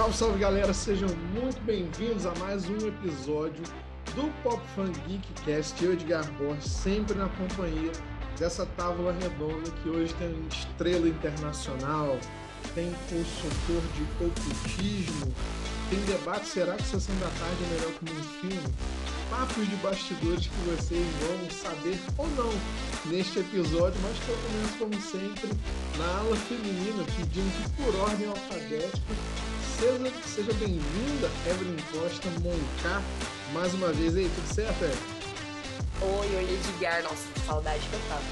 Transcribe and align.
Salve, 0.00 0.16
salve 0.16 0.38
galera, 0.38 0.72
sejam 0.72 1.10
muito 1.34 1.60
bem-vindos 1.60 2.24
a 2.24 2.34
mais 2.36 2.66
um 2.70 2.88
episódio 2.88 3.62
do 4.14 4.32
Pop 4.42 4.58
Fan 4.74 4.90
Geek 5.06 5.30
Cast. 5.44 5.84
Eu, 5.84 5.92
Edgar 5.92 6.24
Borges, 6.38 6.72
sempre 6.72 7.14
na 7.18 7.28
companhia 7.28 7.92
dessa 8.38 8.64
tábua 8.64 9.12
redonda 9.12 9.70
que 9.70 9.90
hoje 9.90 10.14
tem 10.14 10.34
estrela 10.50 11.06
internacional, 11.06 12.16
tem 12.74 12.90
consultor 13.10 13.82
de 13.94 14.24
ocultismo, 14.24 15.34
tem 15.90 16.00
debate, 16.06 16.46
será 16.46 16.76
que 16.76 16.82
Sessão 16.84 17.14
da 17.16 17.26
Tarde 17.26 17.62
é 17.62 17.74
melhor 17.74 17.92
que 17.92 18.10
um 18.10 18.22
filme? 18.40 18.74
Papos 19.28 19.68
de 19.68 19.76
bastidores 19.76 20.46
que 20.46 20.70
vocês 20.70 21.06
vão 21.20 21.50
saber 21.50 22.00
ou 22.16 22.26
não 22.30 22.50
neste 23.12 23.40
episódio, 23.40 24.00
mas 24.00 24.16
eu 24.26 24.38
começo 24.48 24.78
como 24.78 25.02
sempre 25.02 25.50
na 25.98 26.20
ala 26.20 26.36
feminina, 26.36 27.04
pedindo 27.18 27.52
que 27.52 27.82
por 27.82 27.94
ordem 27.96 28.28
alfabética 28.28 29.49
seja, 29.80 30.12
seja 30.26 30.52
bem-vinda 30.54 31.30
Evelyn 31.46 31.78
Costa 31.90 32.28
Moncar 32.42 33.02
mais 33.54 33.72
uma 33.72 33.90
vez 33.92 34.14
aí, 34.14 34.30
tudo 34.34 34.54
certo, 34.54 34.84
Evelyn? 34.84 34.98
Oi, 36.02 36.36
oi, 36.36 36.54
Edgar, 36.54 37.02
nossa, 37.02 37.26
saudade 37.46 37.80
que 37.88 37.94
eu 37.94 38.00
tava. 38.08 38.22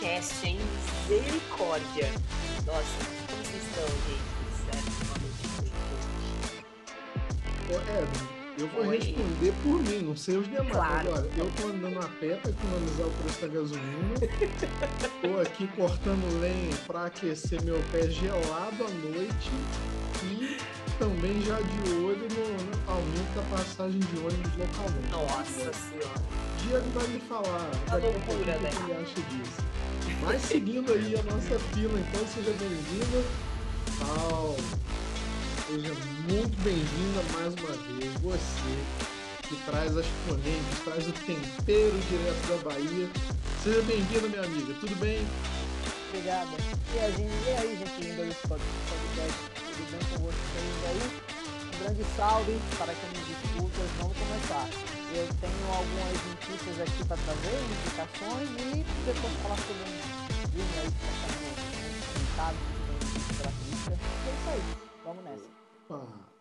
Cast, 0.00 0.46
hein? 0.46 0.58
Misericórdia. 1.08 2.08
Nossa, 2.64 2.84
como 3.28 3.44
vocês 3.44 3.62
estão, 3.64 3.84
gente? 4.06 4.32
Ô, 7.68 7.74
Evelyn, 7.74 8.42
eu 8.58 8.68
vou 8.68 8.86
Oi. 8.86 8.98
responder 8.98 9.52
por 9.62 9.82
mim, 9.82 9.98
não 10.02 10.16
sei 10.16 10.36
os 10.36 10.46
demais. 10.46 10.70
Claro. 10.70 11.08
Agora, 11.08 11.28
eu 11.36 11.50
tô 11.56 11.66
andando 11.66 11.98
a 11.98 12.08
pé 12.20 12.36
para 12.36 12.50
economizar 12.50 13.06
o 13.06 13.10
preço 13.10 13.40
da 13.40 13.48
gasolina. 13.48 14.14
tô 15.20 15.40
aqui 15.40 15.66
cortando 15.76 16.40
lenha 16.40 16.76
para 16.86 17.06
aquecer 17.06 17.60
meu 17.64 17.82
pé 17.90 18.08
gelado 18.08 18.84
à 18.84 18.88
noite. 18.88 19.50
E 20.24 20.58
também 21.02 21.42
já 21.42 21.56
de 21.56 21.94
olho 21.94 22.28
no, 22.30 22.92
aumento 22.92 23.34
da 23.34 23.42
passagem 23.56 23.98
de 23.98 24.18
ônibus 24.18 24.52
localmente. 24.56 25.10
Nossa 25.10 25.72
senhora. 25.72 26.22
Diego 26.62 26.90
vai 26.94 27.06
me 27.08 27.20
falar. 27.22 27.70
A 27.90 27.96
loucura, 27.96 28.56
né? 28.58 28.70
O 28.70 28.76
que 28.76 28.90
ele 28.90 29.02
acha 29.02 29.20
disso. 29.22 29.62
Mas 30.22 30.42
seguindo 30.42 30.92
aí 30.92 31.16
a 31.16 31.22
nossa 31.24 31.58
fila, 31.74 31.98
então 31.98 32.26
seja 32.28 32.52
bem-vinda 32.52 33.24
ao 34.16 34.54
Seja 35.66 35.94
muito 36.28 36.62
bem-vinda 36.62 37.22
mais 37.32 37.54
uma 37.54 37.98
vez, 37.98 38.12
você 38.20 39.48
que 39.48 39.56
traz 39.64 39.96
as 39.96 40.06
polêmicas, 40.26 40.78
traz 40.84 41.08
o 41.08 41.12
tempero 41.12 41.98
direto 42.08 42.48
da 42.48 42.70
Bahia. 42.70 43.08
Seja 43.64 43.82
bem-vinda, 43.82 44.28
minha 44.28 44.44
amiga, 44.44 44.74
tudo 44.78 44.94
bem? 45.00 45.26
Obrigada. 46.10 46.50
E, 46.94 46.98
a 46.98 47.10
gente, 47.10 47.32
e 47.46 47.50
aí, 47.58 47.76
gente 47.76 48.08
linda 48.08 48.24
do 48.24 48.48
podcast, 48.48 49.51
tudo 49.72 49.90
bem 49.90 50.00
com 50.10 50.24
vocês 50.24 50.84
aí? 50.84 51.00
Um 51.72 51.78
grande 51.82 52.04
salve 52.14 52.52
para 52.76 52.92
quem 52.94 53.08
nos 53.08 53.28
escuta, 53.30 53.80
vamos 53.98 54.16
começar. 54.18 54.68
Eu 55.14 55.26
tenho 55.40 55.66
algumas 55.72 56.12
notícias 56.28 56.80
aqui 56.80 57.08
para 57.08 57.16
trazer, 57.16 57.56
indicações 57.72 58.48
e 58.50 58.84
depois 59.06 59.32
falar 59.40 59.56
sobre 59.56 59.82
um 59.82 59.96
filme 60.52 60.74
aí 60.78 60.90
que 60.92 61.04
está 62.28 62.52
sendo 62.52 62.76
pela 63.38 63.52
crítica. 63.52 63.92
É 63.92 64.32
isso 64.34 64.50
aí, 64.50 64.62
vamos 65.04 65.24
nessa. 65.24 65.48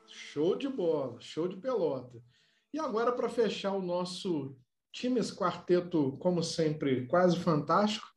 Show 0.08 0.58
de 0.58 0.68
bola, 0.68 1.16
show 1.22 1.48
de 1.48 1.56
pelota. 1.56 2.22
E 2.73 2.80
agora, 2.80 3.14
para 3.14 3.30
fechar 3.30 3.72
o 3.72 3.82
nosso 3.82 4.58
time, 4.92 5.22
esse 5.22 5.34
quarteto, 5.34 6.18
como 6.18 6.44
sempre, 6.44 7.08
quase 7.08 7.40
fantástico, 7.40 8.08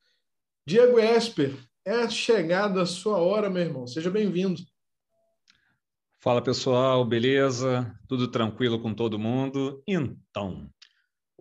Diego 0.67 0.99
Esper, 0.99 1.57
é 1.85 2.09
chegada 2.09 2.83
a 2.83 2.87
sua 2.87 3.19
hora, 3.19 3.49
meu 3.49 3.63
irmão. 3.63 3.87
Seja 3.87 4.11
bem-vindo. 4.11 4.61
Fala 6.25 6.41
pessoal, 6.41 7.05
beleza? 7.05 7.95
Tudo 8.09 8.29
tranquilo 8.29 8.81
com 8.81 8.95
todo 8.95 9.19
mundo? 9.19 9.83
Então, 9.87 10.71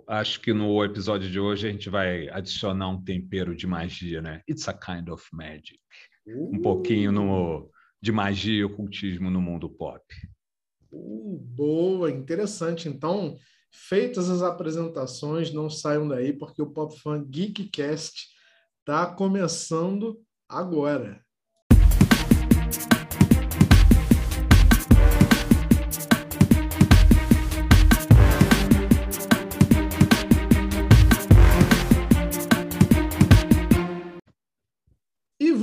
acho 0.06 0.42
que 0.42 0.52
no 0.52 0.84
episódio 0.84 1.32
de 1.32 1.40
hoje 1.40 1.66
a 1.66 1.72
gente 1.72 1.90
vai 1.90 2.28
adicionar 2.28 2.90
um 2.90 3.02
tempero 3.02 3.56
de 3.56 3.66
magia, 3.66 4.22
né? 4.22 4.42
It's 4.46 4.68
a 4.68 4.74
kind 4.74 5.08
of 5.08 5.24
magic. 5.32 5.80
Uh. 6.28 6.54
Um 6.54 6.62
pouquinho 6.62 7.14
no 7.14 7.72
de 8.02 8.12
magia 8.12 8.60
e 8.60 8.64
ocultismo 8.66 9.30
no 9.30 9.40
mundo 9.40 9.70
pop. 9.70 10.04
Uh, 10.92 11.40
boa, 11.40 12.12
interessante. 12.12 12.90
Então, 12.90 13.38
feitas 13.72 14.30
as 14.30 14.42
apresentações, 14.42 15.54
não 15.54 15.70
saiam 15.70 16.10
daí, 16.10 16.34
porque 16.34 16.62
o 16.62 16.72
Pop 16.72 16.94
Fan 17.00 17.24
Geekcast 17.24 18.28
está 18.82 19.06
começando 19.06 20.22
agora. 20.50 21.23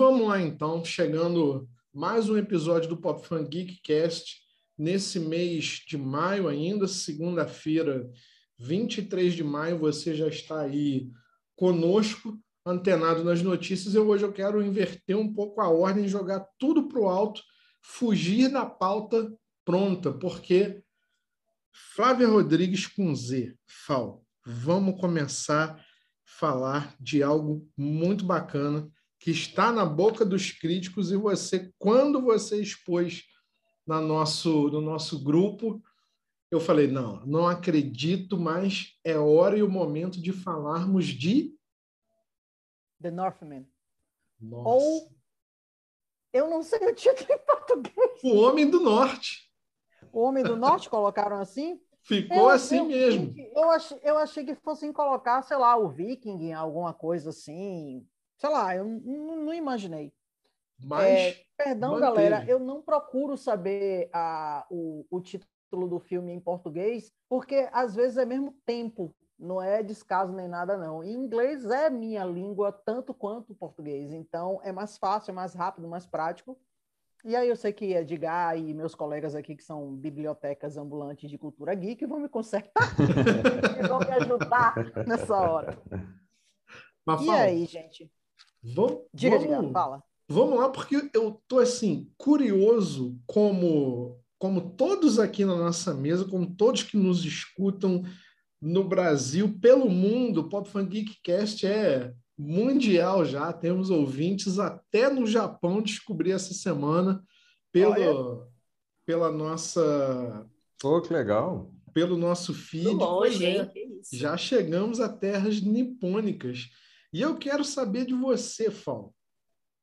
Vamos 0.01 0.29
lá 0.29 0.41
então, 0.41 0.83
chegando 0.83 1.69
mais 1.93 2.27
um 2.31 2.39
episódio 2.39 2.89
do 2.89 2.97
Pop 2.97 3.23
Fan 3.23 3.45
Geekcast 3.45 4.41
nesse 4.79 5.21
mês 5.21 5.83
de 5.87 5.99
maio 5.99 6.49
ainda, 6.49 6.89
segunda-feira, 6.89 8.11
23 8.57 9.35
de 9.35 9.45
maio, 9.45 9.77
você 9.77 10.15
já 10.15 10.27
está 10.27 10.63
aí 10.63 11.11
conosco, 11.55 12.41
antenado 12.65 13.23
nas 13.23 13.43
notícias. 13.43 13.95
Eu 13.95 14.09
hoje 14.09 14.25
eu 14.25 14.33
quero 14.33 14.65
inverter 14.65 15.19
um 15.19 15.31
pouco 15.31 15.61
a 15.61 15.69
ordem, 15.69 16.09
jogar 16.09 16.49
tudo 16.59 16.89
para 16.89 16.99
o 16.99 17.07
alto, 17.07 17.43
fugir 17.83 18.51
da 18.51 18.65
pauta 18.65 19.31
pronta, 19.67 20.15
porque 20.15 20.83
Flávia 21.95 22.27
Rodrigues 22.27 22.87
com 22.87 23.15
Z, 23.15 23.55
Fal, 23.67 24.25
vamos 24.47 24.99
começar 24.99 25.75
a 25.75 25.85
falar 26.25 26.97
de 26.99 27.23
algo 27.23 27.69
muito 27.77 28.25
bacana 28.25 28.91
que 29.21 29.31
está 29.31 29.71
na 29.71 29.85
boca 29.85 30.25
dos 30.25 30.51
críticos 30.51 31.13
e 31.13 31.17
você, 31.17 31.71
quando 31.79 32.23
você 32.23 32.61
expôs 32.61 33.25
na 33.87 34.01
nosso, 34.01 34.69
no 34.71 34.81
nosso 34.81 35.23
grupo, 35.23 35.81
eu 36.51 36.59
falei, 36.59 36.89
não, 36.89 37.25
não 37.27 37.47
acredito, 37.47 38.39
mas 38.39 38.99
é 39.05 39.19
hora 39.19 39.59
e 39.59 39.63
o 39.63 39.71
momento 39.71 40.21
de 40.21 40.33
falarmos 40.33 41.07
de... 41.07 41.55
The 43.01 43.11
Northman. 43.11 43.69
Nossa. 44.41 44.69
Ou, 44.69 45.13
eu 46.33 46.49
não 46.49 46.63
sei 46.63 46.79
o 46.89 46.95
título 46.95 47.31
em 47.31 47.39
português. 47.39 48.21
O 48.25 48.37
Homem 48.37 48.69
do 48.69 48.81
Norte. 48.81 49.51
O 50.13 50.23
Homem 50.23 50.43
do 50.43 50.57
Norte 50.57 50.89
colocaram 50.89 51.37
assim? 51.37 51.79
Ficou 52.01 52.37
eu, 52.39 52.49
assim 52.49 52.79
eu, 52.79 52.85
mesmo. 52.87 53.35
Eu 53.55 53.71
achei, 53.71 54.01
eu 54.03 54.17
achei 54.17 54.45
que 54.45 54.55
fossem 54.55 54.93
colocar, 54.93 55.43
sei 55.43 55.59
lá, 55.59 55.77
o 55.77 55.91
Viking, 55.91 56.53
alguma 56.53 56.95
coisa 56.95 57.31
assim, 57.31 58.07
sei 58.41 58.51
lá, 58.51 58.75
eu 58.75 58.85
não, 58.87 59.53
imaginei. 59.53 60.13
Mas, 60.83 61.07
é, 61.07 61.45
perdão, 61.59 61.93
manteve. 61.93 62.13
galera, 62.15 62.45
eu 62.49 62.59
não 62.59 62.81
procuro 62.81 63.37
saber 63.37 64.09
a, 64.15 64.67
o, 64.71 65.07
o 65.11 65.21
título 65.21 65.87
do 65.87 66.01
filme 66.01 66.33
em 66.33 66.41
português, 66.41 67.13
porque 67.29 67.69
às 67.71 67.95
vezes 67.95 68.17
é 68.17 68.25
mesmo 68.25 68.57
tempo, 68.65 69.15
não 69.39 69.61
é 69.61 69.83
descaso 69.83 70.33
nem 70.33 70.49
nada, 70.49 70.79
não. 70.79 71.05
Em 71.05 71.13
inglês 71.13 71.67
é 71.67 71.91
minha 71.91 72.25
língua 72.25 72.73
tanto 72.73 73.13
quanto 73.13 73.53
o 73.53 73.55
português, 73.55 74.11
então 74.11 74.59
é 74.65 74.73
mais 74.73 74.97
fácil, 74.97 75.33
é 75.33 75.35
mais 75.35 75.53
rápido, 75.53 75.87
mais 75.87 76.07
prático. 76.07 76.59
E 77.23 77.37
aí 77.37 77.51
eu 77.51 77.57
sei 77.57 77.75
que 77.75 77.93
Edgar 77.93 78.57
e 78.57 78.73
meus 78.73 78.95
colegas 78.95 79.35
aqui, 79.35 79.55
que 79.55 79.63
são 79.63 79.95
bibliotecas 79.95 80.79
ambulantes 80.79 81.29
de 81.29 81.37
cultura 81.37 81.75
geek, 81.75 82.07
vão 82.07 82.19
me 82.19 82.31
consertar 82.31 82.89
e 83.79 83.87
vão 83.87 83.99
me 83.99 84.13
ajudar 84.13 84.75
nessa 85.07 85.37
hora. 85.37 85.79
Mas 87.05 87.21
e 87.21 87.31
aí, 87.31 87.67
gente? 87.67 88.11
Vamos, 88.63 89.01
Diga, 89.13 89.39
vamos, 89.39 89.53
Edgar, 89.53 89.73
fala. 89.73 90.03
Vamos 90.29 90.59
lá, 90.59 90.69
porque 90.69 91.11
eu 91.13 91.43
tô 91.49 91.59
assim, 91.59 92.09
curioso 92.17 93.19
como, 93.27 94.21
como 94.39 94.71
todos 94.71 95.19
aqui 95.19 95.45
na 95.45 95.57
nossa 95.57 95.93
mesa, 95.93 96.25
como 96.25 96.55
todos 96.55 96.85
que 96.85 96.97
nos 96.97 97.25
escutam 97.25 98.05
no 98.61 98.85
Brasil, 98.85 99.59
pelo 99.61 99.89
mundo, 99.89 100.43
o 100.43 100.49
Pop 100.49 100.69
Fan 100.69 100.87
Geekcast 100.87 101.67
é 101.67 102.15
mundial 102.39 103.25
já, 103.25 103.53
temos 103.53 103.91
ouvintes 103.91 104.59
até 104.59 105.11
no 105.11 105.27
Japão, 105.27 105.83
descobri 105.83 106.31
essa 106.31 106.55
semana 106.55 107.23
pelo, 107.73 108.47
pela 109.05 109.31
nossa... 109.33 110.47
Oh, 110.83 111.01
que 111.01 111.13
legal! 111.13 111.71
Pelo 111.93 112.17
nosso 112.17 112.55
feed. 112.55 112.87
Longe, 112.87 113.45
é, 113.45 113.63
hein? 113.63 114.01
Já 114.13 114.37
chegamos 114.37 115.01
a 115.01 115.09
terras 115.09 115.61
nipônicas. 115.61 116.71
E 117.13 117.21
eu 117.21 117.37
quero 117.39 117.65
saber 117.65 118.07
de 118.07 118.15
você, 118.15 118.71
Fal. 118.71 119.13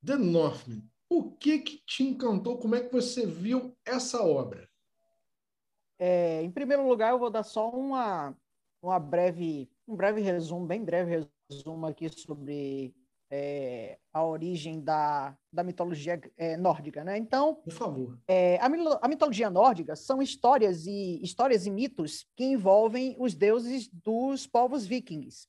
The 0.06 0.16
Northman. 0.16 0.82
O 1.10 1.32
que 1.32 1.60
que 1.60 1.78
te 1.86 2.04
encantou? 2.04 2.58
Como 2.58 2.76
é 2.76 2.82
que 2.82 2.92
você 2.92 3.26
viu 3.26 3.76
essa 3.86 4.24
obra? 4.24 4.70
É, 6.00 6.42
em 6.44 6.52
primeiro 6.52 6.88
lugar, 6.88 7.12
eu 7.12 7.20
vou 7.20 7.30
dar 7.30 7.44
só 7.44 7.70
uma, 7.70 8.36
uma 8.82 9.00
breve, 9.00 9.70
um 9.88 9.96
breve 9.96 10.22
resumo, 10.22 10.66
bem 10.66 10.84
breve 10.84 11.28
resumo 11.50 11.88
aqui 11.88 12.08
sobre 12.10 12.94
é, 13.30 13.98
a 14.14 14.24
origem 14.24 14.80
da, 14.80 15.36
da 15.52 15.64
mitologia 15.64 16.22
é, 16.38 16.56
nórdica, 16.56 17.04
né? 17.04 17.18
Então, 17.18 17.56
por 17.56 17.74
favor, 17.74 18.20
é, 18.28 18.58
a, 18.58 18.66
a, 19.02 19.08
mitologia 19.08 19.50
nórdica 19.50 19.96
são 19.96 20.22
histórias 20.22 20.86
e 20.86 21.22
histórias 21.22 21.66
e 21.66 21.72
mitos 21.72 22.26
que 22.36 22.46
envolvem 22.46 23.16
os 23.20 23.34
deuses 23.34 23.90
dos 23.90 24.48
povos 24.48 24.86
vikings. 24.86 25.48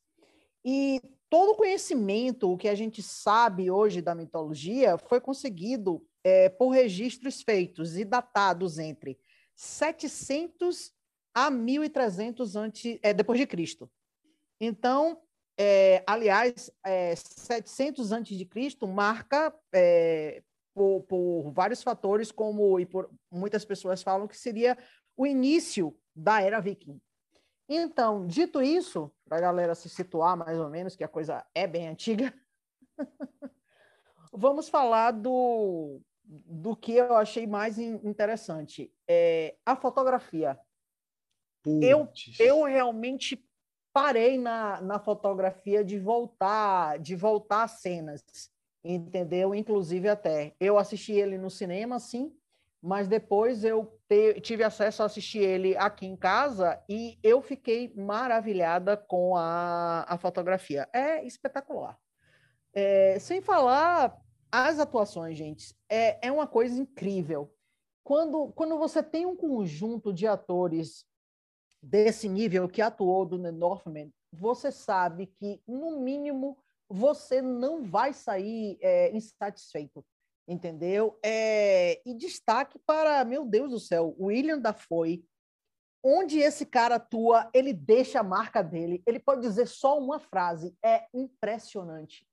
E 0.65 1.01
todo 1.31 1.53
o 1.53 1.57
conhecimento, 1.57 2.51
o 2.51 2.57
que 2.57 2.69
a 2.69 2.75
gente 2.75 3.03
sabe 3.03 3.71
hoje 3.71 4.01
da 4.01 4.15
mitologia, 4.15 4.97
foi 4.99 5.21
conseguido 5.21 6.05
é, 6.25 6.49
por 6.49 6.71
registros 6.71 7.43
feitos 7.43 7.97
e 7.97 8.05
datados 8.05 8.79
entre 8.79 9.19
700 9.55 10.93
a 11.35 11.51
1300 11.51 12.57
antes, 12.57 12.99
é, 13.03 13.13
depois 13.13 13.39
de 13.39 13.47
Cristo. 13.47 13.91
Então, 14.61 15.21
é, 15.59 16.03
aliás, 16.07 16.71
é, 16.85 17.15
700 17.15 18.13
antes 18.13 18.37
de 18.37 18.45
Cristo 18.45 18.87
marca 18.87 19.55
é, 19.73 20.43
por, 20.75 21.03
por, 21.03 21.51
vários 21.51 21.83
fatores, 21.83 22.31
como 22.31 22.79
e 22.79 22.87
por 22.87 23.11
muitas 23.31 23.65
pessoas 23.65 24.03
falam 24.03 24.29
que 24.29 24.37
seria 24.37 24.79
o 25.17 25.27
início 25.27 25.97
da 26.15 26.41
era 26.41 26.61
viking. 26.61 27.01
Então, 27.69 28.27
dito 28.27 28.63
isso, 28.63 29.13
para 29.29 29.37
a 29.37 29.41
galera 29.41 29.75
se 29.75 29.89
situar 29.89 30.37
mais 30.37 30.59
ou 30.59 30.71
menos, 30.71 30.97
que 30.97 31.05
a 31.05 31.09
coisa 31.09 31.45
é 31.55 31.67
bem 31.67 31.87
antiga, 31.87 32.33
vamos 34.33 34.69
falar 34.71 35.11
do, 35.11 36.01
do 36.25 36.75
que 36.75 36.95
eu 36.95 37.15
achei 37.15 37.47
mais 37.47 37.79
interessante. 37.79 38.93
É, 39.07 39.57
a 39.67 39.77
fotografia. 39.77 40.59
Eu, 41.67 42.09
eu 42.39 42.63
realmente 42.63 43.45
parei 43.93 44.39
na, 44.39 44.81
na 44.81 44.99
fotografia 44.99 45.85
de 45.85 45.99
voltar, 45.99 46.99
de 46.99 47.15
voltar 47.15 47.65
às 47.65 47.81
cenas, 47.83 48.23
entendeu? 48.83 49.55
Inclusive 49.55 50.09
até 50.09 50.55
eu 50.59 50.79
assisti 50.79 51.13
ele 51.13 51.37
no 51.37 51.51
cinema, 51.51 51.99
sim, 51.99 52.33
mas 52.83 53.09
depois 53.09 53.65
eu 53.65 53.99
te, 54.09 54.41
tive 54.41 54.63
acesso 54.63 55.03
a 55.03 55.07
assistir 55.07 55.41
ele 55.41 55.77
aqui 55.77 56.07
em 56.07 56.17
casa 56.17 56.83
e 56.89 57.19
eu 57.23 57.43
fiquei 57.43 57.93
maravilhada 57.95 58.97
com 58.97 59.37
a, 59.37 60.05
a 60.09 60.17
fotografia. 60.19 60.89
É 60.93 61.25
espetacular. 61.25 61.99
É, 62.73 63.19
sem 63.19 63.41
falar 63.41 64.17
as 64.51 64.79
atuações, 64.79 65.37
gente, 65.37 65.75
é, 65.89 66.27
é 66.27 66.33
uma 66.33 66.47
coisa 66.47 66.81
incrível. 66.81 67.53
Quando, 68.05 68.53
quando 68.53 68.79
você 68.79 69.03
tem 69.03 69.27
um 69.27 69.37
conjunto 69.37 70.13
de 70.13 70.27
atores 70.27 71.05
desse 71.83 72.29
nível 72.29 72.69
que 72.69 72.81
atuou 72.81 73.27
do 73.27 73.41
The 73.41 73.51
Northman, 73.51 74.13
você 74.33 74.71
sabe 74.71 75.27
que, 75.27 75.61
no 75.67 76.01
mínimo, 76.01 76.57
você 76.89 77.43
não 77.43 77.83
vai 77.83 78.13
sair 78.13 78.79
é, 78.81 79.15
insatisfeito, 79.15 80.05
entendeu? 80.49 81.19
É, 81.23 82.01
e 82.05 82.15
destaque 82.15 82.79
para, 82.87 83.23
meu 83.25 83.45
Deus 83.45 83.71
do 83.71 83.79
céu, 83.79 84.17
William 84.19 84.59
Dafoe, 84.59 85.23
onde 86.03 86.39
esse 86.39 86.65
cara 86.65 86.95
atua, 86.95 87.51
ele 87.53 87.73
deixa 87.73 88.21
a 88.21 88.25
marca 88.25 88.63
dele, 88.63 89.03
ele 89.07 89.19
pode 89.21 89.43
dizer 89.43 89.67
só 89.67 89.99
uma 89.99 90.19
frase, 90.19 90.75
é 90.83 91.07
impressionante. 91.13 92.27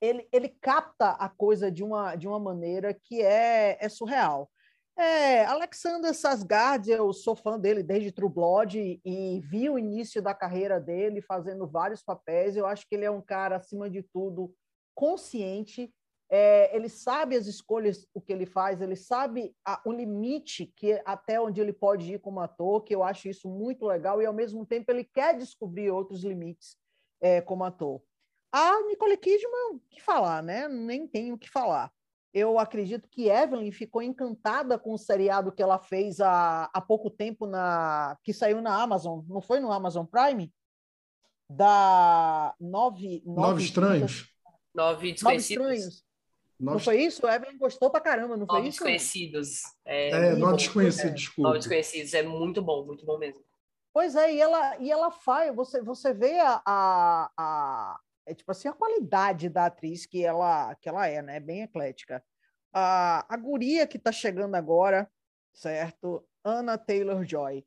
Ele, 0.00 0.28
ele 0.32 0.48
capta 0.48 1.10
a 1.10 1.28
coisa 1.28 1.70
de 1.70 1.82
uma, 1.82 2.16
de 2.16 2.28
uma 2.28 2.38
maneira 2.38 2.92
que 2.92 3.22
é, 3.22 3.78
é 3.80 3.88
surreal. 3.88 4.50
É, 4.98 5.44
Alexander 5.46 6.12
Sasgard, 6.12 6.90
eu 6.90 7.12
sou 7.12 7.34
fã 7.34 7.58
dele 7.58 7.82
desde 7.82 8.12
True 8.12 8.28
Blood 8.28 8.78
e, 8.78 9.00
e 9.04 9.40
vi 9.40 9.70
o 9.70 9.78
início 9.78 10.20
da 10.20 10.34
carreira 10.34 10.78
dele 10.78 11.22
fazendo 11.22 11.66
vários 11.66 12.02
papéis. 12.02 12.56
Eu 12.56 12.66
acho 12.66 12.86
que 12.86 12.94
ele 12.94 13.04
é 13.04 13.10
um 13.10 13.22
cara, 13.22 13.56
acima 13.56 13.88
de 13.88 14.02
tudo, 14.02 14.52
consciente. 14.94 15.90
É, 16.34 16.74
ele 16.74 16.88
sabe 16.88 17.36
as 17.36 17.46
escolhas, 17.46 18.08
o 18.14 18.20
que 18.20 18.32
ele 18.32 18.46
faz, 18.46 18.80
ele 18.80 18.96
sabe 18.96 19.54
a, 19.62 19.82
o 19.84 19.92
limite 19.92 20.72
que 20.74 21.00
até 21.04 21.38
onde 21.38 21.60
ele 21.60 21.74
pode 21.74 22.14
ir 22.14 22.20
como 22.20 22.40
ator, 22.40 22.82
que 22.82 22.94
eu 22.94 23.02
acho 23.02 23.28
isso 23.28 23.50
muito 23.50 23.84
legal, 23.84 24.22
e 24.22 24.26
ao 24.26 24.32
mesmo 24.32 24.64
tempo 24.64 24.90
ele 24.90 25.04
quer 25.04 25.36
descobrir 25.36 25.90
outros 25.90 26.24
limites 26.24 26.78
é, 27.20 27.42
como 27.42 27.64
ator. 27.64 28.00
A 28.50 28.82
Nicole 28.86 29.16
Kidman, 29.18 29.78
que 29.90 30.00
falar, 30.00 30.42
né? 30.42 30.68
Nem 30.68 31.06
tenho 31.06 31.34
o 31.34 31.38
que 31.38 31.50
falar 31.50 31.92
eu 32.34 32.58
acredito 32.58 33.08
que 33.08 33.28
Evelyn 33.28 33.70
ficou 33.70 34.00
encantada 34.02 34.78
com 34.78 34.94
o 34.94 34.98
seriado 34.98 35.52
que 35.52 35.62
ela 35.62 35.78
fez 35.78 36.20
há, 36.20 36.70
há 36.72 36.80
pouco 36.80 37.10
tempo 37.10 37.46
na 37.46 38.16
que 38.22 38.32
saiu 38.32 38.62
na 38.62 38.80
Amazon, 38.82 39.20
não 39.28 39.42
foi 39.42 39.60
no 39.60 39.70
Amazon 39.70 40.06
Prime? 40.06 40.52
Da 41.48 42.54
Nove 42.58 43.22
Nove, 43.26 43.40
nove 43.40 43.64
Estranhos. 43.64 44.32
Nove 44.74 45.12
Desconhecidos. 45.12 45.62
Nove 45.62 45.74
Estranhos. 45.76 46.04
Nove... 46.62 46.76
Não 46.76 46.78
foi 46.78 47.02
isso? 47.02 47.26
Evelyn 47.26 47.58
gostou 47.58 47.90
pra 47.90 48.00
caramba, 48.00 48.36
não 48.36 48.46
foi 48.46 48.58
nove 48.58 48.68
isso? 48.68 48.78
Desconhecidos. 48.78 49.62
É, 49.84 50.10
é 50.10 50.34
Nove 50.36 50.58
Desconhecidos, 50.58 51.10
é. 51.10 51.14
desculpa. 51.14 51.48
Nove 51.48 51.58
Desconhecidos, 51.58 52.14
é 52.14 52.22
muito 52.22 52.62
bom, 52.62 52.86
muito 52.86 53.04
bom 53.04 53.18
mesmo. 53.18 53.44
Pois 53.92 54.14
é, 54.14 54.32
e 54.32 54.40
ela, 54.40 54.78
e 54.78 54.88
ela 54.88 55.10
faz, 55.10 55.52
você, 55.54 55.82
você 55.82 56.14
vê 56.14 56.38
a, 56.38 56.62
a, 56.64 57.30
a 57.36 58.00
é 58.24 58.32
tipo 58.32 58.52
assim 58.52 58.68
a 58.68 58.72
qualidade 58.72 59.48
da 59.48 59.66
atriz 59.66 60.06
que 60.06 60.24
ela 60.24 60.76
que 60.76 60.88
ela 60.88 61.08
é, 61.08 61.20
né? 61.20 61.40
Bem 61.40 61.62
eclética. 61.62 62.24
A, 62.72 63.26
a 63.28 63.36
guria 63.36 63.84
que 63.84 63.96
está 63.96 64.12
chegando 64.12 64.54
agora, 64.54 65.10
certo? 65.52 66.24
Anna 66.44 66.78
Taylor 66.78 67.24
Joy. 67.24 67.66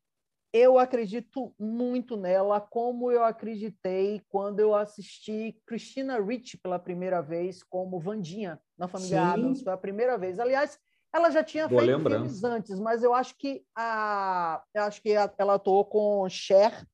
Eu 0.54 0.80
acredito 0.80 1.54
muito 1.60 2.16
nela, 2.16 2.62
como 2.62 3.12
eu 3.12 3.26
acreditei 3.26 4.22
quando 4.30 4.62
eu 4.62 4.74
assisti 4.74 5.62
Christina 5.66 6.18
Ricci 6.18 6.58
pela 6.58 6.80
primeira 6.80 7.22
vez 7.22 7.62
como 7.62 8.00
Vandinha 8.00 8.58
na 8.78 8.88
família 8.88 9.22
Sim. 9.22 9.28
Adams. 9.28 9.62
Foi 9.62 9.74
a 9.74 9.78
primeira 9.78 10.18
vez. 10.18 10.40
Aliás, 10.40 10.78
ela 11.14 11.30
já 11.30 11.44
tinha 11.44 11.68
Boa 11.68 11.82
feito 11.82 11.96
lembrança. 11.96 12.24
filmes 12.24 12.44
antes, 12.44 12.80
mas 12.80 13.04
eu 13.04 13.14
acho 13.14 13.38
que 13.38 13.64
a, 13.76 14.62
eu 14.74 14.84
acho 14.84 15.02
que 15.02 15.12
ela 15.38 15.56
atuou 15.56 15.86
com 15.86 16.28
Cher 16.28 16.86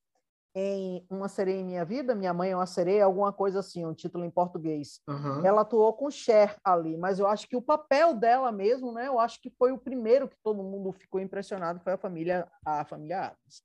em 0.54 1.06
Uma 1.10 1.30
Sereia 1.30 1.60
em 1.60 1.64
Minha 1.64 1.86
Vida, 1.86 2.14
Minha 2.14 2.34
Mãe 2.34 2.52
é 2.52 2.56
uma 2.56 2.66
Sereia, 2.66 3.06
alguma 3.06 3.32
coisa 3.32 3.60
assim, 3.60 3.86
um 3.86 3.94
título 3.94 4.26
em 4.26 4.30
português. 4.30 5.00
Uhum. 5.08 5.46
Ela 5.46 5.62
atuou 5.62 5.94
com 5.94 6.12
Cher 6.12 6.56
ali, 6.64 6.98
mas 6.98 7.20
eu 7.20 7.28
acho 7.28 7.48
que 7.48 7.56
o 7.56 7.62
papel 7.62 8.14
dela 8.14 8.52
mesmo, 8.52 8.92
né? 8.92 9.08
Eu 9.08 9.20
acho 9.20 9.42
que 9.42 9.50
foi 9.50 9.72
o 9.72 9.78
primeiro 9.78 10.28
que 10.28 10.38
todo 10.44 10.62
mundo 10.62 10.92
ficou 10.92 11.20
impressionado, 11.20 11.80
foi 11.80 11.94
a 11.94 11.98
família, 11.98 12.48
a 12.66 12.86
família 12.86 13.28
Adams. 13.28 13.64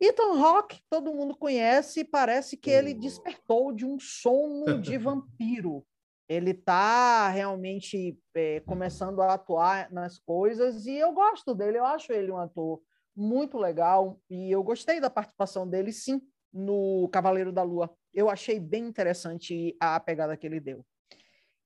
Ethan 0.00 0.38
Hawke, 0.40 0.82
todo 0.90 1.14
mundo 1.14 1.36
conhece, 1.36 2.00
e 2.00 2.04
parece 2.04 2.56
que 2.56 2.70
ele 2.70 2.92
despertou 2.92 3.72
de 3.72 3.86
um 3.86 3.98
sono 3.98 4.78
de 4.80 4.98
vampiro. 4.98 5.84
Ele 6.28 6.52
está 6.52 7.28
realmente 7.28 8.18
é, 8.34 8.60
começando 8.60 9.20
a 9.20 9.34
atuar 9.34 9.92
nas 9.92 10.18
coisas 10.18 10.86
e 10.86 10.96
eu 10.96 11.12
gosto 11.12 11.54
dele, 11.54 11.78
eu 11.78 11.84
acho 11.84 12.12
ele 12.12 12.30
um 12.30 12.38
ator 12.38 12.80
muito 13.14 13.58
legal 13.58 14.18
e 14.28 14.50
eu 14.50 14.62
gostei 14.62 15.00
da 15.00 15.10
participação 15.10 15.68
dele, 15.68 15.92
sim, 15.92 16.20
no 16.52 17.08
Cavaleiro 17.12 17.52
da 17.52 17.62
Lua. 17.62 17.94
Eu 18.12 18.30
achei 18.30 18.58
bem 18.58 18.86
interessante 18.86 19.76
a 19.78 20.00
pegada 20.00 20.36
que 20.36 20.46
ele 20.46 20.60
deu. 20.60 20.84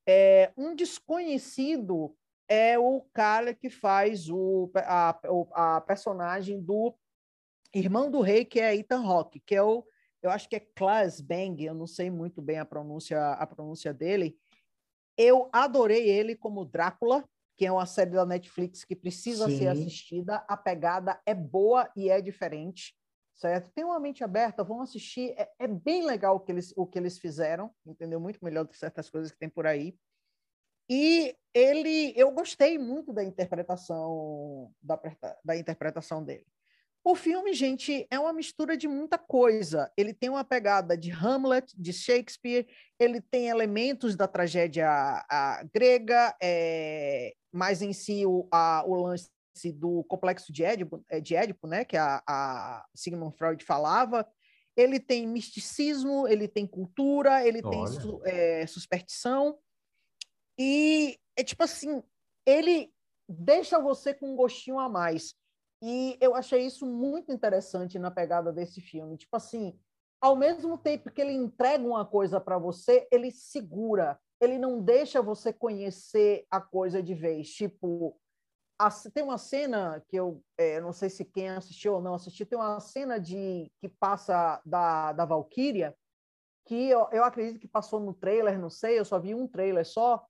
É, 0.06 0.52
um 0.56 0.74
desconhecido 0.74 2.16
é 2.48 2.78
o 2.78 3.02
cara 3.12 3.52
que 3.52 3.68
faz 3.68 4.30
o, 4.30 4.70
a, 4.74 5.18
a 5.76 5.80
personagem 5.82 6.60
do 6.60 6.94
irmão 7.74 8.10
do 8.10 8.22
rei, 8.22 8.44
que 8.44 8.58
é 8.58 8.74
Ethan 8.74 9.04
Hawke, 9.04 9.40
que 9.40 9.54
é 9.54 9.62
o, 9.62 9.84
eu 10.22 10.30
acho 10.30 10.48
que 10.48 10.56
é 10.56 10.60
Klaas 10.60 11.20
Bang, 11.20 11.62
eu 11.62 11.74
não 11.74 11.86
sei 11.86 12.10
muito 12.10 12.40
bem 12.40 12.58
a 12.58 12.64
pronúncia, 12.64 13.32
a 13.32 13.46
pronúncia 13.46 13.92
dele. 13.92 14.36
Eu 15.18 15.48
adorei 15.52 16.08
ele 16.08 16.36
como 16.36 16.64
Drácula, 16.64 17.28
que 17.56 17.66
é 17.66 17.72
uma 17.72 17.86
série 17.86 18.12
da 18.12 18.24
Netflix 18.24 18.84
que 18.84 18.94
precisa 18.94 19.50
Sim. 19.50 19.58
ser 19.58 19.66
assistida. 19.66 20.36
A 20.48 20.56
pegada 20.56 21.20
é 21.26 21.34
boa 21.34 21.90
e 21.96 22.08
é 22.08 22.20
diferente, 22.20 22.94
certo? 23.34 23.72
Tem 23.72 23.84
uma 23.84 23.98
mente 23.98 24.22
aberta, 24.22 24.62
vão 24.62 24.80
assistir. 24.80 25.34
É, 25.36 25.50
é, 25.58 25.66
bem 25.66 26.06
legal 26.06 26.36
o 26.36 26.40
que, 26.40 26.52
eles, 26.52 26.72
o 26.76 26.86
que 26.86 26.96
eles 26.96 27.18
fizeram, 27.18 27.74
entendeu? 27.84 28.20
Muito 28.20 28.38
melhor 28.44 28.62
do 28.62 28.70
que 28.70 28.78
certas 28.78 29.10
coisas 29.10 29.32
que 29.32 29.38
tem 29.38 29.48
por 29.48 29.66
aí. 29.66 29.98
E 30.88 31.36
ele, 31.52 32.12
eu 32.16 32.30
gostei 32.30 32.78
muito 32.78 33.12
da 33.12 33.24
interpretação 33.24 34.72
da, 34.80 34.98
da 35.44 35.56
interpretação 35.56 36.24
dele. 36.24 36.46
O 37.04 37.14
filme, 37.14 37.54
gente, 37.54 38.06
é 38.10 38.18
uma 38.18 38.32
mistura 38.32 38.76
de 38.76 38.86
muita 38.86 39.16
coisa. 39.16 39.90
Ele 39.96 40.12
tem 40.12 40.28
uma 40.28 40.44
pegada 40.44 40.96
de 40.96 41.10
Hamlet, 41.10 41.72
de 41.76 41.92
Shakespeare, 41.92 42.66
ele 42.98 43.20
tem 43.20 43.48
elementos 43.48 44.16
da 44.16 44.28
tragédia 44.28 44.88
a, 44.88 45.64
grega, 45.72 46.36
é, 46.42 47.32
mais 47.52 47.80
em 47.80 47.92
si 47.92 48.26
o, 48.26 48.46
a, 48.52 48.84
o 48.86 48.94
lance 48.94 49.30
do 49.74 50.04
complexo 50.04 50.52
de 50.52 50.62
Édipo, 50.62 51.02
é, 51.08 51.20
de 51.20 51.34
Édipo 51.34 51.66
né, 51.66 51.84
que 51.84 51.96
a, 51.96 52.22
a 52.28 52.86
Sigmund 52.94 53.36
Freud 53.36 53.64
falava. 53.64 54.26
Ele 54.76 55.00
tem 55.00 55.26
misticismo, 55.26 56.28
ele 56.28 56.46
tem 56.46 56.66
cultura, 56.66 57.44
ele 57.46 57.60
Olha. 57.64 57.70
tem 57.70 57.86
su, 57.86 58.20
é, 58.24 58.66
superstição. 58.66 59.58
E 60.58 61.18
é 61.36 61.42
tipo 61.42 61.62
assim, 61.62 62.02
ele 62.46 62.92
deixa 63.28 63.78
você 63.78 64.14
com 64.14 64.32
um 64.32 64.36
gostinho 64.36 64.78
a 64.78 64.88
mais. 64.88 65.34
E 65.82 66.18
eu 66.20 66.34
achei 66.34 66.66
isso 66.66 66.84
muito 66.84 67.32
interessante 67.32 67.98
na 67.98 68.10
pegada 68.10 68.52
desse 68.52 68.80
filme. 68.80 69.16
Tipo 69.16 69.36
assim, 69.36 69.78
ao 70.20 70.34
mesmo 70.34 70.76
tempo 70.76 71.10
que 71.10 71.20
ele 71.20 71.32
entrega 71.32 71.84
uma 71.84 72.04
coisa 72.04 72.40
para 72.40 72.58
você, 72.58 73.06
ele 73.10 73.30
segura, 73.30 74.18
ele 74.40 74.58
não 74.58 74.82
deixa 74.82 75.22
você 75.22 75.52
conhecer 75.52 76.46
a 76.50 76.60
coisa 76.60 77.02
de 77.02 77.14
vez. 77.14 77.50
Tipo, 77.50 78.18
tem 79.12 79.22
uma 79.22 79.38
cena 79.38 80.04
que 80.08 80.16
eu 80.16 80.42
é, 80.56 80.80
não 80.80 80.92
sei 80.92 81.10
se 81.10 81.24
quem 81.24 81.48
assistiu 81.48 81.94
ou 81.94 82.00
não 82.00 82.14
assistiu, 82.14 82.46
tem 82.46 82.58
uma 82.58 82.80
cena 82.80 83.18
de 83.18 83.70
que 83.80 83.88
passa 83.88 84.60
da, 84.64 85.12
da 85.12 85.24
Valkyria, 85.24 85.96
que 86.66 86.88
eu, 86.88 87.08
eu 87.12 87.24
acredito 87.24 87.60
que 87.60 87.66
passou 87.66 87.98
no 87.98 88.12
trailer, 88.12 88.58
não 88.58 88.70
sei, 88.70 88.98
eu 88.98 89.04
só 89.04 89.18
vi 89.18 89.34
um 89.34 89.48
trailer 89.48 89.86
só, 89.86 90.24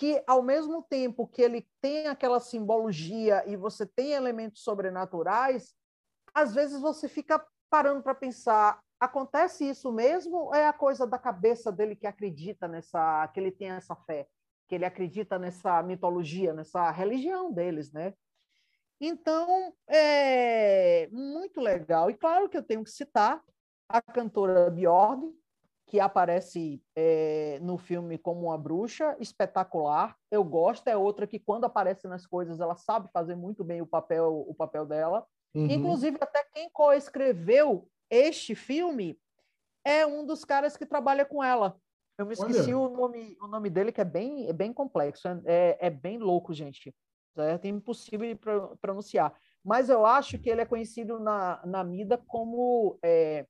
que 0.00 0.24
ao 0.26 0.42
mesmo 0.42 0.82
tempo 0.82 1.28
que 1.28 1.42
ele 1.42 1.68
tem 1.78 2.06
aquela 2.06 2.40
simbologia 2.40 3.44
e 3.46 3.54
você 3.54 3.84
tem 3.84 4.12
elementos 4.12 4.62
sobrenaturais, 4.62 5.74
às 6.32 6.54
vezes 6.54 6.80
você 6.80 7.06
fica 7.06 7.46
parando 7.68 8.02
para 8.02 8.14
pensar, 8.14 8.80
acontece 8.98 9.68
isso 9.68 9.92
mesmo 9.92 10.54
é 10.54 10.66
a 10.66 10.72
coisa 10.72 11.06
da 11.06 11.18
cabeça 11.18 11.70
dele 11.70 11.94
que 11.94 12.06
acredita 12.06 12.66
nessa, 12.66 13.28
que 13.28 13.38
ele 13.38 13.50
tem 13.50 13.72
essa 13.72 13.94
fé, 13.94 14.26
que 14.66 14.74
ele 14.74 14.86
acredita 14.86 15.38
nessa 15.38 15.82
mitologia, 15.82 16.54
nessa 16.54 16.90
religião 16.90 17.52
deles, 17.52 17.92
né? 17.92 18.14
Então, 18.98 19.74
é 19.86 21.08
muito 21.12 21.60
legal. 21.60 22.08
E 22.08 22.14
claro 22.14 22.48
que 22.48 22.56
eu 22.56 22.62
tenho 22.62 22.82
que 22.84 22.90
citar 22.90 23.42
a 23.86 24.00
cantora 24.00 24.70
Bjorn, 24.70 25.30
que 25.90 25.98
aparece 25.98 26.80
é, 26.94 27.58
no 27.60 27.76
filme 27.76 28.16
como 28.16 28.46
uma 28.46 28.56
bruxa, 28.56 29.16
espetacular. 29.18 30.16
Eu 30.30 30.44
gosto, 30.44 30.86
é 30.86 30.96
outra 30.96 31.26
que 31.26 31.36
quando 31.36 31.64
aparece 31.64 32.06
nas 32.06 32.24
coisas, 32.24 32.60
ela 32.60 32.76
sabe 32.76 33.10
fazer 33.12 33.34
muito 33.34 33.64
bem 33.64 33.82
o 33.82 33.86
papel, 33.86 34.44
o 34.46 34.54
papel 34.54 34.86
dela. 34.86 35.26
Uhum. 35.52 35.66
Inclusive, 35.66 36.16
até 36.20 36.44
quem 36.54 36.70
coescreveu 36.70 37.88
este 38.08 38.54
filme 38.54 39.18
é 39.84 40.06
um 40.06 40.24
dos 40.24 40.44
caras 40.44 40.76
que 40.76 40.86
trabalha 40.86 41.24
com 41.24 41.42
ela. 41.42 41.76
Eu 42.16 42.24
me 42.24 42.34
esqueci 42.34 42.72
o 42.72 42.88
nome, 42.88 43.36
o 43.42 43.48
nome 43.48 43.68
dele, 43.68 43.90
que 43.90 44.00
é 44.00 44.04
bem, 44.04 44.46
é 44.48 44.52
bem 44.52 44.72
complexo, 44.72 45.26
é, 45.26 45.40
é, 45.44 45.78
é 45.80 45.90
bem 45.90 46.18
louco, 46.18 46.54
gente. 46.54 46.94
É 47.36 47.66
impossível 47.66 48.32
de 48.32 48.38
pronunciar. 48.80 49.34
Mas 49.64 49.88
eu 49.88 50.06
acho 50.06 50.38
que 50.38 50.48
ele 50.48 50.60
é 50.60 50.66
conhecido 50.66 51.18
na, 51.18 51.60
na 51.66 51.82
mida 51.82 52.16
como. 52.16 52.96
É, 53.02 53.44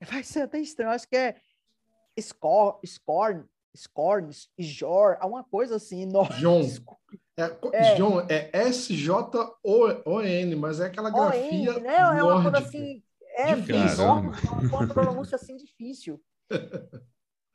vai 0.10 0.22
ser 0.22 0.42
até 0.42 0.58
estranho, 0.58 0.90
acho 0.90 1.08
que 1.08 1.16
é 1.16 1.36
Scorn, 2.18 2.78
Scorn, 2.84 3.44
Scorn, 3.76 4.30
Jor, 4.58 5.16
alguma 5.20 5.44
coisa 5.44 5.76
assim. 5.76 6.06
No... 6.10 6.24
John. 6.38 6.62
É, 7.36 7.44
é. 7.72 7.94
John, 7.94 8.20
é 8.28 8.50
S-J-O-N, 8.52 10.56
mas 10.56 10.80
é 10.80 10.86
aquela 10.86 11.10
grafia. 11.10 11.80
Né? 11.80 11.96
É 11.96 12.22
uma 12.22 12.42
coisa 12.42 12.58
assim. 12.58 13.02
É, 13.36 13.52
enorme, 13.52 14.30
uma 14.70 14.86
pronúncia 14.88 15.36
assim 15.36 15.56
difícil. 15.56 16.20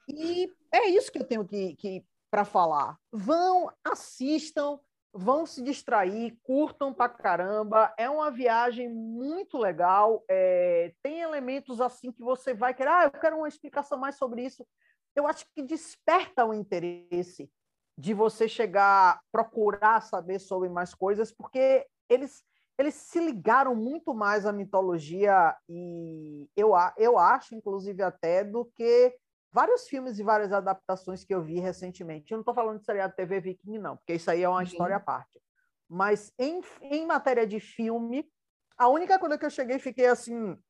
E 0.07 0.47
é 0.71 0.87
isso 0.89 1.11
que 1.11 1.17
eu 1.17 1.23
tenho 1.23 1.43
que, 1.43 1.75
que 1.75 2.05
para 2.29 2.45
falar. 2.45 2.95
Vão, 3.11 3.71
assistam, 3.83 4.79
vão 5.17 5.45
se 5.45 5.63
distrair, 5.63 6.37
curtam 6.43 6.93
pra 6.93 7.07
caramba. 7.07 7.93
É 7.97 8.09
uma 8.09 8.29
viagem 8.29 8.89
muito 8.89 9.57
legal. 9.57 10.23
É, 10.29 10.93
tem 11.01 11.21
elementos 11.21 11.79
assim 11.79 12.11
que 12.11 12.21
você 12.21 12.53
vai 12.53 12.73
querer. 12.73 12.89
Ah, 12.89 13.03
eu 13.05 13.11
quero 13.11 13.37
uma 13.37 13.47
explicação 13.47 13.97
mais 13.97 14.17
sobre 14.17 14.43
isso. 14.43 14.67
Eu 15.15 15.25
acho 15.25 15.45
que 15.55 15.63
desperta 15.63 16.45
o 16.45 16.53
interesse 16.53 17.49
de 17.97 18.13
você 18.13 18.49
chegar, 18.49 19.21
procurar 19.31 20.01
saber 20.01 20.39
sobre 20.39 20.67
mais 20.67 20.93
coisas, 20.93 21.31
porque 21.31 21.87
eles 22.09 22.43
eles 22.77 22.93
se 22.95 23.19
ligaram 23.19 23.73
muito 23.73 24.13
mais 24.13 24.45
à 24.45 24.51
mitologia 24.51 25.55
e 25.69 26.45
eu, 26.57 26.73
eu 26.97 27.17
acho, 27.17 27.55
inclusive, 27.55 28.03
até 28.03 28.43
do 28.43 28.65
que 28.65 29.15
vários 29.55 29.87
filmes 29.87 30.19
e 30.19 30.23
várias 30.23 30.51
adaptações 30.51 31.23
que 31.23 31.33
eu 31.33 31.41
vi 31.41 31.59
recentemente. 31.61 32.29
Eu 32.29 32.35
não 32.35 32.41
estou 32.41 32.53
falando 32.53 32.79
de 32.79 32.85
seriado 32.85 33.15
TV 33.15 33.39
Viking, 33.39 33.77
não, 33.77 33.95
porque 33.95 34.15
isso 34.15 34.29
aí 34.29 34.43
é 34.43 34.49
uma 34.49 34.57
uhum. 34.57 34.63
história 34.63 34.97
à 34.97 34.99
parte. 34.99 35.41
Mas 35.87 36.33
em, 36.37 36.61
em 36.81 37.05
matéria 37.05 37.47
de 37.47 37.57
filme, 37.61 38.29
a 38.77 38.89
única 38.89 39.17
coisa 39.17 39.37
que 39.37 39.45
eu 39.45 39.49
cheguei 39.49 39.77
e 39.77 39.79
fiquei 39.79 40.07
assim, 40.07 40.61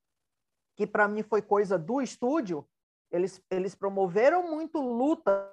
que 0.77 0.85
para 0.85 1.07
mim 1.07 1.23
foi 1.23 1.41
coisa 1.41 1.79
do 1.79 1.99
estúdio, 1.99 2.69
eles, 3.09 3.43
eles 3.49 3.73
promoveram 3.73 4.51
muito 4.51 4.79
luta 4.79 5.51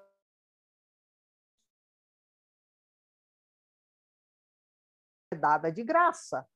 dada 5.41 5.73
de 5.73 5.83
graça. 5.83 6.47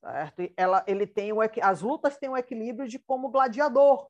Certo? 0.00 0.52
Ela, 0.56 0.84
ele 0.86 1.04
tem 1.04 1.32
o, 1.32 1.38
as 1.60 1.82
lutas 1.82 2.16
têm 2.16 2.28
um 2.28 2.36
equilíbrio 2.36 2.88
de 2.88 2.96
como 2.96 3.28
gladiador, 3.28 4.08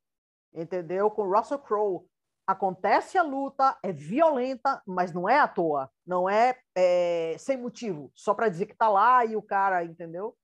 entendeu? 0.56 1.10
Com 1.10 1.30
Russell 1.30 1.58
Crowe. 1.58 2.06
Acontece 2.46 3.18
a 3.18 3.22
luta, 3.22 3.76
é 3.82 3.92
violenta, 3.92 4.80
mas 4.86 5.12
não 5.12 5.28
é 5.28 5.38
à 5.38 5.48
toa, 5.48 5.90
não 6.06 6.30
é, 6.30 6.56
é 6.76 7.34
sem 7.38 7.56
motivo, 7.56 8.12
só 8.14 8.34
para 8.34 8.48
dizer 8.48 8.66
que 8.66 8.72
está 8.72 8.88
lá 8.88 9.24
e 9.24 9.34
o 9.34 9.42
cara, 9.42 9.84
entendeu? 9.84 10.36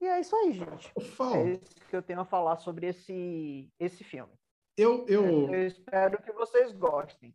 E 0.00 0.06
é 0.06 0.20
isso 0.20 0.36
aí, 0.36 0.52
gente. 0.52 0.92
É 0.96 1.50
isso 1.50 1.74
que 1.90 1.96
eu 1.96 2.02
tenho 2.02 2.20
a 2.20 2.24
falar 2.24 2.56
sobre 2.58 2.86
esse, 2.86 3.68
esse 3.80 4.04
filme. 4.04 4.32
Eu, 4.76 5.04
eu... 5.08 5.52
eu 5.52 5.66
espero 5.66 6.22
que 6.22 6.30
vocês 6.30 6.70
gostem, 6.70 7.34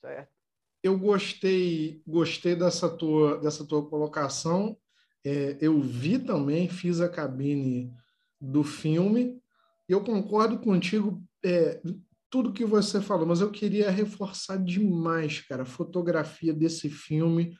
certo? 0.00 0.40
eu 0.82 0.98
gostei 0.98 2.02
gostei 2.06 2.54
dessa 2.54 2.88
tua 2.88 3.38
dessa 3.38 3.66
tua 3.66 3.86
colocação 3.86 4.76
é, 5.24 5.58
eu 5.60 5.80
vi 5.80 6.18
também 6.18 6.68
fiz 6.68 7.00
a 7.00 7.08
cabine 7.08 7.94
do 8.40 8.64
filme 8.64 9.40
eu 9.88 10.02
concordo 10.02 10.58
contigo 10.58 11.22
é, 11.44 11.80
tudo 12.30 12.52
que 12.52 12.64
você 12.64 13.00
falou 13.00 13.26
mas 13.26 13.40
eu 13.40 13.50
queria 13.50 13.90
reforçar 13.90 14.56
demais 14.56 15.40
cara 15.40 15.62
a 15.62 15.66
fotografia 15.66 16.52
desse 16.52 16.88
filme 16.88 17.56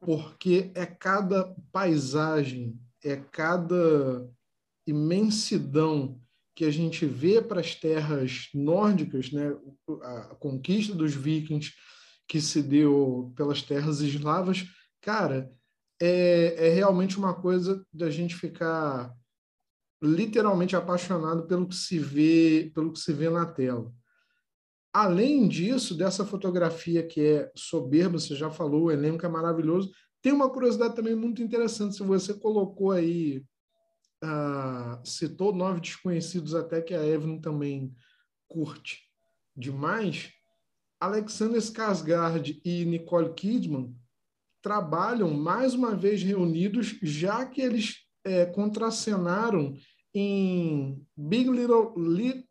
porque 0.00 0.70
é 0.74 0.86
cada 0.86 1.54
paisagem 1.72 2.78
é 3.04 3.16
cada 3.16 4.28
imensidão 4.86 6.20
que 6.54 6.64
a 6.64 6.70
gente 6.70 7.04
vê 7.04 7.42
para 7.42 7.60
as 7.60 7.74
terras 7.74 8.48
nórdicas 8.54 9.30
né? 9.30 9.54
A 10.02 10.34
conquista 10.36 10.94
dos 10.94 11.14
vikings 11.14 11.74
que 12.28 12.40
se 12.40 12.62
deu 12.62 13.32
pelas 13.36 13.62
terras 13.62 14.00
eslavas, 14.00 14.64
cara, 15.00 15.52
é, 16.00 16.68
é 16.68 16.68
realmente 16.70 17.18
uma 17.18 17.34
coisa 17.34 17.84
da 17.92 18.10
gente 18.10 18.34
ficar 18.34 19.14
literalmente 20.02 20.76
apaixonado 20.76 21.46
pelo 21.46 21.68
que 21.68 21.74
se 21.74 21.98
vê, 21.98 22.70
pelo 22.74 22.92
que 22.92 22.98
se 22.98 23.12
vê 23.12 23.30
na 23.30 23.46
tela. 23.46 23.92
Além 24.92 25.46
disso, 25.46 25.94
dessa 25.96 26.24
fotografia 26.24 27.06
que 27.06 27.20
é 27.20 27.52
soberba, 27.54 28.18
você 28.18 28.34
já 28.34 28.50
falou, 28.50 28.84
o 28.84 28.90
elenco 28.90 29.26
é 29.26 29.28
maravilhoso. 29.28 29.90
Tem 30.22 30.32
uma 30.32 30.50
curiosidade 30.50 30.96
também 30.96 31.14
muito 31.14 31.42
interessante, 31.42 31.96
se 31.96 32.02
você 32.02 32.32
colocou 32.32 32.92
aí, 32.92 33.44
uh, 34.24 35.06
citou 35.06 35.54
Nove 35.54 35.80
Desconhecidos, 35.80 36.54
até 36.54 36.80
que 36.80 36.94
a 36.94 37.06
Evelyn 37.06 37.40
também 37.40 37.94
curte 38.48 39.02
demais. 39.54 40.32
Alexander 40.98 41.60
Skarsgård 41.60 42.58
e 42.64 42.84
Nicole 42.86 43.34
Kidman 43.34 43.94
trabalham 44.62 45.30
mais 45.32 45.74
uma 45.74 45.94
vez 45.94 46.22
reunidos, 46.22 46.98
já 47.02 47.44
que 47.44 47.60
eles 47.60 48.05
é, 48.26 48.44
contracenaram 48.46 49.74
em 50.12 51.00
Big 51.16 51.48
Little, 51.48 51.94
Li... 51.96 52.44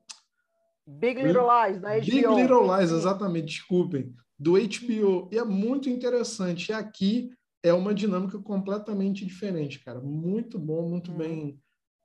Big 0.88 1.22
Little 1.22 1.48
Lies, 1.48 1.82
da 1.82 1.98
HBO. 1.98 2.06
Big 2.06 2.28
Little 2.28 2.78
Lies, 2.78 2.92
exatamente, 2.92 3.48
desculpem, 3.48 4.14
do 4.40 4.54
HBO. 4.54 5.30
E 5.32 5.38
é 5.38 5.44
muito 5.44 5.90
interessante. 5.90 6.70
E 6.70 6.74
aqui 6.74 7.32
é 7.62 7.74
uma 7.74 7.94
dinâmica 7.94 8.40
completamente 8.40 9.26
diferente, 9.26 9.84
cara. 9.84 10.00
Muito 10.00 10.58
bom, 10.58 10.88
muito 10.88 11.12
hum. 11.12 11.18
bem 11.18 11.60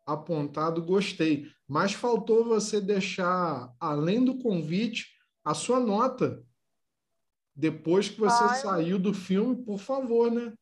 apontado, 0.05 0.83
gostei. 0.83 1.47
Mas 1.69 1.93
faltou 1.93 2.45
você 2.45 2.81
deixar, 2.81 3.73
além 3.79 4.25
do 4.25 4.39
convite, 4.39 5.07
a 5.45 5.55
sua 5.55 5.79
nota 5.79 6.43
depois 7.55 8.09
que 8.09 8.19
você 8.19 8.45
ah, 8.45 8.55
saiu 8.55 8.99
do 8.99 9.13
filme, 9.13 9.55
por 9.57 9.79
favor, 9.79 10.31
né? 10.31 10.53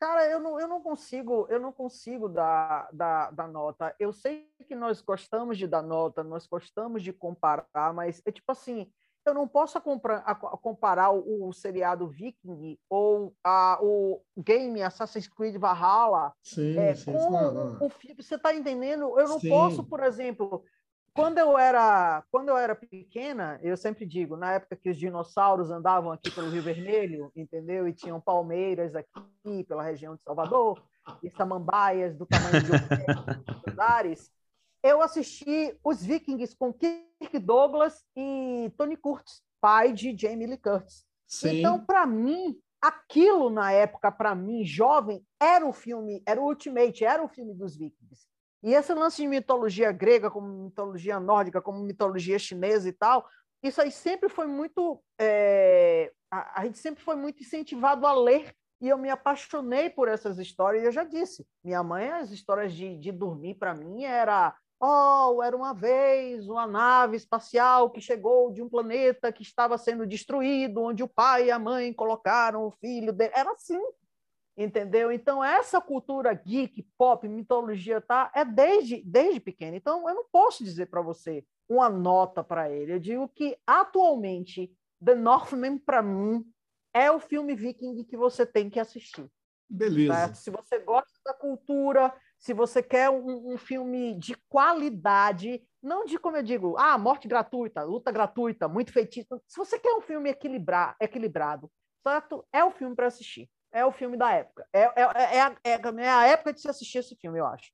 Cara, 0.00 0.28
eu 0.28 0.40
não, 0.40 0.60
eu 0.60 0.68
não 0.68 0.82
consigo, 0.82 1.46
eu 1.48 1.60
não 1.60 1.72
consigo 1.72 2.28
dar, 2.28 2.88
dar, 2.92 3.30
dar 3.30 3.48
nota. 3.48 3.94
Eu 3.98 4.12
sei 4.12 4.48
que 4.66 4.74
nós 4.74 5.00
gostamos 5.00 5.56
de 5.56 5.66
dar 5.66 5.82
nota, 5.82 6.22
nós 6.22 6.46
gostamos 6.46 7.02
de 7.02 7.12
comparar, 7.12 7.92
mas 7.94 8.20
é 8.26 8.32
tipo 8.32 8.50
assim, 8.50 8.90
eu 9.26 9.32
não 9.32 9.48
posso 9.48 9.80
comparar, 9.80 11.10
o, 11.10 11.48
o, 11.48 11.52
seriado 11.52 12.06
Viking 12.06 12.78
ou 12.90 13.34
a, 13.42 13.78
o 13.80 14.20
game 14.36 14.82
Assassin's 14.82 15.26
Creed 15.26 15.56
Valhalla 15.56 16.34
sim, 16.42 16.78
é, 16.78 16.94
sim, 16.94 17.12
com 17.12 17.18
o, 17.18 17.86
o, 17.86 17.92
Você 18.18 18.34
está 18.34 18.54
entendendo? 18.54 19.18
Eu 19.18 19.26
não 19.28 19.40
sim. 19.40 19.48
posso, 19.48 19.82
por 19.82 20.02
exemplo, 20.02 20.62
quando 21.14 21.38
eu 21.38 21.56
era 21.56 22.24
quando 22.30 22.48
eu 22.48 22.56
era 22.56 22.74
pequena, 22.74 23.58
eu 23.62 23.76
sempre 23.76 24.04
digo, 24.04 24.36
na 24.36 24.54
época 24.54 24.76
que 24.76 24.90
os 24.90 24.98
dinossauros 24.98 25.70
andavam 25.70 26.10
aqui 26.10 26.30
pelo 26.30 26.50
Rio 26.50 26.62
Vermelho, 26.62 27.30
entendeu? 27.36 27.86
E 27.86 27.94
tinham 27.94 28.20
palmeiras 28.20 28.94
aqui 28.96 29.64
pela 29.68 29.82
região 29.82 30.16
de 30.16 30.22
Salvador, 30.22 30.82
e 31.22 31.30
samambaias 31.30 32.16
do 32.16 32.26
tamanho 32.26 32.62
de 32.62 32.70
andares, 33.70 34.30
eu 34.82 35.00
assisti 35.00 35.78
Os 35.82 36.04
Vikings 36.04 36.56
com 36.56 36.72
Kirk 36.72 37.38
Douglas 37.38 38.04
e 38.16 38.70
Tony 38.76 38.96
Curtis, 38.96 39.42
pai 39.60 39.92
de 39.92 40.16
Jamie 40.16 40.46
Lee 40.46 40.58
Curtis. 40.58 41.06
Sim. 41.26 41.60
Então, 41.60 41.84
para 41.84 42.06
mim, 42.06 42.58
aquilo 42.80 43.48
na 43.48 43.72
época, 43.72 44.12
para 44.12 44.34
mim, 44.34 44.64
jovem, 44.64 45.24
era 45.40 45.66
o 45.66 45.72
filme, 45.72 46.22
era 46.26 46.40
o 46.40 46.44
Ultimate, 46.44 47.04
era 47.04 47.22
o 47.22 47.28
filme 47.28 47.54
dos 47.54 47.76
Vikings. 47.76 48.26
E 48.64 48.72
esse 48.72 48.94
lance 48.94 49.18
de 49.20 49.28
mitologia 49.28 49.92
grega, 49.92 50.30
como 50.30 50.64
mitologia 50.64 51.20
nórdica, 51.20 51.60
como 51.60 51.80
mitologia 51.80 52.38
chinesa 52.38 52.88
e 52.88 52.92
tal, 52.92 53.28
isso 53.62 53.78
aí 53.78 53.90
sempre 53.90 54.30
foi 54.30 54.46
muito. 54.46 55.02
É, 55.20 56.10
a, 56.30 56.62
a, 56.62 56.64
gente 56.64 56.78
sempre 56.78 57.04
foi 57.04 57.14
muito 57.14 57.42
incentivado 57.42 58.06
a 58.06 58.14
ler 58.14 58.54
e 58.80 58.88
eu 58.88 58.96
me 58.96 59.10
apaixonei 59.10 59.90
por 59.90 60.08
essas 60.08 60.38
histórias. 60.38 60.82
E 60.82 60.86
eu 60.86 60.92
já 60.92 61.04
disse, 61.04 61.46
minha 61.62 61.82
mãe, 61.82 62.10
as 62.10 62.30
histórias 62.30 62.72
de, 62.72 62.96
de 62.96 63.12
dormir 63.12 63.54
para 63.56 63.74
mim 63.74 64.04
era 64.04 64.56
Oh, 64.80 65.42
era 65.42 65.56
uma 65.56 65.72
vez 65.72 66.46
uma 66.48 66.66
nave 66.66 67.16
espacial 67.16 67.90
que 67.90 68.00
chegou 68.00 68.52
de 68.52 68.60
um 68.60 68.68
planeta 68.68 69.32
que 69.32 69.42
estava 69.42 69.78
sendo 69.78 70.06
destruído, 70.06 70.82
onde 70.82 71.02
o 71.02 71.08
pai 71.08 71.46
e 71.46 71.50
a 71.50 71.58
mãe 71.58 71.92
colocaram 71.92 72.66
o 72.66 72.70
filho 72.70 73.12
dele. 73.12 73.32
Era 73.34 73.52
assim, 73.52 73.80
entendeu? 74.56 75.10
Então, 75.10 75.42
essa 75.42 75.80
cultura 75.80 76.32
geek, 76.32 76.82
pop, 76.96 77.26
mitologia, 77.28 78.00
tá? 78.00 78.30
É 78.34 78.44
desde, 78.44 79.02
desde 79.04 79.40
pequeno. 79.40 79.76
Então, 79.76 80.08
eu 80.08 80.14
não 80.14 80.24
posso 80.30 80.62
dizer 80.62 80.86
para 80.86 81.02
você 81.02 81.44
uma 81.68 81.88
nota 81.88 82.44
para 82.44 82.70
ele. 82.70 82.92
Eu 82.92 83.00
digo 83.00 83.28
que, 83.28 83.56
atualmente, 83.66 84.72
The 85.04 85.14
Northman, 85.14 85.78
para 85.78 86.02
mim, 86.02 86.44
é 86.92 87.10
o 87.10 87.18
filme 87.18 87.54
viking 87.54 88.04
que 88.04 88.16
você 88.16 88.46
tem 88.46 88.70
que 88.70 88.78
assistir. 88.78 89.28
Beleza. 89.68 90.14
Certo? 90.14 90.34
Se 90.36 90.50
você 90.50 90.78
gosta 90.78 91.18
da 91.24 91.34
cultura, 91.34 92.14
se 92.38 92.52
você 92.52 92.82
quer 92.82 93.10
um, 93.10 93.54
um, 93.54 93.58
filme 93.58 94.14
de 94.18 94.36
qualidade, 94.48 95.62
não 95.82 96.04
de, 96.04 96.18
como 96.18 96.36
eu 96.36 96.42
digo, 96.42 96.76
ah, 96.78 96.96
morte 96.98 97.26
gratuita, 97.26 97.82
luta 97.82 98.12
gratuita, 98.12 98.68
muito 98.68 98.92
feitiço. 98.92 99.40
Se 99.48 99.56
você 99.56 99.78
quer 99.78 99.94
um 99.94 100.00
filme 100.00 100.30
equilibrar, 100.30 100.94
equilibrado, 101.00 101.70
certo? 102.06 102.46
É 102.52 102.62
o 102.62 102.70
filme 102.70 102.94
para 102.94 103.06
assistir. 103.06 103.48
É 103.74 103.84
o 103.84 103.90
filme 103.90 104.16
da 104.16 104.30
época. 104.30 104.64
É, 104.72 104.82
é, 104.82 105.02
é, 105.02 105.40
a, 105.40 105.56
é, 105.64 105.70
é 105.72 106.08
a 106.08 106.26
época 106.28 106.52
de 106.52 106.60
se 106.60 106.68
assistir 106.68 106.98
esse 106.98 107.16
filme, 107.16 107.40
eu 107.40 107.46
acho. 107.46 107.72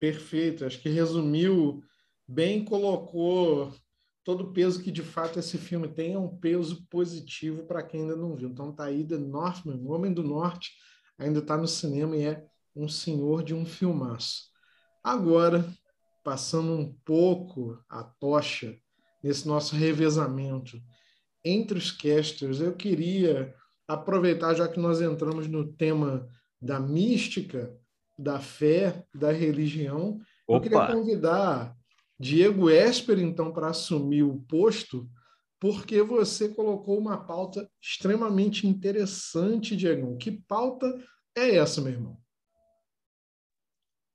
Perfeito. 0.00 0.64
Acho 0.64 0.80
que 0.80 0.88
resumiu 0.88 1.80
bem, 2.26 2.64
colocou 2.64 3.72
todo 4.24 4.44
o 4.44 4.52
peso 4.52 4.82
que 4.82 4.90
de 4.90 5.02
fato 5.02 5.38
esse 5.38 5.56
filme 5.58 5.86
tem, 5.86 6.14
é 6.14 6.18
um 6.18 6.36
peso 6.36 6.84
positivo 6.88 7.64
para 7.64 7.84
quem 7.84 8.02
ainda 8.02 8.16
não 8.16 8.34
viu. 8.34 8.48
Então 8.48 8.72
tá 8.72 8.86
aí 8.86 9.06
The 9.06 9.16
Northman, 9.16 9.76
o 9.76 9.92
Homem 9.92 10.12
do 10.12 10.24
Norte, 10.24 10.72
ainda 11.16 11.38
está 11.38 11.56
no 11.56 11.68
cinema 11.68 12.16
e 12.16 12.24
é 12.24 12.44
um 12.74 12.88
senhor 12.88 13.44
de 13.44 13.54
um 13.54 13.64
filmaço. 13.64 14.50
Agora, 15.04 15.64
passando 16.24 16.72
um 16.72 16.92
pouco 17.04 17.78
a 17.88 18.02
tocha 18.02 18.76
nesse 19.22 19.46
nosso 19.46 19.76
revezamento 19.76 20.82
entre 21.44 21.78
os 21.78 21.92
casters, 21.92 22.60
eu 22.60 22.74
queria 22.74 23.54
aproveitar, 23.94 24.54
já 24.54 24.68
que 24.68 24.80
nós 24.80 25.00
entramos 25.00 25.48
no 25.48 25.72
tema 25.72 26.28
da 26.60 26.78
mística, 26.78 27.76
da 28.18 28.38
fé, 28.38 29.04
da 29.14 29.32
religião, 29.32 30.20
Opa. 30.46 30.56
eu 30.56 30.60
queria 30.60 30.86
convidar 30.86 31.76
Diego 32.18 32.70
Esper, 32.70 33.18
então, 33.18 33.52
para 33.52 33.68
assumir 33.68 34.22
o 34.22 34.40
posto, 34.42 35.08
porque 35.58 36.02
você 36.02 36.48
colocou 36.48 36.98
uma 36.98 37.24
pauta 37.24 37.68
extremamente 37.80 38.66
interessante, 38.66 39.76
Diego. 39.76 40.16
Que 40.16 40.30
pauta 40.30 40.86
é 41.36 41.56
essa, 41.56 41.80
meu 41.80 41.92
irmão? 41.92 42.22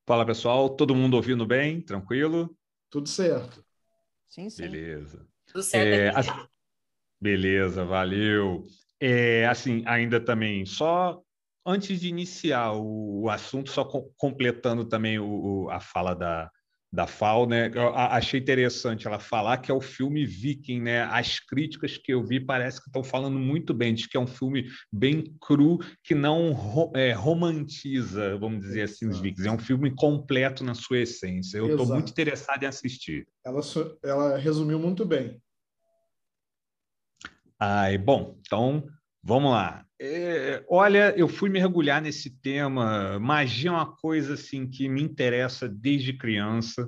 Fala 0.06 0.26
pessoal, 0.26 0.70
todo 0.70 0.96
mundo 0.96 1.16
ouvindo 1.16 1.46
bem? 1.46 1.82
Tranquilo? 1.82 2.58
Tudo 2.90 3.10
certo. 3.10 3.62
Sim, 4.28 4.50
sim. 4.50 4.62
Beleza. 4.62 5.28
Tudo 5.48 5.64
certo. 5.64 6.30
É, 6.30 6.48
beleza, 7.20 7.84
valeu. 7.84 8.66
É, 9.00 9.46
assim, 9.48 9.84
ainda 9.86 10.20
também, 10.20 10.66
só 10.66 11.22
antes 11.66 12.00
de 12.00 12.08
iniciar 12.08 12.74
o, 12.74 13.24
o 13.24 13.30
assunto, 13.30 13.70
só 13.70 13.84
co 13.84 14.12
completando 14.18 14.86
também 14.86 15.20
o, 15.20 15.26
o, 15.26 15.70
a 15.70 15.80
fala 15.80 16.14
da, 16.16 16.50
da 16.92 17.06
FAO, 17.06 17.46
né? 17.46 17.70
Eu 17.74 17.94
achei 17.94 18.40
interessante 18.40 19.06
ela 19.06 19.20
falar 19.20 19.58
que 19.58 19.70
é 19.70 19.74
o 19.74 19.82
filme 19.82 20.26
Viking, 20.26 20.82
né? 20.82 21.04
As 21.04 21.40
críticas 21.40 21.98
que 21.98 22.14
eu 22.14 22.24
vi 22.24 22.40
parece 22.40 22.82
que 22.82 22.88
estão 22.88 23.04
falando 23.04 23.38
muito 23.38 23.74
bem, 23.74 23.94
de 23.94 24.08
que 24.08 24.16
é 24.16 24.20
um 24.20 24.28
filme 24.28 24.68
bem 24.92 25.36
cru, 25.42 25.80
que 26.04 26.16
não 26.16 26.56
é, 26.96 27.12
romantiza, 27.12 28.38
vamos 28.38 28.62
dizer 28.62 28.84
assim, 28.84 29.08
os 29.08 29.20
Vikings. 29.20 29.48
É 29.48 29.52
um 29.52 29.60
filme 29.60 29.94
completo 29.94 30.64
na 30.64 30.74
sua 30.74 31.00
essência. 31.00 31.58
Eu 31.58 31.68
estou 31.72 31.86
muito 31.86 32.10
interessado 32.10 32.64
em 32.64 32.68
assistir. 32.68 33.28
Ela, 33.46 33.62
ela 34.04 34.38
resumiu 34.38 34.80
muito 34.80 35.06
bem. 35.06 35.42
Ai, 37.60 37.98
bom, 37.98 38.38
então 38.46 38.88
vamos 39.24 39.52
lá. 39.52 39.84
É, 40.00 40.64
olha, 40.70 41.14
eu 41.18 41.28
fui 41.28 41.50
mergulhar 41.50 42.02
nesse 42.02 42.30
tema. 42.40 43.20
Magia 43.20 43.70
é 43.70 43.74
uma 43.74 43.96
coisa 43.96 44.36
assim 44.36 44.70
que 44.70 44.88
me 44.88 45.02
interessa 45.02 45.68
desde 45.68 46.14
criança. 46.14 46.88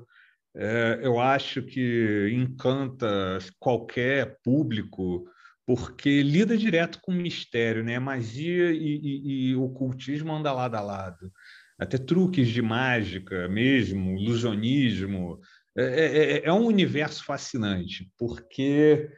É, 0.56 1.00
eu 1.02 1.20
acho 1.20 1.64
que 1.64 2.30
encanta 2.34 3.40
qualquer 3.60 4.38
público 4.44 5.26
porque 5.66 6.24
lida 6.24 6.58
direto 6.58 7.00
com 7.02 7.12
mistério, 7.12 7.84
né? 7.84 8.00
Magia 8.00 8.72
e, 8.72 9.00
e, 9.04 9.50
e 9.50 9.56
ocultismo 9.56 10.34
andam 10.34 10.56
lado 10.56 10.76
a 10.76 10.82
lado. 10.82 11.32
Até 11.80 11.98
truques 11.98 12.48
de 12.50 12.62
mágica 12.62 13.48
mesmo, 13.48 14.18
ilusionismo. 14.18 15.40
É, 15.78 15.84
é, 15.84 16.32
é, 16.38 16.46
é 16.46 16.54
um 16.54 16.66
universo 16.66 17.24
fascinante, 17.24 18.12
porque 18.18 19.10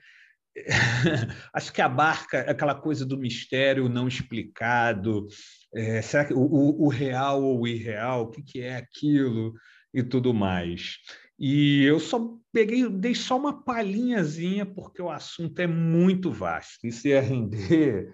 acho 1.53 1.71
que 1.71 1.81
abarca 1.81 2.41
aquela 2.41 2.75
coisa 2.75 3.05
do 3.05 3.17
mistério 3.17 3.87
não 3.87 4.07
explicado, 4.07 5.27
é, 5.73 6.01
será 6.01 6.25
que 6.25 6.33
o, 6.33 6.39
o, 6.39 6.87
real 6.89 7.41
ou 7.41 7.61
o 7.61 7.67
irreal, 7.67 8.23
o 8.23 8.29
que, 8.29 8.41
que 8.41 8.61
é 8.61 8.75
aquilo 8.75 9.53
e 9.93 10.03
tudo 10.03 10.33
mais. 10.33 10.97
E 11.39 11.83
eu 11.83 11.99
só 11.99 12.37
peguei, 12.53 12.87
dei 12.89 13.15
só 13.15 13.37
uma 13.37 13.63
palhinhazinha, 13.63 14.65
porque 14.65 15.01
o 15.01 15.09
assunto 15.09 15.57
é 15.59 15.67
muito 15.67 16.31
vasto. 16.31 16.85
Isso 16.85 17.07
ia 17.07 17.21
render 17.21 18.11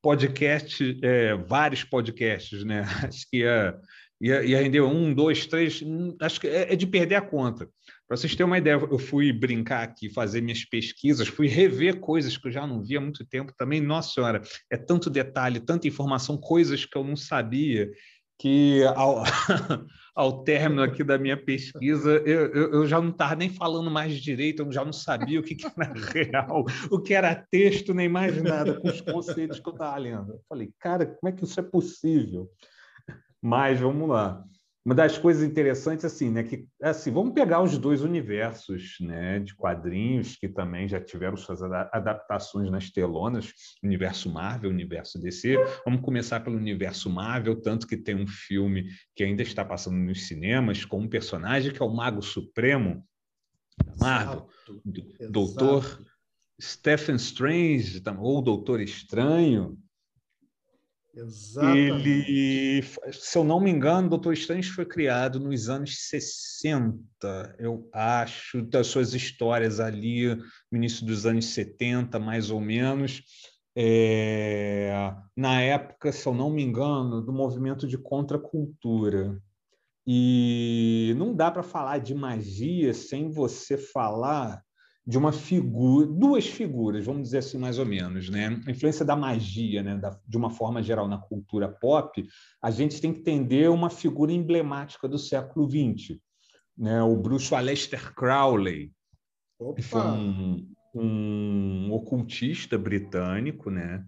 podcast, 0.00 0.98
é, 1.02 1.34
vários 1.34 1.84
podcasts, 1.84 2.64
né? 2.64 2.82
Acho 3.04 3.28
que 3.30 3.38
ia, 3.38 3.78
ia, 4.20 4.42
ia 4.44 4.62
render 4.62 4.80
um, 4.80 5.12
dois, 5.12 5.46
três, 5.46 5.82
hum, 5.82 6.16
acho 6.20 6.40
que 6.40 6.48
é, 6.48 6.72
é 6.72 6.76
de 6.76 6.86
perder 6.86 7.16
a 7.16 7.20
conta. 7.20 7.68
Para 8.10 8.16
vocês 8.16 8.34
terem 8.34 8.46
uma 8.46 8.58
ideia, 8.58 8.74
eu 8.74 8.98
fui 8.98 9.32
brincar 9.32 9.84
aqui, 9.84 10.10
fazer 10.10 10.40
minhas 10.40 10.64
pesquisas, 10.64 11.28
fui 11.28 11.46
rever 11.46 12.00
coisas 12.00 12.36
que 12.36 12.48
eu 12.48 12.50
já 12.50 12.66
não 12.66 12.82
via 12.82 12.98
há 12.98 13.00
muito 13.00 13.24
tempo 13.24 13.54
também. 13.56 13.80
Nossa 13.80 14.12
Senhora, 14.12 14.42
é 14.68 14.76
tanto 14.76 15.08
detalhe, 15.08 15.60
tanta 15.60 15.86
informação, 15.86 16.36
coisas 16.36 16.84
que 16.84 16.98
eu 16.98 17.04
não 17.04 17.14
sabia, 17.14 17.88
que 18.36 18.82
ao, 18.96 19.22
ao 20.12 20.42
término 20.42 20.82
aqui 20.82 21.04
da 21.04 21.18
minha 21.18 21.36
pesquisa, 21.36 22.10
eu, 22.26 22.46
eu, 22.46 22.72
eu 22.72 22.86
já 22.88 23.00
não 23.00 23.10
estava 23.10 23.36
nem 23.36 23.48
falando 23.48 23.88
mais 23.88 24.20
direito, 24.20 24.62
eu 24.62 24.72
já 24.72 24.84
não 24.84 24.92
sabia 24.92 25.38
o 25.38 25.44
que, 25.44 25.54
que 25.54 25.66
era 25.66 25.94
real, 26.12 26.64
o 26.90 27.00
que 27.00 27.14
era 27.14 27.46
texto, 27.48 27.94
nem 27.94 28.08
mais 28.08 28.42
nada, 28.42 28.74
com 28.80 28.88
os 28.88 29.00
conceitos 29.00 29.60
que 29.60 29.68
eu 29.68 29.72
estava 29.72 29.96
lendo. 29.96 30.32
Eu 30.32 30.40
falei, 30.48 30.72
cara, 30.80 31.06
como 31.06 31.32
é 31.32 31.32
que 31.32 31.44
isso 31.44 31.60
é 31.60 31.62
possível? 31.62 32.50
Mas 33.40 33.78
vamos 33.78 34.08
lá 34.08 34.44
uma 34.84 34.94
das 34.94 35.18
coisas 35.18 35.42
interessantes 35.42 36.04
assim, 36.04 36.30
né, 36.30 36.42
que 36.42 36.66
assim, 36.82 37.10
vamos 37.10 37.34
pegar 37.34 37.62
os 37.62 37.76
dois 37.76 38.02
universos, 38.02 38.96
né, 39.00 39.38
de 39.38 39.54
quadrinhos 39.54 40.36
que 40.36 40.48
também 40.48 40.88
já 40.88 40.98
tiveram 40.98 41.36
suas 41.36 41.62
adaptações 41.62 42.70
nas 42.70 42.90
telonas, 42.90 43.52
universo 43.82 44.30
Marvel, 44.30 44.70
universo 44.70 45.20
DC. 45.20 45.56
Vamos 45.84 46.00
começar 46.00 46.40
pelo 46.40 46.56
universo 46.56 47.10
Marvel, 47.10 47.60
tanto 47.60 47.86
que 47.86 47.96
tem 47.96 48.14
um 48.14 48.26
filme 48.26 48.88
que 49.14 49.22
ainda 49.22 49.42
está 49.42 49.64
passando 49.64 49.96
nos 49.96 50.26
cinemas 50.26 50.84
com 50.84 51.00
um 51.00 51.08
personagem 51.08 51.72
que 51.72 51.82
é 51.82 51.84
o 51.84 51.94
Mago 51.94 52.22
Supremo 52.22 53.04
da 53.84 53.94
Marvel, 53.96 54.48
Exato. 55.18 55.32
Doutor. 55.32 56.10
Stephen 56.60 57.16
Strange 57.16 58.02
ou 58.18 58.42
Doutor 58.42 58.80
Estranho, 58.80 59.78
Exatamente. 61.14 62.08
Ele, 62.08 62.82
se 63.12 63.36
eu 63.36 63.44
não 63.44 63.60
me 63.60 63.70
engano, 63.70 64.08
Doutor 64.08 64.32
Estranho 64.32 64.62
foi 64.62 64.86
criado 64.86 65.40
nos 65.40 65.68
anos 65.68 66.08
60, 66.08 67.56
eu 67.58 67.88
acho, 67.92 68.62
das 68.62 68.86
suas 68.86 69.12
histórias 69.12 69.80
ali 69.80 70.34
no 70.70 70.76
início 70.78 71.04
dos 71.04 71.26
anos 71.26 71.46
70, 71.46 72.18
mais 72.18 72.50
ou 72.50 72.60
menos. 72.60 73.22
É, 73.74 75.12
na 75.36 75.60
época, 75.60 76.12
se 76.12 76.26
eu 76.26 76.34
não 76.34 76.50
me 76.50 76.62
engano, 76.62 77.20
do 77.22 77.32
movimento 77.32 77.86
de 77.86 77.98
contracultura. 77.98 79.40
E 80.06 81.14
não 81.16 81.34
dá 81.34 81.50
para 81.50 81.62
falar 81.62 81.98
de 81.98 82.14
magia 82.14 82.92
sem 82.94 83.30
você 83.30 83.76
falar 83.76 84.62
de 85.06 85.18
uma 85.18 85.32
figura, 85.32 86.06
duas 86.06 86.46
figuras, 86.46 87.04
vamos 87.04 87.22
dizer 87.22 87.38
assim 87.38 87.58
mais 87.58 87.78
ou 87.78 87.86
menos, 87.86 88.28
né? 88.28 88.60
A 88.66 88.70
influência 88.70 89.04
da 89.04 89.16
magia, 89.16 89.82
né? 89.82 89.96
Da, 89.96 90.18
de 90.26 90.36
uma 90.36 90.50
forma 90.50 90.82
geral 90.82 91.08
na 91.08 91.18
cultura 91.18 91.68
pop, 91.68 92.26
a 92.62 92.70
gente 92.70 93.00
tem 93.00 93.12
que 93.12 93.20
entender 93.20 93.68
uma 93.70 93.90
figura 93.90 94.32
emblemática 94.32 95.08
do 95.08 95.18
século 95.18 95.68
XX. 95.68 96.18
né? 96.76 97.02
o 97.02 97.16
bruxo 97.16 97.54
Aleister 97.54 98.14
Crowley, 98.14 98.92
Opa. 99.58 99.74
que 99.74 99.82
foi 99.82 100.00
um, 100.02 100.72
um 100.94 101.92
ocultista 101.92 102.78
britânico, 102.78 103.70
né? 103.70 104.04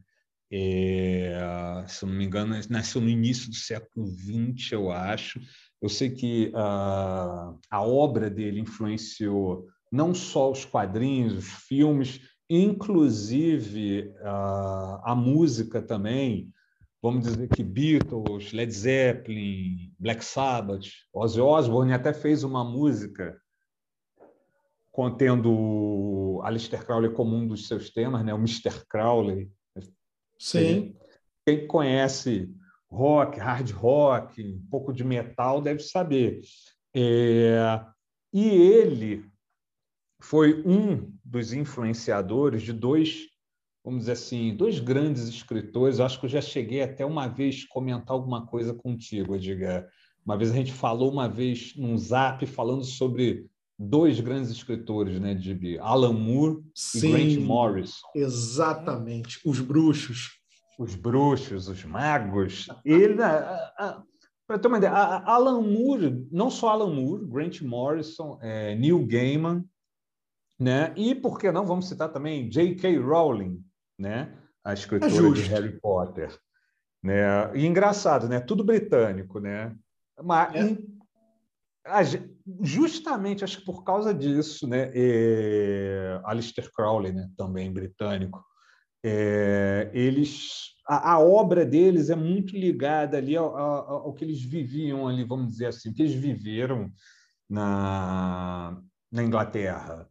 É, 0.55 1.85
se 1.89 2.05
não 2.05 2.13
me 2.13 2.27
engano, 2.27 2.55
nasceu 2.69 3.01
no 3.01 3.09
início 3.09 3.49
do 3.49 3.57
século 3.57 4.07
XX, 4.07 4.73
eu 4.73 4.91
acho. 4.93 5.41
Eu 5.81 5.89
sei 5.89 6.11
que 6.11 6.53
uh, 6.55 7.59
a 7.71 7.83
obra 7.83 8.29
dele 8.29 8.61
influenciou 8.61 9.67
não 9.93 10.15
só 10.15 10.51
os 10.51 10.65
quadrinhos, 10.65 11.35
os 11.35 11.53
filmes, 11.67 12.21
inclusive 12.49 14.11
uh, 14.23 15.01
a 15.05 15.15
música 15.15 15.83
também. 15.83 16.51
Vamos 17.03 17.25
dizer 17.25 17.49
que 17.49 17.63
Beatles, 17.63 18.53
Led 18.53 18.73
Zeppelin, 18.73 19.93
Black 19.99 20.25
Sabbath, 20.25 20.87
Ozzy 21.13 21.41
Osbourne 21.41 21.93
até 21.93 22.15
fez 22.15 22.43
uma 22.43 22.65
música 22.65 23.39
contendo 24.91 26.41
Aleister 26.45 26.85
Crowley 26.85 27.13
como 27.13 27.35
um 27.35 27.47
dos 27.47 27.67
seus 27.67 27.91
temas, 27.91 28.25
né? 28.25 28.33
o 28.33 28.39
Mr. 28.39 28.87
Crowley. 28.89 29.51
Sim. 30.39 30.97
Quem 31.45 31.67
conhece 31.67 32.51
rock, 32.91 33.39
hard 33.39 33.71
rock, 33.71 34.43
um 34.43 34.67
pouco 34.71 34.93
de 34.93 35.03
metal, 35.03 35.61
deve 35.61 35.81
saber. 35.81 36.41
É... 36.95 37.81
E 38.33 38.49
ele 38.49 39.32
foi 40.23 40.63
um 40.65 41.13
dos 41.25 41.53
influenciadores 41.53 42.63
de 42.63 42.73
dois, 42.73 43.27
vamos 43.85 44.01
dizer 44.01 44.13
assim, 44.13 44.55
dois 44.55 44.79
grandes 44.79 45.25
escritores. 45.25 45.99
Eu 45.99 46.07
acho 46.07 46.21
que 46.21 46.27
eu 46.27 46.31
já 46.31 46.41
cheguei 46.41 46.81
até 46.81 47.05
uma 47.05 47.27
vez 47.27 47.65
comentar 47.65 48.13
alguma 48.13 48.47
coisa 48.47 48.73
contigo, 48.73 49.35
Edgar. 49.35 49.85
Uma 50.25 50.37
vez 50.37 50.53
a 50.53 50.55
gente 50.55 50.73
falou 50.73 51.11
uma 51.11 51.29
vez 51.29 51.75
num 51.77 51.99
zap 51.99 52.47
falando 52.47 52.85
sobre 52.85 53.47
dois 53.77 54.21
grandes 54.21 54.51
escritores, 54.51 55.19
né, 55.19 55.35
de 55.35 55.77
Alan 55.81 56.13
Moore 56.13 56.63
Sim, 56.73 57.09
e 57.09 57.11
Grant 57.11 57.45
Morrison. 57.45 58.07
Exatamente, 58.15 59.41
os 59.45 59.59
bruxos. 59.59 60.39
Os 60.79 60.95
bruxos, 60.95 61.67
os 61.67 61.85
magos. 61.85 62.69
Ele, 62.85 63.17
para 64.47 64.59
ter 64.59 64.69
uma 64.69 64.79
ideia, 64.79 64.93
Alan 64.93 65.61
Moore, 65.61 66.27
não 66.31 66.49
só 66.49 66.69
Alan 66.69 66.95
Moore, 66.95 67.27
Grant 67.27 67.61
Morrison, 67.61 68.39
é, 68.41 68.77
Neil 68.77 69.05
Gaiman, 69.05 69.65
né? 70.63 70.93
E 70.97 71.15
por 71.15 71.39
que 71.39 71.51
não 71.51 71.67
vamos 71.67 71.89
citar 71.89 72.13
também 72.13 72.49
J.K. 72.49 72.99
Rowling, 72.99 73.63
né? 73.99 74.33
A 74.65 74.73
escritora 74.73 75.29
é 75.29 75.33
de 75.33 75.43
Harry 75.43 75.81
Potter, 75.81 76.39
né? 77.03 77.51
E 77.55 77.67
engraçado, 77.67 78.29
né? 78.29 78.41
Tudo 78.41 78.63
britânico, 78.63 79.41
né? 79.41 79.75
Mas 80.23 80.55
é 81.85 82.03
justamente 82.61 83.43
acho 83.43 83.59
que 83.59 83.65
por 83.65 83.83
causa 83.83 84.15
disso, 84.15 84.69
né, 84.69 84.91
é, 84.95 86.21
Alistair 86.25 86.71
Crowley, 86.73 87.13
né, 87.13 87.29
também 87.37 87.73
britânico, 87.73 88.45
é, 89.05 89.91
eles 89.93 90.73
a, 90.87 91.15
a, 91.15 91.19
obra 91.19 91.65
deles 91.65 92.09
é 92.09 92.15
muito 92.15 92.57
ligada 92.57 93.17
ali 93.17 93.37
ao, 93.37 93.57
ao, 93.57 93.91
ao, 94.07 94.15
que 94.15 94.25
eles 94.25 94.43
viviam 94.43 95.09
ali, 95.09 95.25
vamos 95.25 95.49
dizer 95.49 95.67
assim, 95.67 95.93
que 95.93 96.03
eles 96.03 96.15
viveram 96.15 96.91
na, 97.49 98.81
na 99.11 99.23
Inglaterra, 99.23 100.09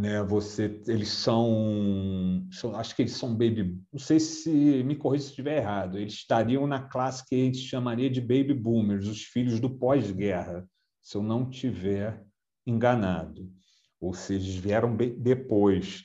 né? 0.00 0.22
Você, 0.22 0.80
eles 0.86 1.10
são, 1.10 2.46
são, 2.50 2.74
acho 2.74 2.96
que 2.96 3.02
eles 3.02 3.12
são 3.12 3.32
baby, 3.32 3.78
não 3.92 3.98
sei 3.98 4.18
se 4.18 4.50
me 4.82 4.96
corrija 4.96 5.24
se 5.24 5.30
estiver 5.30 5.58
errado, 5.58 5.98
eles 5.98 6.14
estariam 6.14 6.66
na 6.66 6.80
classe 6.88 7.22
que 7.26 7.34
a 7.34 7.44
gente 7.44 7.58
chamaria 7.58 8.08
de 8.08 8.18
baby 8.18 8.54
boomers, 8.54 9.06
os 9.06 9.24
filhos 9.24 9.60
do 9.60 9.68
pós-guerra 9.68 10.66
se 11.02 11.16
eu 11.16 11.22
não 11.22 11.50
tiver 11.50 12.24
enganado. 12.66 13.50
Ou 14.00 14.14
seja, 14.14 14.46
eles 14.46 14.56
vieram 14.56 14.96
depois. 14.96 16.02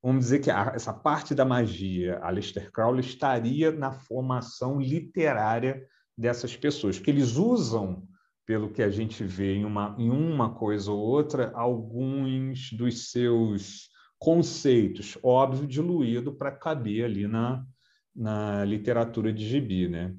Vamos 0.00 0.26
dizer 0.26 0.38
que 0.38 0.50
essa 0.50 0.92
parte 0.92 1.34
da 1.34 1.44
magia, 1.44 2.18
Aleister 2.18 2.70
Crowley, 2.70 3.00
estaria 3.00 3.72
na 3.72 3.90
formação 3.90 4.80
literária 4.80 5.84
dessas 6.16 6.56
pessoas, 6.56 6.96
porque 6.96 7.10
eles 7.10 7.36
usam, 7.36 8.06
pelo 8.46 8.70
que 8.70 8.82
a 8.82 8.88
gente 8.88 9.24
vê 9.24 9.56
em 9.56 9.64
uma, 9.64 9.96
em 9.98 10.08
uma 10.08 10.54
coisa 10.54 10.92
ou 10.92 10.98
outra, 10.98 11.50
alguns 11.52 12.72
dos 12.72 13.10
seus 13.10 13.90
conceitos, 14.18 15.18
óbvio, 15.22 15.66
diluído 15.66 16.32
para 16.32 16.52
caber 16.52 17.04
ali 17.04 17.26
na, 17.26 17.66
na 18.14 18.64
literatura 18.64 19.32
de 19.32 19.46
gibi, 19.46 19.88
né? 19.88 20.14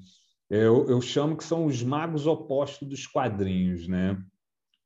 Eu, 0.48 0.88
eu 0.88 1.00
chamo 1.00 1.36
que 1.36 1.44
são 1.44 1.66
os 1.66 1.82
magos 1.82 2.26
opostos 2.26 2.86
dos 2.86 3.06
quadrinhos, 3.06 3.88
né? 3.88 4.22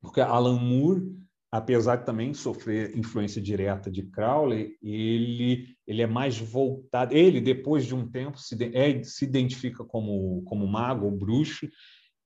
Porque 0.00 0.20
Alan 0.20 0.58
Moore, 0.58 1.16
apesar 1.50 1.96
de 1.96 2.06
também 2.06 2.34
sofrer 2.34 2.96
influência 2.96 3.40
direta 3.40 3.90
de 3.90 4.02
Crowley, 4.02 4.76
ele, 4.82 5.76
ele 5.86 6.02
é 6.02 6.06
mais 6.06 6.38
voltado. 6.38 7.14
Ele, 7.14 7.40
depois 7.40 7.86
de 7.86 7.94
um 7.94 8.08
tempo, 8.08 8.38
se, 8.38 8.56
é, 8.74 9.02
se 9.04 9.24
identifica 9.24 9.84
como, 9.84 10.42
como 10.42 10.66
mago 10.66 11.06
ou 11.06 11.12
bruxo, 11.12 11.68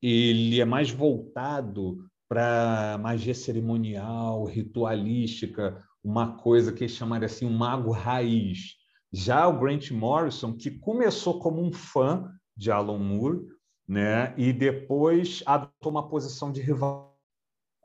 ele 0.03 0.61
é 0.61 0.65
mais 0.65 0.91
voltado 0.91 1.99
para 2.29 2.99
magia 3.01 3.35
cerimonial, 3.35 4.45
ritualística, 4.45 5.83
uma 6.03 6.37
coisa 6.37 6.73
que 6.73 6.89
chamaria 6.89 7.27
assim 7.27 7.47
um 7.47 7.57
mago 7.57 7.91
raiz. 7.91 8.75
Já 9.13 9.47
o 9.47 9.59
Grant 9.59 9.91
Morrison, 9.91 10.53
que 10.53 10.71
começou 10.71 11.39
como 11.39 11.63
um 11.63 11.73
fã 11.73 12.31
de 12.57 12.71
Alan 12.71 12.99
Moore, 12.99 13.47
né? 13.89 14.35
E 14.37 14.53
depois 14.53 15.43
adotou 15.47 15.91
uma 15.91 16.09
posição 16.09 16.51
de 16.51 16.61
rival. 16.61 17.17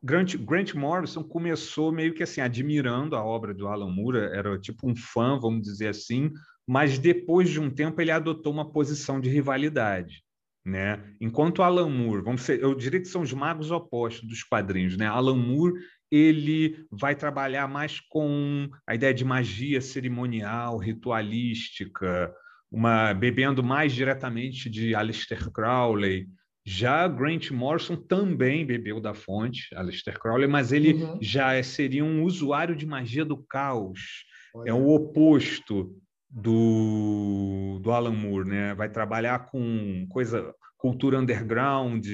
Grant, 0.03 0.35
Grant 0.35 0.73
Morrison 0.73 1.23
começou 1.23 1.91
meio 1.91 2.13
que 2.13 2.23
assim 2.23 2.41
admirando 2.41 3.15
a 3.15 3.23
obra 3.23 3.53
do 3.53 3.67
Alan 3.67 3.91
Moore, 3.91 4.17
era 4.17 4.57
tipo 4.59 4.89
um 4.89 4.95
fã, 4.95 5.37
vamos 5.39 5.61
dizer 5.61 5.89
assim, 5.89 6.31
mas 6.67 6.97
depois 6.97 7.49
de 7.49 7.59
um 7.59 7.69
tempo 7.69 8.01
ele 8.01 8.09
adotou 8.09 8.51
uma 8.51 8.71
posição 8.71 9.21
de 9.21 9.29
rivalidade, 9.29 10.23
né? 10.65 11.03
Enquanto 11.19 11.63
Alan 11.63 11.89
Moore, 11.89 12.23
vamos 12.23 12.41
ser, 12.41 12.61
eu 12.61 12.75
diria 12.75 12.99
que 12.99 13.07
são 13.07 13.21
os 13.21 13.33
magos 13.33 13.71
opostos 13.71 14.27
dos 14.27 14.43
quadrinhos, 14.43 14.95
né? 14.95 15.07
Alan 15.07 15.35
Moore 15.35 15.73
ele 16.11 16.85
vai 16.91 17.15
trabalhar 17.15 17.67
mais 17.67 17.99
com 17.99 18.69
a 18.85 18.93
ideia 18.93 19.13
de 19.13 19.23
magia 19.23 19.79
cerimonial, 19.79 20.77
ritualística, 20.77 22.33
uma 22.69 23.13
bebendo 23.13 23.63
mais 23.63 23.93
diretamente 23.93 24.69
de 24.69 24.93
Aleister 24.93 25.49
Crowley. 25.51 26.27
Já 26.65 27.07
Grant 27.07 27.49
Morrison 27.49 27.95
também 27.95 28.65
bebeu 28.65 28.99
da 28.99 29.13
fonte, 29.13 29.73
Aleister 29.73 30.19
Crowley, 30.19 30.47
mas 30.47 30.71
ele 30.71 30.93
uhum. 30.93 31.17
já 31.21 31.61
seria 31.63 32.03
um 32.03 32.23
usuário 32.23 32.75
de 32.75 32.85
magia 32.85 33.25
do 33.25 33.37
caos. 33.37 34.25
Olha. 34.53 34.69
É 34.69 34.73
o 34.73 34.89
oposto 34.89 35.95
do, 36.31 37.79
do 37.81 37.91
Alan 37.91 38.13
Moore, 38.13 38.47
né? 38.47 38.73
Vai 38.73 38.89
trabalhar 38.89 39.47
com 39.47 40.07
coisa 40.09 40.53
cultura 40.77 41.19
underground, 41.19 42.07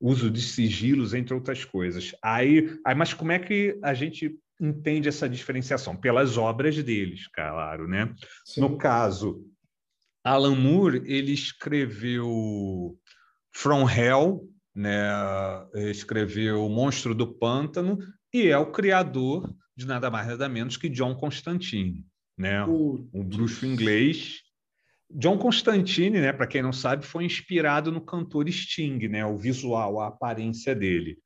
uso 0.00 0.30
de 0.30 0.40
sigilos, 0.40 1.12
entre 1.12 1.34
outras 1.34 1.64
coisas. 1.64 2.14
Aí, 2.22 2.78
aí, 2.84 2.94
mas 2.94 3.12
como 3.12 3.32
é 3.32 3.38
que 3.38 3.78
a 3.82 3.92
gente 3.92 4.38
entende 4.58 5.08
essa 5.08 5.28
diferenciação? 5.28 5.94
Pelas 5.94 6.38
obras 6.38 6.82
deles, 6.82 7.28
claro, 7.28 7.86
né? 7.86 8.14
Sim. 8.44 8.62
No 8.62 8.78
caso 8.78 9.44
Alan 10.24 10.56
Moore 10.56 11.02
ele 11.04 11.32
escreveu 11.32 12.98
From 13.52 13.88
Hell, 13.88 14.48
né? 14.74 15.08
escreveu 15.90 16.64
O 16.64 16.68
Monstro 16.68 17.14
do 17.14 17.34
Pântano 17.34 17.98
e 18.32 18.48
é 18.48 18.58
o 18.58 18.72
criador 18.72 19.54
de 19.76 19.86
nada 19.86 20.10
mais 20.10 20.26
nada 20.26 20.48
menos 20.48 20.76
que 20.76 20.88
John 20.88 21.14
Constantine, 21.14 22.04
né? 22.36 22.64
O, 22.64 23.08
um 23.12 23.24
bruxo 23.24 23.66
inglês. 23.66 24.40
John 25.10 25.38
Constantine, 25.38 26.20
né, 26.20 26.32
para 26.32 26.46
quem 26.46 26.62
não 26.62 26.72
sabe, 26.72 27.06
foi 27.06 27.24
inspirado 27.24 27.92
no 27.92 28.00
cantor 28.00 28.48
Sting, 28.50 29.06
né, 29.08 29.24
o 29.24 29.38
visual, 29.38 30.00
a 30.00 30.08
aparência 30.08 30.74
dele, 30.74 31.16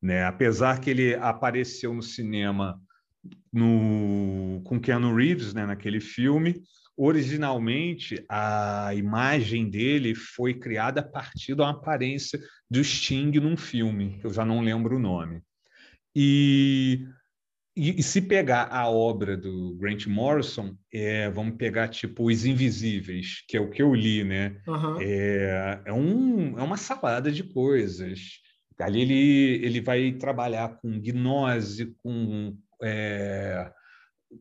né? 0.00 0.24
Apesar 0.24 0.78
que 0.78 0.90
ele 0.90 1.14
apareceu 1.14 1.94
no 1.94 2.02
cinema 2.02 2.78
no, 3.50 4.60
com 4.64 4.78
Keanu 4.78 5.14
Reeves, 5.14 5.54
né, 5.54 5.64
naquele 5.64 6.00
filme, 6.00 6.62
originalmente 6.96 8.22
a 8.28 8.94
imagem 8.94 9.70
dele 9.70 10.14
foi 10.14 10.52
criada 10.52 11.00
a 11.00 11.08
partir 11.08 11.54
da 11.54 11.70
aparência 11.70 12.38
do 12.70 12.84
Sting 12.84 13.30
num 13.40 13.56
filme, 13.56 14.18
que 14.20 14.26
eu 14.26 14.32
já 14.32 14.44
não 14.44 14.60
lembro 14.60 14.96
o 14.96 15.00
nome. 15.00 15.40
E, 16.14 17.06
e, 17.80 17.98
e 17.98 18.02
se 18.02 18.20
pegar 18.20 18.68
a 18.70 18.90
obra 18.90 19.38
do 19.38 19.74
Grant 19.76 20.06
Morrison, 20.06 20.76
é, 20.92 21.30
vamos 21.30 21.56
pegar 21.56 21.88
tipo 21.88 22.30
Os 22.30 22.44
Invisíveis, 22.44 23.42
que 23.48 23.56
é 23.56 23.60
o 23.60 23.70
que 23.70 23.80
eu 23.80 23.94
li, 23.94 24.22
né? 24.22 24.60
Uhum. 24.68 25.00
É, 25.00 25.80
é, 25.86 25.92
um, 25.92 26.58
é 26.58 26.62
uma 26.62 26.76
salada 26.76 27.32
de 27.32 27.42
coisas. 27.42 28.20
Ali 28.78 29.00
ele, 29.00 29.64
ele 29.64 29.80
vai 29.80 30.12
trabalhar 30.12 30.76
com 30.76 31.00
gnose, 31.00 31.94
com 32.02 32.54
é, 32.82 33.72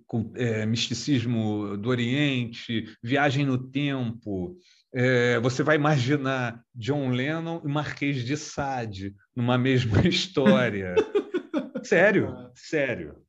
com, 0.06 0.34
é, 0.36 0.66
misticismo 0.66 1.78
do 1.78 1.88
Oriente, 1.88 2.94
viagem 3.02 3.46
no 3.46 3.58
tempo. 3.58 4.58
É, 4.94 5.40
você 5.40 5.64
vai 5.64 5.78
imaginar 5.78 6.62
John 6.76 7.10
Lennon 7.10 7.62
e 7.64 7.70
Marquês 7.70 8.26
de 8.26 8.36
Sade 8.36 9.16
numa 9.34 9.58
mesma 9.58 10.02
história. 10.06 10.94
sério, 11.84 12.52
sério. 12.54 13.29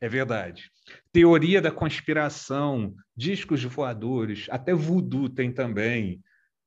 É 0.00 0.08
verdade. 0.08 0.70
Teoria 1.12 1.60
da 1.60 1.70
conspiração, 1.70 2.94
discos 3.14 3.62
voadores, 3.64 4.46
até 4.50 4.72
voodoo 4.72 5.28
tem 5.28 5.52
também, 5.52 6.22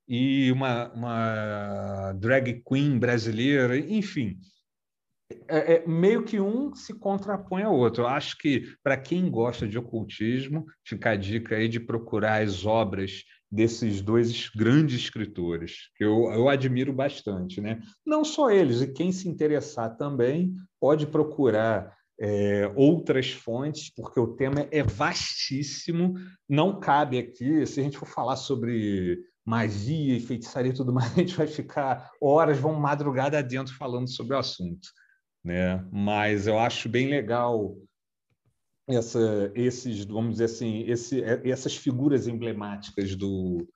e 0.06 0.52
uma, 0.52 0.92
uma 0.92 2.12
drag 2.12 2.62
queen 2.66 2.98
brasileira, 2.98 3.76
enfim. 3.76 4.38
É, 5.48 5.76
é, 5.76 5.86
meio 5.86 6.22
que 6.22 6.38
um 6.38 6.74
se 6.74 6.94
contrapõe 6.94 7.62
ao 7.62 7.74
outro. 7.74 8.02
Eu 8.02 8.08
acho 8.08 8.36
que, 8.38 8.76
para 8.82 8.96
quem 8.96 9.30
gosta 9.30 9.66
de 9.66 9.78
ocultismo, 9.78 10.66
fica 10.84 11.10
a 11.10 11.16
dica 11.16 11.56
aí 11.56 11.66
de 11.66 11.80
procurar 11.80 12.42
as 12.42 12.64
obras 12.66 13.24
desses 13.50 14.00
dois 14.00 14.48
grandes 14.50 15.00
escritores, 15.00 15.90
que 15.96 16.04
eu, 16.04 16.30
eu 16.32 16.48
admiro 16.48 16.92
bastante. 16.92 17.60
Né? 17.60 17.80
Não 18.04 18.24
só 18.24 18.50
eles, 18.50 18.80
e 18.82 18.92
quem 18.92 19.10
se 19.10 19.28
interessar 19.28 19.96
também 19.96 20.54
pode 20.78 21.06
procurar 21.06 21.96
é, 22.18 22.72
outras 22.76 23.30
fontes, 23.30 23.90
porque 23.90 24.20
o 24.20 24.34
tema 24.34 24.66
é 24.70 24.82
vastíssimo, 24.82 26.14
não 26.48 26.78
cabe 26.78 27.18
aqui, 27.18 27.66
se 27.66 27.80
a 27.80 27.82
gente 27.82 27.98
for 27.98 28.06
falar 28.06 28.36
sobre 28.36 29.18
magia 29.44 30.16
e 30.16 30.20
feitiçaria 30.20 30.72
e 30.72 30.74
tudo 30.74 30.92
mais, 30.92 31.12
a 31.12 31.20
gente 31.20 31.36
vai 31.36 31.46
ficar 31.46 32.10
horas, 32.20 32.58
vão 32.58 32.74
madrugada 32.74 33.42
dentro 33.42 33.74
falando 33.76 34.08
sobre 34.08 34.34
o 34.34 34.38
assunto. 34.38 34.88
Né? 35.44 35.84
Mas 35.92 36.46
eu 36.46 36.58
acho 36.58 36.88
bem 36.88 37.08
legal 37.08 37.76
essa, 38.88 39.52
esses, 39.54 40.04
vamos 40.04 40.32
dizer 40.32 40.44
assim, 40.44 40.84
esse, 40.86 41.22
essas 41.22 41.76
figuras 41.76 42.26
emblemáticas 42.26 43.14
do, 43.14 43.66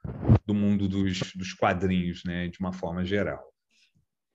do 0.47 0.55
mundo 0.55 0.89
dos, 0.89 1.33
dos 1.35 1.53
quadrinhos, 1.53 2.23
né? 2.25 2.49
de 2.49 2.59
uma 2.61 2.73
forma 2.73 3.05
geral. 3.05 3.53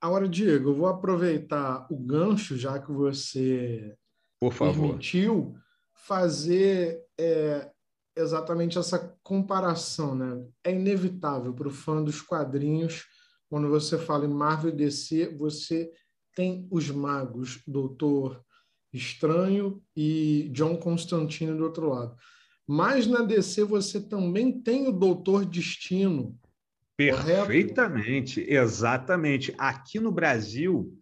Agora, 0.03 0.27
Diego, 0.27 0.71
eu 0.71 0.75
vou 0.75 0.87
aproveitar 0.87 1.87
o 1.89 1.95
gancho, 1.95 2.57
já 2.57 2.77
que 2.77 2.91
você 2.91 3.95
Por 4.37 4.51
favor. 4.51 4.87
permitiu, 4.87 5.55
fazer 5.93 7.01
é, 7.17 7.71
exatamente 8.13 8.77
essa 8.77 8.99
comparação. 9.23 10.13
Né? 10.13 10.45
É 10.61 10.73
inevitável 10.73 11.53
para 11.53 11.69
o 11.69 11.71
fã 11.71 12.03
dos 12.03 12.19
quadrinhos, 12.19 13.05
quando 13.49 13.69
você 13.69 13.97
fala 13.97 14.25
em 14.25 14.33
Marvel 14.33 14.73
e 14.73 14.75
DC, 14.75 15.37
você 15.37 15.89
tem 16.35 16.67
os 16.69 16.89
magos, 16.89 17.63
Doutor 17.65 18.43
Estranho 18.91 19.81
e 19.95 20.49
John 20.51 20.75
Constantine 20.75 21.55
do 21.55 21.63
outro 21.63 21.87
lado. 21.87 22.13
Mas 22.67 23.07
na 23.07 23.21
DC 23.21 23.63
você 23.63 24.01
também 24.01 24.61
tem 24.61 24.85
o 24.85 24.91
Doutor 24.91 25.45
Destino, 25.45 26.37
Perfeitamente, 26.97 28.41
Correto? 28.41 28.63
exatamente. 28.63 29.53
Aqui 29.57 29.99
no 29.99 30.11
Brasil, 30.11 30.93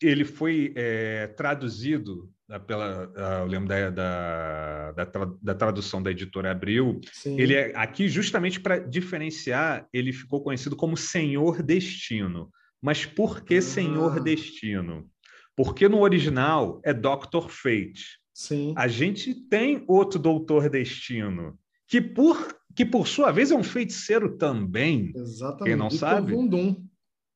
ele 0.00 0.24
foi 0.24 0.72
é, 0.76 1.26
traduzido 1.28 2.30
né, 2.48 2.58
pela, 2.58 3.12
eu 3.40 3.46
lembro 3.46 3.68
da, 3.68 3.90
da, 3.90 5.04
da, 5.42 5.54
tradução 5.54 6.02
da 6.02 6.10
editora 6.10 6.50
Abril. 6.50 7.00
Sim. 7.12 7.38
Ele 7.38 7.54
é 7.54 7.72
aqui 7.76 8.08
justamente 8.08 8.58
para 8.58 8.78
diferenciar, 8.78 9.86
ele 9.92 10.12
ficou 10.12 10.42
conhecido 10.42 10.74
como 10.74 10.96
Senhor 10.96 11.62
Destino. 11.62 12.50
Mas 12.80 13.04
por 13.04 13.42
que 13.42 13.56
ah. 13.56 13.62
Senhor 13.62 14.20
Destino? 14.20 15.10
Porque 15.56 15.88
no 15.88 16.00
original 16.00 16.80
é 16.84 16.94
Doctor 16.94 17.50
Fate. 17.50 18.18
Sim. 18.32 18.72
A 18.76 18.86
gente 18.86 19.34
tem 19.34 19.84
outro 19.88 20.18
Doutor 20.18 20.70
Destino, 20.70 21.58
que 21.88 22.00
por 22.00 22.56
que 22.76 22.84
por 22.84 23.08
sua 23.08 23.32
vez 23.32 23.50
é 23.50 23.56
um 23.56 23.64
feiticeiro 23.64 24.36
também. 24.36 25.10
Exatamente. 25.16 25.64
Quem 25.64 25.76
não 25.76 25.90
sabe? 25.90 26.32
Vundum. 26.32 26.76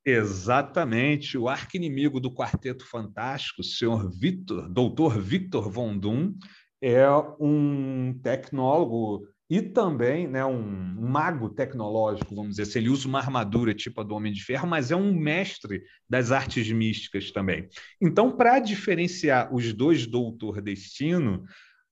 Exatamente, 0.04 1.38
o 1.38 1.48
arquinimigo 1.48 2.20
do 2.20 2.32
Quarteto 2.32 2.84
Fantástico, 2.86 3.60
o 3.60 3.64
senhor 3.64 4.10
Victor, 4.10 4.68
doutor 4.68 5.20
Victor 5.20 5.70
Von 5.70 5.96
Doom, 5.96 6.34
é 6.80 7.06
um 7.40 8.18
tecnólogo 8.22 9.26
e 9.48 9.62
também 9.62 10.26
né, 10.26 10.44
um 10.44 10.62
mago 10.62 11.48
tecnológico, 11.50 12.34
vamos 12.34 12.52
dizer 12.52 12.62
assim. 12.62 12.78
Ele 12.80 12.88
usa 12.88 13.06
uma 13.06 13.18
armadura 13.18 13.74
tipo 13.74 14.00
a 14.00 14.04
do 14.04 14.14
Homem 14.14 14.32
de 14.32 14.42
Ferro, 14.42 14.66
mas 14.66 14.90
é 14.90 14.96
um 14.96 15.14
mestre 15.14 15.82
das 16.08 16.32
artes 16.32 16.70
místicas 16.70 17.30
também. 17.30 17.68
Então, 18.00 18.36
para 18.36 18.58
diferenciar 18.58 19.54
os 19.54 19.72
dois 19.72 20.06
Doutor 20.06 20.60
Destino, 20.60 21.44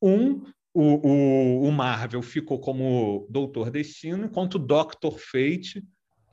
um 0.02 0.42
o, 0.72 1.08
o, 1.08 1.68
o 1.68 1.72
Marvel 1.72 2.22
ficou 2.22 2.60
como 2.60 3.26
Doutor 3.30 3.70
Destino, 3.70 4.26
enquanto 4.26 4.58
Doctor 4.58 5.18
Fate 5.18 5.84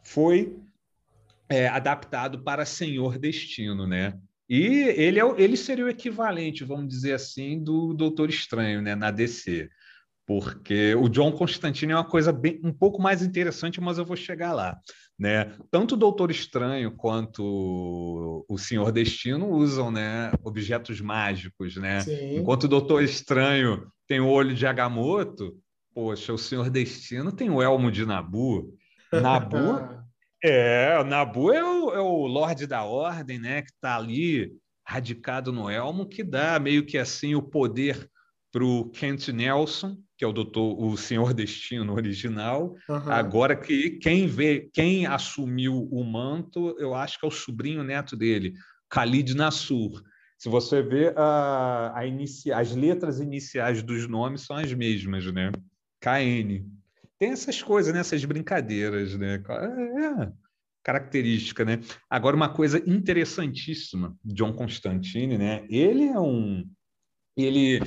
foi 0.04 0.56
é, 1.50 1.68
adaptado 1.68 2.44
para 2.44 2.66
Senhor 2.66 3.18
Destino, 3.18 3.88
né? 3.88 4.18
E 4.50 4.66
ele, 4.96 5.20
é, 5.20 5.24
ele 5.38 5.58
seria 5.58 5.86
o 5.86 5.90
equivalente, 5.90 6.64
vamos 6.64 6.88
dizer 6.88 7.14
assim, 7.14 7.62
do 7.62 7.94
Doutor 7.94 8.30
Estranho, 8.30 8.82
né, 8.82 8.96
na 8.96 9.12
DC. 9.12 9.70
Porque 10.26 10.94
o 10.96 11.10
John 11.10 11.32
Constantine 11.32 11.94
é 11.94 11.96
uma 11.96 12.08
coisa 12.08 12.32
bem, 12.32 12.60
um 12.64 12.74
pouco 12.74 13.02
mais 13.02 13.22
interessante, 13.22 13.80
mas 13.82 13.98
eu 13.98 14.06
vou 14.06 14.16
chegar 14.16 14.54
lá. 14.54 14.78
Né? 15.20 15.56
Tanto 15.72 15.96
o 15.96 15.98
Doutor 15.98 16.30
Estranho 16.30 16.92
quanto 16.92 18.46
o 18.48 18.58
Senhor 18.58 18.92
Destino 18.92 19.50
usam 19.50 19.92
né, 19.92 20.32
objetos 20.44 21.02
mágicos. 21.02 21.76
Né? 21.76 22.00
Enquanto 22.36 22.66
o 22.66 22.68
Doutor 22.68 23.02
Estranho 23.04 23.92
tem 24.08 24.20
o 24.20 24.28
olho 24.28 24.54
de 24.54 24.68
Agamotto, 24.68 25.58
poxa, 25.94 26.32
o 26.32 26.38
Senhor 26.38 26.70
Destino 26.70 27.32
tem 27.32 27.50
o 27.50 27.62
elmo 27.62 27.92
de 27.92 28.06
Nabu. 28.06 28.78
Nabu 29.12 29.58
é, 30.44 30.98
o 31.00 31.04
Nabu 31.04 31.52
é 31.52 31.64
o, 31.64 31.94
é 31.96 32.00
o 32.00 32.28
Lorde 32.28 32.68
da 32.68 32.84
Ordem, 32.84 33.40
né? 33.40 33.64
Que 33.64 33.72
está 33.72 33.98
ali 33.98 34.54
radicado 34.88 35.52
no 35.52 35.70
elmo, 35.70 36.08
que 36.08 36.24
dá 36.24 36.60
meio 36.60 36.86
que 36.86 36.98
assim 36.98 37.34
o 37.34 37.42
poder 37.42 38.10
para 38.58 38.66
o 38.66 38.90
Kent 38.90 39.28
Nelson, 39.28 39.96
que 40.18 40.26
é 40.26 40.28
o 40.28 40.34
doutor, 40.34 40.82
o 40.82 40.98
Senhor 40.98 41.32
Destino 41.32 41.94
original. 41.94 42.76
Uhum. 42.90 43.12
Agora 43.12 43.56
que 43.56 43.92
quem 44.00 44.26
vê, 44.26 44.68
quem 44.74 45.06
assumiu 45.06 45.88
o 45.92 46.04
manto, 46.04 46.76
eu 46.80 46.96
acho 46.96 47.20
que 47.20 47.26
é 47.26 47.30
o 47.30 47.32
sobrinho 47.32 47.84
neto 47.84 48.18
dele, 48.18 48.56
Khalid 48.92 49.36
Nassur. 49.36 50.02
Se 50.40 50.50
você 50.50 50.82
vê 50.82 51.14
a, 51.16 51.94
a 51.96 52.08
inici... 52.08 52.52
as 52.52 52.76
letras 52.76 53.20
iniciais 53.20 53.84
dos 53.84 54.08
nomes 54.08 54.42
são 54.42 54.56
as 54.56 54.74
mesmas, 54.74 55.32
né? 55.32 55.52
KN. 56.02 56.66
Tem 57.20 57.30
essas 57.30 57.62
coisas, 57.62 57.94
né? 57.94 58.00
essas 58.00 58.26
brincadeiras, 58.26 59.16
né? 59.16 59.36
É, 59.48 60.24
é 60.24 60.32
característica, 60.84 61.64
né? 61.64 61.80
Agora, 62.10 62.36
uma 62.36 62.50
coisa 62.50 62.82
interessantíssima, 62.90 64.18
John 64.26 64.54
Constantine, 64.54 65.38
né? 65.38 65.64
Ele 65.70 66.06
é 66.06 66.20
um... 66.20 66.68
Ele 67.36 67.82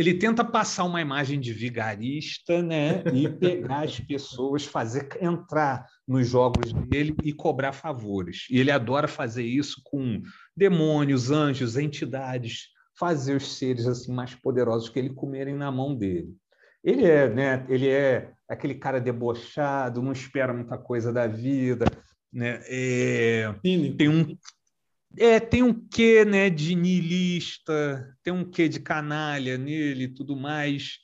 ele 0.00 0.14
tenta 0.14 0.42
passar 0.42 0.84
uma 0.84 1.02
imagem 1.02 1.38
de 1.38 1.52
vigarista, 1.52 2.62
né? 2.62 3.04
E 3.12 3.28
pegar 3.28 3.84
as 3.84 4.00
pessoas, 4.00 4.64
fazer 4.64 5.06
entrar 5.20 5.86
nos 6.08 6.26
jogos 6.26 6.72
dele 6.72 7.14
e 7.22 7.34
cobrar 7.34 7.72
favores. 7.72 8.46
E 8.50 8.58
ele 8.58 8.70
adora 8.70 9.06
fazer 9.06 9.44
isso 9.44 9.82
com 9.84 10.22
demônios, 10.56 11.30
anjos, 11.30 11.76
entidades, 11.76 12.68
fazer 12.98 13.36
os 13.36 13.58
seres 13.58 13.86
assim 13.86 14.10
mais 14.10 14.34
poderosos 14.34 14.88
que 14.88 14.98
ele 14.98 15.10
comerem 15.10 15.54
na 15.54 15.70
mão 15.70 15.94
dele. 15.94 16.34
Ele 16.82 17.04
é, 17.04 17.28
né? 17.28 17.66
Ele 17.68 17.86
é 17.86 18.32
aquele 18.48 18.76
cara 18.76 18.98
debochado, 18.98 20.00
não 20.00 20.12
espera 20.12 20.54
muita 20.54 20.78
coisa 20.78 21.12
da 21.12 21.26
vida, 21.26 21.84
né? 22.32 22.62
É, 22.66 23.54
tem 23.62 24.08
um 24.08 24.34
é, 25.16 25.40
tem 25.40 25.62
um 25.62 25.74
quê 25.74 26.24
né, 26.24 26.48
de 26.48 26.74
niilista, 26.74 28.16
tem 28.22 28.32
um 28.32 28.44
quê 28.44 28.68
de 28.68 28.80
canalha 28.80 29.58
nele 29.58 30.04
e 30.04 30.14
tudo 30.14 30.36
mais, 30.36 30.98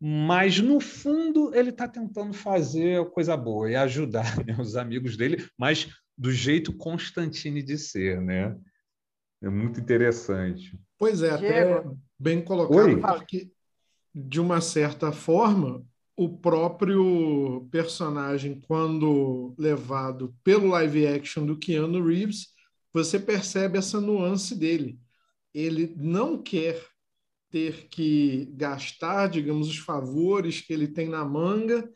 mas 0.00 0.58
no 0.58 0.80
fundo 0.80 1.54
ele 1.54 1.70
está 1.70 1.86
tentando 1.86 2.32
fazer 2.32 3.08
coisa 3.10 3.36
boa 3.36 3.70
e 3.70 3.76
ajudar 3.76 4.24
né, 4.44 4.56
os 4.58 4.76
amigos 4.76 5.16
dele, 5.16 5.46
mas 5.56 5.88
do 6.16 6.32
jeito 6.32 6.72
Constantine 6.76 7.62
de 7.62 7.78
ser, 7.78 8.20
né? 8.20 8.56
É 9.40 9.48
muito 9.48 9.80
interessante. 9.80 10.78
Pois 10.98 11.22
é, 11.22 11.30
até 11.30 11.84
bem 12.18 12.42
colocado, 12.42 13.00
porque 13.00 13.50
de 14.14 14.40
uma 14.40 14.60
certa 14.60 15.10
forma 15.10 15.84
o 16.16 16.28
próprio 16.28 17.66
personagem, 17.70 18.60
quando 18.60 19.54
levado 19.58 20.34
pelo 20.44 20.68
live 20.68 21.06
action 21.06 21.46
do 21.46 21.58
Keanu 21.58 22.04
Reeves, 22.04 22.51
você 22.92 23.18
percebe 23.18 23.78
essa 23.78 24.00
nuance 24.00 24.54
dele. 24.54 24.98
Ele 25.54 25.94
não 25.96 26.42
quer 26.42 26.84
ter 27.50 27.88
que 27.88 28.48
gastar, 28.54 29.28
digamos, 29.28 29.68
os 29.68 29.78
favores 29.78 30.60
que 30.60 30.72
ele 30.72 30.88
tem 30.88 31.08
na 31.08 31.24
manga 31.24 31.88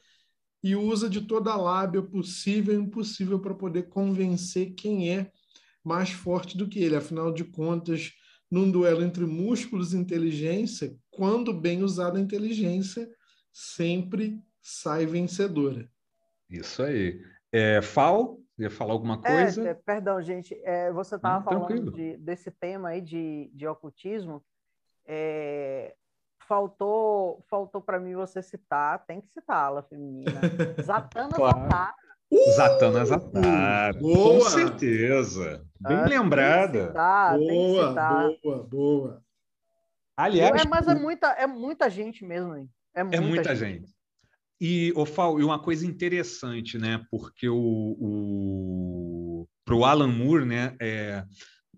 e 0.63 0.77
usa 0.77 1.09
de 1.09 1.23
toda 1.23 1.53
a 1.53 1.57
lábia 1.57 2.03
possível 2.03 2.75
e 2.75 2.83
impossível 2.83 3.41
para 3.41 3.55
poder 3.55 3.89
convencer 3.89 4.75
quem 4.75 5.11
é 5.11 5.31
mais 5.83 6.11
forte 6.11 6.59
do 6.59 6.69
que 6.69 6.81
ele. 6.81 6.97
Afinal 6.97 7.33
de 7.33 7.45
contas, 7.45 8.13
num 8.51 8.71
duelo 8.71 9.03
entre 9.03 9.25
músculos 9.25 9.95
e 9.95 9.97
inteligência, 9.97 10.95
quando 11.11 11.55
bem 11.55 11.83
usada 11.83 12.19
a 12.19 12.23
inteligência, 12.23 13.09
sempre 13.53 14.39
sai 14.61 15.07
vencedora. 15.07 15.89
Isso 16.51 16.83
aí. 16.83 17.21
É, 17.53 17.81
Fal, 17.81 18.39
Ia 18.59 18.71
falar 18.71 18.93
alguma 18.93 19.21
coisa? 19.21 19.69
É, 19.69 19.75
perdão, 19.75 20.21
gente. 20.23 20.59
É, 20.65 20.91
você 20.91 21.17
estava 21.17 21.45
falando 21.45 21.93
de, 21.93 22.17
desse 22.17 22.51
tema 22.51 22.89
aí 22.89 23.01
de, 23.03 23.51
de 23.53 23.67
ocultismo. 23.67 24.43
É, 25.05 25.95
faltou 26.49 27.45
faltou 27.49 27.81
para 27.81 28.01
mim 28.01 28.15
você 28.15 28.43
citar, 28.43 29.05
tem 29.07 29.21
que 29.21 29.29
citá-la, 29.29 29.83
feminina. 29.83 30.41
Zatana 30.83 31.31
claro. 31.37 31.61
Zatara. 31.61 31.95
Uh! 32.33 32.51
Zatana 32.57 33.05
Zatara. 33.05 33.99
Boa. 34.01 34.17
Com 34.17 34.41
certeza. 34.41 35.65
Bem 35.81 35.99
ah, 35.99 36.07
lembrada. 36.07 36.87
Citar, 36.89 37.39
boa, 37.39 38.39
boa, 38.43 38.63
boa. 38.65 39.23
Aliás, 40.17 40.63
é, 40.63 40.67
mas 40.67 40.89
é 40.89 40.95
muita, 40.95 41.29
é 41.33 41.47
muita 41.47 41.91
gente 41.91 42.25
mesmo, 42.25 42.57
hein? 42.57 42.71
É 42.95 43.05
muita, 43.05 43.17
é 43.17 43.21
muita 43.21 43.55
gente. 43.55 43.81
gente. 43.81 43.96
E, 44.61 44.93
Ofal, 44.97 45.39
e 45.39 45.45
uma 45.45 45.59
coisa 45.59 45.87
interessante, 45.87 46.79
né? 46.79 47.05
Porque 47.11 47.49
o, 47.49 47.97
o 47.99 49.49
para 49.65 49.75
o 49.75 49.85
Alan 49.85 50.09
Moore, 50.09 50.47
né? 50.47 50.75
É, 50.81 51.25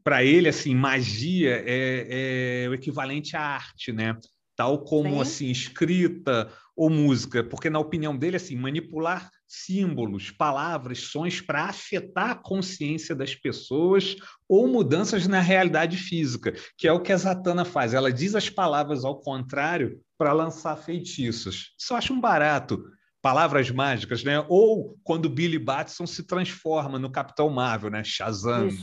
para 0.04 0.22
ele, 0.22 0.48
assim, 0.48 0.74
magia 0.74 1.62
é, 1.66 2.64
é, 2.64 2.68
o 2.68 2.74
equivalente 2.74 3.36
à 3.36 3.40
arte, 3.40 3.92
né? 3.92 4.16
Tal 4.54 4.82
como 4.84 5.14
Sim. 5.16 5.20
assim 5.20 5.50
escrita 5.50 6.52
ou 6.78 6.88
música, 6.88 7.42
porque 7.42 7.68
na 7.68 7.80
opinião 7.80 8.16
dele, 8.16 8.36
assim, 8.36 8.54
manipular 8.54 9.28
símbolos, 9.48 10.30
palavras, 10.30 11.00
sons 11.00 11.40
para 11.40 11.64
afetar 11.64 12.30
a 12.30 12.34
consciência 12.36 13.16
das 13.16 13.34
pessoas 13.34 14.14
ou 14.48 14.68
mudanças 14.68 15.26
na 15.26 15.40
realidade 15.40 15.96
física, 15.96 16.54
que 16.76 16.86
é 16.86 16.92
o 16.92 17.00
que 17.00 17.12
a 17.12 17.16
Zatanna 17.16 17.64
faz. 17.64 17.94
Ela 17.94 18.12
diz 18.12 18.36
as 18.36 18.48
palavras 18.48 19.04
ao 19.04 19.18
contrário 19.20 20.00
para 20.16 20.32
lançar 20.32 20.76
feitiços. 20.76 21.74
Isso 21.76 21.92
eu 21.92 21.96
acho 21.96 22.12
um 22.12 22.20
barato. 22.20 22.80
Palavras 23.20 23.68
mágicas, 23.72 24.22
né? 24.22 24.44
Ou 24.48 24.96
quando 25.02 25.28
Billy 25.28 25.58
Batson 25.58 26.06
se 26.06 26.24
transforma 26.24 26.96
no 26.96 27.10
Capitão 27.10 27.50
Marvel, 27.50 27.90
né? 27.90 28.04
Shazam. 28.04 28.68
Isso, 28.68 28.82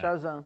Shazam. 0.00 0.44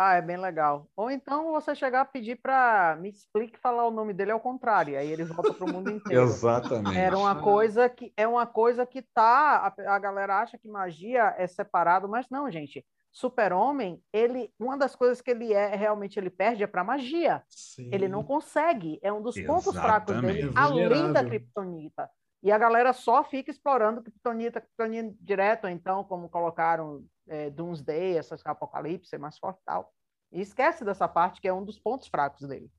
Ah, 0.00 0.14
é 0.14 0.22
bem 0.22 0.36
legal. 0.36 0.88
Ou 0.94 1.10
então 1.10 1.50
você 1.50 1.74
chegar 1.74 2.02
a 2.02 2.04
pedir 2.04 2.36
para 2.36 2.96
me 3.00 3.08
explique 3.08 3.58
falar 3.58 3.84
o 3.84 3.90
nome 3.90 4.14
dele 4.14 4.30
ao 4.30 4.38
contrário, 4.38 4.96
aí 4.96 5.10
ele 5.10 5.24
volta 5.24 5.52
para 5.52 5.64
o 5.64 5.72
mundo 5.72 5.90
inteiro. 5.90 6.22
Exatamente. 6.22 6.96
Era 6.96 7.18
uma 7.18 7.42
coisa 7.42 7.88
que 7.88 8.12
é 8.16 8.24
uma 8.28 8.46
coisa 8.46 8.86
que 8.86 9.02
tá 9.02 9.74
a, 9.76 9.96
a 9.96 9.98
galera 9.98 10.38
acha 10.38 10.56
que 10.56 10.68
magia 10.68 11.34
é 11.36 11.48
separado, 11.48 12.08
mas 12.08 12.26
não, 12.30 12.48
gente. 12.48 12.86
Super-Homem, 13.10 14.00
ele 14.12 14.52
uma 14.56 14.78
das 14.78 14.94
coisas 14.94 15.20
que 15.20 15.32
ele 15.32 15.52
é 15.52 15.74
realmente 15.74 16.16
ele 16.16 16.30
perde 16.30 16.62
é 16.62 16.68
para 16.68 16.84
magia. 16.84 17.42
Sim. 17.48 17.90
Ele 17.92 18.06
não 18.06 18.22
consegue, 18.22 19.00
é 19.02 19.12
um 19.12 19.20
dos 19.20 19.36
Exatamente. 19.36 19.64
pontos 19.64 19.80
fracos 19.80 20.20
dele, 20.20 20.52
além 20.54 21.12
da 21.12 21.24
Kryptonita. 21.24 22.08
E 22.40 22.52
a 22.52 22.58
galera 22.58 22.92
só 22.92 23.24
fica 23.24 23.50
explorando 23.50 24.00
Kryptonita, 24.00 24.60
Kryptonita 24.60 25.16
direto, 25.20 25.66
então, 25.66 26.04
como 26.04 26.28
colocaram 26.28 27.04
é, 27.28 27.50
Doomsday, 27.50 28.16
essas 28.16 28.44
Apocalipse 28.44 29.14
é 29.14 29.18
mais 29.18 29.38
forte 29.38 29.60
e 29.60 29.64
tal. 29.64 29.92
E 30.32 30.40
esquece 30.40 30.84
dessa 30.84 31.08
parte 31.08 31.40
que 31.40 31.48
é 31.48 31.52
um 31.52 31.64
dos 31.64 31.78
pontos 31.78 32.08
fracos 32.08 32.46
dele. 32.46 32.70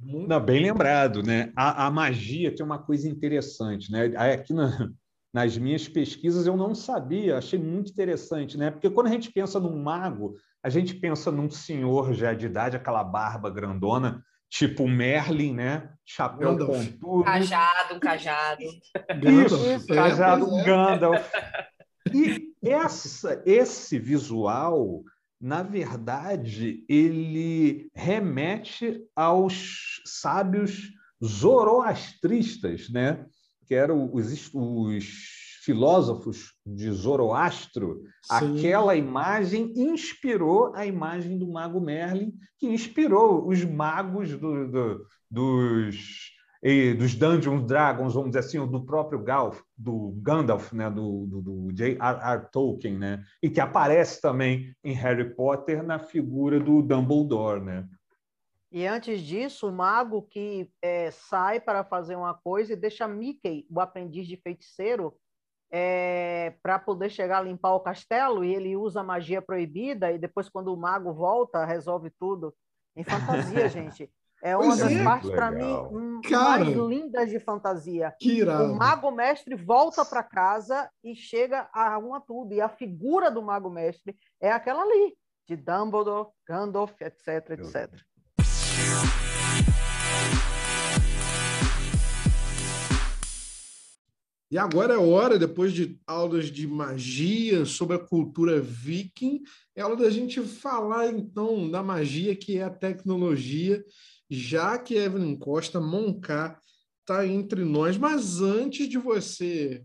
Não, 0.00 0.40
bem 0.40 0.62
lembrado, 0.62 1.22
né? 1.22 1.52
A, 1.54 1.86
a, 1.86 1.90
magia 1.90 2.54
tem 2.54 2.64
uma 2.64 2.78
coisa 2.78 3.08
interessante, 3.08 3.92
né? 3.92 4.06
Aqui 4.16 4.52
na, 4.52 4.90
nas 5.32 5.56
minhas 5.56 5.86
pesquisas 5.88 6.46
eu 6.46 6.56
não 6.56 6.74
sabia, 6.74 7.38
achei 7.38 7.58
muito 7.58 7.90
interessante, 7.90 8.56
né? 8.56 8.70
Porque 8.70 8.90
quando 8.90 9.08
a 9.08 9.10
gente 9.10 9.30
pensa 9.30 9.60
num 9.60 9.82
mago, 9.82 10.36
a 10.62 10.68
gente 10.68 10.94
pensa 10.94 11.30
num 11.30 11.50
senhor 11.50 12.14
já 12.14 12.32
de 12.32 12.46
idade, 12.46 12.76
aquela 12.76 13.04
barba 13.04 13.50
grandona, 13.50 14.24
tipo 14.48 14.88
Merlin, 14.88 15.54
né? 15.54 15.92
Chapéu 16.04 16.56
Gandalf. 16.56 16.86
pontudo. 16.86 17.24
Cajado, 17.24 17.94
um 17.94 18.00
cajado. 18.00 18.62
Isso, 18.62 19.86
cajado, 19.86 20.46
um 20.46 20.64
Gandalf. 20.64 21.30
E 22.12 22.53
essa, 22.68 23.42
esse 23.44 23.98
visual, 23.98 25.02
na 25.40 25.62
verdade, 25.62 26.84
ele 26.88 27.90
remete 27.94 29.04
aos 29.14 30.02
sábios 30.04 30.90
zoroastristas, 31.22 32.88
né? 32.90 33.26
que 33.66 33.74
eram 33.74 34.10
os, 34.12 34.50
os 34.52 35.04
filósofos 35.64 36.52
de 36.64 36.90
Zoroastro, 36.92 38.02
Sim. 38.22 38.58
aquela 38.58 38.94
imagem 38.94 39.72
inspirou 39.74 40.74
a 40.74 40.84
imagem 40.84 41.38
do 41.38 41.50
mago 41.50 41.80
Merlin, 41.80 42.34
que 42.58 42.66
inspirou 42.66 43.48
os 43.48 43.64
magos 43.64 44.30
do, 44.36 44.68
do, 44.70 45.06
dos 45.30 46.33
e 46.66 46.94
dos 46.94 47.14
Dungeons 47.14 47.66
Dragons, 47.66 48.14
vamos 48.14 48.30
dizer 48.30 48.38
assim, 48.38 48.66
do 48.66 48.82
próprio 48.82 49.22
Galf, 49.22 49.60
do 49.76 50.14
Gandalf, 50.22 50.72
né, 50.72 50.88
do, 50.88 51.26
do, 51.26 51.42
do 51.42 51.72
J.R.R. 51.74 52.46
Tolkien, 52.50 52.96
né, 52.96 53.22
e 53.42 53.50
que 53.50 53.60
aparece 53.60 54.18
também 54.18 54.74
em 54.82 54.94
Harry 54.94 55.34
Potter 55.34 55.82
na 55.82 55.98
figura 55.98 56.58
do 56.58 56.80
Dumbledore, 56.80 57.60
né. 57.60 57.86
E 58.72 58.86
antes 58.86 59.20
disso, 59.20 59.68
o 59.68 59.72
mago 59.72 60.22
que 60.22 60.70
é, 60.80 61.10
sai 61.10 61.60
para 61.60 61.84
fazer 61.84 62.16
uma 62.16 62.32
coisa 62.32 62.72
e 62.72 62.76
deixa 62.76 63.06
Mickey, 63.06 63.66
o 63.70 63.78
aprendiz 63.78 64.26
de 64.26 64.38
feiticeiro, 64.38 65.14
é, 65.70 66.54
para 66.62 66.78
poder 66.78 67.10
chegar 67.10 67.40
a 67.40 67.42
limpar 67.42 67.74
o 67.74 67.80
castelo, 67.80 68.42
e 68.42 68.54
ele 68.54 68.74
usa 68.74 69.02
magia 69.02 69.42
proibida, 69.42 70.10
e 70.10 70.18
depois, 70.18 70.48
quando 70.48 70.72
o 70.72 70.76
mago 70.78 71.12
volta, 71.12 71.64
resolve 71.66 72.10
tudo. 72.18 72.54
Em 72.96 73.04
fantasia, 73.04 73.68
gente. 73.68 74.10
É 74.44 74.54
uma 74.54 74.66
pois 74.66 74.78
das 74.78 74.92
é. 74.92 75.02
partes, 75.02 75.30
para 75.30 75.50
mim, 75.50 76.20
Cara, 76.28 76.66
mais 76.66 76.76
lindas 76.76 77.30
de 77.30 77.40
fantasia. 77.40 78.14
Que 78.20 78.40
irado. 78.40 78.74
O 78.74 78.76
Mago 78.76 79.10
Mestre 79.10 79.54
volta 79.54 80.04
para 80.04 80.22
casa 80.22 80.86
e 81.02 81.16
chega 81.16 81.66
a 81.72 81.96
uma 81.96 82.20
tudo. 82.20 82.52
E 82.52 82.60
a 82.60 82.68
figura 82.68 83.30
do 83.30 83.42
Mago 83.42 83.70
Mestre 83.70 84.14
é 84.38 84.52
aquela 84.52 84.82
ali, 84.82 85.16
de 85.48 85.56
Dumbledore, 85.56 86.28
Gandalf, 86.46 86.92
etc, 87.00 87.52
etc. 87.52 87.90
E 94.50 94.58
agora 94.58 94.92
é 94.92 94.98
hora, 94.98 95.38
depois 95.38 95.72
de 95.72 95.98
aulas 96.06 96.50
de 96.50 96.66
magia 96.66 97.64
sobre 97.64 97.96
a 97.96 97.98
cultura 97.98 98.60
viking, 98.60 99.42
é 99.74 99.82
hora 99.82 99.96
da 99.96 100.10
gente 100.10 100.42
falar 100.42 101.08
então 101.08 101.70
da 101.70 101.82
magia 101.82 102.36
que 102.36 102.58
é 102.58 102.62
a 102.62 102.70
tecnologia 102.70 103.82
já 104.30 104.78
que 104.78 104.94
Evelyn 104.94 105.36
Costa 105.36 105.80
Moncar 105.80 106.60
está 107.00 107.26
entre 107.26 107.64
nós. 107.64 107.96
Mas 107.96 108.40
antes 108.40 108.88
de 108.88 108.98
você 108.98 109.84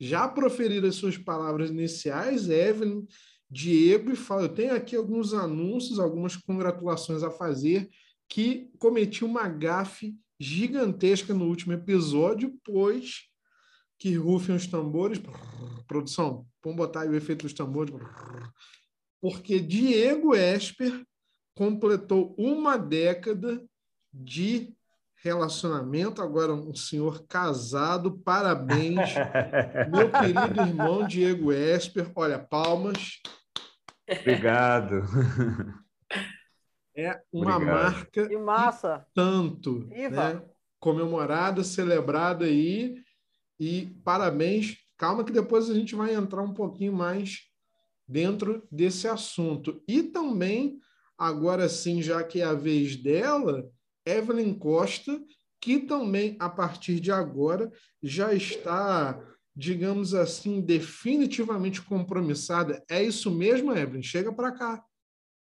já 0.00 0.28
proferir 0.28 0.84
as 0.84 0.96
suas 0.96 1.16
palavras 1.16 1.70
iniciais, 1.70 2.48
Evelyn, 2.50 3.06
Diego 3.50 4.10
e 4.10 4.16
fala, 4.16 4.42
eu 4.42 4.48
tenho 4.48 4.74
aqui 4.74 4.96
alguns 4.96 5.34
anúncios, 5.34 6.00
algumas 6.00 6.36
congratulações 6.36 7.22
a 7.22 7.30
fazer, 7.30 7.88
que 8.28 8.70
cometi 8.78 9.24
uma 9.24 9.46
gafe 9.46 10.16
gigantesca 10.40 11.32
no 11.34 11.46
último 11.46 11.72
episódio, 11.72 12.58
pois 12.64 13.28
que 13.98 14.14
rufem 14.14 14.56
os 14.56 14.66
tambores. 14.66 15.20
Produção, 15.86 16.46
vamos 16.64 16.76
botar 16.76 17.02
aí 17.02 17.08
o 17.08 17.14
efeito 17.14 17.42
dos 17.42 17.52
tambores. 17.52 17.94
Porque 19.20 19.60
Diego 19.60 20.34
Esper 20.34 21.04
completou 21.54 22.34
uma 22.38 22.76
década 22.76 23.62
de 24.12 24.74
relacionamento, 25.22 26.20
agora 26.20 26.52
um 26.52 26.74
senhor 26.74 27.24
casado, 27.28 28.18
parabéns, 28.18 29.14
meu 29.90 30.10
querido 30.10 30.60
irmão 30.60 31.06
Diego 31.06 31.52
Esper, 31.52 32.10
olha, 32.16 32.38
palmas. 32.38 33.20
Obrigado. 34.20 35.02
É 36.94 37.22
uma 37.32 37.56
Obrigado. 37.56 37.82
marca 37.84 38.28
que 38.28 38.36
massa. 38.36 39.06
tanto, 39.14 39.88
né? 39.88 40.42
comemorada, 40.78 41.64
celebrada 41.64 42.44
aí, 42.44 43.02
e 43.58 43.86
parabéns. 44.04 44.76
Calma 44.98 45.24
que 45.24 45.32
depois 45.32 45.70
a 45.70 45.74
gente 45.74 45.94
vai 45.94 46.14
entrar 46.14 46.42
um 46.42 46.52
pouquinho 46.52 46.92
mais 46.92 47.44
dentro 48.06 48.66
desse 48.70 49.08
assunto. 49.08 49.82
E 49.88 50.02
também, 50.02 50.78
agora 51.22 51.68
sim, 51.68 52.02
já 52.02 52.22
que 52.24 52.40
é 52.40 52.44
a 52.44 52.54
vez 52.54 52.96
dela, 52.96 53.70
Evelyn 54.04 54.54
Costa, 54.54 55.20
que 55.60 55.78
também, 55.78 56.36
a 56.40 56.50
partir 56.50 56.98
de 56.98 57.12
agora, 57.12 57.70
já 58.02 58.34
está, 58.34 59.18
digamos 59.54 60.14
assim, 60.14 60.60
definitivamente 60.60 61.80
compromissada. 61.80 62.82
É 62.90 63.00
isso 63.00 63.30
mesmo, 63.30 63.72
Evelyn? 63.72 64.02
Chega 64.02 64.32
para 64.32 64.50
cá. 64.50 64.84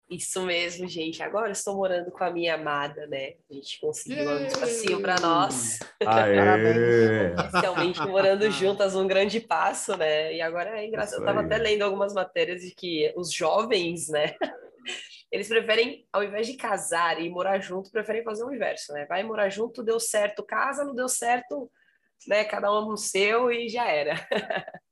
Isso 0.09 0.41
mesmo, 0.47 0.87
gente. 0.87 1.21
Agora 1.21 1.51
estou 1.51 1.75
morando 1.75 2.13
com 2.13 2.23
a 2.23 2.31
minha 2.31 2.55
amada, 2.55 3.07
né? 3.09 3.35
A 3.51 3.55
gente 3.55 3.81
conseguiu 3.81 4.23
yeah! 4.23 4.45
um 4.45 4.47
espacinho 4.47 5.03
para 5.03 5.21
nós. 5.21 5.81
Aê! 6.01 7.35
Oficialmente 7.37 8.01
morando 8.07 8.49
juntas, 8.53 8.95
um 8.95 9.07
grande 9.07 9.41
passo, 9.41 9.97
né? 9.97 10.33
E 10.33 10.41
agora 10.41 10.81
é 10.81 10.87
engraçado. 10.87 11.19
Eu 11.19 11.29
estava 11.29 11.41
até 11.45 11.59
lendo 11.59 11.83
algumas 11.83 12.15
matérias 12.15 12.63
de 12.63 12.73
que 12.73 13.13
os 13.17 13.33
jovens, 13.33 14.09
né? 14.09 14.37
Eles 15.31 15.49
preferem, 15.49 16.07
ao 16.13 16.23
invés 16.23 16.47
de 16.47 16.55
casar 16.55 17.21
e 17.21 17.29
morar 17.29 17.59
junto, 17.59 17.91
preferem 17.91 18.23
fazer 18.23 18.45
o 18.45 18.55
inverso, 18.55 18.93
né? 18.93 19.07
Vai 19.07 19.23
morar 19.23 19.49
junto, 19.49 19.83
deu 19.83 19.99
certo, 19.99 20.45
casa, 20.45 20.85
não 20.85 20.95
deu 20.95 21.09
certo, 21.09 21.71
né? 22.27 22.45
Cada 22.45 22.73
um 22.73 22.91
no 22.91 22.97
seu 22.97 23.51
e 23.51 23.69
já 23.69 23.87
era. 23.87 24.15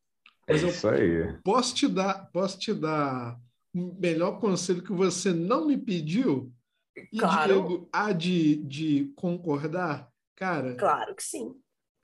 Mas 0.48 0.62
é 0.62 0.66
isso 0.66 0.88
aí. 0.88 1.38
Posso 1.42 1.74
te 1.74 1.88
dar, 1.88 2.30
posso 2.32 2.58
te 2.58 2.74
dar 2.74 3.38
o 3.74 3.94
melhor 3.98 4.40
conselho 4.40 4.82
que 4.82 4.92
você 4.92 5.32
não 5.32 5.66
me 5.66 5.76
pediu? 5.76 6.52
E 6.96 7.18
claro. 7.18 7.52
Diego 7.52 7.88
há 7.92 8.12
de, 8.12 8.56
de 8.64 9.12
concordar? 9.16 10.12
Cara. 10.36 10.74
Claro 10.76 11.14
que 11.14 11.22
sim. 11.22 11.54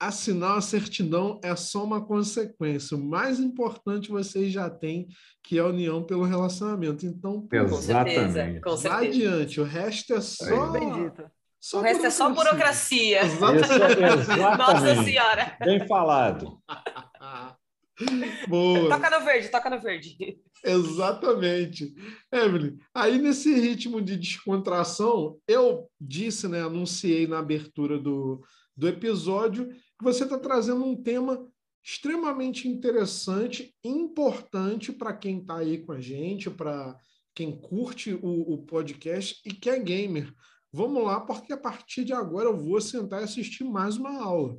Assinar 0.01 0.57
a 0.57 0.61
certidão 0.61 1.39
é 1.43 1.55
só 1.55 1.83
uma 1.83 2.03
consequência. 2.03 2.97
O 2.97 3.03
mais 3.03 3.39
importante 3.39 4.09
vocês 4.09 4.51
já 4.51 4.67
têm, 4.67 5.07
que 5.43 5.59
é 5.59 5.61
a 5.61 5.67
união 5.67 6.03
pelo 6.03 6.23
relacionamento. 6.23 7.05
Então, 7.05 7.47
pô, 7.47 7.55
Exatamente. 7.55 8.61
Com 8.61 8.75
certeza. 8.75 9.07
adiante. 9.07 9.61
O 9.61 9.63
resto 9.63 10.15
é 10.15 10.21
só. 10.21 10.71
Bendito. 10.71 11.29
Só 11.59 11.77
o 11.77 11.81
resto 11.83 12.33
burocracia. 12.33 13.19
é 13.19 13.29
só 13.29 13.53
burocracia. 13.53 14.07
Exatamente. 14.17 14.57
Nossa 14.57 15.03
Senhora. 15.03 15.57
Bem 15.63 15.87
falado. 15.87 16.57
Boa. 18.49 18.89
Toca 18.89 19.19
no 19.19 19.25
verde, 19.25 19.49
toca 19.49 19.69
no 19.69 19.79
verde. 19.79 20.39
Exatamente. 20.63 21.93
Evelyn, 22.31 22.77
aí 22.93 23.19
nesse 23.19 23.53
ritmo 23.53 24.01
de 24.01 24.17
descontração, 24.17 25.37
eu 25.47 25.87
disse, 25.99 26.47
né, 26.47 26.63
anunciei 26.63 27.27
na 27.27 27.37
abertura 27.37 27.99
do, 27.99 28.41
do 28.75 28.87
episódio, 28.87 29.69
você 30.01 30.23
está 30.23 30.37
trazendo 30.37 30.83
um 30.83 30.95
tema 30.95 31.47
extremamente 31.83 32.67
interessante, 32.67 33.75
importante 33.83 34.91
para 34.91 35.13
quem 35.13 35.39
está 35.39 35.57
aí 35.57 35.79
com 35.79 35.91
a 35.91 35.99
gente, 35.99 36.49
para 36.49 36.97
quem 37.33 37.59
curte 37.59 38.13
o, 38.13 38.53
o 38.53 38.65
podcast 38.65 39.41
e 39.45 39.53
que 39.53 39.69
é 39.69 39.79
gamer. 39.79 40.33
Vamos 40.71 41.03
lá, 41.03 41.19
porque 41.19 41.51
a 41.51 41.57
partir 41.57 42.05
de 42.05 42.13
agora 42.13 42.47
eu 42.47 42.57
vou 42.57 42.79
sentar 42.79 43.21
e 43.21 43.23
assistir 43.25 43.63
mais 43.63 43.97
uma 43.97 44.23
aula. 44.23 44.57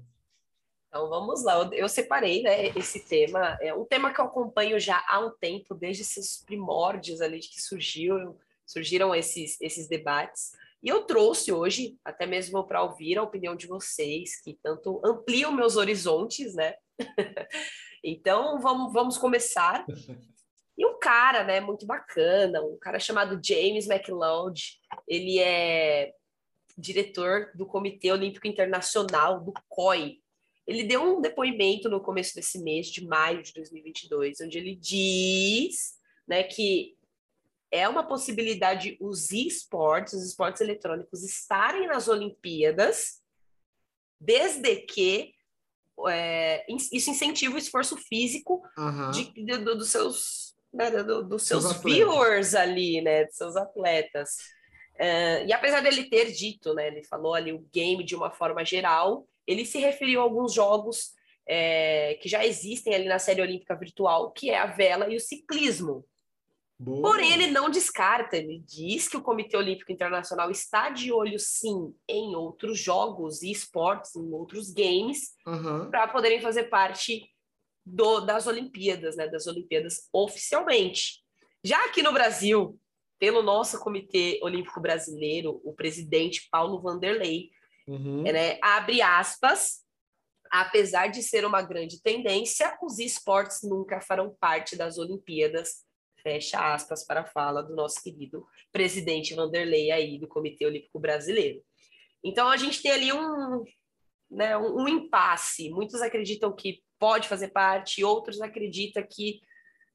Então 0.88 1.08
vamos 1.08 1.42
lá, 1.42 1.70
eu, 1.72 1.88
separei 1.88 2.42
né, 2.42 2.68
esse 2.76 3.00
tema, 3.00 3.56
é 3.62 3.72
um 3.72 3.84
tema 3.84 4.12
que 4.12 4.20
eu 4.20 4.26
acompanho 4.26 4.78
já 4.78 5.02
há 5.08 5.20
um 5.20 5.30
tempo, 5.30 5.74
desde 5.74 6.02
esses 6.02 6.42
primórdios 6.44 7.22
ali 7.22 7.38
de 7.38 7.48
que 7.48 7.62
surgiu, 7.62 8.36
surgiram 8.66 9.14
esses, 9.14 9.58
esses 9.58 9.88
debates. 9.88 10.52
E 10.82 10.88
eu 10.88 11.04
trouxe 11.04 11.52
hoje, 11.52 11.96
até 12.04 12.26
mesmo 12.26 12.66
para 12.66 12.82
ouvir 12.82 13.16
a 13.16 13.22
opinião 13.22 13.54
de 13.54 13.66
vocês, 13.66 14.40
que 14.40 14.58
tanto 14.62 15.00
ampliam 15.04 15.52
meus 15.52 15.76
horizontes, 15.76 16.54
né? 16.54 16.74
então 18.02 18.60
vamos, 18.60 18.92
vamos 18.92 19.18
começar. 19.18 19.86
E 20.76 20.84
um 20.84 20.98
cara, 20.98 21.44
né, 21.44 21.60
muito 21.60 21.86
bacana, 21.86 22.62
um 22.62 22.78
cara 22.78 22.98
chamado 22.98 23.40
James 23.44 23.88
McLeod, 23.88 24.80
ele 25.06 25.38
é 25.38 26.12
diretor 26.76 27.52
do 27.54 27.66
Comitê 27.66 28.10
Olímpico 28.10 28.48
Internacional, 28.48 29.40
do 29.40 29.52
COI, 29.68 30.22
ele 30.66 30.84
deu 30.84 31.02
um 31.02 31.20
depoimento 31.20 31.88
no 31.88 32.00
começo 32.00 32.34
desse 32.34 32.62
mês, 32.62 32.86
de 32.86 33.04
maio 33.04 33.42
de 33.42 33.52
2022, 33.52 34.40
onde 34.40 34.58
ele 34.58 34.76
diz 34.76 35.94
né, 36.26 36.42
que 36.44 36.96
é 37.72 37.88
uma 37.88 38.06
possibilidade 38.06 38.98
os 39.00 39.32
esportes, 39.32 40.12
os 40.12 40.26
esportes 40.26 40.60
eletrônicos, 40.60 41.24
estarem 41.24 41.86
nas 41.86 42.06
Olimpíadas, 42.06 43.22
desde 44.20 44.76
que 44.76 45.32
é, 46.08 46.64
isso 46.70 47.10
incentiva 47.10 47.54
o 47.54 47.58
esforço 47.58 47.96
físico 47.96 48.62
uhum. 48.76 49.10
de, 49.10 49.32
de, 49.32 49.58
do, 49.58 49.76
dos 49.76 49.88
seus, 49.88 50.54
né, 50.72 50.90
do, 50.90 51.24
dos 51.24 51.44
seus, 51.44 51.64
seus 51.64 51.82
viewers 51.82 52.54
ali, 52.54 53.00
né, 53.00 53.24
dos 53.24 53.36
seus 53.36 53.56
atletas. 53.56 54.36
Uh, 54.94 55.46
e 55.46 55.52
apesar 55.52 55.80
dele 55.80 56.10
ter 56.10 56.30
dito, 56.30 56.74
né, 56.74 56.88
ele 56.88 57.02
falou 57.04 57.34
ali 57.34 57.52
o 57.52 57.66
game 57.72 58.04
de 58.04 58.14
uma 58.14 58.30
forma 58.30 58.62
geral, 58.64 59.26
ele 59.46 59.64
se 59.64 59.78
referiu 59.78 60.20
a 60.20 60.24
alguns 60.24 60.52
jogos 60.52 61.12
é, 61.48 62.18
que 62.20 62.28
já 62.28 62.44
existem 62.44 62.94
ali 62.94 63.06
na 63.06 63.18
série 63.18 63.40
olímpica 63.40 63.74
virtual, 63.74 64.30
que 64.30 64.50
é 64.50 64.58
a 64.58 64.66
vela 64.66 65.08
e 65.10 65.16
o 65.16 65.20
ciclismo. 65.20 66.04
Boa. 66.82 67.02
Porém, 67.02 67.32
ele 67.32 67.46
não 67.48 67.70
descarta, 67.70 68.36
ele 68.36 68.58
diz 68.66 69.08
que 69.08 69.16
o 69.16 69.22
Comitê 69.22 69.56
Olímpico 69.56 69.92
Internacional 69.92 70.50
está 70.50 70.90
de 70.90 71.12
olho, 71.12 71.38
sim, 71.38 71.94
em 72.08 72.34
outros 72.34 72.78
jogos 72.78 73.42
e 73.42 73.50
esportes, 73.50 74.16
em 74.16 74.32
outros 74.32 74.72
games, 74.72 75.34
uhum. 75.46 75.90
para 75.90 76.08
poderem 76.08 76.40
fazer 76.40 76.64
parte 76.64 77.28
do, 77.84 78.20
das 78.20 78.46
Olimpíadas, 78.46 79.16
né, 79.16 79.28
das 79.28 79.46
Olimpíadas 79.46 80.08
oficialmente. 80.12 81.22
Já 81.64 81.84
aqui 81.84 82.02
no 82.02 82.12
Brasil, 82.12 82.78
pelo 83.18 83.42
nosso 83.42 83.78
Comitê 83.78 84.40
Olímpico 84.42 84.80
Brasileiro, 84.80 85.60
o 85.64 85.72
presidente 85.72 86.48
Paulo 86.50 86.80
Vanderlei 86.80 87.50
Uhum. 87.86 88.22
Né? 88.22 88.58
Abre 88.62 89.02
aspas. 89.02 89.82
Apesar 90.50 91.06
de 91.06 91.22
ser 91.22 91.46
uma 91.46 91.62
grande 91.62 92.02
tendência, 92.02 92.76
os 92.82 92.98
esportes 92.98 93.62
nunca 93.62 94.02
farão 94.02 94.36
parte 94.38 94.76
das 94.76 94.98
Olimpíadas. 94.98 95.82
Fecha 96.22 96.72
aspas 96.72 97.04
para 97.04 97.20
a 97.22 97.26
fala 97.26 97.62
do 97.62 97.74
nosso 97.74 98.02
querido 98.02 98.46
presidente 98.70 99.34
Vanderlei 99.34 99.90
aí 99.90 100.18
do 100.18 100.28
Comitê 100.28 100.64
Olímpico 100.64 101.00
Brasileiro. 101.00 101.62
Então 102.24 102.48
a 102.48 102.56
gente 102.56 102.80
tem 102.80 102.92
ali 102.92 103.12
um, 103.12 103.64
né, 104.30 104.56
um, 104.56 104.82
um 104.82 104.88
impasse. 104.88 105.70
Muitos 105.70 106.00
acreditam 106.00 106.54
que 106.54 106.82
pode 106.98 107.28
fazer 107.28 107.48
parte, 107.48 108.04
outros 108.04 108.40
acreditam 108.40 109.04
que 109.10 109.40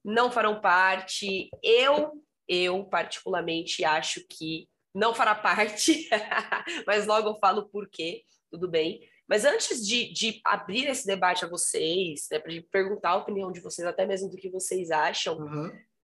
não 0.04 0.30
farão 0.30 0.60
parte. 0.60 1.48
Eu, 1.62 2.12
eu 2.46 2.84
particularmente 2.84 3.84
acho 3.84 4.24
que 4.28 4.68
não 4.94 5.14
fará 5.14 5.34
parte, 5.34 6.08
mas 6.86 7.06
logo 7.06 7.28
eu 7.28 7.38
falo 7.38 7.68
por 7.68 7.88
quê, 7.88 8.24
tudo 8.50 8.68
bem. 8.68 9.00
Mas 9.28 9.44
antes 9.44 9.86
de, 9.86 10.10
de 10.12 10.40
abrir 10.42 10.86
esse 10.86 11.06
debate 11.06 11.44
a 11.44 11.48
vocês, 11.48 12.26
né, 12.30 12.38
para 12.38 12.52
perguntar 12.70 13.10
a 13.10 13.16
opinião 13.16 13.52
de 13.52 13.60
vocês, 13.60 13.86
até 13.86 14.06
mesmo 14.06 14.30
do 14.30 14.36
que 14.36 14.48
vocês 14.48 14.90
acham, 14.90 15.38
uhum. 15.38 15.70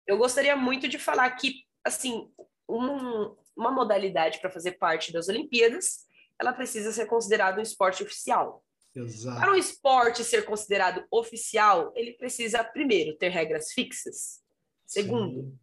Eu 0.06 0.18
gostaria 0.18 0.56
muito 0.56 0.88
de 0.88 0.98
falar 1.00 1.30
que, 1.32 1.66
assim, 1.84 2.32
um, 2.68 3.36
uma 3.56 3.72
modalidade 3.72 4.40
para 4.40 4.50
fazer 4.50 4.74
parte 4.74 5.12
das 5.12 5.28
Olimpíadas, 5.30 6.06
ela 6.40 6.54
precisa 6.54 6.92
ser 6.92 7.06
considerada 7.06 7.60
um 7.60 7.64
esporte 7.64 8.04
oficial. 8.04 8.64
Exato. 8.96 9.40
Para 9.40 9.52
um 9.52 9.56
esporte 9.56 10.24
ser 10.24 10.46
considerado 10.46 11.06
oficial, 11.10 11.92
ele 11.96 12.14
precisa, 12.14 12.64
primeiro, 12.64 13.16
ter 13.18 13.30
regras 13.30 13.72
fixas. 13.72 14.42
Segundo, 14.86 15.58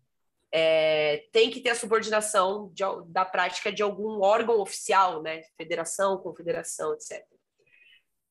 é, 0.52 1.28
tem 1.32 1.50
que 1.50 1.60
ter 1.60 1.70
a 1.70 1.74
subordinação 1.76 2.70
de, 2.72 2.82
da 3.06 3.24
prática 3.24 3.72
de 3.72 3.82
algum 3.82 4.20
órgão 4.20 4.60
oficial, 4.60 5.22
né? 5.22 5.42
Federação, 5.56 6.18
confederação, 6.18 6.92
etc. 6.94 7.24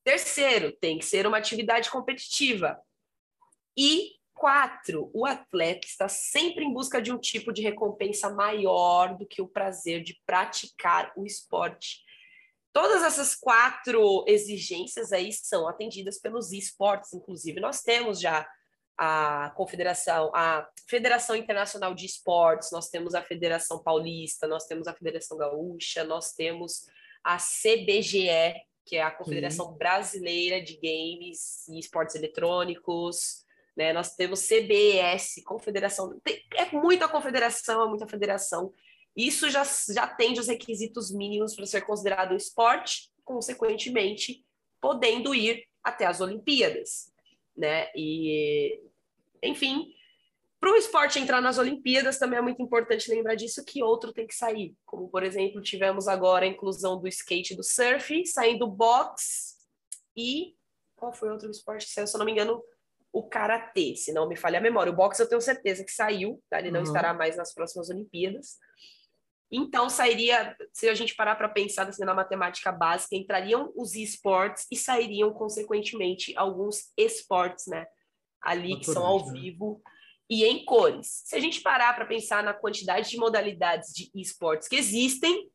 Terceiro, 0.04 0.72
tem 0.72 0.98
que 0.98 1.04
ser 1.04 1.26
uma 1.26 1.38
atividade 1.38 1.90
competitiva. 1.90 2.78
E 3.76 4.19
quatro, 4.40 5.10
o 5.12 5.26
atleta 5.26 5.86
está 5.86 6.08
sempre 6.08 6.64
em 6.64 6.72
busca 6.72 7.02
de 7.02 7.12
um 7.12 7.18
tipo 7.18 7.52
de 7.52 7.60
recompensa 7.60 8.30
maior 8.30 9.14
do 9.14 9.26
que 9.26 9.42
o 9.42 9.46
prazer 9.46 10.02
de 10.02 10.18
praticar 10.24 11.12
o 11.14 11.26
esporte. 11.26 11.98
Todas 12.72 13.02
essas 13.02 13.34
quatro 13.34 14.24
exigências 14.26 15.12
aí 15.12 15.30
são 15.30 15.68
atendidas 15.68 16.18
pelos 16.18 16.52
esportes, 16.52 17.12
inclusive. 17.12 17.60
Nós 17.60 17.82
temos 17.82 18.18
já 18.18 18.48
a 18.96 19.52
Confederação, 19.54 20.30
a 20.34 20.66
Federação 20.88 21.36
Internacional 21.36 21.94
de 21.94 22.06
Esportes, 22.06 22.70
nós 22.72 22.88
temos 22.88 23.14
a 23.14 23.22
Federação 23.22 23.82
Paulista, 23.82 24.46
nós 24.46 24.64
temos 24.64 24.88
a 24.88 24.94
Federação 24.94 25.36
Gaúcha, 25.36 26.02
nós 26.02 26.32
temos 26.32 26.86
a 27.22 27.36
CBGE, 27.36 28.54
que 28.86 28.96
é 28.96 29.02
a 29.02 29.10
Confederação 29.10 29.74
Brasileira 29.74 30.62
de 30.62 30.76
Games 30.76 31.68
e 31.68 31.78
Esportes 31.78 32.14
Eletrônicos, 32.14 33.44
né? 33.80 33.94
Nós 33.94 34.14
temos 34.14 34.46
CBS, 34.46 35.42
Confederação, 35.42 36.20
tem, 36.22 36.44
é 36.54 36.70
muita 36.70 37.08
confederação, 37.08 37.82
é 37.82 37.88
muita 37.88 38.06
federação. 38.06 38.74
Isso 39.16 39.48
já, 39.48 39.64
já 39.64 40.02
atende 40.04 40.38
os 40.38 40.48
requisitos 40.48 41.10
mínimos 41.10 41.56
para 41.56 41.64
ser 41.64 41.80
considerado 41.80 42.32
um 42.32 42.36
esporte, 42.36 43.10
consequentemente, 43.24 44.44
podendo 44.82 45.34
ir 45.34 45.64
até 45.82 46.04
as 46.04 46.20
Olimpíadas, 46.20 47.10
né? 47.56 47.88
E 47.96 48.82
enfim, 49.42 49.94
para 50.60 50.72
o 50.72 50.76
esporte 50.76 51.18
entrar 51.18 51.40
nas 51.40 51.56
Olimpíadas 51.56 52.18
também 52.18 52.38
é 52.38 52.42
muito 52.42 52.60
importante 52.60 53.10
lembrar 53.10 53.34
disso 53.34 53.64
que 53.64 53.82
outro 53.82 54.12
tem 54.12 54.26
que 54.26 54.34
sair. 54.34 54.76
Como, 54.84 55.08
por 55.08 55.22
exemplo, 55.22 55.62
tivemos 55.62 56.06
agora 56.06 56.44
a 56.44 56.48
inclusão 56.48 57.00
do 57.00 57.08
skate 57.08 57.54
e 57.54 57.56
do 57.56 57.64
surf, 57.64 58.26
saindo 58.26 58.66
box 58.66 59.56
e. 60.14 60.54
Qual 60.94 61.14
foi 61.14 61.30
outro 61.30 61.50
esporte 61.50 61.86
que 61.86 61.92
saiu? 61.92 62.06
Se 62.06 62.14
eu 62.14 62.18
não 62.18 62.26
me 62.26 62.32
engano, 62.32 62.62
o 63.12 63.28
karatê, 63.28 63.96
se 63.96 64.12
não 64.12 64.28
me 64.28 64.36
falha 64.36 64.58
a 64.58 64.62
memória. 64.62 64.92
O 64.92 64.96
boxe 64.96 65.22
eu 65.22 65.28
tenho 65.28 65.40
certeza 65.40 65.84
que 65.84 65.90
saiu, 65.90 66.42
tá? 66.48 66.58
ele 66.58 66.70
não 66.70 66.80
uhum. 66.80 66.86
estará 66.86 67.12
mais 67.12 67.36
nas 67.36 67.52
próximas 67.52 67.90
Olimpíadas. 67.90 68.56
Então, 69.52 69.90
sairia, 69.90 70.56
se 70.72 70.88
a 70.88 70.94
gente 70.94 71.16
parar 71.16 71.34
para 71.34 71.48
pensar 71.48 71.88
assim, 71.88 72.04
na 72.04 72.14
matemática 72.14 72.70
básica, 72.70 73.16
entrariam 73.16 73.72
os 73.74 73.96
esportes 73.96 74.66
e 74.70 74.76
sairiam, 74.76 75.32
consequentemente, 75.32 76.32
alguns 76.36 76.92
esportes, 76.96 77.66
né? 77.66 77.84
ali 78.40 78.78
que 78.78 78.86
são 78.86 79.04
ao 79.04 79.26
né? 79.26 79.32
vivo 79.32 79.82
e 80.28 80.44
em 80.44 80.64
cores. 80.64 81.22
Se 81.24 81.36
a 81.36 81.40
gente 81.40 81.60
parar 81.60 81.94
para 81.94 82.06
pensar 82.06 82.42
na 82.42 82.54
quantidade 82.54 83.10
de 83.10 83.16
modalidades 83.16 83.92
de 83.92 84.10
esportes 84.14 84.68
que 84.68 84.76
existem, 84.76 85.50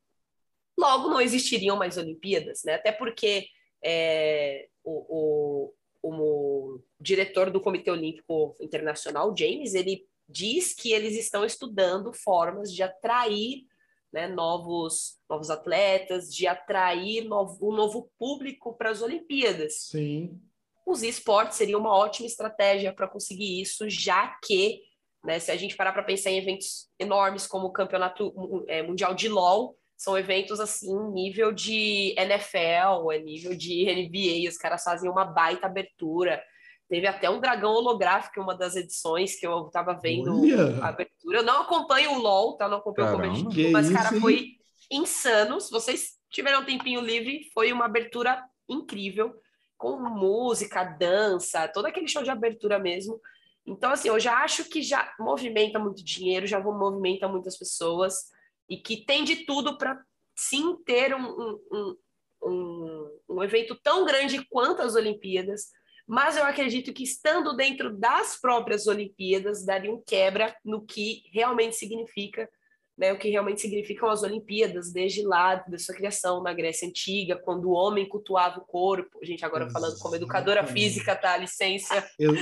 logo 0.78 1.10
não 1.10 1.22
existiriam 1.22 1.78
mais 1.78 1.98
Olimpíadas, 1.98 2.62
né? 2.64 2.76
Até 2.76 2.92
porque 2.92 3.48
é, 3.84 4.68
o, 4.84 5.06
o, 5.10 5.74
o 6.14 6.82
diretor 7.00 7.50
do 7.50 7.62
Comitê 7.62 7.90
Olímpico 7.90 8.56
Internacional, 8.62 9.36
James, 9.36 9.74
ele 9.74 10.06
diz 10.28 10.74
que 10.74 10.92
eles 10.92 11.18
estão 11.18 11.46
estudando 11.46 12.14
formas 12.14 12.74
de 12.74 12.84
atrair 12.84 13.64
né, 14.12 14.28
novos, 14.28 15.18
novos 15.30 15.50
atletas, 15.50 16.34
de 16.34 16.48
atrair 16.48 17.26
novo, 17.26 17.70
um 17.70 17.76
novo 17.76 18.10
público 18.18 18.74
para 18.74 18.90
as 18.90 19.02
Olimpíadas. 19.02 19.88
Sim. 19.88 20.42
Os 20.86 21.04
esportes 21.04 21.58
seria 21.58 21.78
uma 21.78 21.94
ótima 21.96 22.28
estratégia 22.28 22.94
para 22.94 23.08
conseguir 23.08 23.62
isso, 23.62 23.90
já 23.90 24.38
que, 24.46 24.82
né, 25.24 25.40
se 25.40 25.52
a 25.52 25.58
gente 25.58 25.76
parar 25.76 25.92
para 25.92 26.04
pensar 26.04 26.32
em 26.32 26.38
eventos 26.38 26.88
enormes 27.00 27.46
como 27.46 27.68
o 27.68 27.74
Campeonato 27.74 28.34
é, 28.68 28.82
Mundial 28.82 29.14
de 29.14 29.28
LOL, 29.28 29.76
são 29.98 30.18
eventos 30.18 30.60
assim, 30.60 30.94
nível 31.12 31.52
de 31.52 32.14
NFL, 32.18 33.12
é 33.12 33.20
nível 33.20 33.56
de 33.56 33.86
NBA, 33.86 34.50
os 34.50 34.58
caras 34.58 34.84
fazem 34.84 35.10
uma 35.10 35.26
baita 35.26 35.66
abertura. 35.66 36.42
Teve 36.88 37.08
até 37.08 37.30
um 37.30 37.40
dragão 37.40 37.72
holográfico 37.72 38.40
em 38.40 38.44
uma 38.44 38.56
das 38.56 38.76
edições 38.76 39.40
que 39.40 39.48
eu 39.48 39.64
tava 39.66 39.94
vendo 39.94 40.42
Olha. 40.42 40.84
a 40.84 40.90
abertura. 40.90 41.40
Eu 41.40 41.44
não 41.44 41.62
acompanho 41.62 42.14
o 42.14 42.20
LOL, 42.20 42.58
tá? 42.58 42.68
Não 42.68 42.78
acompanho 42.78 43.08
Caramba, 43.08 43.34
o 43.34 43.44
competitivo, 43.44 43.72
mas, 43.72 43.90
cara, 43.90 44.12
isso, 44.12 44.22
foi 44.22 44.48
insano. 44.92 45.60
Se 45.60 45.72
vocês 45.72 46.16
tiveram 46.30 46.62
um 46.62 46.66
tempinho 46.66 47.02
livre, 47.02 47.50
foi 47.54 47.72
uma 47.74 47.86
abertura 47.86 48.44
incrível, 48.70 49.34
com 49.78 49.98
música, 49.98 50.84
dança, 50.84 51.68
todo 51.68 51.88
aquele 51.88 52.08
show 52.08 52.22
de 52.22 52.30
abertura 52.30 52.78
mesmo. 52.78 53.20
Então, 53.66 53.92
assim, 53.92 54.10
eu 54.10 54.20
já 54.20 54.44
acho 54.44 54.66
que 54.66 54.82
já 54.84 55.12
movimenta 55.20 55.80
muito 55.80 56.04
dinheiro, 56.04 56.46
já 56.46 56.60
movimenta 56.60 57.28
muitas 57.28 57.58
pessoas 57.58 58.35
e 58.70 58.78
que 58.78 59.06
tem 59.06 59.24
de 59.24 59.46
tudo 59.46 59.78
para 59.78 60.00
sim 60.36 60.76
ter 60.84 61.16
um, 61.16 61.60
um, 61.72 61.98
um, 62.44 63.20
um 63.30 63.44
evento 63.44 63.76
tão 63.82 64.06
grande 64.06 64.46
quanto 64.50 64.82
as 64.82 64.96
Olimpíadas. 64.96 65.72
Mas 66.08 66.38
eu 66.38 66.44
acredito 66.44 66.94
que 66.94 67.04
estando 67.04 67.56
dentro 67.56 67.96
das 67.98 68.40
próprias 68.40 68.86
Olimpíadas 68.86 69.66
daria 69.66 69.92
um 69.92 70.02
quebra 70.06 70.56
no 70.64 70.86
que 70.86 71.24
realmente 71.32 71.76
significa, 71.76 72.50
né, 72.98 73.12
o 73.12 73.18
que 73.18 73.30
realmente 73.30 73.60
significam 73.60 74.10
as 74.10 74.24
Olimpíadas 74.24 74.92
desde 74.92 75.22
lá 75.22 75.56
da 75.56 75.78
sua 75.78 75.94
criação 75.94 76.42
na 76.42 76.54
Grécia 76.54 76.88
antiga, 76.88 77.36
quando 77.36 77.70
o 77.70 77.74
homem 77.74 78.08
cultuava 78.08 78.60
o 78.60 78.66
corpo. 78.66 79.20
A 79.22 79.26
gente 79.26 79.44
agora 79.44 79.70
falando 79.70 80.00
como 80.00 80.16
educadora 80.16 80.66
física, 80.66 81.14
tá? 81.16 81.36
Licença. 81.36 82.08
Eu, 82.18 82.34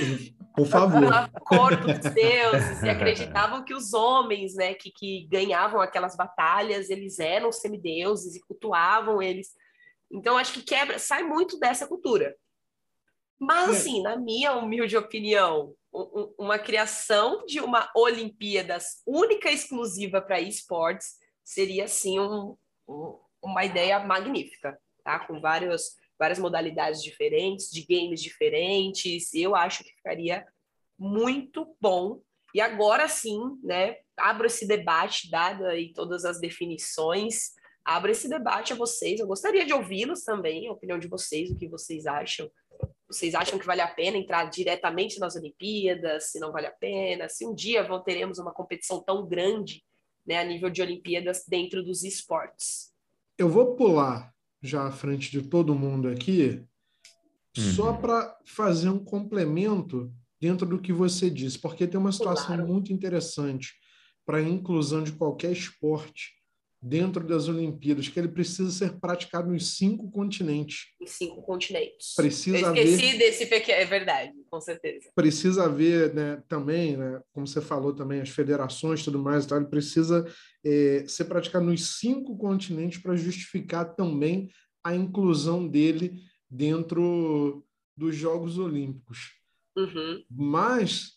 por 0.54 0.66
favor. 0.66 1.02
o 1.02 1.40
corpo 1.40 1.86
dos 1.86 2.14
deuses 2.14 2.82
e 2.82 2.88
acreditavam 2.88 3.64
que 3.64 3.74
os 3.74 3.92
homens, 3.92 4.54
né, 4.54 4.74
que, 4.74 4.92
que 4.92 5.26
ganhavam 5.28 5.80
aquelas 5.80 6.16
batalhas, 6.16 6.88
eles 6.88 7.18
eram 7.18 7.50
semideuses 7.50 8.36
e 8.36 8.40
cultuavam 8.40 9.20
eles. 9.20 9.48
Então 10.10 10.38
acho 10.38 10.52
que 10.52 10.62
quebra, 10.62 11.00
sai 11.00 11.24
muito 11.24 11.58
dessa 11.58 11.86
cultura. 11.86 12.36
Mas, 13.40 13.68
é. 13.68 13.72
assim, 13.72 14.02
na 14.02 14.16
minha 14.16 14.52
humilde 14.52 14.96
opinião, 14.96 15.74
uma 16.36 16.58
criação 16.58 17.44
de 17.46 17.60
uma 17.60 17.88
Olimpíadas 17.94 19.02
única 19.06 19.50
e 19.50 19.54
exclusiva 19.54 20.20
para 20.20 20.40
esportes 20.40 21.16
seria, 21.44 21.84
assim, 21.84 22.18
um, 22.18 22.56
uma 23.40 23.64
ideia 23.64 24.00
magnífica, 24.00 24.76
tá? 25.04 25.20
Com 25.20 25.40
vários, 25.40 25.96
várias 26.18 26.38
modalidades 26.38 27.02
diferentes, 27.02 27.70
de 27.70 27.86
games 27.86 28.20
diferentes. 28.20 29.32
Eu 29.32 29.54
acho 29.54 29.84
que 29.84 29.94
ficaria 29.94 30.44
muito 30.98 31.76
bom. 31.80 32.20
E 32.52 32.60
agora 32.60 33.06
sim, 33.08 33.38
né? 33.62 33.96
Abro 34.16 34.46
esse 34.46 34.66
debate, 34.66 35.30
dado 35.30 35.64
aí 35.66 35.92
todas 35.92 36.24
as 36.24 36.40
definições, 36.40 37.52
abro 37.84 38.10
esse 38.10 38.28
debate 38.28 38.72
a 38.72 38.76
vocês. 38.76 39.20
Eu 39.20 39.26
gostaria 39.26 39.66
de 39.66 39.72
ouvi-los 39.72 40.24
também, 40.24 40.68
a 40.68 40.72
opinião 40.72 40.98
de 40.98 41.08
vocês, 41.08 41.50
o 41.50 41.56
que 41.56 41.68
vocês 41.68 42.06
acham 42.06 42.50
vocês 43.08 43.34
acham 43.34 43.58
que 43.58 43.66
vale 43.66 43.80
a 43.80 43.86
pena 43.86 44.16
entrar 44.16 44.44
diretamente 44.46 45.20
nas 45.20 45.36
Olimpíadas? 45.36 46.32
Se 46.32 46.40
não 46.40 46.50
vale 46.50 46.66
a 46.66 46.72
pena? 46.72 47.28
Se 47.28 47.46
um 47.46 47.54
dia 47.54 47.86
vão, 47.86 48.02
teremos 48.02 48.38
uma 48.38 48.52
competição 48.52 49.02
tão 49.02 49.26
grande 49.26 49.84
né, 50.26 50.38
a 50.38 50.44
nível 50.44 50.70
de 50.70 50.82
Olimpíadas 50.82 51.44
dentro 51.46 51.82
dos 51.82 52.02
esportes? 52.02 52.92
Eu 53.38 53.48
vou 53.48 53.76
pular 53.76 54.32
já 54.62 54.86
à 54.86 54.90
frente 54.90 55.30
de 55.30 55.42
todo 55.42 55.74
mundo 55.74 56.08
aqui, 56.08 56.64
uhum. 57.56 57.62
só 57.74 57.92
para 57.92 58.36
fazer 58.46 58.88
um 58.88 59.04
complemento 59.04 60.12
dentro 60.40 60.66
do 60.66 60.80
que 60.80 60.92
você 60.92 61.28
disse, 61.28 61.58
porque 61.58 61.86
tem 61.86 62.00
uma 62.00 62.12
situação 62.12 62.56
claro. 62.56 62.66
muito 62.66 62.92
interessante 62.92 63.74
para 64.24 64.38
a 64.38 64.42
inclusão 64.42 65.02
de 65.02 65.12
qualquer 65.12 65.52
esporte 65.52 66.32
dentro 66.86 67.26
das 67.26 67.48
Olimpíadas, 67.48 68.08
que 68.08 68.18
ele 68.18 68.28
precisa 68.28 68.70
ser 68.70 69.00
praticado 69.00 69.50
nos 69.50 69.78
cinco 69.78 70.10
continentes. 70.10 70.88
Em 71.00 71.06
cinco 71.06 71.40
continentes. 71.40 72.12
Precisa 72.14 72.58
Eu 72.58 72.74
esqueci 72.74 73.06
haver, 73.06 73.18
desse 73.18 73.46
pequeno, 73.46 73.80
é 73.80 73.84
verdade, 73.86 74.32
com 74.50 74.60
certeza. 74.60 75.08
Precisa 75.14 75.64
haver 75.64 76.12
né, 76.12 76.42
também, 76.46 76.94
né, 76.94 77.22
como 77.32 77.46
você 77.46 77.62
falou 77.62 77.94
também, 77.94 78.20
as 78.20 78.28
federações 78.28 79.00
e 79.00 79.04
tudo 79.04 79.18
mais, 79.18 79.50
ele 79.50 79.64
precisa 79.64 80.26
é, 80.62 81.06
ser 81.08 81.24
praticado 81.24 81.64
nos 81.64 81.98
cinco 81.98 82.36
continentes 82.36 82.98
para 82.98 83.16
justificar 83.16 83.94
também 83.94 84.50
a 84.84 84.94
inclusão 84.94 85.66
dele 85.66 86.20
dentro 86.50 87.64
dos 87.96 88.14
Jogos 88.14 88.58
Olímpicos. 88.58 89.32
Uhum. 89.74 90.22
Mas 90.30 91.14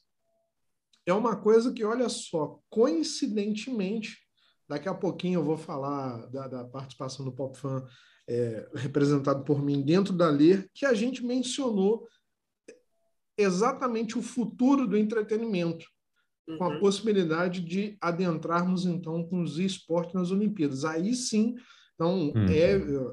é 1.06 1.14
uma 1.14 1.36
coisa 1.36 1.74
que, 1.74 1.84
olha 1.84 2.08
só, 2.08 2.62
coincidentemente, 2.70 4.27
Daqui 4.68 4.90
a 4.90 4.94
pouquinho 4.94 5.40
eu 5.40 5.44
vou 5.44 5.58
falar 5.58 6.28
da, 6.28 6.48
da 6.48 6.66
participação 6.66 7.24
do 7.24 7.32
Pop 7.32 7.58
Fan 7.58 7.86
é, 8.28 8.70
representado 8.76 9.44
por 9.44 9.64
mim 9.64 9.82
dentro 9.82 10.14
da 10.14 10.30
Ler, 10.30 10.70
que 10.74 10.86
a 10.86 10.94
gente 10.94 11.26
mencionou 11.26 12.08
exatamente 13.38 14.18
o 14.18 14.22
futuro 14.22 14.88
do 14.88 14.98
entretenimento, 14.98 15.86
uhum. 16.48 16.58
com 16.58 16.64
a 16.66 16.68
uhum. 16.70 16.80
possibilidade 16.80 17.62
de 17.62 17.98
adentrarmos 18.02 18.86
então 18.86 19.24
com 19.24 19.42
os 19.42 19.58
esportes 19.60 20.14
nas 20.14 20.32
Olimpíadas. 20.32 20.84
Aí 20.84 21.14
sim, 21.14 21.56
então, 21.96 22.30
uhum. 22.30 22.46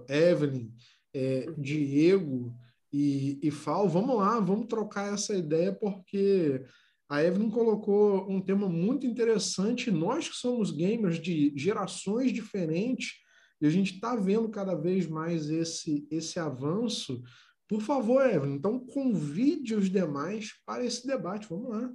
Evelyn, 0.09 0.71
é, 1.15 1.47
Diego 1.57 2.55
e, 2.93 3.39
e 3.43 3.51
Fal, 3.51 3.89
vamos 3.89 4.17
lá, 4.17 4.41
vamos 4.41 4.67
trocar 4.67 5.13
essa 5.13 5.35
ideia, 5.35 5.73
porque 5.73 6.65
a 7.09 7.23
Evelyn 7.23 7.51
colocou 7.51 8.31
um 8.31 8.41
tema 8.41 8.69
muito 8.69 9.07
interessante. 9.07 9.91
Nós 9.91 10.29
que 10.29 10.37
somos 10.37 10.71
gamers 10.71 11.21
de 11.21 11.53
gerações 11.57 12.33
diferentes, 12.33 13.13
e 13.61 13.67
a 13.67 13.71
gente 13.71 13.95
está 13.95 14.17
vendo 14.17 14.49
cada 14.49 14.75
vez 14.75 15.07
mais 15.07 15.49
esse, 15.49 16.07
esse 16.11 16.39
avanço. 16.39 17.23
Por 17.69 17.81
favor, 17.81 18.27
Evelyn, 18.27 18.55
então 18.55 18.79
convide 18.79 19.75
os 19.75 19.89
demais 19.89 20.51
para 20.67 20.85
esse 20.85 21.07
debate. 21.07 21.49
Vamos 21.49 21.71
lá. 21.71 21.91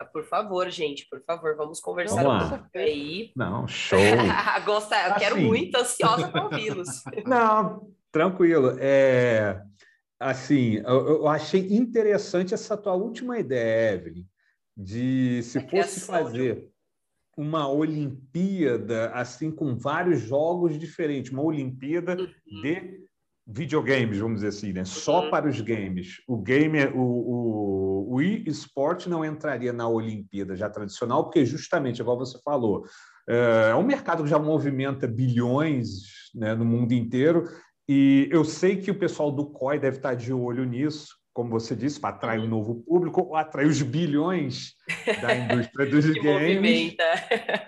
Ah, 0.00 0.04
por 0.04 0.22
favor, 0.24 0.70
gente, 0.70 1.08
por 1.10 1.20
favor, 1.24 1.56
vamos 1.56 1.80
conversar 1.80 2.22
vamos 2.22 2.44
um 2.44 2.48
pouco 2.50 2.68
aí. 2.74 3.32
Não, 3.34 3.66
show. 3.66 3.98
Gosta, 4.64 4.94
eu 4.94 5.10
assim, 5.10 5.18
quero 5.18 5.40
muito, 5.40 5.76
ansiosa 5.76 6.28
para 6.28 6.44
ouvi-los. 6.44 7.02
Não, 7.26 7.90
tranquilo. 8.12 8.76
É, 8.78 9.60
assim, 10.20 10.74
eu, 10.76 11.08
eu, 11.08 11.28
achei 11.28 11.66
interessante 11.72 12.54
essa 12.54 12.76
tua 12.76 12.94
última 12.94 13.40
ideia, 13.40 13.94
Evelyn, 13.94 14.24
de 14.78 15.42
se 15.42 15.60
fosse 15.68 16.00
fazer 16.02 16.70
uma 17.36 17.68
Olimpíada 17.68 19.10
assim 19.10 19.50
com 19.50 19.76
vários 19.76 20.20
jogos 20.20 20.78
diferentes, 20.78 21.32
uma 21.32 21.42
Olimpíada 21.42 22.16
uhum. 22.16 22.26
de 22.62 23.08
videogames, 23.44 24.18
vamos 24.18 24.36
dizer 24.36 24.48
assim, 24.48 24.72
né? 24.72 24.84
Só 24.84 25.24
uhum. 25.24 25.30
para 25.30 25.48
os 25.48 25.60
games. 25.60 26.22
O 26.28 26.36
game, 26.36 26.84
o, 26.94 27.00
o, 27.00 28.14
o 28.14 28.22
e-sport 28.22 29.06
não 29.06 29.24
entraria 29.24 29.72
na 29.72 29.88
Olimpíada 29.88 30.54
já 30.54 30.70
tradicional, 30.70 31.24
porque 31.24 31.44
justamente, 31.44 32.00
igual 32.00 32.18
você 32.18 32.38
falou, 32.44 32.84
é, 33.28 33.70
é 33.70 33.74
um 33.74 33.84
mercado 33.84 34.22
que 34.22 34.30
já 34.30 34.38
movimenta 34.38 35.08
bilhões 35.08 36.30
né, 36.34 36.54
no 36.54 36.64
mundo 36.64 36.92
inteiro. 36.92 37.44
E 37.88 38.28
eu 38.30 38.44
sei 38.44 38.76
que 38.76 38.90
o 38.90 38.98
pessoal 38.98 39.32
do 39.32 39.46
COI 39.46 39.78
deve 39.78 39.96
estar 39.96 40.14
de 40.14 40.32
olho 40.32 40.64
nisso, 40.64 41.17
como 41.38 41.50
você 41.50 41.76
disse, 41.76 42.00
para 42.00 42.16
atrair 42.16 42.40
um 42.40 42.48
novo 42.48 42.82
público, 42.82 43.20
ou 43.20 43.36
atrair 43.36 43.68
os 43.68 43.80
bilhões 43.80 44.74
da 45.22 45.36
indústria 45.36 45.88
dos 45.88 46.04
games. 46.20 46.96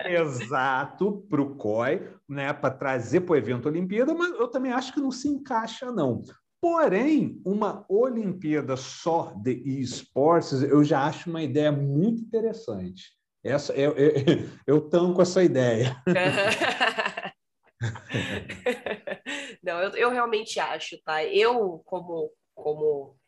Exato, 0.03 1.25
para 1.29 1.41
o 1.41 1.55
COI, 1.55 2.05
né, 2.27 2.51
para 2.51 2.73
trazer 2.73 3.21
para 3.21 3.31
o 3.31 3.37
evento 3.37 3.69
Olimpíada, 3.69 4.13
mas 4.13 4.31
eu 4.31 4.49
também 4.49 4.73
acho 4.73 4.93
que 4.93 4.99
não 4.99 5.09
se 5.09 5.29
encaixa, 5.29 5.89
não. 5.89 6.21
Porém, 6.59 7.41
uma 7.45 7.85
Olimpíada 7.87 8.75
só 8.75 9.33
de 9.41 9.53
esportes, 9.79 10.63
eu 10.63 10.83
já 10.83 11.05
acho 11.05 11.29
uma 11.29 11.41
ideia 11.41 11.71
muito 11.71 12.21
interessante. 12.21 13.13
Essa, 13.41 13.71
eu, 13.71 13.93
eu, 13.93 14.11
eu 14.67 14.81
tanco 14.81 15.21
essa 15.21 15.41
ideia. 15.41 15.95
não, 19.63 19.79
eu, 19.79 19.91
eu 19.91 20.09
realmente 20.09 20.59
acho, 20.59 21.01
tá? 21.05 21.23
Eu, 21.23 21.81
como, 21.85 22.29
como 22.53 23.20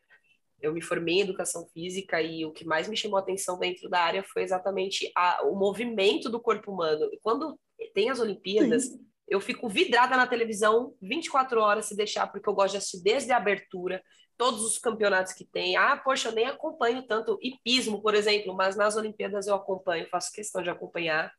eu 0.64 0.74
me 0.74 0.82
formei 0.82 1.16
em 1.16 1.22
educação 1.22 1.68
física 1.74 2.22
e 2.22 2.46
o 2.46 2.54
que 2.54 2.66
mais 2.66 2.88
me 2.88 2.96
chamou 2.96 3.18
a 3.18 3.20
atenção 3.20 3.60
dentro 3.60 3.90
da 3.90 4.00
área 4.00 4.24
foi 4.24 4.44
exatamente 4.44 5.12
a, 5.14 5.46
o 5.46 5.56
movimento 5.56 6.30
do 6.30 6.40
corpo 6.40 6.72
humano. 6.72 7.10
E 7.12 7.20
quando 7.22 7.60
tem 7.94 8.10
as 8.10 8.22
Olimpíadas, 8.22 8.86
Sim. 8.86 9.06
eu 9.28 9.42
fico 9.42 9.68
vidrada 9.68 10.16
na 10.16 10.26
televisão 10.26 10.96
24 11.02 11.60
horas 11.60 11.86
se 11.88 11.98
deixar, 11.98 12.28
porque 12.28 12.48
eu 12.48 12.54
gosto 12.54 12.72
de 12.72 12.78
assistir 12.78 13.04
desde 13.04 13.34
a 13.34 13.38
abertura, 13.38 14.02
todos 14.38 14.64
os 14.64 14.78
campeonatos 14.78 15.34
que 15.34 15.44
tem. 15.44 15.76
Ah, 15.76 15.98
poxa, 15.98 16.30
eu 16.30 16.34
nem 16.34 16.46
acompanho 16.46 17.06
tanto 17.06 17.38
hipismo, 17.42 18.02
por 18.02 18.16
exemplo, 18.16 18.56
mas 18.56 18.78
nas 18.78 18.96
Olimpíadas 18.96 19.48
eu 19.48 19.56
acompanho, 19.56 20.08
faço 20.10 20.32
questão 20.32 20.64
de 20.64 20.70
acompanhar, 20.70 21.30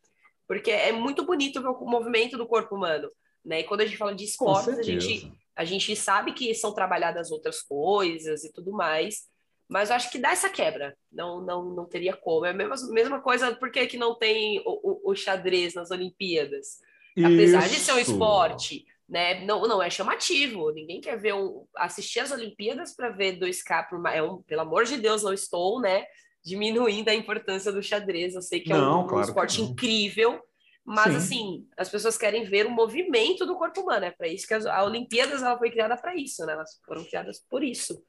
porque 0.46 0.70
é 0.70 0.92
muito 0.92 1.24
bonito 1.24 1.62
ver 1.62 1.68
o 1.68 1.86
movimento 1.86 2.36
do 2.36 2.46
corpo 2.46 2.76
humano, 2.76 3.08
né? 3.42 3.60
E 3.60 3.64
quando 3.64 3.80
a 3.80 3.86
gente 3.86 3.96
fala 3.96 4.14
de 4.14 4.24
esportes, 4.24 4.78
a 4.78 4.82
gente, 4.82 5.32
a 5.56 5.64
gente 5.64 5.94
sabe 5.94 6.32
que 6.32 6.54
são 6.54 6.74
trabalhadas 6.74 7.30
outras 7.30 7.62
coisas 7.62 8.44
e 8.44 8.52
tudo 8.52 8.72
mais, 8.72 9.22
mas 9.68 9.88
eu 9.88 9.96
acho 9.96 10.10
que 10.10 10.18
dá 10.18 10.30
essa 10.30 10.48
quebra, 10.48 10.96
não 11.10 11.40
não, 11.40 11.64
não 11.74 11.86
teria 11.86 12.14
como. 12.14 12.44
É 12.44 12.50
a 12.50 12.54
mesma, 12.54 12.76
mesma 12.92 13.20
coisa, 13.20 13.54
por 13.54 13.70
que, 13.70 13.86
que 13.86 13.96
não 13.96 14.14
tem 14.16 14.60
o, 14.66 15.08
o, 15.08 15.12
o 15.12 15.14
xadrez 15.14 15.74
nas 15.74 15.90
Olimpíadas? 15.90 16.78
Apesar 17.16 17.66
Isso. 17.66 17.74
de 17.74 17.80
ser 17.80 17.92
um 17.92 17.98
esporte, 17.98 18.84
né? 19.08 19.44
Não, 19.44 19.62
não 19.62 19.82
é 19.82 19.88
chamativo. 19.88 20.72
Ninguém 20.72 21.00
quer 21.00 21.18
ver 21.18 21.34
um, 21.34 21.64
assistir 21.76 22.20
as 22.20 22.32
Olimpíadas 22.32 22.94
para 22.94 23.10
ver 23.10 23.38
2K 23.38 23.88
por 23.88 24.04
é 24.08 24.22
um, 24.22 24.42
pelo 24.42 24.62
amor 24.62 24.84
de 24.84 24.96
Deus, 24.96 25.22
não 25.22 25.32
estou, 25.32 25.80
né? 25.80 26.04
Diminuindo 26.44 27.08
a 27.08 27.14
importância 27.14 27.70
do 27.70 27.82
xadrez. 27.82 28.34
Eu 28.34 28.42
sei 28.42 28.60
que 28.60 28.70
não, 28.70 28.78
é 28.78 29.04
um, 29.04 29.06
claro 29.06 29.26
um 29.26 29.28
esporte 29.28 29.62
incrível, 29.62 30.40
mas 30.84 31.12
Sim. 31.12 31.16
assim, 31.16 31.68
as 31.76 31.88
pessoas 31.88 32.18
querem 32.18 32.44
ver 32.44 32.66
o 32.66 32.70
movimento 32.70 33.46
do 33.46 33.56
corpo 33.56 33.80
humano. 33.80 34.04
É 34.04 34.10
para 34.10 34.28
isso 34.28 34.46
que 34.46 34.54
as, 34.54 34.66
a 34.66 34.84
Olimpíadas 34.84 35.42
ela 35.42 35.58
foi 35.58 35.70
criada 35.70 35.96
para 35.96 36.14
isso, 36.14 36.44
né? 36.44 36.52
Elas 36.52 36.78
foram 36.84 37.04
criadas 37.04 37.40
por 37.48 37.64
isso, 37.64 38.04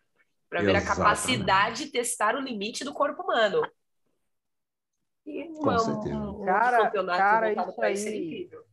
para 0.49 0.61
ver 0.61 0.75
a 0.75 0.85
capacidade 0.85 1.85
de 1.85 1.91
testar 1.91 2.35
o 2.35 2.41
limite 2.41 2.83
do 2.83 2.93
corpo 2.93 3.23
humano. 3.23 3.61
E 5.25 5.45
Com 5.45 5.61
uma, 5.61 5.79
certeza. 5.79 6.17
Um, 6.17 6.45
cara, 6.45 6.91
cara, 6.91 7.91
isso 7.93 8.07
aí, 8.07 8.25
incrível. 8.25 8.63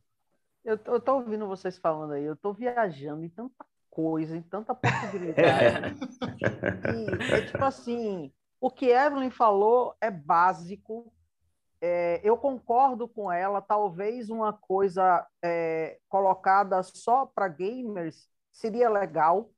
Eu, 0.64 0.78
eu 0.84 1.00
tô 1.00 1.14
ouvindo 1.14 1.46
vocês 1.46 1.78
falando 1.78 2.12
aí, 2.12 2.24
eu 2.24 2.36
tô 2.36 2.52
viajando 2.52 3.24
em 3.24 3.28
tanta 3.28 3.64
coisa, 3.90 4.36
em 4.36 4.42
tanta 4.42 4.74
possibilidade. 4.74 5.98
e, 6.94 7.34
é 7.34 7.46
tipo 7.46 7.64
assim, 7.64 8.32
o 8.60 8.70
que 8.70 8.86
Evelyn 8.86 9.30
falou 9.30 9.96
é 10.00 10.10
básico. 10.10 11.12
É, 11.84 12.20
eu 12.22 12.36
concordo 12.36 13.08
com 13.08 13.30
ela, 13.30 13.60
talvez 13.60 14.30
uma 14.30 14.52
coisa 14.52 15.26
é, 15.44 15.98
colocada 16.08 16.80
só 16.84 17.26
para 17.26 17.48
gamers 17.48 18.28
seria 18.52 18.88
legal 18.88 19.50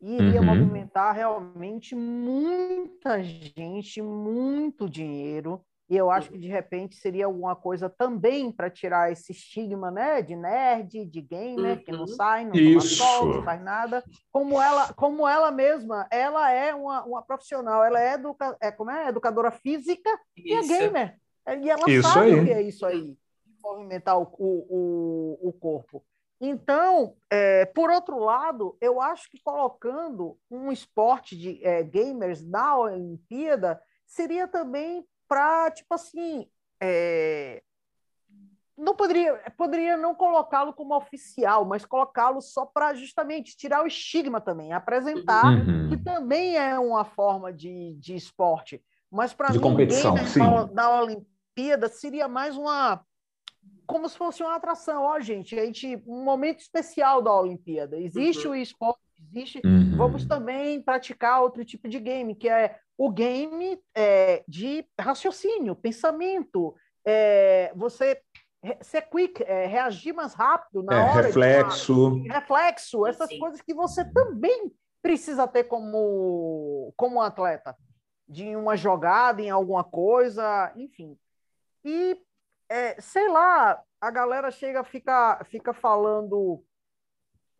e 0.00 0.14
iria 0.14 0.40
uhum. 0.40 0.46
movimentar 0.46 1.12
realmente 1.12 1.96
muita 1.96 3.20
gente, 3.24 4.00
muito 4.00 4.88
dinheiro. 4.88 5.60
E 5.90 5.96
eu 5.96 6.10
acho 6.10 6.30
que 6.30 6.38
de 6.38 6.46
repente 6.48 6.94
seria 6.94 7.26
alguma 7.26 7.56
coisa 7.56 7.90
também 7.90 8.52
para 8.52 8.70
tirar 8.70 9.10
esse 9.10 9.32
estigma, 9.32 9.90
né, 9.90 10.22
de 10.22 10.36
nerd, 10.36 11.04
de 11.04 11.20
gamer, 11.20 11.76
uhum. 11.76 11.84
que 11.84 11.92
não 11.92 12.00
uhum. 12.00 12.06
sai, 12.06 12.44
não 12.44 12.52
toma 12.52 12.80
sol, 12.80 13.26
não 13.26 13.42
faz 13.42 13.62
nada. 13.62 14.04
Como 14.30 14.62
ela, 14.62 14.92
como 14.94 15.26
ela 15.26 15.50
mesma, 15.50 16.06
ela 16.10 16.50
é 16.52 16.72
uma, 16.72 17.04
uma 17.04 17.22
profissional, 17.22 17.82
ela 17.82 18.00
é, 18.00 18.14
educa, 18.14 18.56
é, 18.60 18.70
como 18.70 18.92
é 18.92 19.08
educadora 19.08 19.50
física 19.50 20.08
isso. 20.36 20.48
e 20.48 20.52
é 20.52 20.62
gamer. 20.62 21.23
E 21.46 21.70
ela 21.70 21.90
isso 21.90 22.08
sabe 22.08 22.32
aí. 22.32 22.40
o 22.40 22.44
que 22.44 22.52
é 22.52 22.62
isso 22.62 22.86
aí, 22.86 23.16
movimentar 23.62 24.18
o, 24.18 24.28
o, 24.38 25.48
o 25.48 25.52
corpo. 25.52 26.04
Então, 26.40 27.16
é, 27.30 27.64
por 27.64 27.90
outro 27.90 28.18
lado, 28.18 28.76
eu 28.80 29.00
acho 29.00 29.30
que 29.30 29.42
colocando 29.42 30.36
um 30.50 30.70
esporte 30.70 31.36
de 31.36 31.64
é, 31.64 31.82
gamers 31.82 32.42
na 32.42 32.76
Olimpíada 32.76 33.80
seria 34.06 34.46
também 34.46 35.04
para, 35.26 35.70
tipo 35.70 35.94
assim, 35.94 36.46
é... 36.80 37.62
não 38.76 38.94
poderia, 38.94 39.34
poderia 39.56 39.96
não 39.96 40.14
colocá-lo 40.14 40.74
como 40.74 40.94
oficial, 40.94 41.64
mas 41.64 41.84
colocá-lo 41.86 42.42
só 42.42 42.66
para 42.66 42.94
justamente 42.94 43.56
tirar 43.56 43.82
o 43.82 43.86
estigma 43.86 44.40
também, 44.40 44.72
apresentar 44.72 45.46
uhum. 45.46 45.88
que 45.88 45.96
também 45.96 46.56
é 46.56 46.78
uma 46.78 47.04
forma 47.04 47.52
de, 47.52 47.94
de 47.94 48.14
esporte. 48.14 48.82
Mas 49.10 49.32
para 49.32 49.50
mim, 49.50 49.60
competição, 49.60 50.14
game 50.14 50.74
da 50.74 51.00
Olimpíada 51.00 51.33
seria 51.90 52.28
mais 52.28 52.56
uma 52.56 53.04
como 53.86 54.08
se 54.08 54.16
fosse 54.16 54.42
uma 54.42 54.56
atração. 54.56 55.02
Ó, 55.02 55.20
gente, 55.20 55.58
a 55.58 55.64
gente 55.64 56.02
um 56.06 56.24
momento 56.24 56.60
especial 56.60 57.22
da 57.22 57.32
Olimpíada. 57.32 57.98
Existe 57.98 58.46
uhum. 58.46 58.52
o 58.52 58.56
esporte, 58.56 59.00
existe. 59.20 59.60
Uhum. 59.64 59.96
Vamos 59.96 60.26
também 60.26 60.80
praticar 60.80 61.42
outro 61.42 61.64
tipo 61.64 61.88
de 61.88 61.98
game, 61.98 62.34
que 62.34 62.48
é 62.48 62.78
o 62.96 63.10
game 63.10 63.78
é, 63.94 64.44
de 64.48 64.86
raciocínio, 64.98 65.74
pensamento, 65.74 66.74
é, 67.04 67.72
você 67.74 68.20
ser 68.80 69.02
quick, 69.02 69.42
é, 69.42 69.66
reagir 69.66 70.14
mais 70.14 70.32
rápido 70.32 70.82
na 70.82 70.94
é, 70.94 71.02
hora. 71.02 71.26
Reflexo. 71.26 71.94
De 71.94 72.28
uma, 72.28 72.34
reflexo, 72.34 73.06
essas 73.06 73.28
Sim. 73.28 73.38
coisas 73.38 73.60
que 73.60 73.74
você 73.74 74.04
também 74.04 74.72
precisa 75.02 75.46
ter 75.46 75.64
como, 75.64 76.92
como 76.96 77.16
um 77.16 77.20
atleta. 77.20 77.76
De 78.26 78.56
uma 78.56 78.74
jogada 78.74 79.42
em 79.42 79.50
alguma 79.50 79.84
coisa, 79.84 80.72
enfim. 80.76 81.18
E, 81.84 82.20
é, 82.68 83.00
sei 83.00 83.28
lá, 83.28 83.82
a 84.00 84.10
galera 84.10 84.50
chega, 84.50 84.82
fica, 84.84 85.44
fica 85.44 85.72
falando 85.72 86.64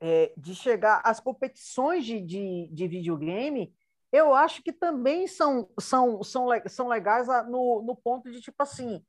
é, 0.01 0.33
de 0.37 0.55
chegar 0.55 1.01
às 1.05 1.21
competições 1.21 2.05
de, 2.05 2.21
de, 2.21 2.69
de 2.73 2.89
videogame 2.89 3.75
eu 4.15 4.33
acho 4.33 4.63
que 4.63 4.73
também 4.73 5.27
são, 5.27 5.69
são, 5.81 6.23
são, 6.23 6.47
são 6.69 6.87
legais 6.87 7.27
no, 7.49 7.83
no 7.83 7.97
ponto 7.97 8.31
de, 8.31 8.41
tipo 8.41 8.63
assim, 8.63 9.05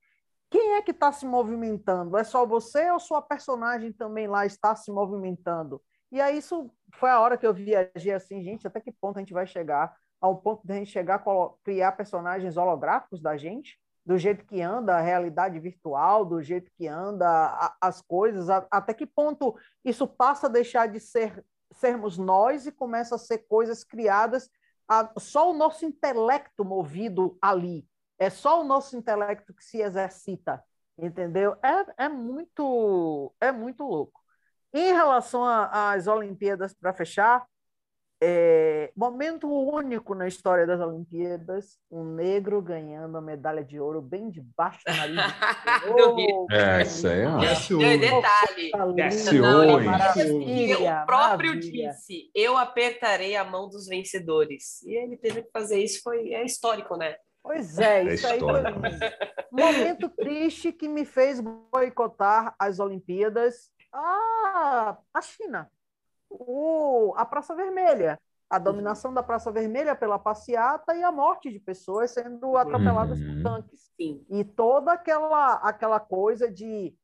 quem 0.49 0.73
é 0.73 0.81
que 0.81 0.89
está 0.89 1.11
se 1.11 1.27
movimentando? 1.27 2.17
É 2.17 2.23
só 2.23 2.43
você 2.43 2.89
ou 2.89 2.99
sua 2.99 3.21
personagem 3.21 3.93
também 3.93 4.27
lá 4.27 4.47
está 4.47 4.75
se 4.75 4.91
movimentando? 4.91 5.79
E 6.11 6.19
aí 6.19 6.39
isso 6.39 6.71
foi 6.95 7.11
a 7.11 7.19
hora 7.19 7.37
que 7.37 7.45
eu 7.45 7.53
viajei 7.53 8.13
assim, 8.13 8.41
gente, 8.41 8.65
até 8.65 8.81
que 8.81 8.91
ponto 8.91 9.17
a 9.17 9.19
gente 9.19 9.31
vai 9.31 9.45
chegar? 9.45 9.95
Ao 10.19 10.37
ponto 10.37 10.65
de 10.65 10.73
a 10.73 10.77
gente 10.77 10.89
chegar 10.89 11.23
a 11.23 11.49
criar 11.63 11.91
personagens 11.91 12.57
holográficos 12.57 13.21
da 13.21 13.37
gente? 13.37 13.79
Do 14.05 14.17
jeito 14.17 14.45
que 14.45 14.61
anda 14.61 14.95
a 14.95 15.01
realidade 15.01 15.59
virtual, 15.59 16.23
do 16.23 16.41
jeito 16.41 16.71
que 16.77 16.87
anda 16.87 17.27
a, 17.27 17.75
as 17.81 18.01
coisas, 18.01 18.49
a, 18.49 18.65
até 18.69 18.93
que 18.93 19.05
ponto 19.05 19.57
isso 19.83 20.07
passa 20.07 20.47
a 20.47 20.49
deixar 20.49 20.87
de 20.87 20.99
ser 20.99 21.43
sermos 21.71 22.17
nós 22.17 22.65
e 22.65 22.71
começa 22.71 23.15
a 23.15 23.19
ser 23.19 23.39
coisas 23.39 23.83
criadas 23.83 24.49
a, 24.87 25.11
só 25.17 25.49
o 25.51 25.53
nosso 25.53 25.85
intelecto 25.85 26.63
movido 26.63 27.37
ali. 27.41 27.87
É 28.17 28.29
só 28.29 28.61
o 28.61 28.63
nosso 28.63 28.95
intelecto 28.95 29.53
que 29.53 29.63
se 29.63 29.81
exercita, 29.81 30.63
entendeu? 30.97 31.57
É, 31.63 32.05
é 32.05 32.09
muito 32.09 33.33
é 33.41 33.51
muito 33.51 33.83
louco. 33.83 34.21
Em 34.73 34.93
relação 34.93 35.43
às 35.45 36.07
Olimpíadas, 36.07 36.73
para 36.73 36.93
fechar, 36.93 37.45
é, 38.21 38.91
momento 38.95 39.47
único 39.47 40.15
na 40.15 40.27
história 40.27 40.65
das 40.65 40.79
Olimpíadas, 40.79 41.77
um 41.91 42.03
negro 42.03 42.61
ganhando 42.61 43.17
a 43.17 43.21
medalha 43.21 43.63
de 43.63 43.79
ouro 43.79 44.01
bem 44.01 44.29
debaixo 44.29 44.79
do 44.85 44.93
nariz. 44.93 45.33
oh, 45.93 46.47
é, 46.51 46.81
isso 46.81 47.07
aí 47.07 47.21
é. 47.21 47.37
Desce 47.39 47.75
detalhe. 47.97 48.71
Desce 48.95 49.39
O 49.39 51.05
próprio 51.05 51.49
maravilha. 51.49 51.89
disse, 51.89 52.31
eu 52.33 52.57
apertarei 52.57 53.35
a 53.35 53.43
mão 53.43 53.69
dos 53.69 53.87
vencedores. 53.87 54.81
E 54.83 54.95
ele 54.95 55.17
teve 55.17 55.43
que 55.43 55.51
fazer 55.51 55.83
isso, 55.83 56.01
foi 56.01 56.33
é 56.33 56.43
histórico, 56.45 56.95
né? 56.95 57.15
Pois 57.43 57.77
é, 57.77 58.01
é 58.01 58.13
isso 58.15 58.25
aí 58.25 58.39
foi 58.39 58.49
um 58.49 59.55
momento 59.55 60.09
triste 60.09 60.71
que 60.71 60.87
me 60.87 61.05
fez 61.05 61.39
boicotar 61.39 62.55
as 62.57 62.79
Olimpíadas. 62.79 63.69
Ah, 63.93 64.97
a 65.13 65.21
China 65.21 65.69
o, 66.39 67.13
a 67.15 67.25
Praça 67.25 67.55
Vermelha, 67.55 68.19
a 68.49 68.59
dominação 68.59 69.13
da 69.13 69.23
Praça 69.23 69.51
Vermelha 69.51 69.95
pela 69.95 70.19
passeata 70.19 70.95
e 70.95 71.03
a 71.03 71.11
morte 71.11 71.51
de 71.51 71.59
pessoas 71.59 72.11
sendo 72.11 72.55
atropeladas 72.57 73.19
uhum. 73.19 73.35
por 73.35 73.43
tanques. 73.43 73.91
Sim. 73.99 74.25
E 74.29 74.43
toda 74.43 74.93
aquela, 74.93 75.53
aquela 75.55 75.99
coisa 75.99 76.51
de 76.51 76.95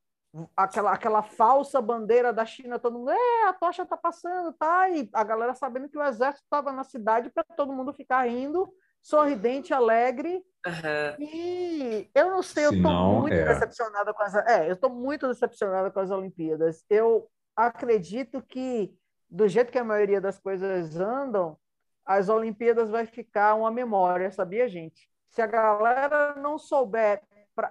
aquela, 0.56 0.92
aquela 0.92 1.22
falsa 1.22 1.80
bandeira 1.80 2.32
da 2.32 2.44
China, 2.44 2.78
todo 2.78 2.98
mundo, 2.98 3.10
é, 3.10 3.48
a 3.48 3.52
tocha 3.52 3.84
tá 3.84 3.96
passando, 3.96 4.52
tá? 4.54 4.88
E 4.88 5.08
a 5.12 5.22
galera 5.24 5.54
sabendo 5.54 5.88
que 5.88 5.98
o 5.98 6.02
exército 6.02 6.44
estava 6.44 6.72
na 6.72 6.84
cidade 6.84 7.30
para 7.30 7.44
todo 7.44 7.72
mundo 7.72 7.92
ficar 7.92 8.28
rindo, 8.28 8.72
sorridente, 9.02 9.74
alegre. 9.74 10.42
Uhum. 10.66 11.24
E 11.24 12.10
eu 12.14 12.30
não 12.30 12.42
sei, 12.42 12.66
eu 12.66 12.72
estou 12.72 13.20
muito 13.20 13.34
é. 13.34 13.44
decepcionada 13.44 14.14
com 14.14 14.22
as. 14.22 14.34
É, 14.34 14.68
eu 14.68 14.74
estou 14.74 14.90
muito 14.90 15.26
decepcionada 15.28 15.90
com 15.90 16.00
as 16.00 16.10
Olimpíadas. 16.10 16.84
Eu 16.88 17.28
acredito 17.54 18.40
que 18.42 18.94
do 19.32 19.48
jeito 19.48 19.72
que 19.72 19.78
a 19.78 19.84
maioria 19.84 20.20
das 20.20 20.38
coisas 20.38 21.00
andam, 21.00 21.56
as 22.04 22.28
Olimpíadas 22.28 22.90
vai 22.90 23.06
ficar 23.06 23.54
uma 23.54 23.70
memória, 23.70 24.30
sabia, 24.30 24.68
gente? 24.68 25.08
Se 25.30 25.40
a 25.40 25.46
galera 25.46 26.34
não 26.34 26.58
souber 26.58 27.22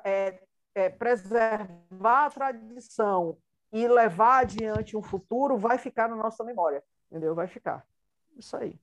é, 0.04 0.42
é, 0.74 0.90
preservar 0.90 2.26
a 2.26 2.30
tradição 2.32 3.38
e 3.72 3.88
levar 3.88 4.40
adiante 4.40 4.98
um 4.98 5.04
futuro, 5.04 5.56
vai 5.56 5.78
ficar 5.78 6.10
na 6.10 6.16
nossa 6.16 6.44
memória, 6.44 6.84
entendeu? 7.12 7.36
Vai 7.36 7.48
ficar. 7.48 7.86
Isso 8.36 8.58
aí. 8.58 8.80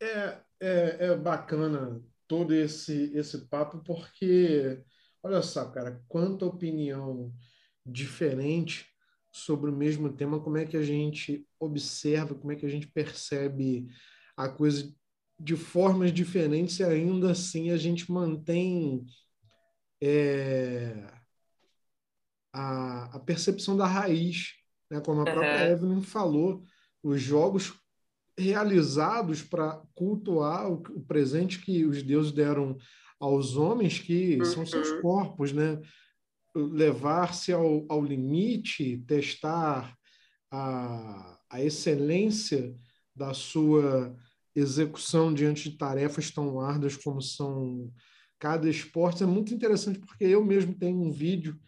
É, 0.00 0.38
é, 0.58 1.06
é 1.06 1.16
bacana 1.16 2.00
todo 2.26 2.54
esse, 2.54 3.12
esse 3.14 3.46
papo, 3.46 3.78
porque, 3.84 4.82
olha 5.22 5.42
só, 5.42 5.70
cara, 5.70 6.02
quanta 6.08 6.46
opinião 6.46 7.30
diferente 7.84 8.90
sobre 9.36 9.70
o 9.70 9.76
mesmo 9.76 10.10
tema, 10.10 10.40
como 10.40 10.56
é 10.56 10.64
que 10.64 10.76
a 10.76 10.82
gente 10.82 11.46
observa, 11.60 12.34
como 12.34 12.52
é 12.52 12.56
que 12.56 12.64
a 12.64 12.68
gente 12.70 12.86
percebe 12.86 13.86
a 14.34 14.48
coisa 14.48 14.90
de 15.38 15.54
formas 15.56 16.12
diferentes 16.12 16.80
e 16.80 16.84
ainda 16.84 17.32
assim 17.32 17.70
a 17.70 17.76
gente 17.76 18.10
mantém 18.10 19.04
é, 20.00 21.06
a, 22.50 23.16
a, 23.16 23.20
percepção 23.20 23.76
da 23.76 23.86
raiz, 23.86 24.54
né? 24.90 25.00
como 25.00 25.20
a 25.20 25.24
própria 25.24 25.66
uhum. 25.66 25.72
Evelyn 25.72 26.02
falou, 26.02 26.64
os 27.02 27.20
jogos 27.20 27.74
realizados 28.38 29.42
para 29.42 29.82
cultuar 29.94 30.70
o, 30.70 30.76
o, 30.76 31.00
presente 31.02 31.60
que 31.60 31.84
os 31.84 32.02
deuses 32.02 32.32
deram 32.32 32.78
aos 33.20 33.56
homens, 33.56 33.98
que 33.98 34.38
uhum. 34.38 34.44
são 34.46 34.66
seus 34.66 34.88
uhum. 34.88 35.02
corpos, 35.02 35.52
né? 35.52 35.78
Levar-se 36.56 37.52
ao, 37.52 37.84
ao 37.88 38.02
limite, 38.02 39.04
testar 39.06 39.94
a, 40.50 41.38
a 41.50 41.62
excelência 41.62 42.74
da 43.14 43.34
sua 43.34 44.16
execução 44.54 45.32
diante 45.32 45.70
de 45.70 45.76
tarefas 45.76 46.30
tão 46.30 46.60
árduas 46.60 46.96
como 46.96 47.20
são 47.20 47.92
cada 48.38 48.68
esporte. 48.68 49.22
É 49.22 49.26
muito 49.26 49.52
interessante 49.52 49.98
porque 49.98 50.24
eu 50.24 50.44
mesmo 50.44 50.74
tenho 50.74 50.98
um 50.98 51.10
vídeo, 51.10 51.58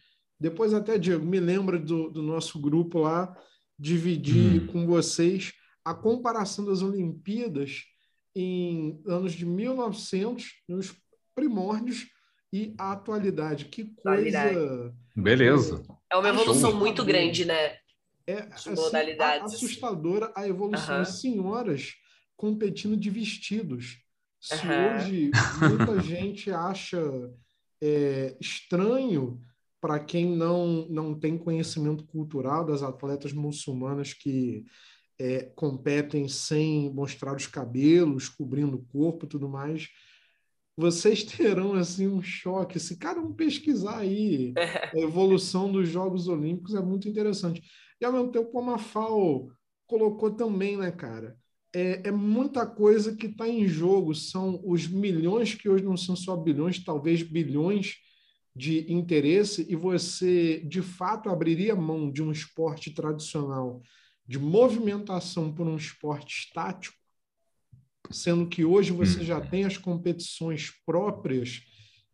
depois 0.41 0.73
até, 0.73 0.97
Diego, 0.97 1.25
me 1.25 1.41
lembra 1.41 1.79
do, 1.79 2.11
do 2.11 2.23
nosso 2.23 2.61
grupo 2.61 3.01
lá, 3.01 3.37
dividir 3.79 4.63
hum. 4.63 4.67
com 4.69 4.87
vocês 4.87 5.53
a 5.85 5.95
comparação 5.95 6.65
das 6.65 6.83
Olimpíadas 6.83 7.85
em 8.35 9.03
anos 9.07 9.33
de 9.33 9.45
1900, 9.45 10.63
nos 10.69 10.95
primórdios, 11.35 12.07
e 12.53 12.75
a 12.79 12.93
atualidade. 12.93 13.67
Que 13.67 13.85
coisa. 13.85 14.95
Beleza. 15.15 15.83
É 16.11 16.17
uma 16.17 16.29
evolução 16.29 16.75
muito 16.75 17.05
grande, 17.05 17.45
né? 17.45 17.77
É 18.27 18.47
assim, 18.51 18.73
assustadora 19.43 20.33
a 20.35 20.47
evolução. 20.47 20.99
Uhum. 20.99 21.05
Senhoras 21.05 21.95
competindo 22.37 22.97
de 22.97 23.11
vestidos. 23.11 23.99
Se 24.41 24.55
uhum. 24.67 24.97
hoje 24.97 25.31
muita 25.61 26.01
gente 26.05 26.51
acha 26.51 27.01
é, 27.83 28.37
estranho 28.41 29.41
para 29.81 29.99
quem 29.99 30.27
não, 30.27 30.87
não 30.89 31.19
tem 31.19 31.39
conhecimento 31.39 32.05
cultural 32.05 32.65
das 32.65 32.83
atletas 32.83 33.33
muçulmanas 33.33 34.13
que 34.13 34.65
é, 35.19 35.43
competem 35.55 36.29
sem 36.29 36.93
mostrar 36.93 37.35
os 37.35 37.47
cabelos, 37.47 38.29
cobrindo 38.29 38.77
o 38.77 38.85
corpo 38.85 39.25
e 39.25 39.29
tudo 39.29 39.49
mais, 39.49 39.89
vocês 40.79 41.25
terão 41.25 41.75
assim 41.75 42.07
um 42.07 42.23
choque. 42.23 42.79
Se 42.79 42.97
cada 42.97 43.21
um 43.21 43.33
pesquisar 43.33 43.99
aí 43.99 44.55
a 44.57 44.99
evolução 44.99 45.71
dos 45.71 45.89
Jogos 45.89 46.29
Olímpicos 46.29 46.75
é 46.75 46.81
muito 46.81 47.09
interessante. 47.09 47.63
E 48.01 48.05
ao 48.05 48.13
mesmo 48.13 48.31
tempo, 48.31 48.53
como 48.53 48.71
a 48.71 48.79
FAO 48.79 49.51
colocou 49.87 50.31
também, 50.31 50.77
né, 50.77 50.93
cara? 50.93 51.37
É, 51.75 52.09
é 52.09 52.13
muita 52.13 52.65
coisa 52.65 53.17
que 53.17 53.27
está 53.27 53.49
em 53.49 53.67
jogo. 53.67 54.15
São 54.15 54.61
os 54.65 54.87
milhões 54.87 55.53
que 55.53 55.69
hoje 55.69 55.85
não 55.85 55.97
são 55.97 56.15
só 56.15 56.37
bilhões, 56.37 56.83
talvez 56.85 57.23
bilhões 57.23 57.97
de 58.55 58.93
interesse, 58.93 59.67
e 59.69 59.77
você 59.77 60.61
de 60.61 60.83
fato 60.83 61.29
abriria 61.29 61.77
mão 61.77 62.11
de 62.11 62.23
um 62.23 62.33
esporte 62.33 62.93
tradicional, 62.93 63.81
de 64.27 64.39
movimentação 64.39 65.53
por 65.53 65.67
um 65.67 65.77
esporte 65.77 66.45
estático 66.45 66.99
sendo 68.11 68.47
que 68.47 68.65
hoje 68.65 68.93
você 68.93 69.25
já 69.25 69.39
uhum. 69.39 69.49
tem 69.49 69.65
as 69.65 69.77
competições 69.77 70.73
próprias 70.85 71.63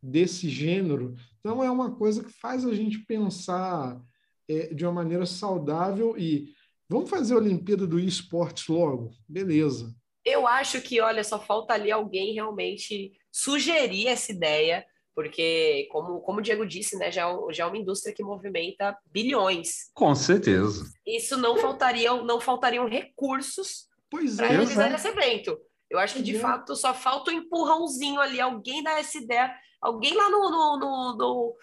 desse 0.02 0.48
gênero. 0.48 1.14
Então, 1.40 1.62
é 1.62 1.70
uma 1.70 1.94
coisa 1.94 2.22
que 2.22 2.32
faz 2.32 2.64
a 2.64 2.74
gente 2.74 2.98
pensar 2.98 4.00
é, 4.48 4.74
de 4.74 4.84
uma 4.84 4.92
maneira 4.92 5.26
saudável 5.26 6.16
e 6.18 6.52
vamos 6.88 7.08
fazer 7.08 7.34
a 7.34 7.38
Olimpíada 7.38 7.86
do 7.86 7.98
esportes 7.98 8.68
logo? 8.68 9.10
Beleza. 9.28 9.94
Eu 10.24 10.46
acho 10.46 10.80
que, 10.80 11.00
olha, 11.00 11.22
só 11.22 11.38
falta 11.38 11.74
ali 11.74 11.90
alguém 11.90 12.34
realmente 12.34 13.12
sugerir 13.30 14.08
essa 14.08 14.32
ideia, 14.32 14.84
porque, 15.14 15.86
como, 15.90 16.20
como 16.20 16.38
o 16.38 16.42
Diego 16.42 16.66
disse, 16.66 16.96
né, 16.96 17.12
já, 17.12 17.28
é 17.28 17.52
já 17.52 17.64
é 17.64 17.66
uma 17.66 17.76
indústria 17.76 18.14
que 18.14 18.22
movimenta 18.22 18.96
bilhões. 19.10 19.90
Com 19.94 20.14
certeza. 20.14 20.90
Isso 21.06 21.36
não 21.36 21.56
faltariam, 21.56 22.24
não 22.24 22.40
faltariam 22.40 22.88
recursos 22.88 23.86
para 24.10 24.46
é, 24.46 24.50
realizar 24.50 24.94
esse 24.94 25.08
evento. 25.08 25.58
Eu 25.94 26.00
acho 26.00 26.14
que, 26.14 26.22
de 26.22 26.34
uhum. 26.34 26.40
fato, 26.40 26.76
só 26.76 26.92
falta 26.92 27.30
um 27.30 27.34
empurrãozinho 27.34 28.20
ali, 28.20 28.40
alguém 28.40 28.82
dar 28.82 28.98
essa 28.98 29.18
ideia, 29.18 29.54
alguém 29.80 30.14
lá 30.14 30.30
no, 30.30 30.50
no, 30.50 30.78
no, 30.78 31.16
no 31.16 31.56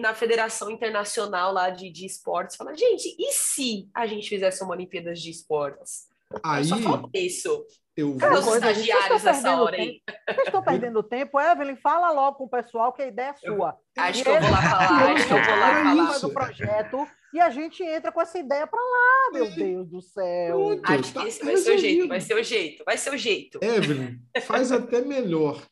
na 0.00 0.14
Federação 0.14 0.70
Internacional 0.70 1.52
lá 1.52 1.68
de, 1.68 1.90
de 1.90 2.06
Esportes, 2.06 2.56
fala, 2.56 2.74
gente, 2.74 3.14
e 3.18 3.32
se 3.32 3.88
a 3.94 4.06
gente 4.06 4.28
fizesse 4.28 4.62
uma 4.64 4.72
Olimpíadas 4.72 5.20
de 5.20 5.30
Esportes? 5.30 6.06
Aí, 6.42 6.64
só 6.64 6.78
falta 6.78 7.18
isso. 7.18 7.64
Eu 7.96 8.10
vou... 8.10 8.18
Cadê 8.18 8.38
os 8.38 8.46
estagiários 8.46 9.22
nessa 9.22 9.60
hora 9.60 9.76
aí? 9.76 10.02
Vocês 10.28 10.46
estão 10.46 10.62
perdendo 10.62 11.02
tempo. 11.02 11.40
Evelyn, 11.40 11.76
fala 11.76 12.10
logo 12.10 12.36
com 12.36 12.44
o 12.44 12.48
pessoal 12.48 12.92
que 12.92 13.02
a 13.02 13.06
ideia 13.06 13.30
é 13.30 13.34
sua. 13.34 13.76
Eu, 13.96 14.02
acho 14.02 14.22
que 14.22 14.28
eu 14.28 14.40
vou 14.40 14.50
lá 14.50 14.62
falar, 14.62 15.12
acho 15.12 15.26
que 15.26 15.32
eu 15.32 15.44
vou 15.44 15.56
lá 15.56 15.82
falar. 15.82 16.18
do 16.18 16.30
projeto 16.30 17.06
e 17.32 17.40
a 17.40 17.50
gente 17.50 17.82
entra 17.82 18.12
com 18.12 18.20
essa 18.20 18.38
ideia 18.38 18.66
para 18.66 18.80
lá, 18.80 19.30
meu 19.32 19.50
Deus 19.50 19.88
do 19.88 20.02
céu. 20.02 20.56
Pronto, 20.56 20.92
acho 20.92 21.14
tá 21.14 21.22
que 21.22 21.28
esse 21.28 21.44
vai 21.44 21.56
ser 21.56 21.74
o 21.74 21.78
jeito, 21.78 22.08
vai 22.08 22.20
ser 22.20 22.34
o 22.34 22.42
jeito, 22.42 22.84
vai 22.84 22.98
ser 22.98 23.14
o 23.14 23.16
jeito. 23.16 23.58
Evelyn, 23.62 24.18
faz 24.42 24.72
até 24.72 25.00
melhor. 25.00 25.62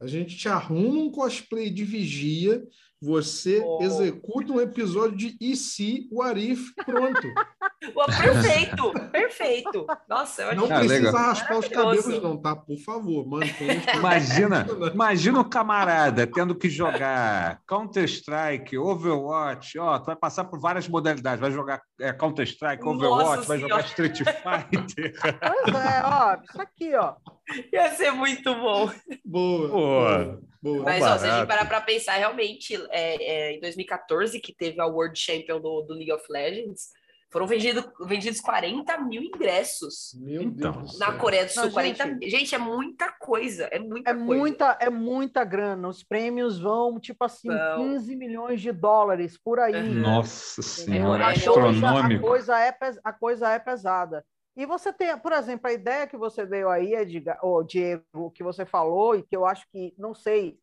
A 0.00 0.06
gente 0.06 0.36
te 0.36 0.48
arruma 0.48 1.00
um 1.00 1.10
cosplay 1.10 1.70
de 1.70 1.84
vigia 1.84 2.62
você 3.00 3.62
oh. 3.64 3.78
executa 3.82 4.52
um 4.52 4.60
episódio 4.60 5.16
de 5.16 5.36
E 5.40 5.56
se 5.56 6.06
o 6.12 6.22
Arif, 6.22 6.74
pronto. 6.84 7.20
perfeito, 8.20 8.92
perfeito. 9.10 9.86
Nossa, 10.08 10.42
eu 10.42 10.56
Não 10.56 10.64
ah, 10.64 10.80
precisa 10.80 10.94
legal. 10.94 11.12
raspar 11.12 11.58
os 11.58 11.68
cabelos, 11.68 12.22
não, 12.22 12.36
tá? 12.36 12.54
Por 12.54 12.76
favor, 12.78 13.26
mantenha. 13.26 13.82
Imagina, 13.96 14.66
imagina 14.92 15.40
o 15.40 15.44
camarada 15.44 16.26
tendo 16.26 16.54
que 16.54 16.68
jogar 16.68 17.60
Counter-Strike, 17.66 18.76
Overwatch, 18.76 19.78
ó, 19.78 19.98
tu 19.98 20.06
vai 20.06 20.16
passar 20.16 20.44
por 20.44 20.60
várias 20.60 20.88
modalidades, 20.88 21.40
vai 21.40 21.50
jogar 21.50 21.80
é, 21.98 22.12
Counter-Strike, 22.12 22.86
Overwatch, 22.86 23.46
vai 23.46 23.58
jogar 23.58 23.80
Street 23.80 24.18
Fighter. 24.18 25.14
Pois 25.20 25.74
é, 25.74 26.02
ó, 26.04 26.36
isso 26.42 26.60
aqui, 26.60 26.94
ó. 26.94 27.14
Ia 27.72 27.94
ser 27.94 28.10
muito 28.12 28.54
bom. 28.54 28.90
Boa. 29.24 29.68
Boa. 29.68 30.49
Boa. 30.62 30.82
Mas 30.82 31.02
ó, 31.02 31.18
se 31.18 31.26
a 31.26 31.38
gente 31.38 31.48
parar 31.48 31.66
para 31.66 31.80
pensar, 31.80 32.16
realmente, 32.16 32.74
é, 32.90 33.50
é, 33.50 33.52
em 33.56 33.60
2014, 33.60 34.38
que 34.40 34.54
teve 34.54 34.80
a 34.80 34.86
World 34.86 35.18
Champion 35.18 35.60
do, 35.60 35.82
do 35.82 35.94
League 35.94 36.12
of 36.12 36.24
Legends, 36.30 36.90
foram 37.30 37.46
vendido, 37.46 37.90
vendidos 38.00 38.40
40 38.40 38.98
mil 38.98 39.22
ingressos. 39.22 40.14
Meu 40.18 40.42
então, 40.42 40.72
Deus. 40.72 40.98
Na 40.98 41.12
Coreia 41.12 41.46
do 41.46 41.50
Sul, 41.52 41.66
Não, 41.66 41.70
40 41.70 42.04
gente, 42.04 42.18
mil. 42.18 42.30
Gente, 42.30 42.54
é 42.54 42.58
muita 42.58 43.12
coisa. 43.12 43.68
É 43.70 43.78
muita 43.78 44.10
é 44.10 44.14
coisa. 44.14 44.34
Muita, 44.34 44.78
é 44.80 44.90
muita 44.90 45.44
grana. 45.44 45.88
Os 45.88 46.02
prêmios 46.02 46.58
vão, 46.58 46.98
tipo 46.98 47.24
assim, 47.24 47.48
então... 47.48 47.92
15 47.92 48.16
milhões 48.16 48.60
de 48.60 48.72
dólares 48.72 49.38
por 49.38 49.60
aí. 49.60 49.80
Nossa 49.94 50.60
Senhora, 50.60 51.24
é, 51.24 51.26
astronômico. 51.28 52.26
A 52.26 52.28
coisa, 52.28 52.58
é, 52.58 52.76
a 53.04 53.12
coisa 53.12 53.48
é 53.48 53.58
pesada. 53.60 54.24
E 54.56 54.66
você 54.66 54.92
tem, 54.92 55.16
por 55.18 55.32
exemplo, 55.32 55.68
a 55.68 55.72
ideia 55.72 56.06
que 56.06 56.16
você 56.16 56.44
deu 56.44 56.68
aí, 56.68 56.94
Edgar, 56.94 57.38
ou 57.42 57.62
Diego, 57.62 58.30
que 58.34 58.42
você 58.42 58.66
falou, 58.66 59.14
e 59.16 59.22
que 59.22 59.36
eu 59.36 59.46
acho 59.46 59.66
que, 59.70 59.94
não 59.96 60.14
sei, 60.14 60.58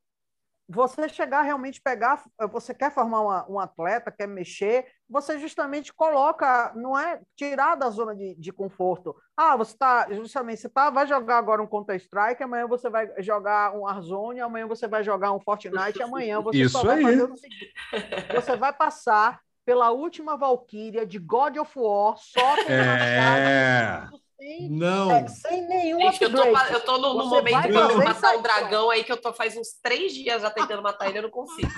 você 0.69 1.07
chegar 1.07 1.43
realmente 1.43 1.81
pegar, 1.81 2.21
você 2.51 2.73
quer 2.73 2.91
formar 2.91 3.21
uma, 3.21 3.51
um 3.51 3.59
atleta, 3.59 4.11
quer 4.11 4.27
mexer, 4.27 4.85
você 5.09 5.39
justamente 5.39 5.93
coloca, 5.93 6.73
não 6.75 6.99
é 6.99 7.21
tirar 7.38 7.75
da 7.75 7.89
zona 7.89 8.13
de, 8.13 8.35
de 8.35 8.51
conforto. 8.51 9.15
Ah, 9.35 9.55
você 9.55 9.71
está, 9.71 10.07
justamente, 10.11 10.59
você 10.59 10.67
tá, 10.67 10.89
vai 10.89 11.07
jogar 11.07 11.38
agora 11.38 11.63
um 11.63 11.67
Counter-Strike, 11.67 12.43
amanhã 12.43 12.67
você 12.67 12.89
vai 12.89 13.09
jogar 13.23 13.73
um 13.73 13.81
Warzone, 13.81 14.41
amanhã 14.41 14.67
você 14.67 14.88
vai 14.89 15.03
jogar 15.03 15.31
um 15.31 15.39
Fortnite, 15.39 16.03
amanhã 16.03 16.41
você 16.41 16.59
Isso 16.59 16.77
só 16.77 16.83
vai 16.83 16.97
aí. 16.97 17.03
fazer 17.03 17.31
o 17.31 17.38
seguinte, 17.38 17.73
você 18.35 18.57
vai 18.57 18.73
passar 18.73 19.39
pela 19.68 19.91
última 19.91 20.38
Valkyria 20.38 21.05
de 21.05 21.20
God 21.20 21.57
of 21.57 21.78
War, 21.78 22.15
só 22.18 22.55
com 22.55 22.72
é... 22.72 24.07
sem, 24.39 24.70
não. 24.70 25.11
É, 25.11 25.28
sem 25.28 25.68
nenhum 25.68 25.99
Gente, 25.99 26.24
eu 26.24 26.32
tô, 26.32 26.41
eu 26.41 26.86
tô 26.86 26.97
no, 26.97 27.15
no 27.15 27.26
momento 27.26 27.68
de 27.68 27.95
matar 27.97 28.38
o 28.38 28.41
dragão 28.41 28.89
aí 28.89 29.03
que 29.03 29.11
eu 29.11 29.18
tô 29.18 29.34
faz 29.34 29.57
uns 29.57 29.74
três 29.84 30.13
dias 30.13 30.41
já 30.41 30.49
tentando 30.49 30.82
matar 30.82 31.09
ele, 31.09 31.18
eu 31.18 31.24
não 31.24 31.30
consigo. 31.30 31.70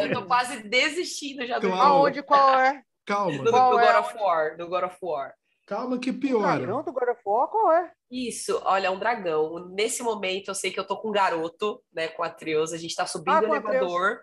eu 0.00 0.14
tô 0.14 0.24
quase 0.24 0.66
desistindo 0.66 1.46
já 1.46 1.58
do 1.58 1.68
jogo. 1.68 1.78
Aonde? 1.78 2.22
Qual 2.22 2.58
é? 2.58 2.80
Calma. 3.04 3.36
Do, 3.36 3.44
do, 3.44 3.50
qual 3.50 3.72
do 3.72 3.78
é? 3.80 3.86
God 3.86 4.04
of 4.06 4.18
War. 4.18 4.56
Do 4.56 4.66
God 4.66 4.84
of 4.84 4.96
War. 5.02 5.34
Calma 5.66 5.98
que 5.98 6.10
piora. 6.10 6.54
O 6.54 6.56
dragão 6.56 6.82
do 6.84 6.92
God 6.92 7.08
of 7.10 7.20
War, 7.26 7.48
qual 7.48 7.70
é? 7.70 7.92
Isso, 8.10 8.62
olha, 8.64 8.86
é 8.86 8.90
um 8.90 8.98
dragão. 8.98 9.68
Nesse 9.74 10.02
momento, 10.02 10.48
eu 10.48 10.54
sei 10.54 10.70
que 10.70 10.80
eu 10.80 10.86
tô 10.86 10.96
com 10.96 11.10
um 11.10 11.12
garoto, 11.12 11.82
né, 11.92 12.08
com 12.08 12.22
a 12.22 12.30
Trios, 12.30 12.72
a 12.72 12.78
gente 12.78 12.94
tá 12.94 13.06
subindo 13.06 13.34
ah, 13.34 13.40
o 13.42 13.44
elevador 13.44 14.20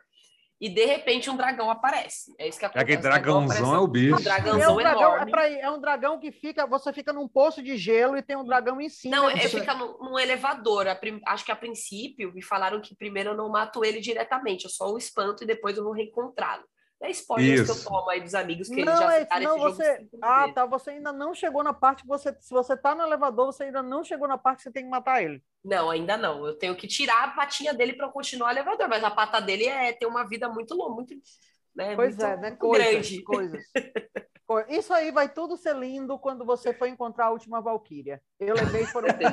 e 0.62 0.70
de 0.70 0.86
repente 0.86 1.28
um 1.28 1.36
dragão 1.36 1.72
aparece. 1.72 2.36
É 2.38 2.48
isso 2.48 2.60
que 2.60 2.66
acontece. 2.66 2.84
Aquele 2.84 3.02
dragãozão 3.02 3.74
é 3.74 3.80
o 3.80 3.88
bicho. 3.88 4.16
Um 4.16 4.22
dragãozão 4.22 4.62
é 4.62 4.72
um 4.72 4.76
dragão, 4.78 5.02
enorme. 5.02 5.28
É, 5.28 5.32
pra, 5.32 5.50
é, 5.50 5.72
um 5.72 5.82
dragão 5.82 6.20
que 6.20 6.32
fica, 6.32 6.68
você 6.68 6.94
fica 6.94 7.12
num 7.12 7.28
poço 7.28 7.64
de 7.64 7.76
gelo 7.76 8.16
e 8.16 8.22
tem 8.22 8.38
um 8.38 8.46
dragão 8.46 8.80
em 8.80 8.88
cima. 8.88 9.16
Não, 9.16 9.30
ele 9.30 9.40
fica 9.50 9.74
num, 9.74 9.98
num 9.98 10.20
elevador. 10.20 10.86
acho 11.26 11.44
que 11.44 11.52
a 11.52 11.56
princípio 11.56 12.32
me 12.32 12.44
falaram 12.44 12.80
que 12.80 12.96
primeiro 12.96 13.32
eu 13.32 13.38
não 13.38 13.50
mato 13.50 13.84
ele 13.84 14.00
diretamente, 14.00 14.66
eu 14.66 14.70
só 14.70 14.92
o 14.92 15.00
espanto 15.00 15.44
e 15.44 15.48
depois 15.48 15.76
eu 15.76 15.84
vou 15.84 15.94
reencontrá-lo. 15.94 16.64
É 17.02 17.10
spoilers 17.10 17.64
que 17.64 17.72
eu 17.72 17.84
tomo 17.84 18.10
aí 18.10 18.22
dos 18.22 18.36
amigos 18.36 18.70
que 18.70 18.86
não, 18.86 19.12
eles 19.12 19.28
já 19.28 19.38
é, 19.38 19.40
não, 19.40 19.58
você... 19.58 20.08
Ah, 20.22 20.52
tá. 20.54 20.66
Você 20.68 20.92
ainda 20.92 21.12
não 21.12 21.34
chegou 21.34 21.64
na 21.64 21.74
parte 21.74 22.04
que 22.04 22.08
você. 22.08 22.36
Se 22.40 22.52
você 22.52 22.78
tá 22.78 22.94
no 22.94 23.02
elevador, 23.02 23.48
você 23.48 23.64
ainda 23.64 23.82
não 23.82 24.04
chegou 24.04 24.28
na 24.28 24.38
parte 24.38 24.58
que 24.58 24.64
você 24.64 24.72
tem 24.72 24.84
que 24.84 24.90
matar 24.90 25.24
ele. 25.24 25.44
Não, 25.66 25.90
ainda 25.90 26.16
não. 26.16 26.46
Eu 26.46 26.56
tenho 26.56 26.76
que 26.76 26.88
tirar 26.88 27.24
a 27.24 27.28
patinha 27.30 27.74
dele 27.74 27.94
para 27.94 28.08
continuar 28.10 28.50
o 28.50 28.52
elevador, 28.52 28.88
mas 28.88 29.04
a 29.04 29.10
pata 29.10 29.42
dele 29.42 29.66
é 29.66 29.92
ter 29.94 30.06
uma 30.06 30.28
vida 30.28 30.48
muito 30.48 30.76
longa, 30.76 30.94
muito. 30.94 31.16
Né, 31.76 31.96
pois 31.96 32.16
muito, 32.16 32.26
é, 32.26 32.38
né? 32.38 32.52
Coisas, 32.52 32.88
grande. 32.88 33.24
Coisas. 33.24 33.64
Isso 34.70 34.94
aí 34.94 35.12
vai 35.12 35.30
tudo 35.30 35.56
ser 35.56 35.76
lindo 35.76 36.20
quando 36.20 36.46
você 36.46 36.74
for 36.74 36.86
encontrar 36.86 37.28
a 37.28 37.32
última 37.32 37.62
Valkyria. 37.62 38.22
Eu 38.38 38.54
levei, 38.54 38.86
foram 38.86 39.08
15 39.18 39.32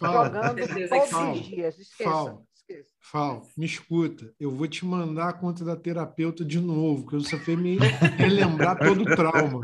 jogando 0.00 0.88
todos 0.88 1.40
os 1.40 1.46
dias. 1.46 1.78
Esqueça. 1.78 2.10
Fala. 2.10 2.42
Fal, 3.00 3.46
me 3.56 3.64
escuta, 3.64 4.32
eu 4.38 4.50
vou 4.50 4.66
te 4.66 4.84
mandar 4.84 5.28
a 5.28 5.32
conta 5.32 5.64
da 5.64 5.76
terapeuta 5.76 6.44
de 6.44 6.58
novo, 6.58 7.02
porque 7.02 7.16
você 7.16 7.38
fez 7.38 7.56
me 7.56 7.76
relembrar 8.18 8.78
todo 8.78 9.02
o 9.02 9.16
trauma, 9.16 9.60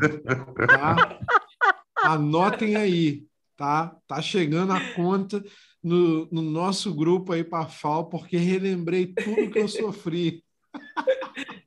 tá? 0.67 1.19
Anotem 1.97 2.77
aí, 2.77 3.25
tá? 3.57 3.95
Tá 4.07 4.21
chegando 4.21 4.71
a 4.71 4.93
conta 4.93 5.43
no, 5.83 6.25
no 6.31 6.41
nosso 6.41 6.93
grupo 6.93 7.33
aí 7.33 7.43
para 7.43 7.67
Fal, 7.67 8.07
porque 8.07 8.37
relembrei 8.37 9.07
tudo 9.07 9.51
que 9.51 9.59
eu 9.59 9.67
sofri. 9.67 10.41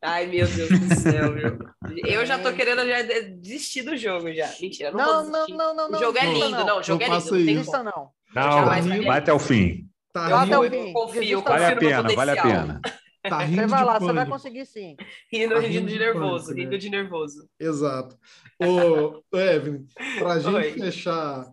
Ai, 0.01 0.27
meu 0.27 0.47
Deus 0.47 0.69
do 0.71 0.95
céu, 0.95 1.35
viu? 1.35 1.59
Eu 2.07 2.25
já 2.25 2.39
tô 2.39 2.53
querendo 2.55 2.87
já 2.87 3.03
desistir 3.03 3.83
do 3.83 3.97
jogo 3.97 4.33
já. 4.33 4.51
Mentira, 4.61 4.91
não, 4.93 5.29
não, 5.29 5.47
não, 5.47 5.75
não, 5.75 5.91
não, 5.91 5.99
O 5.99 6.03
jogo 6.03 6.19
é 6.19 6.33
lindo, 6.33 6.51
não, 6.51 6.67
não 6.67 6.79
o 6.79 6.83
jogo 6.83 7.03
é 7.03 7.09
lindo. 7.09 7.25
Não, 7.25 7.45
tem 7.45 7.61
isso, 7.61 7.83
não. 7.83 8.11
Não, 8.35 8.65
vai 8.65 9.19
até 9.19 9.33
o 9.33 9.39
fim. 9.39 9.87
Tá 10.17 10.29
vai 10.31 10.47
até 10.47 10.59
o 10.59 10.71
fim. 10.71 10.93
Confio, 10.95 11.43
vale 11.43 11.65
a 11.67 11.77
pena, 11.77 12.15
vale 12.15 12.31
a 12.31 12.43
pena. 12.43 12.81
Tá 13.29 13.39
rindo 13.41 13.63
você 13.63 13.67
vai 13.67 13.85
lá, 13.85 13.99
você 13.99 14.13
vai 14.15 14.27
conseguir 14.27 14.65
sim. 14.65 14.97
Rindo, 15.31 15.57
tá 15.57 15.61
rindo, 15.61 15.89
de 15.89 15.99
nervoso, 15.99 16.47
pânico, 16.47 16.61
rindo 16.61 16.71
né? 16.71 16.79
de 16.79 16.89
nervoso. 16.89 17.51
Exato. 17.61 18.17
Ô, 18.59 19.37
Evelyn, 19.37 19.85
pra 20.19 20.39
gente 20.39 20.55
Oi. 20.55 20.73
fechar 20.73 21.53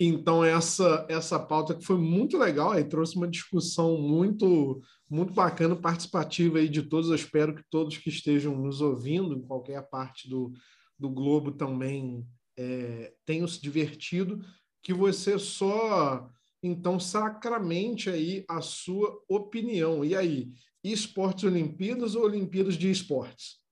então 0.00 0.42
essa 0.42 1.06
essa 1.08 1.38
pauta 1.38 1.74
que 1.74 1.84
foi 1.84 1.98
muito 1.98 2.38
legal, 2.38 2.72
aí 2.72 2.84
trouxe 2.84 3.16
uma 3.16 3.28
discussão 3.28 3.98
muito 3.98 4.80
muito 5.10 5.34
bacana, 5.34 5.76
participativa 5.76 6.58
aí 6.58 6.68
de 6.68 6.82
todos. 6.82 7.10
Eu 7.10 7.16
espero 7.16 7.54
que 7.54 7.62
todos 7.68 7.98
que 7.98 8.08
estejam 8.08 8.56
nos 8.56 8.80
ouvindo 8.80 9.34
em 9.34 9.42
qualquer 9.42 9.82
parte 9.90 10.30
do, 10.30 10.50
do 10.98 11.10
globo 11.10 11.52
também 11.52 12.26
é, 12.56 13.12
tenham 13.26 13.46
se 13.46 13.60
divertido. 13.60 14.42
Que 14.82 14.94
você 14.94 15.38
só 15.38 16.30
então 16.66 16.98
sacramente 16.98 18.08
aí 18.08 18.44
a 18.48 18.60
sua 18.62 19.22
opinião. 19.28 20.04
E 20.04 20.16
aí, 20.16 20.48
esportes 20.82 21.44
Olimpíadas 21.44 22.14
ou 22.14 22.24
Olimpíadas 22.24 22.76
de 22.76 22.90
esportes? 22.90 23.62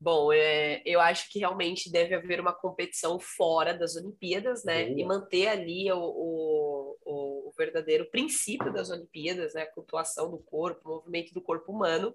Bom, 0.00 0.32
é, 0.32 0.80
eu 0.86 0.98
acho 0.98 1.30
que 1.30 1.40
realmente 1.40 1.92
deve 1.92 2.14
haver 2.14 2.40
uma 2.40 2.54
competição 2.54 3.20
fora 3.20 3.74
das 3.74 3.96
Olimpíadas, 3.96 4.64
né? 4.64 4.86
Boa. 4.86 5.00
E 5.00 5.04
manter 5.04 5.48
ali 5.48 5.92
o, 5.92 5.98
o, 5.98 6.96
o, 7.04 7.52
verdadeiro 7.54 8.08
princípio 8.10 8.72
das 8.72 8.88
Olimpíadas, 8.88 9.52
né? 9.52 9.62
A 9.62 9.72
cultuação 9.72 10.30
do 10.30 10.38
corpo, 10.38 10.80
o 10.88 10.94
movimento 10.94 11.34
do 11.34 11.42
corpo 11.42 11.70
humano. 11.70 12.14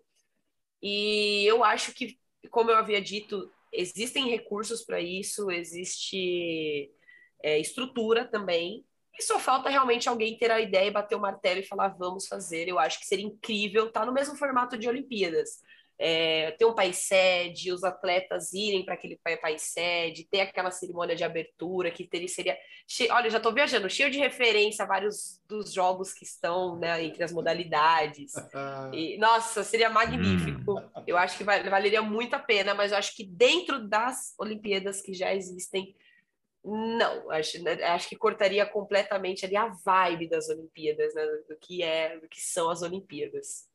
E 0.81 1.45
eu 1.45 1.63
acho 1.63 1.93
que, 1.93 2.17
como 2.49 2.71
eu 2.71 2.77
havia 2.77 2.99
dito, 2.99 3.51
existem 3.71 4.29
recursos 4.29 4.83
para 4.83 4.99
isso, 4.99 5.51
existe 5.51 6.91
é, 7.43 7.59
estrutura 7.59 8.25
também. 8.25 8.83
E 9.17 9.23
só 9.23 9.39
falta 9.39 9.69
realmente 9.69 10.09
alguém 10.09 10.37
ter 10.37 10.51
a 10.51 10.59
ideia 10.59 10.87
e 10.87 10.91
bater 10.91 11.15
o 11.15 11.21
martelo 11.21 11.59
e 11.59 11.67
falar, 11.67 11.89
vamos 11.89 12.27
fazer. 12.27 12.67
Eu 12.67 12.77
acho 12.79 12.99
que 12.99 13.05
seria 13.05 13.25
incrível 13.25 13.87
estar 13.87 14.01
tá 14.01 14.05
no 14.05 14.13
mesmo 14.13 14.35
formato 14.35 14.77
de 14.77 14.89
Olimpíadas 14.89 15.61
é, 15.97 16.51
ter 16.51 16.65
um 16.65 16.73
país 16.73 16.97
sede, 16.97 17.71
os 17.71 17.83
atletas 17.83 18.53
irem 18.53 18.83
para 18.83 18.95
aquele 18.95 19.19
país 19.41 19.61
sede, 19.61 20.27
ter 20.29 20.41
aquela 20.41 20.69
cerimônia 20.69 21.15
de 21.15 21.23
abertura 21.23 21.89
que 21.89 22.05
teria 22.05 22.27
seria. 22.27 22.57
Che... 22.87 23.09
Olha, 23.11 23.29
já 23.29 23.37
estou 23.37 23.53
viajando, 23.53 23.89
cheio 23.89 24.11
de 24.11 24.19
referência 24.19 24.83
a 24.83 24.87
vários 24.87 25.41
dos 25.47 25.71
jogos 25.71 26.13
que 26.13 26.25
estão 26.25 26.77
né, 26.77 27.03
entre 27.03 27.23
as 27.23 27.31
modalidades. 27.31 28.33
E, 28.93 29.17
nossa, 29.17 29.63
seria 29.63 29.89
magnífico. 29.89 30.79
Hum. 30.79 31.03
Eu 31.05 31.17
acho 31.17 31.37
que 31.37 31.43
valeria 31.43 32.01
muito 32.01 32.35
a 32.35 32.39
pena, 32.39 32.73
mas 32.73 32.91
eu 32.91 32.97
acho 32.97 33.15
que 33.15 33.23
dentro 33.23 33.87
das 33.87 34.33
Olimpíadas 34.37 35.01
que 35.01 35.13
já 35.13 35.33
existem, 35.33 35.95
não, 36.65 37.29
acho, 37.29 37.61
né, 37.61 37.73
acho 37.83 38.09
que 38.09 38.15
cortaria 38.15 38.65
completamente 38.65 39.45
ali 39.45 39.55
a 39.55 39.67
vibe 39.67 40.27
das 40.27 40.49
Olimpíadas, 40.49 41.13
né, 41.13 41.23
do 41.47 41.55
que 41.61 41.83
é, 41.83 42.19
do 42.19 42.27
que 42.27 42.41
são 42.41 42.69
as 42.71 42.81
Olimpíadas. 42.81 43.65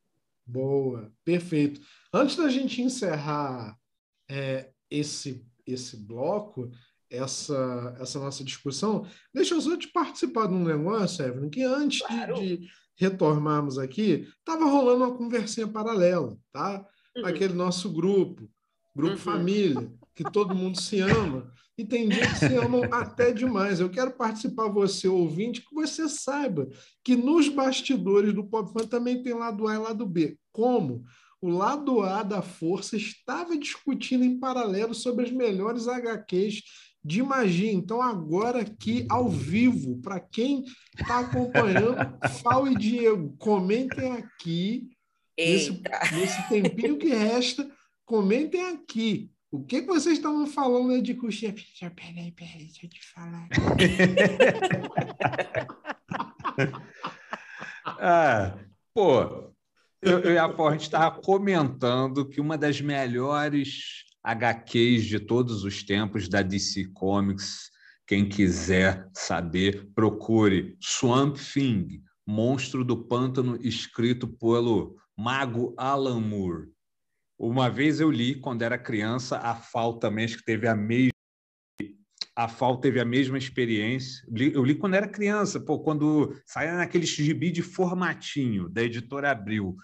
Boa, 0.45 1.09
perfeito. 1.23 1.79
Antes 2.13 2.35
da 2.35 2.49
gente 2.49 2.81
encerrar 2.81 3.77
é, 4.29 4.71
esse, 4.89 5.45
esse 5.65 5.95
bloco, 5.95 6.69
essa, 7.09 7.95
essa 7.99 8.19
nossa 8.19 8.43
discussão, 8.43 9.07
deixa 9.33 9.53
eu 9.53 9.61
só 9.61 9.77
te 9.77 9.87
participar 9.87 10.47
de 10.47 10.53
um 10.53 10.63
negócio, 10.63 11.25
Evelyn, 11.25 11.49
que 11.49 11.63
antes 11.63 12.01
claro. 12.01 12.35
de, 12.35 12.57
de, 12.57 12.71
retornarmos 12.97 13.79
aqui, 13.79 14.27
estava 14.37 14.65
rolando 14.65 15.05
uma 15.05 15.17
conversinha 15.17 15.67
paralela, 15.67 16.37
tá? 16.51 16.85
Uhum. 17.15 17.25
Aquele 17.25 17.53
nosso 17.53 17.91
grupo, 17.91 18.47
grupo 18.95 19.13
uhum. 19.13 19.17
família, 19.17 19.91
que 20.15 20.23
todo 20.23 20.55
mundo 20.55 20.79
se 20.79 20.99
ama. 20.99 21.51
E 21.77 21.85
tem 21.85 22.07
dia 22.07 22.27
que 22.27 22.37
se 22.37 22.53
amam 22.55 22.83
até 22.91 23.31
demais. 23.31 23.79
Eu 23.79 23.89
quero 23.89 24.11
participar, 24.11 24.67
você 24.67 25.07
ouvinte, 25.07 25.61
que 25.61 25.73
você 25.73 26.07
saiba 26.07 26.67
que 27.03 27.15
nos 27.15 27.49
bastidores 27.49 28.33
do 28.33 28.43
Pop 28.43 28.71
Fan 28.71 28.87
também 28.87 29.23
tem 29.23 29.33
lado 29.33 29.67
A 29.67 29.75
e 29.75 29.77
lado 29.77 30.05
B. 30.05 30.37
Como? 30.51 31.03
O 31.41 31.49
lado 31.49 32.01
A 32.01 32.21
da 32.21 32.41
Força 32.41 32.95
estava 32.95 33.57
discutindo 33.57 34.23
em 34.23 34.37
paralelo 34.39 34.93
sobre 34.93 35.25
as 35.25 35.31
melhores 35.31 35.87
HQs 35.87 36.61
de 37.03 37.23
magia. 37.23 37.71
Então, 37.71 38.01
agora 38.01 38.61
aqui 38.61 39.05
ao 39.09 39.27
vivo, 39.27 39.99
para 40.01 40.19
quem 40.19 40.63
está 40.99 41.19
acompanhando, 41.19 41.95
Fal 42.43 42.67
e 42.67 42.75
Diego, 42.75 43.35
comentem 43.39 44.11
aqui, 44.11 44.89
nesse, 45.37 45.81
nesse 46.13 46.47
tempinho 46.47 46.97
que 46.97 47.07
resta, 47.07 47.69
comentem 48.05 48.61
aqui. 48.67 49.31
O 49.51 49.61
que, 49.65 49.81
que 49.81 49.87
vocês 49.87 50.17
estavam 50.17 50.47
falando 50.47 51.01
de 51.01 51.13
coxinha? 51.13 51.53
Peraí, 51.93 52.31
peraí, 52.31 52.65
deixa 52.67 52.85
eu 52.85 52.89
te 52.89 53.05
falar. 53.05 53.49
ah, 57.99 58.57
pô, 58.95 59.51
eu, 60.01 60.19
eu 60.19 60.33
e 60.33 60.37
a 60.37 60.47
Paul, 60.47 60.69
a 60.69 60.71
gente 60.71 60.83
estava 60.83 61.19
comentando 61.19 62.29
que 62.29 62.39
uma 62.39 62.57
das 62.57 62.79
melhores 62.79 64.05
HQs 64.23 65.03
de 65.03 65.19
todos 65.19 65.65
os 65.65 65.83
tempos 65.83 66.29
da 66.29 66.41
DC 66.41 66.85
Comics, 66.93 67.69
quem 68.07 68.29
quiser 68.29 69.09
saber, 69.13 69.91
procure 69.93 70.77
Swamp 70.79 71.35
Thing, 71.35 72.01
Monstro 72.25 72.85
do 72.85 73.03
Pântano, 73.05 73.57
escrito 73.61 74.29
pelo 74.29 74.95
mago 75.17 75.73
Alan 75.77 76.21
Moore. 76.21 76.69
Uma 77.43 77.71
vez 77.71 77.99
eu 77.99 78.11
li, 78.11 78.35
quando 78.35 78.61
era 78.61 78.77
criança, 78.77 79.39
a 79.39 79.55
FAO 79.55 79.97
também, 79.97 80.25
acho 80.25 80.37
que 80.37 80.45
teve 80.45 80.67
a 80.67 80.75
mesma 80.75 81.09
a 82.35 82.47
FAO 82.47 82.79
teve 82.79 82.99
a 82.99 83.03
mesma 83.03 83.35
experiência. 83.35 84.23
Eu 84.53 84.63
li 84.63 84.75
quando 84.75 84.93
era 84.93 85.07
criança, 85.07 85.59
pô, 85.59 85.79
quando 85.79 86.35
saía 86.45 86.75
naquele 86.75 87.05
gibi 87.05 87.51
de 87.51 87.63
formatinho 87.63 88.69
da 88.69 88.83
editora 88.83 89.31
Abril, 89.31 89.75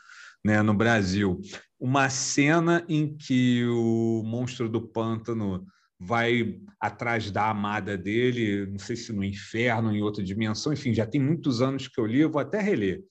né, 0.45 0.61
no 0.61 0.73
Brasil. 0.73 1.41
Uma 1.79 2.09
cena 2.09 2.85
em 2.87 3.17
que 3.17 3.65
o 3.65 4.21
monstro 4.23 4.69
do 4.69 4.87
pântano 4.87 5.65
vai 5.99 6.59
atrás 6.79 7.31
da 7.31 7.49
amada 7.49 7.97
dele, 7.97 8.67
não 8.67 8.79
sei 8.79 8.95
se 8.95 9.11
no 9.11 9.23
inferno, 9.23 9.91
em 9.91 10.03
outra 10.03 10.23
dimensão, 10.23 10.71
enfim, 10.71 10.93
já 10.93 11.07
tem 11.07 11.19
muitos 11.19 11.59
anos 11.59 11.87
que 11.87 11.99
eu 11.99 12.05
li, 12.05 12.19
eu 12.19 12.29
vou 12.29 12.39
até 12.39 12.61
reler. 12.61 13.03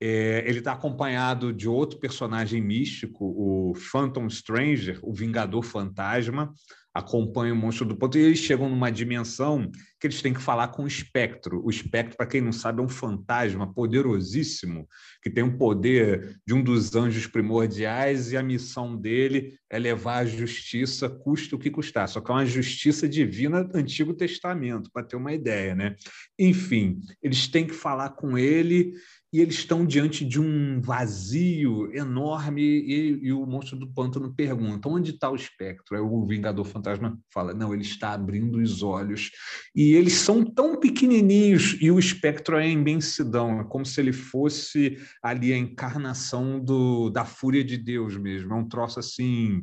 É, 0.00 0.42
ele 0.46 0.60
está 0.60 0.72
acompanhado 0.72 1.52
de 1.52 1.68
outro 1.68 1.98
personagem 1.98 2.62
místico, 2.62 3.24
o 3.24 3.74
Phantom 3.74 4.28
Stranger, 4.30 4.98
o 5.02 5.12
Vingador 5.12 5.62
Fantasma, 5.62 6.54
acompanha 6.92 7.52
o 7.52 7.56
monstro 7.56 7.86
do 7.86 7.96
ponto 7.96 8.18
e 8.18 8.22
eles 8.22 8.38
chegam 8.38 8.68
numa 8.68 8.90
dimensão 8.90 9.70
que 9.98 10.06
eles 10.06 10.20
têm 10.20 10.34
que 10.34 10.40
falar 10.40 10.68
com 10.68 10.84
o 10.84 10.88
espectro. 10.88 11.64
O 11.64 11.70
espectro, 11.70 12.16
para 12.16 12.26
quem 12.26 12.40
não 12.40 12.52
sabe, 12.52 12.80
é 12.80 12.84
um 12.84 12.88
fantasma 12.88 13.72
poderosíssimo 13.72 14.88
que 15.22 15.30
tem 15.30 15.44
o 15.44 15.56
poder 15.56 16.40
de 16.44 16.52
um 16.52 16.62
dos 16.62 16.96
anjos 16.96 17.26
primordiais 17.26 18.32
e 18.32 18.36
a 18.36 18.42
missão 18.42 18.96
dele 18.96 19.54
é 19.68 19.78
levar 19.78 20.18
a 20.18 20.26
justiça, 20.26 21.08
custa 21.08 21.54
o 21.54 21.58
que 21.58 21.70
custar. 21.70 22.08
Só 22.08 22.20
que 22.20 22.30
é 22.30 22.34
uma 22.34 22.46
justiça 22.46 23.08
divina 23.08 23.62
do 23.62 23.76
Antigo 23.76 24.12
Testamento, 24.12 24.90
para 24.92 25.04
ter 25.04 25.16
uma 25.16 25.32
ideia, 25.32 25.74
né? 25.74 25.94
Enfim, 26.38 26.98
eles 27.22 27.46
têm 27.46 27.66
que 27.66 27.74
falar 27.74 28.10
com 28.10 28.36
ele 28.36 28.94
e 29.32 29.40
eles 29.40 29.56
estão 29.56 29.86
diante 29.86 30.24
de 30.24 30.40
um 30.40 30.80
vazio 30.80 31.92
enorme 31.94 32.62
e, 32.62 33.20
e 33.22 33.32
o 33.32 33.46
monstro 33.46 33.78
do 33.78 33.86
pântano 33.86 34.34
pergunta 34.34 34.88
onde 34.88 35.12
está 35.12 35.30
o 35.30 35.36
espectro? 35.36 35.94
Aí 35.94 36.02
o 36.02 36.26
Vingador 36.26 36.64
Fantasma 36.64 37.18
fala 37.32 37.54
não, 37.54 37.72
ele 37.72 37.82
está 37.82 38.12
abrindo 38.12 38.58
os 38.58 38.82
olhos 38.82 39.30
e 39.74 39.94
eles 39.94 40.14
são 40.14 40.44
tão 40.44 40.78
pequenininhos 40.80 41.76
e 41.80 41.90
o 41.90 41.98
espectro 41.98 42.56
é 42.56 42.68
imensidão, 42.68 43.60
é 43.60 43.64
como 43.64 43.86
se 43.86 44.00
ele 44.00 44.12
fosse 44.12 44.98
ali 45.22 45.52
a 45.52 45.58
encarnação 45.58 46.58
do, 46.58 47.08
da 47.10 47.24
fúria 47.24 47.62
de 47.62 47.76
Deus 47.76 48.16
mesmo. 48.16 48.52
É 48.52 48.56
um 48.56 48.68
troço 48.68 48.98
assim 48.98 49.62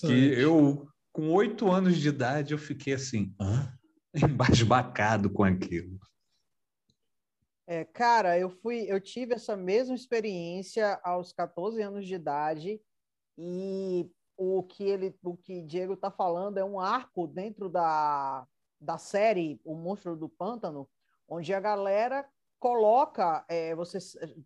que 0.00 0.12
eu, 0.12 0.86
com 1.12 1.30
oito 1.30 1.70
anos 1.70 1.96
de 1.96 2.08
idade, 2.08 2.52
eu 2.52 2.58
fiquei 2.58 2.94
assim, 2.94 3.32
hã? 3.40 3.72
embasbacado 4.14 5.30
com 5.30 5.44
aquilo. 5.44 5.98
É, 7.70 7.84
cara, 7.84 8.36
eu 8.36 8.50
fui, 8.50 8.86
eu 8.88 9.00
tive 9.00 9.34
essa 9.34 9.56
mesma 9.56 9.94
experiência 9.94 10.98
aos 11.04 11.32
14 11.32 11.80
anos 11.80 12.04
de 12.04 12.16
idade 12.16 12.82
e 13.38 14.10
o 14.36 14.64
que 14.64 14.82
ele, 14.82 15.16
o 15.22 15.36
que 15.36 15.62
Diego 15.62 15.92
está 15.92 16.10
falando 16.10 16.58
é 16.58 16.64
um 16.64 16.80
arco 16.80 17.28
dentro 17.28 17.68
da, 17.68 18.44
da 18.80 18.98
série 18.98 19.60
O 19.64 19.76
Monstro 19.76 20.16
do 20.16 20.28
Pântano, 20.28 20.90
onde 21.28 21.54
a 21.54 21.60
galera 21.60 22.28
coloca, 22.58 23.44
é, 23.48 23.72
você 23.76 23.98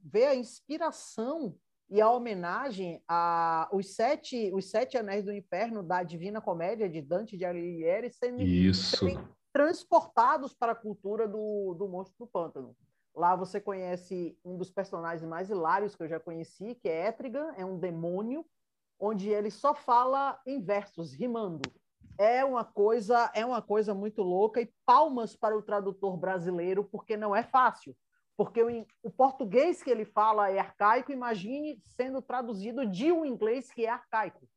vê 0.05 0.27
a 0.27 0.35
inspiração 0.35 1.57
e 1.89 2.03
a 2.03 2.11
homenagem 2.11 3.03
a 3.09 3.70
os 3.72 3.95
sete, 3.95 4.51
os 4.53 4.68
sete 4.68 4.99
anéis 4.99 5.25
do 5.25 5.33
inferno 5.33 5.83
da 5.83 6.03
Divina 6.03 6.43
Comédia 6.43 6.91
de 6.91 7.01
Dante 7.01 7.39
de 7.39 7.47
Alighieri 7.47 8.11
sendo, 8.12 8.43
transportados 9.51 10.53
para 10.53 10.72
a 10.72 10.77
cultura 10.77 11.27
do, 11.27 11.75
do 11.79 11.89
Monstro 11.89 12.16
do 12.18 12.27
Pântano. 12.27 12.77
Lá 13.14 13.36
você 13.36 13.60
conhece 13.60 14.36
um 14.44 14.56
dos 14.56 14.70
personagens 14.70 15.28
mais 15.28 15.48
hilários 15.48 15.94
que 15.94 16.02
eu 16.02 16.08
já 16.08 16.18
conheci, 16.18 16.74
que 16.74 16.88
é 16.88 17.08
Etrigan, 17.08 17.52
é 17.56 17.64
um 17.64 17.78
demônio, 17.78 18.44
onde 18.98 19.28
ele 19.28 19.50
só 19.50 19.74
fala 19.74 20.40
em 20.46 20.60
versos, 20.60 21.12
rimando. 21.12 21.62
É 22.18 22.44
uma 22.44 22.64
coisa, 22.64 23.30
é 23.34 23.44
uma 23.44 23.62
coisa 23.62 23.94
muito 23.94 24.22
louca 24.22 24.60
e 24.60 24.72
palmas 24.84 25.36
para 25.36 25.56
o 25.56 25.62
tradutor 25.62 26.16
brasileiro, 26.16 26.84
porque 26.84 27.16
não 27.16 27.34
é 27.34 27.42
fácil. 27.42 27.96
Porque 28.36 28.62
o, 28.62 28.86
o 29.02 29.10
português 29.10 29.82
que 29.82 29.90
ele 29.90 30.04
fala 30.04 30.50
é 30.50 30.58
arcaico, 30.58 31.12
imagine 31.12 31.80
sendo 31.84 32.20
traduzido 32.20 32.84
de 32.84 33.12
um 33.12 33.24
inglês 33.24 33.70
que 33.70 33.86
é 33.86 33.90
arcaico, 33.90 34.48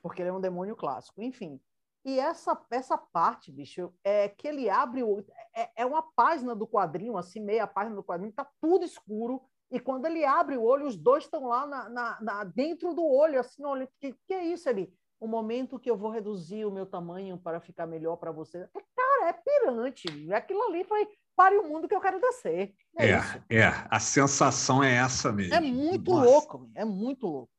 porque 0.00 0.22
ele 0.22 0.28
é 0.28 0.32
um 0.32 0.40
demônio 0.40 0.76
clássico. 0.76 1.20
Enfim, 1.20 1.60
e 2.04 2.18
essa, 2.18 2.58
essa 2.70 2.96
parte, 2.96 3.50
bicho, 3.50 3.92
é 4.04 4.28
que 4.28 4.46
ele 4.46 4.70
abre 4.70 5.02
o. 5.02 5.24
É, 5.58 5.82
é 5.82 5.86
uma 5.86 6.02
página 6.02 6.54
do 6.54 6.68
quadrinho, 6.68 7.16
assim, 7.16 7.40
meia 7.40 7.66
página 7.66 7.96
do 7.96 8.04
quadrinho, 8.04 8.32
tá 8.32 8.46
tudo 8.60 8.84
escuro. 8.84 9.42
E 9.72 9.80
quando 9.80 10.06
ele 10.06 10.24
abre 10.24 10.56
o 10.56 10.62
olho, 10.62 10.86
os 10.86 10.96
dois 10.96 11.24
estão 11.24 11.48
lá 11.48 11.66
na, 11.66 11.88
na, 11.88 12.18
na, 12.20 12.44
dentro 12.44 12.94
do 12.94 13.04
olho, 13.04 13.40
assim, 13.40 13.64
olha, 13.64 13.88
que, 14.00 14.14
que 14.24 14.32
é 14.32 14.44
isso 14.44 14.68
ali? 14.68 14.92
O 15.18 15.26
momento 15.26 15.78
que 15.78 15.90
eu 15.90 15.96
vou 15.96 16.10
reduzir 16.10 16.64
o 16.64 16.70
meu 16.70 16.86
tamanho 16.86 17.36
para 17.36 17.60
ficar 17.60 17.88
melhor 17.88 18.16
para 18.16 18.30
você. 18.30 18.58
É, 18.58 18.80
cara, 18.94 19.28
é 19.28 19.32
pirante. 19.32 20.32
Aquilo 20.32 20.62
ali 20.62 20.84
foi 20.84 21.08
pare 21.34 21.56
o 21.56 21.68
mundo 21.68 21.88
que 21.88 21.94
eu 21.94 22.00
quero 22.00 22.20
descer. 22.20 22.72
É, 22.96 23.10
é, 23.10 23.20
é, 23.48 23.86
a 23.90 23.98
sensação 23.98 24.82
é 24.82 24.94
essa 24.94 25.32
mesmo. 25.32 25.54
É 25.54 25.60
muito 25.60 26.12
Nossa. 26.12 26.24
louco, 26.24 26.70
é 26.72 26.84
muito 26.84 27.26
louco. 27.26 27.50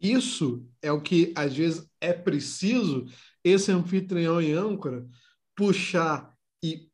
Isso 0.00 0.66
é 0.82 0.90
o 0.90 1.00
que 1.00 1.32
às 1.36 1.54
vezes 1.54 1.88
é 2.00 2.12
preciso 2.12 3.04
esse 3.44 3.70
anfitrião 3.70 4.40
e 4.40 4.52
âncora 4.52 5.06
puxar 5.60 6.34
e 6.64 6.88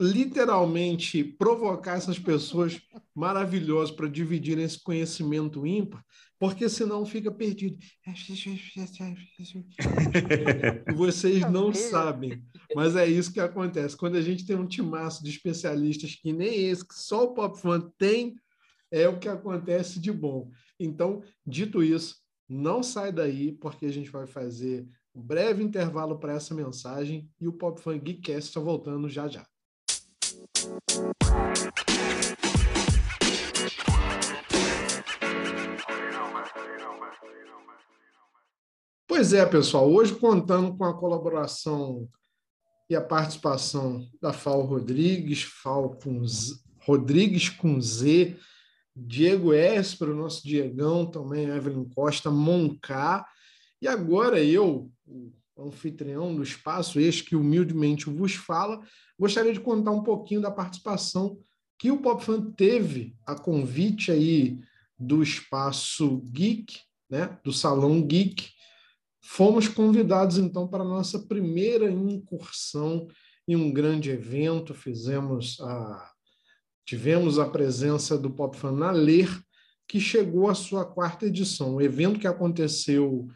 literalmente 0.00 1.24
provocar 1.24 1.96
essas 1.96 2.20
pessoas 2.20 2.80
maravilhosas 3.12 3.90
para 3.90 4.08
dividir 4.08 4.58
esse 4.58 4.80
conhecimento 4.80 5.66
ímpar, 5.66 6.04
porque 6.38 6.68
senão 6.68 7.04
fica 7.04 7.32
perdido. 7.32 7.78
Vocês 10.96 11.40
não 11.50 11.74
sabem, 11.74 12.40
mas 12.76 12.94
é 12.94 13.08
isso 13.08 13.32
que 13.32 13.40
acontece. 13.40 13.96
Quando 13.96 14.16
a 14.16 14.22
gente 14.22 14.46
tem 14.46 14.54
um 14.54 14.68
timaço 14.68 15.24
de 15.24 15.30
especialistas 15.30 16.14
que 16.14 16.32
nem 16.32 16.68
esse, 16.68 16.86
que 16.86 16.94
só 16.94 17.24
o 17.24 17.34
Pop 17.34 17.60
Fan 17.60 17.92
tem, 17.98 18.36
é 18.88 19.08
o 19.08 19.18
que 19.18 19.28
acontece 19.28 19.98
de 19.98 20.12
bom. 20.12 20.48
Então, 20.78 21.24
dito 21.44 21.82
isso, 21.82 22.16
não 22.48 22.84
sai 22.84 23.10
daí, 23.10 23.50
porque 23.50 23.86
a 23.86 23.92
gente 23.92 24.10
vai 24.10 24.28
fazer 24.28 24.86
um 25.14 25.20
breve 25.20 25.62
intervalo 25.62 26.18
para 26.18 26.32
essa 26.32 26.54
mensagem 26.54 27.28
e 27.38 27.46
o 27.46 27.52
Pop 27.52 27.80
Fun 27.80 27.98
Geekcast 27.98 28.48
está 28.48 28.60
voltando 28.60 29.08
já 29.08 29.28
já. 29.28 29.46
Pois 39.06 39.34
é, 39.34 39.44
pessoal, 39.44 39.90
hoje 39.90 40.14
contando 40.14 40.74
com 40.76 40.84
a 40.84 40.98
colaboração 40.98 42.08
e 42.88 42.96
a 42.96 43.00
participação 43.00 44.08
da 44.20 44.32
Fal 44.32 44.62
Rodrigues, 44.62 45.42
Fal 45.42 45.94
com 46.02 46.26
Z, 46.26 46.54
Rodrigues 46.80 47.50
com 47.50 47.78
Z, 47.80 48.38
Diego 48.96 49.52
Espero, 49.52 50.16
nosso 50.16 50.42
Diegão 50.42 51.04
também, 51.04 51.48
Evelyn 51.48 51.88
Costa, 51.90 52.30
Moncar, 52.30 53.26
e 53.82 53.88
agora 53.88 54.40
eu, 54.40 54.88
o 55.04 55.32
anfitrião 55.58 56.32
do 56.34 56.42
espaço, 56.42 57.00
este 57.00 57.24
que 57.24 57.34
humildemente 57.34 58.08
vos 58.08 58.34
fala, 58.34 58.80
gostaria 59.18 59.52
de 59.52 59.58
contar 59.58 59.90
um 59.90 60.04
pouquinho 60.04 60.40
da 60.40 60.52
participação 60.52 61.36
que 61.76 61.90
o 61.90 61.98
Pop 61.98 62.24
Fan 62.24 62.52
teve 62.52 63.16
a 63.26 63.34
convite 63.34 64.12
aí 64.12 64.60
do 64.96 65.20
espaço 65.20 66.22
Geek, 66.30 66.78
né, 67.10 67.36
do 67.42 67.52
Salão 67.52 68.00
Geek. 68.00 68.50
Fomos 69.20 69.66
convidados 69.66 70.38
então 70.38 70.68
para 70.68 70.84
a 70.84 70.88
nossa 70.88 71.18
primeira 71.18 71.90
incursão 71.90 73.08
em 73.48 73.56
um 73.56 73.72
grande 73.72 74.10
evento, 74.10 74.72
fizemos 74.74 75.60
a 75.60 76.08
tivemos 76.84 77.38
a 77.38 77.48
presença 77.48 78.16
do 78.16 78.30
Pop 78.30 78.56
Fan 78.56 78.72
na 78.72 78.92
Ler, 78.92 79.28
que 79.88 79.98
chegou 79.98 80.48
à 80.48 80.54
sua 80.54 80.84
quarta 80.84 81.26
edição. 81.26 81.76
O 81.76 81.80
evento 81.80 82.20
que 82.20 82.26
aconteceu 82.26 83.28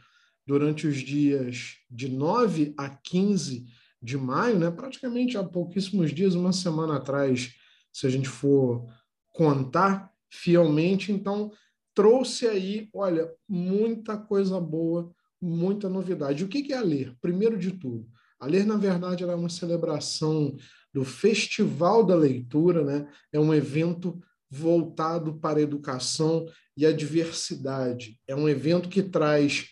durante 0.46 0.86
os 0.86 0.98
dias 0.98 1.76
de 1.90 2.08
9 2.08 2.74
a 2.76 2.88
15 2.88 3.66
de 4.00 4.16
maio, 4.16 4.58
né, 4.58 4.70
praticamente 4.70 5.36
há 5.36 5.42
pouquíssimos 5.42 6.12
dias, 6.12 6.34
uma 6.34 6.52
semana 6.52 6.96
atrás, 6.96 7.54
se 7.92 8.06
a 8.06 8.10
gente 8.10 8.28
for 8.28 8.86
contar 9.32 10.10
fielmente. 10.30 11.10
Então, 11.10 11.50
trouxe 11.94 12.46
aí, 12.46 12.88
olha, 12.94 13.28
muita 13.48 14.16
coisa 14.16 14.60
boa, 14.60 15.10
muita 15.40 15.88
novidade. 15.88 16.44
O 16.44 16.48
que 16.48 16.72
é 16.72 16.76
a 16.76 16.82
Ler? 16.82 17.16
Primeiro 17.20 17.58
de 17.58 17.72
tudo, 17.72 18.06
a 18.38 18.46
Ler, 18.46 18.66
na 18.66 18.76
verdade, 18.76 19.24
era 19.24 19.36
uma 19.36 19.48
celebração 19.48 20.56
do 20.92 21.04
Festival 21.04 22.04
da 22.04 22.14
Leitura, 22.14 22.84
né? 22.84 23.08
é 23.32 23.40
um 23.40 23.52
evento 23.52 24.20
voltado 24.48 25.34
para 25.34 25.58
a 25.58 25.62
educação 25.62 26.46
e 26.76 26.86
a 26.86 26.92
diversidade. 26.92 28.20
É 28.26 28.36
um 28.36 28.48
evento 28.48 28.88
que 28.88 29.02
traz 29.02 29.70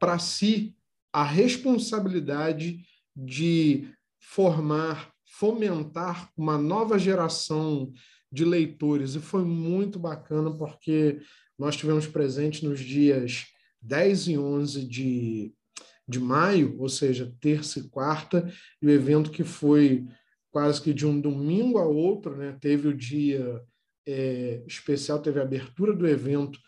para 0.00 0.18
si 0.18 0.74
a 1.12 1.22
responsabilidade 1.22 2.80
de 3.14 3.88
formar, 4.18 5.12
fomentar 5.24 6.30
uma 6.36 6.56
nova 6.56 6.98
geração 6.98 7.92
de 8.32 8.44
leitores. 8.44 9.14
E 9.14 9.20
foi 9.20 9.44
muito 9.44 9.98
bacana 9.98 10.50
porque 10.50 11.20
nós 11.58 11.76
tivemos 11.76 12.06
presente 12.06 12.64
nos 12.64 12.80
dias 12.80 13.46
10 13.82 14.28
e 14.28 14.38
11 14.38 14.86
de, 14.86 15.52
de 16.08 16.18
maio, 16.18 16.76
ou 16.78 16.88
seja, 16.88 17.34
terça 17.40 17.80
e 17.80 17.88
quarta, 17.88 18.50
e 18.80 18.86
o 18.86 18.90
evento 18.90 19.30
que 19.30 19.44
foi 19.44 20.06
quase 20.50 20.80
que 20.80 20.94
de 20.94 21.06
um 21.06 21.20
domingo 21.20 21.78
a 21.78 21.84
outro, 21.84 22.36
né? 22.36 22.56
Teve 22.60 22.88
o 22.88 22.96
dia 22.96 23.62
é, 24.06 24.62
especial, 24.66 25.20
teve 25.20 25.38
a 25.38 25.42
abertura 25.42 25.94
do 25.94 26.06
evento 26.08 26.58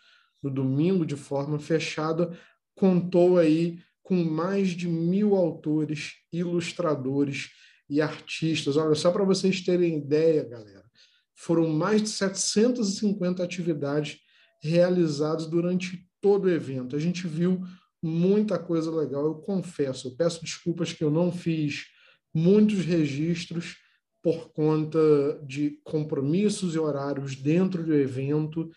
no 0.41 0.49
domingo 0.49 1.05
de 1.05 1.15
forma 1.15 1.57
fechada, 1.57 2.37
contou 2.75 3.37
aí 3.37 3.79
com 4.01 4.23
mais 4.23 4.69
de 4.69 4.87
mil 4.87 5.35
autores, 5.35 6.13
ilustradores 6.31 7.49
e 7.89 8.01
artistas. 8.01 8.75
Olha, 8.77 8.95
só 8.95 9.11
para 9.11 9.23
vocês 9.23 9.61
terem 9.61 9.97
ideia, 9.97 10.43
galera, 10.43 10.83
foram 11.35 11.69
mais 11.69 12.01
de 12.01 12.09
750 12.09 13.43
atividades 13.43 14.19
realizadas 14.61 15.45
durante 15.45 16.07
todo 16.21 16.45
o 16.45 16.49
evento. 16.49 16.95
A 16.95 16.99
gente 16.99 17.27
viu 17.27 17.61
muita 18.01 18.59
coisa 18.59 18.91
legal, 18.91 19.25
eu 19.25 19.35
confesso. 19.35 20.07
Eu 20.07 20.15
peço 20.15 20.41
desculpas 20.41 20.91
que 20.91 21.03
eu 21.03 21.11
não 21.11 21.31
fiz 21.31 21.85
muitos 22.33 22.85
registros 22.85 23.77
por 24.21 24.51
conta 24.53 24.99
de 25.45 25.81
compromissos 25.83 26.75
e 26.75 26.79
horários 26.79 27.35
dentro 27.35 27.83
do 27.83 27.93
evento 27.93 28.71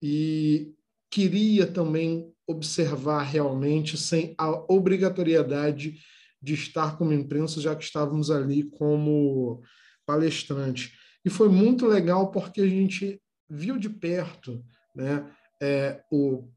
e 0.00 0.74
queria 1.10 1.66
também 1.66 2.31
observar 2.46 3.22
realmente 3.22 3.96
sem 3.96 4.34
a 4.36 4.50
obrigatoriedade 4.72 5.98
de 6.40 6.54
estar 6.54 6.98
como 6.98 7.12
imprensa, 7.12 7.60
já 7.60 7.74
que 7.76 7.84
estávamos 7.84 8.30
ali 8.30 8.64
como 8.64 9.62
palestrante. 10.04 10.92
E 11.24 11.30
foi 11.30 11.48
muito 11.48 11.86
legal 11.86 12.30
porque 12.32 12.60
a 12.60 12.66
gente 12.66 13.20
viu 13.48 13.78
de 13.78 13.88
perto 13.88 14.64
né, 14.94 15.24
é, 15.60 16.02
o, 16.10 16.48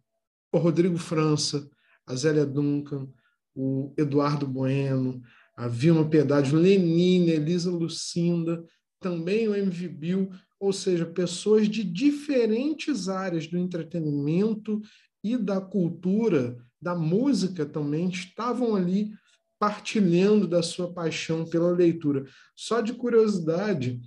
o 0.51 0.57
Rodrigo 0.57 0.97
França, 0.97 1.69
a 2.07 2.15
Zélia 2.15 2.45
Duncan, 2.45 3.07
o 3.55 3.93
Eduardo 3.97 4.47
Bueno, 4.47 5.21
a 5.55 5.67
Vilma 5.67 6.07
Piedade, 6.07 6.53
Lenine, 6.53 7.31
Elisa 7.31 7.71
Lucinda, 7.71 8.65
também 8.99 9.47
o 9.47 9.55
MV 9.55 9.87
Bill, 9.87 10.31
ou 10.59 10.73
seja, 10.73 11.05
pessoas 11.05 11.69
de 11.69 11.83
diferentes 11.83 13.07
áreas 13.07 13.47
do 13.47 13.57
entretenimento 13.57 14.81
e 15.25 15.37
da 15.37 15.59
cultura, 15.59 16.57
da 16.79 16.93
música 16.95 17.65
também, 17.65 18.09
estavam 18.09 18.75
ali 18.75 19.11
partilhando 19.57 20.47
da 20.47 20.61
sua 20.61 20.93
paixão 20.93 21.45
pela 21.45 21.71
leitura. 21.71 22.25
Só 22.55 22.81
de 22.81 22.93
curiosidade, 22.93 23.99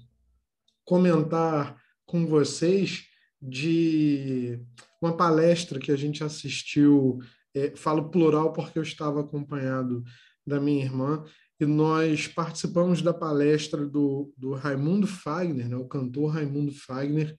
comentar 0.84 1.76
com 2.06 2.24
vocês 2.26 3.06
de 3.40 4.60
uma 5.02 5.16
palestra 5.16 5.80
que 5.80 5.90
a 5.90 5.96
gente 5.96 6.22
assistiu, 6.22 7.18
é, 7.54 7.74
falo 7.74 8.10
plural 8.10 8.52
porque 8.52 8.78
eu 8.78 8.82
estava 8.82 9.20
acompanhado 9.20 10.04
da 10.46 10.60
minha 10.60 10.84
irmã, 10.84 11.24
e 11.60 11.66
nós 11.66 12.28
participamos 12.28 13.02
da 13.02 13.12
palestra 13.12 13.84
do, 13.84 14.32
do 14.36 14.54
Raimundo 14.54 15.06
Fagner, 15.06 15.68
né, 15.68 15.76
o 15.76 15.88
cantor 15.88 16.34
Raimundo 16.34 16.72
Fagner, 16.72 17.36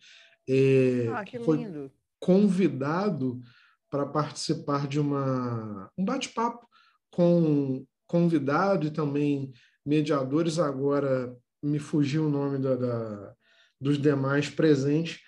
é, 0.47 1.07
ah, 1.13 1.23
que 1.23 1.37
lindo. 1.37 1.91
convidado 2.19 3.41
para 3.89 4.05
participar 4.05 4.87
de 4.87 4.99
uma, 4.99 5.89
um 5.97 6.05
bate-papo 6.05 6.67
com 7.11 7.85
convidado 8.07 8.87
e 8.87 8.91
também 8.91 9.51
mediadores. 9.85 10.59
Agora 10.59 11.35
me 11.61 11.79
fugiu 11.79 12.27
o 12.27 12.29
nome 12.29 12.57
da, 12.59 12.75
da, 12.75 13.33
dos 13.79 13.99
demais 13.99 14.49
presentes, 14.49 15.19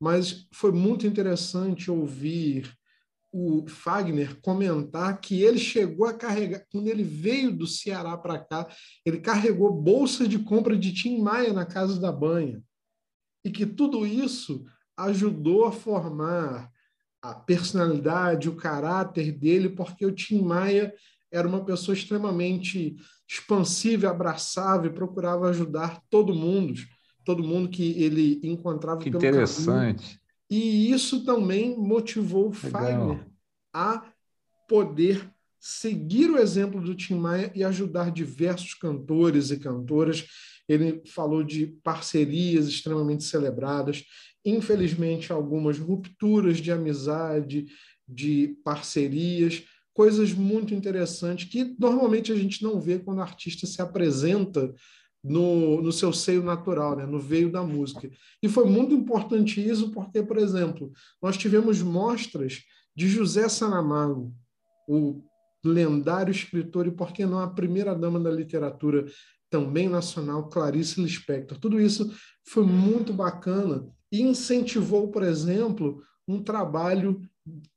mas 0.00 0.46
foi 0.52 0.72
muito 0.72 1.06
interessante 1.06 1.90
ouvir 1.90 2.72
o 3.32 3.66
Fagner 3.68 4.40
comentar 4.40 5.20
que 5.20 5.42
ele 5.42 5.58
chegou 5.58 6.06
a 6.06 6.14
carregar, 6.14 6.64
quando 6.72 6.88
ele 6.88 7.02
veio 7.02 7.52
do 7.54 7.66
Ceará 7.66 8.16
para 8.16 8.38
cá, 8.38 8.66
ele 9.04 9.20
carregou 9.20 9.70
bolsa 9.70 10.26
de 10.26 10.38
compra 10.38 10.76
de 10.76 10.94
Tim 10.94 11.20
Maia 11.20 11.52
na 11.52 11.66
casa 11.66 12.00
da 12.00 12.10
banha. 12.10 12.62
E 13.44 13.50
que 13.50 13.66
tudo 13.66 14.06
isso 14.06 14.64
ajudou 14.96 15.66
a 15.66 15.72
formar 15.72 16.70
a 17.28 17.34
personalidade, 17.34 18.48
o 18.48 18.56
caráter 18.56 19.32
dele, 19.32 19.68
porque 19.68 20.06
o 20.06 20.12
Tim 20.12 20.40
Maia 20.42 20.94
era 21.30 21.46
uma 21.46 21.62
pessoa 21.62 21.94
extremamente 21.94 22.96
expansiva, 23.28 24.08
abraçável, 24.08 24.92
procurava 24.92 25.48
ajudar 25.48 26.02
todo 26.08 26.34
mundo, 26.34 26.80
todo 27.24 27.42
mundo 27.42 27.68
que 27.68 28.02
ele 28.02 28.40
encontrava 28.42 29.00
que 29.00 29.10
pelo 29.10 29.22
interessante. 29.22 29.66
Caminho. 29.66 30.18
E 30.50 30.90
isso 30.90 31.24
também 31.26 31.76
motivou 31.76 32.48
o 32.48 32.52
Fagner 32.52 33.26
a 33.74 34.02
poder 34.66 35.30
seguir 35.60 36.30
o 36.30 36.38
exemplo 36.38 36.80
do 36.80 36.94
Tim 36.94 37.16
Maia 37.16 37.52
e 37.54 37.62
ajudar 37.62 38.10
diversos 38.10 38.72
cantores 38.72 39.50
e 39.50 39.58
cantoras. 39.58 40.26
Ele 40.68 41.02
falou 41.06 41.42
de 41.42 41.66
parcerias 41.82 42.68
extremamente 42.68 43.24
celebradas, 43.24 44.04
infelizmente 44.44 45.32
algumas 45.32 45.78
rupturas 45.78 46.58
de 46.58 46.70
amizade, 46.70 47.66
de 48.06 48.56
parcerias, 48.64 49.64
coisas 49.92 50.32
muito 50.32 50.74
interessantes 50.74 51.48
que 51.50 51.74
normalmente 51.78 52.30
a 52.32 52.36
gente 52.36 52.62
não 52.62 52.80
vê 52.80 52.98
quando 52.98 53.18
o 53.18 53.22
artista 53.22 53.66
se 53.66 53.82
apresenta 53.82 54.72
no, 55.22 55.82
no 55.82 55.92
seu 55.92 56.12
seio 56.12 56.42
natural, 56.42 56.96
né? 56.96 57.04
no 57.04 57.18
veio 57.18 57.50
da 57.50 57.62
música. 57.62 58.08
E 58.42 58.48
foi 58.48 58.64
muito 58.66 58.94
importante 58.94 59.60
isso 59.60 59.90
porque, 59.90 60.22
por 60.22 60.38
exemplo, 60.38 60.92
nós 61.20 61.36
tivemos 61.36 61.82
mostras 61.82 62.62
de 62.94 63.08
José 63.08 63.48
Saramago, 63.48 64.32
o 64.88 65.22
lendário 65.64 66.30
escritor 66.30 66.86
e, 66.86 66.90
por 66.90 67.12
que 67.12 67.26
não, 67.26 67.40
a 67.40 67.50
primeira 67.50 67.94
dama 67.94 68.18
da 68.18 68.30
literatura 68.30 69.04
também 69.50 69.88
nacional, 69.88 70.48
Clarice 70.48 71.00
Lispector. 71.00 71.58
Tudo 71.58 71.80
isso 71.80 72.12
foi 72.44 72.64
muito 72.64 73.12
bacana 73.12 73.86
e 74.10 74.22
incentivou, 74.22 75.10
por 75.10 75.22
exemplo, 75.22 76.02
um 76.26 76.42
trabalho 76.42 77.20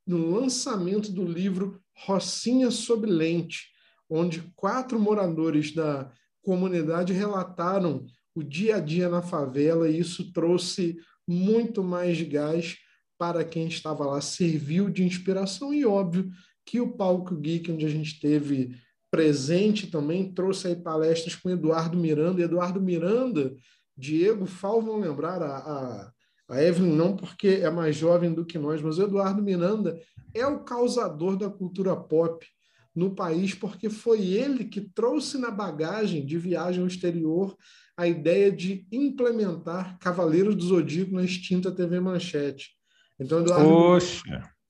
no 0.06 0.40
lançamento 0.40 1.12
do 1.12 1.24
livro 1.24 1.82
Rocinha 2.06 2.72
sob 2.72 3.08
Lente, 3.08 3.70
onde 4.10 4.42
quatro 4.56 5.00
moradores 5.00 5.74
da 5.74 6.12
comunidade 6.42 7.14
relataram 7.14 8.06
o 8.36 8.44
dia 8.44 8.78
a 8.78 8.80
dia 8.80 9.10
na 9.10 9.22
favela 9.22 9.90
e 9.90 10.00
isso 10.00 10.32
trouxe 10.32 10.98
muito 11.28 11.84
mais 11.84 12.22
gás 12.22 12.78
para 13.18 13.44
quem 13.44 13.68
estava 13.68 14.06
lá, 14.06 14.20
serviu 14.20 14.90
de 14.90 15.04
inspiração 15.04 15.74
e 15.74 15.86
óbvio 15.86 16.32
que 16.66 16.80
o 16.82 16.94
palco 16.94 17.36
geek 17.36 17.72
onde 17.72 17.86
a 17.86 17.90
gente 17.90 18.20
teve 18.20 18.76
presente 19.12 19.88
também 19.88 20.32
trouxe 20.34 20.68
aí 20.68 20.76
palestras 20.76 21.36
com 21.36 21.50
Eduardo 21.50 21.98
Miranda. 21.98 22.42
Eduardo 22.42 22.82
Miranda, 22.82 23.54
Diego 23.96 24.46
Fal 24.46 24.82
vão 24.82 25.00
lembrar, 25.00 25.42
a, 25.42 25.58
a, 25.58 26.12
a 26.50 26.64
Evelyn 26.64 26.96
não 26.96 27.16
porque 27.16 27.60
é 27.62 27.70
mais 27.70 27.96
jovem 27.96 28.34
do 28.34 28.46
que 28.46 28.58
nós, 28.58 28.82
mas 28.82 28.98
o 28.98 29.04
Eduardo 29.04 29.44
Miranda 29.44 30.00
é 30.34 30.48
o 30.48 30.64
causador 30.64 31.36
da 31.36 31.50
cultura 31.50 31.96
pop 31.96 32.46
no 32.96 33.14
país, 33.14 33.54
porque 33.54 33.90
foi 33.90 34.26
ele 34.26 34.66
que 34.66 34.82
trouxe 34.82 35.38
na 35.38 35.52
bagagem 35.52 36.26
de 36.26 36.38
viagem 36.38 36.82
ao 36.82 36.88
exterior 36.88 37.56
a 37.96 38.08
ideia 38.08 38.52
de 38.52 38.88
implementar 38.92 40.00
Cavaleiros 40.00 40.56
do 40.56 40.64
Zodíaco 40.64 41.14
na 41.14 41.24
extinta 41.24 41.72
TV 41.72 42.00
Manchete. 42.00 42.72
Então, 43.20 43.42
Eduardo. 43.42 43.70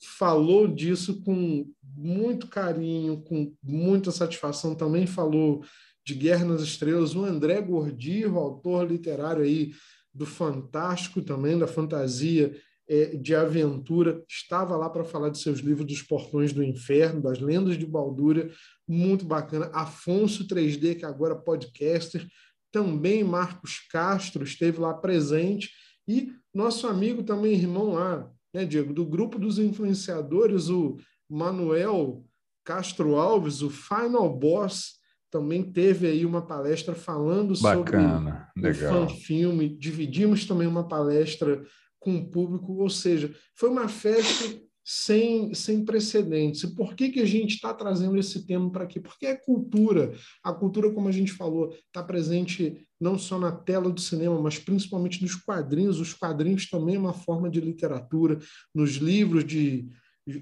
Falou 0.02 0.68
disso 0.68 1.22
com 1.22 1.66
muito 1.96 2.48
carinho, 2.48 3.22
com 3.22 3.54
muita 3.64 4.12
satisfação. 4.12 4.76
Também 4.76 5.06
falou 5.06 5.64
de 6.06 6.16
Guerra 6.16 6.46
nas 6.46 6.62
Estrelas. 6.62 7.16
O 7.16 7.24
André 7.24 7.62
Gordirro, 7.62 8.40
autor 8.40 8.90
literário 8.90 9.44
aí 9.44 9.72
do 10.14 10.26
Fantástico 10.26 11.22
também, 11.22 11.58
da 11.58 11.68
fantasia 11.68 12.54
é, 12.88 13.16
de 13.16 13.34
aventura, 13.34 14.22
estava 14.28 14.76
lá 14.76 14.90
para 14.90 15.06
falar 15.06 15.30
de 15.30 15.40
seus 15.40 15.60
livros 15.60 15.88
dos 15.88 16.02
Portões 16.02 16.52
do 16.52 16.62
Inferno, 16.62 17.22
das 17.22 17.40
Lendas 17.40 17.78
de 17.78 17.86
Baldura, 17.86 18.52
muito 18.86 19.24
bacana. 19.24 19.70
Afonso 19.74 20.46
3D, 20.46 20.96
que 20.96 21.06
agora 21.06 21.34
é 21.34 21.38
podcaster, 21.38 22.28
também 22.70 23.24
Marcos 23.24 23.80
Castro 23.90 24.44
esteve 24.44 24.80
lá 24.80 24.94
presente, 24.94 25.70
e 26.08 26.34
nosso 26.54 26.88
amigo 26.88 27.24
também, 27.24 27.54
irmão 27.54 27.94
lá, 27.94 28.30
né, 28.54 28.66
Diego, 28.66 28.94
do 28.94 29.06
grupo 29.06 29.40
dos 29.40 29.58
influenciadores, 29.60 30.70
o 30.70 30.98
Manuel 31.30 32.24
Castro 32.64 33.16
Alves, 33.16 33.62
o 33.62 33.70
Final 33.70 34.38
Boss, 34.38 35.00
também 35.32 35.64
teve 35.64 36.08
aí 36.08 36.26
uma 36.26 36.46
palestra 36.46 36.94
falando 36.94 37.60
Bacana, 37.62 38.50
sobre 38.54 38.70
legal. 38.70 39.06
o 39.06 39.10
filme. 39.10 39.70
Dividimos 39.70 40.46
também 40.46 40.68
uma 40.68 40.88
palestra 40.88 41.64
com 42.00 42.18
o 42.18 42.30
público, 42.30 42.74
ou 42.74 42.90
seja, 42.90 43.34
foi 43.56 43.70
uma 43.70 43.88
festa 43.88 44.60
sem, 44.84 45.54
sem 45.54 45.86
precedentes. 45.86 46.64
E 46.64 46.76
por 46.76 46.96
que, 46.96 47.10
que 47.10 47.22
a 47.22 47.26
gente 47.26 47.56
está 47.56 47.74
trazendo 47.74 48.18
esse 48.18 48.46
tema 48.46 48.70
para 48.70 48.84
aqui? 48.84 49.00
Porque 49.00 49.26
é 49.26 49.36
cultura. 49.36 50.14
A 50.44 50.52
cultura, 50.52 50.92
como 50.92 51.08
a 51.08 51.12
gente 51.12 51.32
falou, 51.32 51.74
está 51.88 52.04
presente 52.04 52.86
não 53.02 53.18
só 53.18 53.40
na 53.40 53.52
tela 53.52 53.90
do 53.90 54.00
cinema, 54.00 54.40
mas 54.40 54.60
principalmente 54.60 55.22
nos 55.24 55.36
quadrinhos. 55.36 56.00
Os 56.00 56.14
quadrinhos 56.14 56.70
também 56.70 56.96
é 56.96 57.00
uma 57.00 57.14
forma 57.14 57.50
de 57.50 57.60
literatura, 57.60 58.38
nos 58.74 58.92
livros 58.92 59.44
de, 59.44 59.90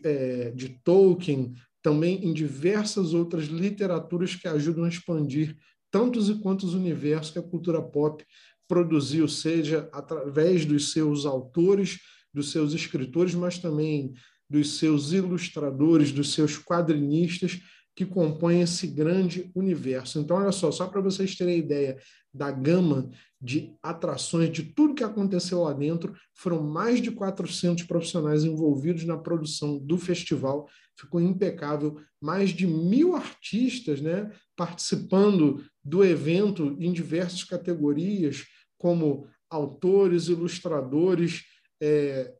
é, 0.03 0.51
de 0.51 0.77
Tolkien, 0.83 1.53
também 1.81 2.25
em 2.25 2.33
diversas 2.33 3.13
outras 3.13 3.45
literaturas 3.45 4.35
que 4.35 4.47
ajudam 4.47 4.83
a 4.83 4.89
expandir 4.89 5.55
tantos 5.89 6.29
e 6.29 6.35
quantos 6.35 6.73
universos 6.73 7.31
que 7.31 7.39
a 7.39 7.43
cultura 7.43 7.81
pop 7.81 8.23
produziu, 8.67 9.27
seja 9.27 9.89
através 9.93 10.65
dos 10.65 10.91
seus 10.91 11.25
autores, 11.25 11.97
dos 12.33 12.51
seus 12.51 12.73
escritores, 12.73 13.33
mas 13.33 13.57
também 13.57 14.13
dos 14.49 14.77
seus 14.77 15.13
ilustradores, 15.13 16.11
dos 16.11 16.33
seus 16.33 16.57
quadrinistas 16.57 17.59
que 17.99 18.05
compõem 18.05 18.61
esse 18.61 18.87
grande 18.87 19.51
universo. 19.53 20.19
Então, 20.19 20.37
olha 20.37 20.53
só, 20.53 20.71
só 20.71 20.87
para 20.87 21.01
vocês 21.01 21.35
terem 21.35 21.57
ideia 21.57 21.97
da 22.33 22.49
gama 22.49 23.09
de 23.41 23.75
atrações, 23.83 24.53
de 24.53 24.63
tudo 24.63 24.95
que 24.95 25.03
aconteceu 25.03 25.63
lá 25.63 25.73
dentro, 25.73 26.15
foram 26.33 26.63
mais 26.63 27.01
de 27.01 27.11
400 27.11 27.83
profissionais 27.83 28.45
envolvidos 28.45 29.03
na 29.03 29.17
produção 29.17 29.77
do 29.77 29.97
festival, 29.97 30.65
ficou 30.97 31.19
impecável, 31.19 31.99
mais 32.21 32.51
de 32.51 32.65
mil 32.65 33.17
artistas 33.17 33.99
né, 33.99 34.31
participando 34.55 35.61
do 35.83 36.01
evento 36.01 36.77
em 36.79 36.93
diversas 36.93 37.43
categorias, 37.43 38.45
como 38.77 39.27
autores, 39.49 40.29
ilustradores, 40.29 41.43
é, 41.81 42.33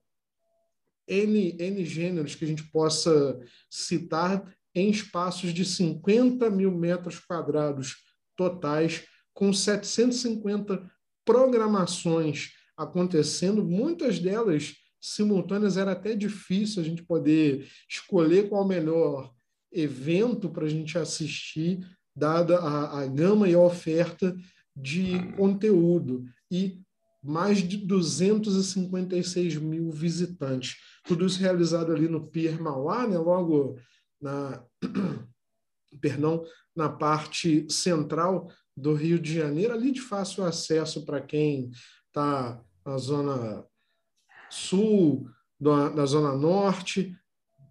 N, 1.06 1.58
N 1.60 1.84
gêneros 1.84 2.34
que 2.34 2.46
a 2.46 2.48
gente 2.48 2.64
possa 2.72 3.38
citar 3.70 4.42
em 4.80 4.90
espaços 4.90 5.54
de 5.54 5.66
50 5.66 6.50
mil 6.50 6.72
metros 6.72 7.20
quadrados 7.20 7.98
totais, 8.36 9.04
com 9.34 9.54
750 9.54 10.90
programações 11.26 12.52
acontecendo, 12.76 13.64
muitas 13.64 14.20
delas 14.20 14.74
simultâneas, 15.02 15.78
era 15.78 15.92
até 15.92 16.16
difícil 16.16 16.82
a 16.82 16.86
gente 16.86 17.04
poder 17.04 17.68
escolher 17.90 18.50
qual 18.50 18.64
o 18.64 18.68
melhor 18.68 19.34
evento 19.72 20.50
para 20.50 20.66
a 20.66 20.70
gente 20.70 20.98
assistir 20.98 21.86
dada 22.16 22.58
a, 22.58 23.02
a 23.02 23.08
gama 23.08 23.48
e 23.48 23.54
a 23.54 23.60
oferta 23.60 24.36
de 24.76 25.32
conteúdo. 25.34 26.26
E 26.52 26.82
mais 27.22 27.58
de 27.60 27.78
256 27.78 29.58
mil 29.58 29.92
visitantes. 29.92 30.78
Tudo 31.06 31.26
isso 31.26 31.40
realizado 31.40 31.92
ali 31.92 32.08
no 32.08 32.28
Pier 32.28 32.62
Mauá, 32.62 33.06
né? 33.06 33.18
logo 33.18 33.78
na, 34.22 34.64
perdão, 36.02 36.46
na 36.76 36.90
parte 36.90 37.68
central 37.70 38.52
do 38.76 38.94
Rio 38.94 39.20
de 39.20 39.34
Janeiro, 39.34 39.74
ali 39.74 39.92
de 39.92 40.02
fácil 40.02 40.46
acesso 40.46 41.06
para 41.06 41.22
quem 41.22 41.70
está 42.08 42.62
na 42.86 42.98
zona 42.98 43.66
sul, 44.50 45.30
da 45.60 46.06
zona 46.06 46.36
norte, 46.36 47.16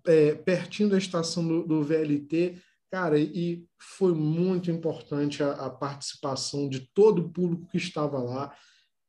é, 0.07 0.35
pertinho 0.35 0.91
da 0.91 0.99
estação 0.99 1.47
do, 1.47 1.67
do, 1.67 1.83
VLT. 1.83 2.61
Cara, 2.91 3.19
e 3.19 3.67
foi 3.79 4.15
muito 4.15 4.71
importante 4.71 5.43
a, 5.43 5.53
a 5.53 5.71
participação 5.71 6.69
de 6.69 6.81
todo 6.95 7.23
o 7.23 7.31
público 7.31 7.67
que 7.71 7.77
estava 7.77 8.19
lá. 8.19 8.55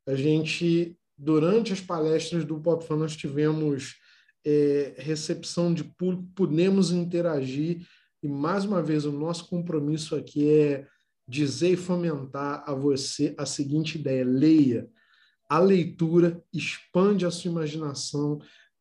A 0.06 0.14
gente, 0.14 0.98
durante 1.16 1.72
as 1.72 1.80
palestras 1.80 2.44
do 2.44 2.60
Pop 2.60 2.84
Fan, 2.84 2.96
nós 2.96 3.16
tivemos 3.16 3.96
é, 4.44 4.94
recepção 4.98 5.72
de 5.72 5.84
público, 5.84 6.28
pudemos 6.34 6.90
interagir, 6.92 7.86
e 8.22 8.28
mais 8.28 8.64
uma 8.64 8.82
vez, 8.82 9.04
o 9.04 9.12
nosso 9.12 9.48
compromisso 9.48 10.14
aqui 10.14 10.48
é 10.48 10.86
dizer 11.26 11.72
e 11.72 11.76
fomentar 11.76 12.64
a 12.66 12.74
você 12.74 13.34
a 13.38 13.46
seguinte 13.46 13.98
ideia: 13.98 14.24
leia. 14.24 14.88
A 15.48 15.58
leitura 15.58 16.42
expande 16.52 17.24
a 17.24 17.30
sua 17.30 17.50
imaginação, 17.50 18.40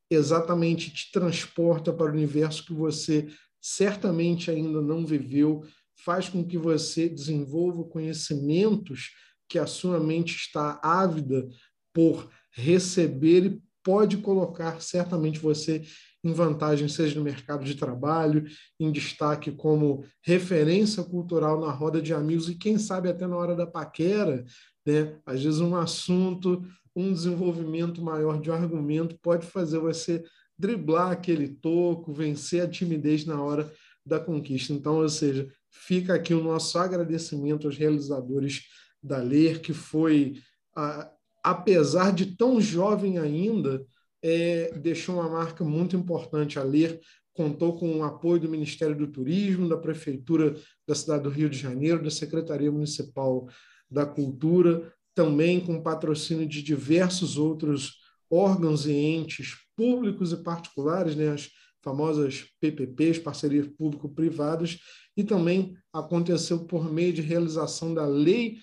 exatamente 0.10 0.92
te 0.92 1.12
transporta 1.12 1.94
para 1.94 2.12
o 2.12 2.14
universo 2.14 2.66
que 2.66 2.74
você 2.74 3.28
certamente 3.62 4.52
ainda 4.52 4.82
não 4.82 5.06
viveu, 5.06 5.64
faz 6.04 6.30
com 6.30 6.46
que 6.46 6.58
você 6.58 7.10
desenvolva 7.10 7.84
conhecimentos 7.84 9.12
que 9.48 9.58
a 9.58 9.66
sua 9.66 10.00
mente 10.00 10.36
está 10.36 10.80
ávida 10.84 11.48
por 11.94 12.30
receber 12.52 13.46
e 13.46 13.62
pode 13.90 14.18
colocar 14.18 14.80
certamente 14.84 15.40
você 15.40 15.82
em 16.24 16.32
vantagem, 16.32 16.88
seja 16.88 17.18
no 17.18 17.26
mercado 17.26 17.66
de 17.66 17.74
trabalho, 17.74 18.46
em 18.80 18.92
destaque 18.92 19.52
como 19.52 20.06
referência 20.22 21.04
cultural 21.04 21.60
na 21.60 21.72
roda 21.72 22.00
de 22.00 22.14
amigos 22.14 22.48
e 22.48 22.54
quem 22.54 22.78
sabe 22.78 23.10
até 23.10 23.26
na 23.26 23.36
hora 23.36 23.56
da 23.56 23.66
paquera, 23.66 24.46
né? 24.86 25.18
Às 25.26 25.44
vezes 25.44 25.60
um 25.60 25.76
assunto, 25.76 26.64
um 26.96 27.12
desenvolvimento 27.12 28.00
maior 28.00 28.40
de 28.40 28.52
um 28.52 28.54
argumento 28.54 29.18
pode 29.24 29.48
fazer 29.48 29.80
você 29.80 30.24
driblar 30.56 31.10
aquele 31.10 31.48
toco, 31.48 32.14
vencer 32.14 32.62
a 32.62 32.70
timidez 32.70 33.26
na 33.26 33.42
hora 33.42 33.74
da 34.06 34.20
conquista. 34.20 34.72
Então, 34.72 34.98
ou 34.98 35.10
seja, 35.10 35.48
fica 35.72 36.14
aqui 36.14 36.36
o 36.36 36.44
nosso 36.44 36.78
agradecimento 36.78 37.66
aos 37.66 37.76
realizadores 37.76 38.66
da 39.02 39.18
Ler, 39.18 39.62
que 39.62 39.74
foi, 39.74 40.36
a, 40.76 41.10
apesar 41.44 42.14
de 42.14 42.36
tão 42.36 42.60
jovem 42.60 43.18
ainda, 43.18 43.86
é, 44.22 44.74
deixou 44.78 45.16
uma 45.16 45.30
marca 45.30 45.64
muito 45.64 45.96
importante 45.96 46.60
a 46.60 46.64
Ler, 46.64 47.00
contou 47.34 47.78
com 47.78 48.00
o 48.00 48.04
apoio 48.04 48.42
do 48.42 48.50
Ministério 48.50 48.96
do 48.96 49.08
Turismo, 49.08 49.70
da 49.70 49.78
Prefeitura 49.78 50.56
da 50.88 50.94
cidade 50.94 51.24
do 51.24 51.30
Rio 51.30 51.50
de 51.50 51.58
Janeiro, 51.58 52.04
da 52.04 52.12
Secretaria 52.12 52.72
Municipal 52.72 53.48
da 53.90 54.06
Cultura, 54.06 54.92
também 55.16 55.60
com 55.60 55.82
patrocínio 55.82 56.46
de 56.46 56.62
diversos 56.62 57.38
outros 57.38 57.98
órgãos 58.30 58.86
e 58.86 58.92
entes 58.92 59.56
públicos 59.76 60.32
e 60.32 60.44
particulares, 60.44 61.16
né, 61.16 61.30
as 61.30 61.50
famosas 61.82 62.46
PPPs, 62.60 63.20
parcerias 63.20 63.68
público-privadas, 63.68 64.78
e 65.16 65.24
também 65.24 65.74
aconteceu 65.94 66.66
por 66.66 66.92
meio 66.92 67.14
de 67.14 67.22
realização 67.22 67.94
da 67.94 68.06
Lei 68.06 68.58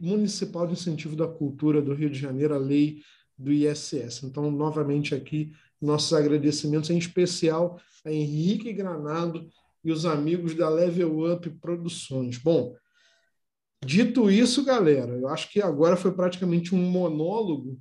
Municipal 0.00 0.66
de 0.66 0.74
Incentivo 0.74 1.16
da 1.16 1.26
Cultura 1.26 1.82
do 1.82 1.94
Rio 1.94 2.10
de 2.10 2.18
Janeiro, 2.18 2.54
a 2.54 2.58
lei 2.58 3.02
do 3.36 3.52
ISS. 3.52 4.22
Então, 4.22 4.50
novamente 4.50 5.14
aqui, 5.14 5.52
nossos 5.80 6.12
agradecimentos, 6.12 6.90
em 6.90 6.98
especial 6.98 7.80
a 8.04 8.12
Henrique 8.12 8.72
Granado 8.72 9.48
e 9.84 9.90
os 9.90 10.06
amigos 10.06 10.54
da 10.54 10.68
Level 10.68 11.32
Up 11.32 11.48
Produções. 11.60 12.38
Bom, 12.38 12.76
dito 13.84 14.30
isso, 14.30 14.64
galera, 14.64 15.12
eu 15.12 15.28
acho 15.28 15.50
que 15.50 15.60
agora 15.60 15.96
foi 15.96 16.12
praticamente 16.12 16.74
um 16.74 16.78
monólogo, 16.78 17.80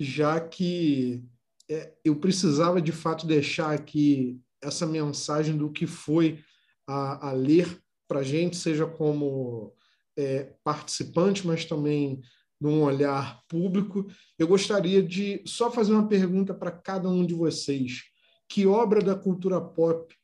já 0.00 0.40
que 0.40 1.22
é, 1.68 1.92
eu 2.04 2.16
precisava 2.16 2.80
de 2.80 2.92
fato 2.92 3.26
deixar 3.26 3.72
aqui 3.72 4.40
essa 4.62 4.86
mensagem 4.86 5.56
do 5.56 5.70
que 5.70 5.86
foi 5.86 6.42
a, 6.86 7.28
a 7.28 7.32
ler 7.32 7.78
para 8.08 8.22
gente, 8.22 8.56
seja 8.56 8.86
como 8.86 9.74
é, 10.16 10.54
participante, 10.64 11.46
mas 11.46 11.64
também 11.64 12.20
num 12.60 12.82
olhar 12.82 13.42
público. 13.48 14.06
Eu 14.38 14.46
gostaria 14.46 15.02
de 15.02 15.42
só 15.46 15.70
fazer 15.70 15.92
uma 15.92 16.08
pergunta 16.08 16.54
para 16.54 16.70
cada 16.70 17.08
um 17.08 17.26
de 17.26 17.34
vocês. 17.34 18.02
Que 18.48 18.66
obra 18.66 19.02
da 19.02 19.16
cultura 19.16 19.60
pop 19.60 20.14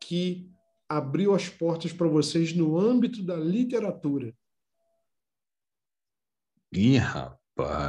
que 0.00 0.50
abriu 0.88 1.34
as 1.34 1.48
portas 1.48 1.92
para 1.92 2.08
vocês 2.08 2.52
no 2.52 2.78
âmbito 2.78 3.22
da 3.22 3.36
literatura? 3.36 4.34
Ih, 6.72 6.98
rapaz, 6.98 7.37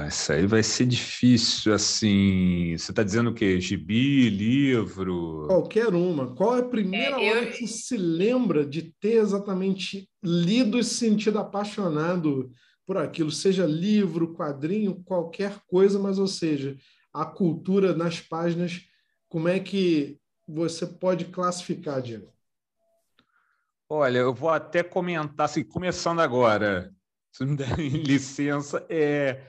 isso 0.07 0.31
aí 0.31 0.47
vai 0.47 0.63
ser 0.63 0.85
difícil, 0.85 1.73
assim... 1.73 2.75
Você 2.77 2.91
está 2.91 3.03
dizendo 3.03 3.29
o 3.29 3.33
quê? 3.33 3.59
Gibi, 3.59 4.29
livro? 4.29 5.45
Qualquer 5.47 5.93
uma. 5.93 6.33
Qual 6.33 6.57
é 6.57 6.61
a 6.61 6.67
primeira 6.67 7.21
é, 7.21 7.43
eu... 7.43 7.51
que 7.51 7.67
você 7.67 7.67
se 7.67 7.97
lembra 7.97 8.65
de 8.65 8.93
ter 8.99 9.17
exatamente 9.17 10.09
lido 10.23 10.79
e 10.79 10.83
sentido 10.83 11.37
apaixonado 11.37 12.51
por 12.89 12.97
aquilo, 12.97 13.29
seja 13.29 13.67
livro, 13.67 14.33
quadrinho, 14.33 15.03
qualquer 15.03 15.59
coisa, 15.67 15.99
mas 15.99 16.17
ou 16.17 16.25
seja, 16.25 16.75
a 17.13 17.23
cultura 17.23 17.95
nas 17.95 18.19
páginas, 18.19 18.81
como 19.27 19.47
é 19.47 19.59
que 19.59 20.17
você 20.47 20.87
pode 20.87 21.25
classificar, 21.25 22.01
Diego? 22.01 22.33
Olha, 23.87 24.17
eu 24.17 24.33
vou 24.33 24.49
até 24.49 24.81
comentar, 24.81 25.45
assim, 25.45 25.63
começando 25.63 26.19
agora, 26.19 26.91
se 27.31 27.45
me 27.45 27.55
der 27.55 27.77
licença, 27.77 28.83
é... 28.89 29.39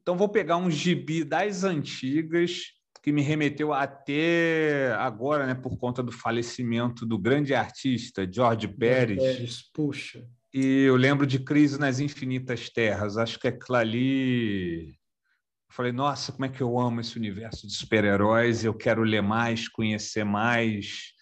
então 0.00 0.16
vou 0.16 0.28
pegar 0.28 0.56
um 0.56 0.70
gibi 0.70 1.24
das 1.24 1.64
antigas 1.64 2.62
que 3.02 3.12
me 3.12 3.22
remeteu 3.22 3.72
até 3.72 4.92
agora, 4.98 5.46
né, 5.46 5.54
por 5.54 5.78
conta 5.78 6.02
do 6.02 6.12
falecimento 6.12 7.06
do 7.06 7.18
grande 7.18 7.54
artista 7.54 8.28
George 8.30 8.68
Pérez. 8.68 9.18
Pérez, 9.18 9.62
puxa. 9.72 10.26
E 10.52 10.82
eu 10.82 10.96
lembro 10.96 11.26
de 11.26 11.38
Crise 11.38 11.78
nas 11.78 12.00
Infinitas 12.00 12.68
Terras. 12.68 13.16
Acho 13.16 13.38
que 13.38 13.48
aquilo 13.48 13.76
ali. 13.76 14.88
Eu 14.88 15.74
falei, 15.74 15.92
nossa, 15.92 16.32
como 16.32 16.44
é 16.44 16.48
que 16.48 16.60
eu 16.60 16.78
amo 16.78 17.00
esse 17.00 17.16
universo 17.16 17.66
de 17.66 17.72
super-heróis. 17.72 18.64
Eu 18.64 18.74
quero 18.74 19.02
ler 19.02 19.22
mais, 19.22 19.68
conhecer 19.68 20.24
mais. 20.24 21.12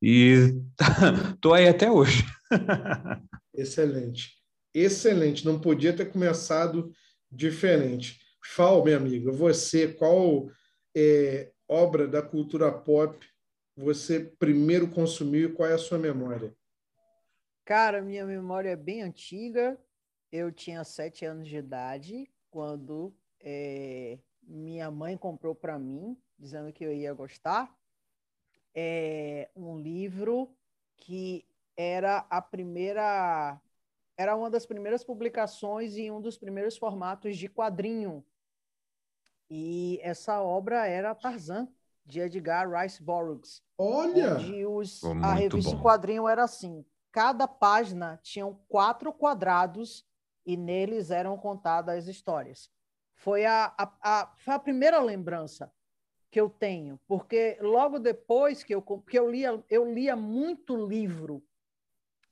E 0.00 0.54
estou 1.34 1.54
aí 1.54 1.68
até 1.68 1.90
hoje. 1.90 2.24
Excelente. 3.52 4.38
Excelente. 4.72 5.44
Não 5.44 5.58
podia 5.58 5.92
ter 5.92 6.06
começado 6.06 6.92
diferente. 7.30 8.20
Fal, 8.42 8.84
minha 8.84 8.96
amiga, 8.96 9.30
você, 9.30 9.88
qual 9.88 10.50
é, 10.96 11.52
obra 11.68 12.08
da 12.08 12.22
cultura 12.22 12.72
pop 12.72 13.26
você 13.76 14.18
primeiro 14.18 14.90
consumiu 14.90 15.48
e 15.48 15.52
qual 15.52 15.68
é 15.68 15.74
a 15.74 15.78
sua 15.78 15.98
memória? 15.98 16.52
Cara, 17.64 18.02
minha 18.02 18.26
memória 18.26 18.70
é 18.70 18.76
bem 18.76 19.02
antiga. 19.02 19.78
Eu 20.32 20.50
tinha 20.50 20.82
sete 20.82 21.24
anos 21.24 21.46
de 21.46 21.56
idade 21.56 22.28
quando 22.50 23.14
é, 23.40 24.18
minha 24.42 24.90
mãe 24.90 25.16
comprou 25.16 25.54
para 25.54 25.78
mim, 25.78 26.16
dizendo 26.36 26.72
que 26.72 26.84
eu 26.84 26.92
ia 26.92 27.12
gostar, 27.12 27.72
é, 28.74 29.48
um 29.54 29.78
livro 29.78 30.52
que 30.96 31.44
era 31.76 32.26
a 32.28 32.42
primeira, 32.42 33.60
era 34.18 34.34
uma 34.34 34.50
das 34.50 34.66
primeiras 34.66 35.04
publicações 35.04 35.96
e 35.96 36.10
um 36.10 36.20
dos 36.20 36.36
primeiros 36.36 36.76
formatos 36.76 37.36
de 37.38 37.48
quadrinho. 37.48 38.24
E 39.48 40.00
essa 40.02 40.42
obra 40.42 40.88
era 40.88 41.14
Tarzan, 41.14 41.68
de 42.04 42.18
Edgar 42.20 42.68
Rice 42.68 43.00
Burroughs. 43.00 43.62
Olha! 43.78 44.34
Onde 44.34 44.66
os, 44.66 45.04
a 45.22 45.34
revista 45.34 45.76
bom. 45.76 45.82
quadrinho 45.82 46.28
era 46.28 46.42
assim: 46.42 46.84
cada 47.12 47.46
página 47.46 48.18
tinham 48.20 48.58
quatro 48.68 49.12
quadrados 49.12 50.04
e 50.44 50.56
neles 50.56 51.12
eram 51.12 51.38
contadas 51.38 51.98
as 51.98 52.08
histórias. 52.08 52.68
Foi 53.14 53.46
a, 53.46 53.72
a, 53.78 53.92
a, 54.02 54.34
foi 54.38 54.54
a 54.54 54.58
primeira 54.58 55.00
lembrança 55.00 55.72
que 56.30 56.40
eu 56.40 56.50
tenho, 56.50 56.98
porque 57.06 57.56
logo 57.60 57.98
depois 57.98 58.64
que 58.64 58.74
eu, 58.74 58.82
que 58.82 59.18
eu 59.18 59.30
lia, 59.30 59.64
eu 59.70 59.92
lia 59.92 60.16
muito 60.16 60.76
livro 60.76 61.42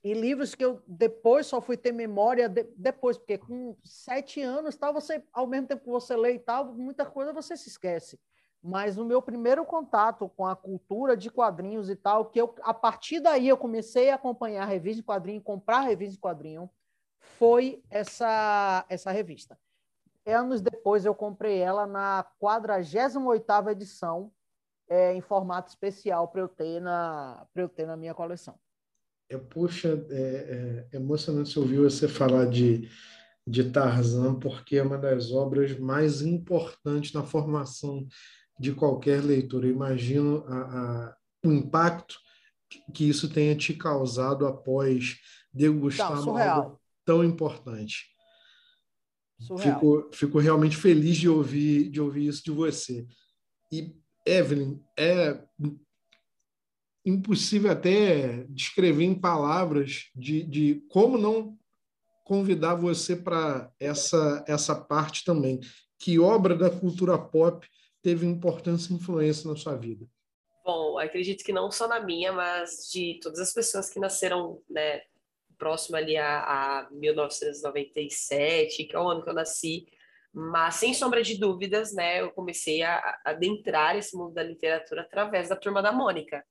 e 0.07 0.15
livros 0.15 0.55
que 0.55 0.65
eu 0.65 0.81
depois 0.87 1.49
só 1.49 1.61
fui 1.61 1.77
ter 1.77 1.91
memória 1.91 2.49
de, 2.49 2.63
depois, 2.77 3.19
porque 3.19 3.37
com 3.37 3.77
sete 3.83 4.41
anos, 4.41 4.77
tal, 4.77 4.93
você, 4.93 5.21
ao 5.33 5.49
mesmo 5.49 5.67
tempo 5.67 5.83
que 5.83 5.91
você 5.91 6.15
lê 6.15 6.35
e 6.35 6.39
tal, 6.39 6.73
muita 6.75 7.05
coisa 7.05 7.33
você 7.33 7.57
se 7.57 7.69
esquece. 7.69 8.17
mas 8.63 8.99
o 8.99 9.05
meu 9.05 9.21
primeiro 9.21 9.65
contato 9.65 10.29
com 10.29 10.47
a 10.47 10.55
cultura 10.55 11.17
de 11.17 11.29
quadrinhos 11.29 11.91
e 11.91 11.97
tal, 11.97 12.27
que 12.27 12.41
eu, 12.41 12.55
a 12.63 12.73
partir 12.73 13.19
daí 13.21 13.49
eu 13.49 13.57
comecei 13.57 14.11
a 14.11 14.15
acompanhar 14.15 14.63
a 14.63 14.67
revista 14.67 15.03
de 15.03 15.07
quadrinho, 15.07 15.43
comprar 15.43 15.81
revista 15.81 16.15
de 16.15 16.21
quadrinho, 16.21 16.71
foi 17.19 17.83
essa, 17.91 18.87
essa 18.89 19.11
revista. 19.11 19.59
Anos 20.25 20.61
depois 20.61 21.05
eu 21.05 21.15
comprei 21.15 21.59
ela 21.59 21.85
na 21.85 22.25
48ª 22.41 23.73
edição, 23.73 24.33
é, 24.89 25.13
em 25.15 25.21
formato 25.21 25.69
especial 25.69 26.29
para 26.29 26.41
eu 26.43 26.49
ter 26.49 26.81
na 26.81 27.45
eu 27.57 27.69
ter 27.69 27.87
na 27.87 27.97
minha 27.97 28.15
coleção. 28.15 28.57
É, 29.29 29.37
puxa, 29.37 30.07
é, 30.11 30.87
é 30.93 30.97
emocionante 30.97 31.59
ouvir 31.59 31.79
você 31.79 32.07
falar 32.07 32.47
de, 32.47 32.89
de 33.47 33.71
Tarzan, 33.71 34.35
porque 34.39 34.77
é 34.77 34.83
uma 34.83 34.99
das 34.99 35.33
obras 35.33 35.79
mais 35.79 36.23
importantes 36.23 37.13
na 37.13 37.25
formação 37.25 38.07
de 38.59 38.73
qualquer 38.73 39.23
leitor. 39.23 39.65
Eu 39.65 39.71
imagino 39.71 40.45
a, 40.47 40.57
a, 40.57 41.17
o 41.45 41.53
impacto 41.53 42.17
que 42.95 43.09
isso 43.09 43.29
tenha 43.29 43.55
te 43.57 43.75
causado 43.75 44.47
após 44.47 45.17
degustar 45.53 46.15
Não, 46.15 46.33
uma 46.33 46.59
obra 46.59 46.77
tão 47.05 47.25
importante. 47.25 48.07
Fico, 49.59 50.09
fico 50.13 50.39
realmente 50.39 50.77
feliz 50.77 51.17
de 51.17 51.29
ouvir, 51.29 51.91
de 51.91 52.01
ouvir 52.01 52.27
isso 52.27 52.43
de 52.43 52.51
você. 52.51 53.07
E, 53.71 53.95
Evelyn, 54.25 54.81
é 54.99 55.41
impossível 57.07 57.71
até 57.71 58.45
descrever 58.49 59.05
em 59.05 59.15
palavras 59.15 60.11
de, 60.15 60.43
de 60.43 60.83
como 60.89 61.17
não 61.17 61.57
convidar 62.25 62.75
você 62.75 63.15
para 63.15 63.71
essa, 63.79 64.45
essa 64.49 64.75
parte 64.75 65.25
também. 65.25 65.61
Que 65.97 66.19
obra 66.19 66.57
da 66.57 66.69
cultura 66.69 67.17
pop 67.17 67.65
teve 68.03 68.27
importância 68.27 68.93
e 68.93 68.97
influência 68.97 69.49
na 69.49 69.55
sua 69.55 69.77
vida? 69.77 70.05
Bom, 70.65 70.99
acredito 70.99 71.45
que 71.45 71.53
não 71.53 71.71
só 71.71 71.87
na 71.87 72.01
minha, 72.01 72.33
mas 72.33 72.91
de 72.93 73.21
todas 73.23 73.39
as 73.39 73.55
pessoas 73.55 73.89
que 73.89 74.01
nasceram, 74.01 74.61
né, 74.69 75.03
próximo 75.57 75.97
ali 75.97 76.17
a, 76.17 76.41
a 76.41 76.91
1997, 76.91 78.85
que 78.85 78.97
é 78.97 78.99
o 78.99 79.09
ano 79.09 79.23
que 79.23 79.31
eu 79.31 79.35
nasci, 79.35 79.87
mas 80.33 80.75
sem 80.75 80.93
sombra 80.93 81.23
de 81.23 81.39
dúvidas, 81.39 81.95
né, 81.95 82.21
eu 82.21 82.33
comecei 82.33 82.83
a, 82.83 82.97
a 83.25 83.31
adentrar 83.31 83.97
esse 83.97 84.17
mundo 84.17 84.35
da 84.35 84.43
literatura 84.43 85.03
através 85.03 85.49
da 85.49 85.55
Turma 85.55 85.81
da 85.81 85.93
Mônica. 85.93 86.45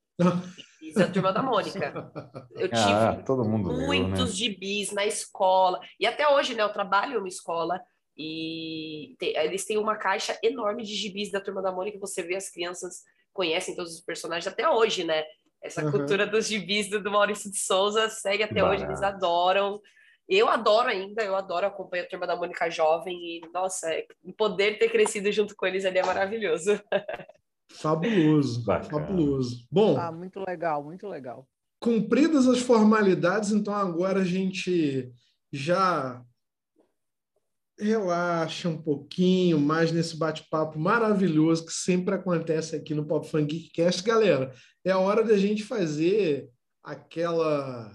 Fiz 0.79 0.97
a 0.97 1.11
Turma 1.11 1.33
da 1.33 1.41
Mônica. 1.41 2.11
Eu 2.51 2.69
tive 2.69 2.91
ah, 2.91 3.21
todo 3.25 3.43
mundo 3.43 3.73
muitos 3.73 4.17
viu, 4.17 4.25
né? 4.25 4.31
gibis 4.31 4.91
na 4.91 5.05
escola, 5.05 5.79
e 5.99 6.05
até 6.05 6.27
hoje, 6.27 6.55
né, 6.55 6.63
eu 6.63 6.71
trabalho 6.71 7.15
numa 7.15 7.27
escola 7.27 7.79
e 8.17 9.15
te, 9.19 9.35
eles 9.37 9.65
têm 9.65 9.77
uma 9.77 9.97
caixa 9.97 10.37
enorme 10.41 10.83
de 10.83 10.95
gibis 10.95 11.31
da 11.31 11.41
Turma 11.41 11.61
da 11.61 11.71
Mônica, 11.71 11.99
você 11.99 12.23
vê 12.23 12.35
as 12.35 12.49
crianças 12.49 13.03
conhecem 13.33 13.75
todos 13.75 13.93
os 13.93 14.01
personagens 14.01 14.47
até 14.47 14.67
hoje, 14.69 15.03
né? 15.03 15.23
Essa 15.61 15.83
uhum. 15.83 15.91
cultura 15.91 16.25
dos 16.25 16.47
gibis 16.47 16.89
do, 16.89 17.11
Maurício 17.11 17.51
de 17.51 17.57
Souza 17.57 18.07
segue 18.07 18.43
até 18.43 18.63
hoje, 18.63 18.85
eles 18.85 19.01
adoram. 19.01 19.81
Eu 20.29 20.47
adoro 20.47 20.89
ainda, 20.89 21.23
eu 21.23 21.35
adoro 21.35 21.67
acompanhar 21.67 22.03
a 22.03 22.07
Turma 22.07 22.25
da 22.25 22.35
Mônica 22.35 22.69
jovem 22.69 23.17
e, 23.17 23.41
nossa, 23.53 23.91
é, 23.91 24.05
poder 24.37 24.79
ter 24.79 24.89
crescido 24.89 25.31
junto 25.31 25.55
com 25.55 25.65
eles 25.65 25.83
ali 25.83 25.97
é 25.97 26.05
maravilhoso. 26.05 26.79
Fabuloso, 27.71 28.63
Bacana. 28.63 28.89
fabuloso. 28.89 29.65
Bom, 29.71 29.97
ah, 29.97 30.11
muito 30.11 30.39
legal, 30.39 30.83
muito 30.83 31.07
legal. 31.07 31.47
Cumpridas 31.79 32.47
as 32.47 32.59
formalidades, 32.59 33.51
então 33.51 33.73
agora 33.73 34.21
a 34.21 34.25
gente 34.25 35.11
já 35.51 36.23
relaxa 37.77 38.69
um 38.69 38.81
pouquinho 38.81 39.59
mais 39.59 39.91
nesse 39.91 40.17
bate-papo 40.17 40.79
maravilhoso 40.79 41.65
que 41.65 41.73
sempre 41.73 42.15
acontece 42.15 42.75
aqui 42.75 42.93
no 42.93 43.05
Pop 43.05 43.27
Fun 43.27 43.45
Geekcast. 43.45 44.01
Galera, 44.03 44.53
é 44.83 44.91
a 44.91 44.99
hora 44.99 45.23
da 45.23 45.37
gente 45.37 45.63
fazer 45.63 46.49
aquela 46.81 47.91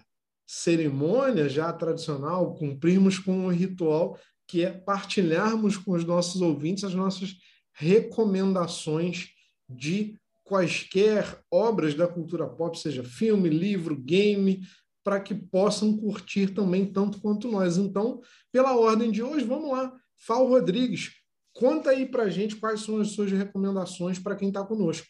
cerimônia 0.47 1.49
já 1.49 1.73
tradicional, 1.73 2.55
cumprirmos 2.55 3.19
com 3.19 3.47
um 3.47 3.49
ritual 3.49 4.19
que 4.47 4.65
é 4.65 4.73
partilharmos 4.73 5.77
com 5.77 5.93
os 5.93 6.05
nossos 6.05 6.43
ouvintes 6.43 6.83
as 6.83 6.95
nossas 6.95 7.37
recomendações 7.73 9.29
de 9.71 10.19
quaisquer 10.45 11.41
obras 11.51 11.95
da 11.95 12.09
cultura 12.09 12.47
pop, 12.47 12.77
seja 12.77 13.05
filme, 13.05 13.49
livro, 13.49 13.97
game, 13.97 14.61
para 15.05 15.21
que 15.21 15.35
possam 15.35 15.97
curtir 15.97 16.53
também 16.53 16.85
tanto 16.93 17.21
quanto 17.21 17.49
nós. 17.49 17.77
Então, 17.77 18.21
pela 18.53 18.77
ordem 18.77 19.11
de 19.11 19.23
hoje, 19.23 19.45
vamos 19.45 19.71
lá. 19.71 19.97
Fal 20.19 20.47
Rodrigues, 20.47 21.13
conta 21.55 21.91
aí 21.91 22.05
para 22.05 22.25
a 22.25 22.29
gente 22.29 22.57
quais 22.57 22.81
são 22.81 23.01
as 23.01 23.13
suas 23.13 23.31
recomendações 23.31 24.19
para 24.19 24.35
quem 24.37 24.49
está 24.49 24.65
conosco. 24.65 25.07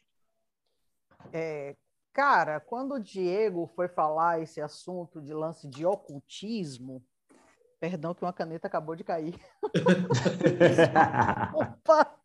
É, 1.33 1.75
cara, 2.13 2.61
quando 2.61 2.95
o 2.95 3.01
Diego 3.01 3.67
foi 3.75 3.89
falar 3.89 4.43
esse 4.43 4.61
assunto 4.61 5.21
de 5.21 5.33
lance 5.33 5.67
de 5.69 5.87
ocultismo, 5.87 7.03
perdão 7.81 8.15
que 8.15 8.23
uma 8.23 8.33
caneta 8.33 8.67
acabou 8.67 8.95
de 8.95 9.05
cair. 9.05 9.35
Opa! 11.55 12.21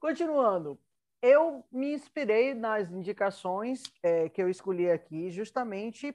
Continuando, 0.00 0.78
eu 1.20 1.64
me 1.72 1.92
inspirei 1.92 2.54
nas 2.54 2.90
indicações 2.90 3.82
é, 4.02 4.28
que 4.28 4.40
eu 4.40 4.48
escolhi 4.48 4.88
aqui, 4.88 5.30
justamente 5.30 6.14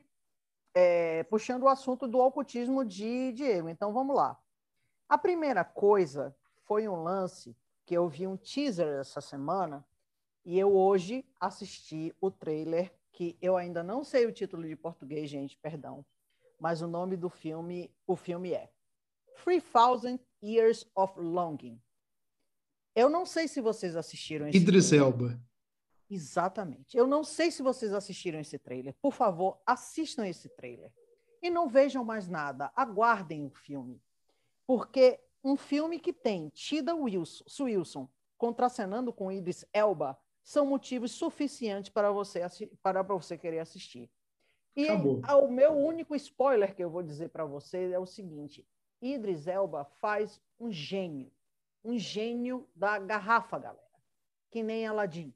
é, 0.74 1.24
puxando 1.24 1.64
o 1.64 1.68
assunto 1.68 2.08
do 2.08 2.20
ocultismo 2.20 2.86
de 2.86 3.34
Diego. 3.34 3.68
Então 3.68 3.92
vamos 3.92 4.16
lá. 4.16 4.40
A 5.10 5.18
primeira 5.18 5.66
coisa 5.66 6.36
foi 6.64 6.88
um 6.88 7.04
lance 7.04 7.56
que 7.86 7.94
eu 7.94 8.08
vi 8.08 8.26
um 8.26 8.38
teaser 8.38 9.00
essa 9.00 9.20
semana 9.20 9.86
e 10.46 10.58
eu 10.58 10.74
hoje 10.74 11.26
assisti 11.40 12.16
o 12.22 12.32
trailer 12.32 12.94
que 13.12 13.38
eu 13.42 13.58
ainda 13.58 13.84
não 13.84 14.04
sei 14.04 14.26
o 14.26 14.32
título 14.32 14.68
de 14.68 14.76
português, 14.76 15.30
gente, 15.30 15.58
perdão, 15.58 16.06
mas 16.58 16.82
o 16.82 16.88
nome 16.88 17.16
do 17.18 17.30
filme, 17.30 17.94
o 18.08 18.16
filme 18.16 18.54
é 18.54 18.72
Three 19.44 19.62
Thousand 19.62 20.20
Years 20.42 20.90
of 20.96 21.20
Longing. 21.20 21.80
Eu 22.96 23.10
não 23.10 23.26
sei 23.26 23.48
se 23.48 23.60
vocês 23.60 23.96
assistiram 23.96 24.48
esse 24.48 24.58
Idris 24.58 24.90
trailer. 24.90 25.08
Elba. 25.08 25.42
Exatamente. 26.10 26.96
Eu 26.96 27.08
não 27.08 27.24
sei 27.24 27.50
se 27.50 27.64
vocês 27.64 27.94
assistiram 27.94 28.40
esse 28.40 28.60
trailer. 28.60 28.94
Por 29.02 29.14
favor, 29.14 29.60
assistam 29.66 30.28
esse 30.28 30.48
trailer. 30.50 30.92
E 31.42 31.50
não 31.50 31.68
vejam 31.68 32.06
mais 32.06 32.28
nada. 32.28 32.72
Aguardem 32.76 33.46
o 33.46 33.50
filme. 33.50 34.02
Porque 34.68 35.20
um 35.44 35.58
filme 35.58 36.00
que 36.00 36.14
tem 36.14 36.50
Tida 36.50 36.96
Wilson, 36.96 37.44
Wilson 37.62 38.10
contracenando 38.38 39.12
com 39.12 39.32
Idris 39.32 39.66
Elba 39.74 40.18
são 40.44 40.66
motivos 40.66 41.12
suficientes 41.12 41.90
para 41.90 42.12
você, 42.12 42.42
para 42.82 43.02
você 43.02 43.38
querer 43.38 43.60
assistir. 43.60 44.10
E 44.76 44.86
Acabou. 44.90 45.22
o 45.46 45.52
meu 45.52 45.72
único 45.72 46.16
spoiler 46.16 46.76
que 46.76 46.84
eu 46.84 46.90
vou 46.90 47.04
dizer 47.04 47.30
para 47.30 47.46
você 47.46 47.92
é 47.92 48.00
o 48.00 48.06
seguinte: 48.06 48.68
Idris 49.02 49.48
Elba 49.48 49.86
faz 49.86 50.42
um 50.60 50.72
gênio 50.72 51.32
um 51.84 51.98
gênio 51.98 52.68
da 52.76 52.98
garrafa, 53.00 53.60
galera. 53.60 53.84
Que 54.50 54.64
nem 54.64 54.88
Aladim. 54.88 55.34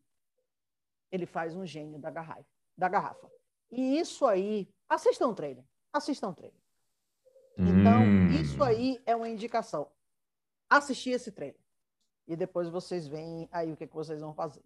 Ele 1.11 1.26
faz 1.26 1.56
um 1.56 1.65
gênio 1.65 1.99
da 1.99 2.10
garrafa. 2.10 2.45
Da 2.78 2.88
garrafa. 2.88 3.30
E 3.72 3.99
isso 3.99 4.26
aí, 4.26 4.69
assistam 4.88 5.28
o 5.28 5.36
trailer. 5.36 5.64
Assistam 5.91 6.30
o 6.30 6.34
trailer. 6.34 6.60
Então, 7.57 8.02
hum. 8.03 8.30
isso 8.32 8.64
aí 8.64 9.02
é 9.06 9.15
uma 9.15 9.28
indicação. 9.28 9.90
Assistir 10.69 11.11
esse 11.11 11.32
trailer. 11.32 11.60
E 12.28 12.36
depois 12.36 12.69
vocês 12.69 13.07
veem 13.07 13.48
aí 13.52 13.72
o 13.72 13.78
que, 13.78 13.88
que 13.88 13.95
vocês 13.95 14.22
vão 14.22 14.34
fazer. 14.34 14.64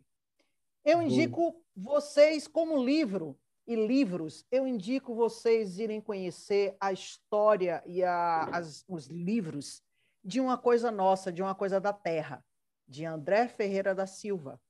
Eu 0.84 1.02
indico 1.02 1.64
vocês, 1.76 2.48
como 2.48 2.84
livro 2.84 3.38
e 3.68 3.76
livros, 3.76 4.46
eu 4.52 4.66
indico 4.66 5.14
vocês 5.14 5.78
irem 5.78 6.02
conhecer 6.02 6.76
a 6.80 6.92
história 6.92 7.84
e 7.86 8.04
a, 8.04 8.46
as, 8.46 8.84
os 8.88 9.06
livros 9.06 9.84
de 10.24 10.40
uma 10.40 10.58
coisa 10.58 10.92
nossa, 10.92 11.32
de 11.32 11.42
uma 11.42 11.56
coisa 11.56 11.80
da 11.80 11.94
terra, 11.94 12.44
de 12.88 13.06
André 13.06 13.48
Ferreira 13.48 13.96
da 13.96 14.06
Silva, 14.06 14.62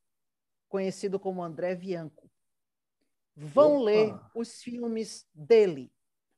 conhecido 0.69 1.19
como 1.19 1.43
André 1.43 1.75
Bianco. 1.75 2.29
Vão 3.35 3.77
Opa. 3.77 3.85
ler 3.85 4.19
os 4.35 4.61
filmes 4.61 5.27
dele. 5.33 5.91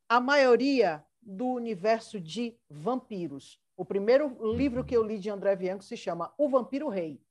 A 0.07 0.19
maioria 0.19 1.03
do 1.21 1.47
universo 1.47 2.19
de 2.19 2.57
vampiros. 2.69 3.59
O 3.75 3.85
primeiro 3.85 4.55
livro 4.55 4.83
que 4.83 4.95
eu 4.95 5.03
li 5.03 5.17
de 5.17 5.29
André 5.29 5.55
Bianco 5.55 5.83
se 5.83 5.97
chama 5.97 6.33
O 6.37 6.49
Vampiro 6.49 6.89
Rei. 6.89 7.21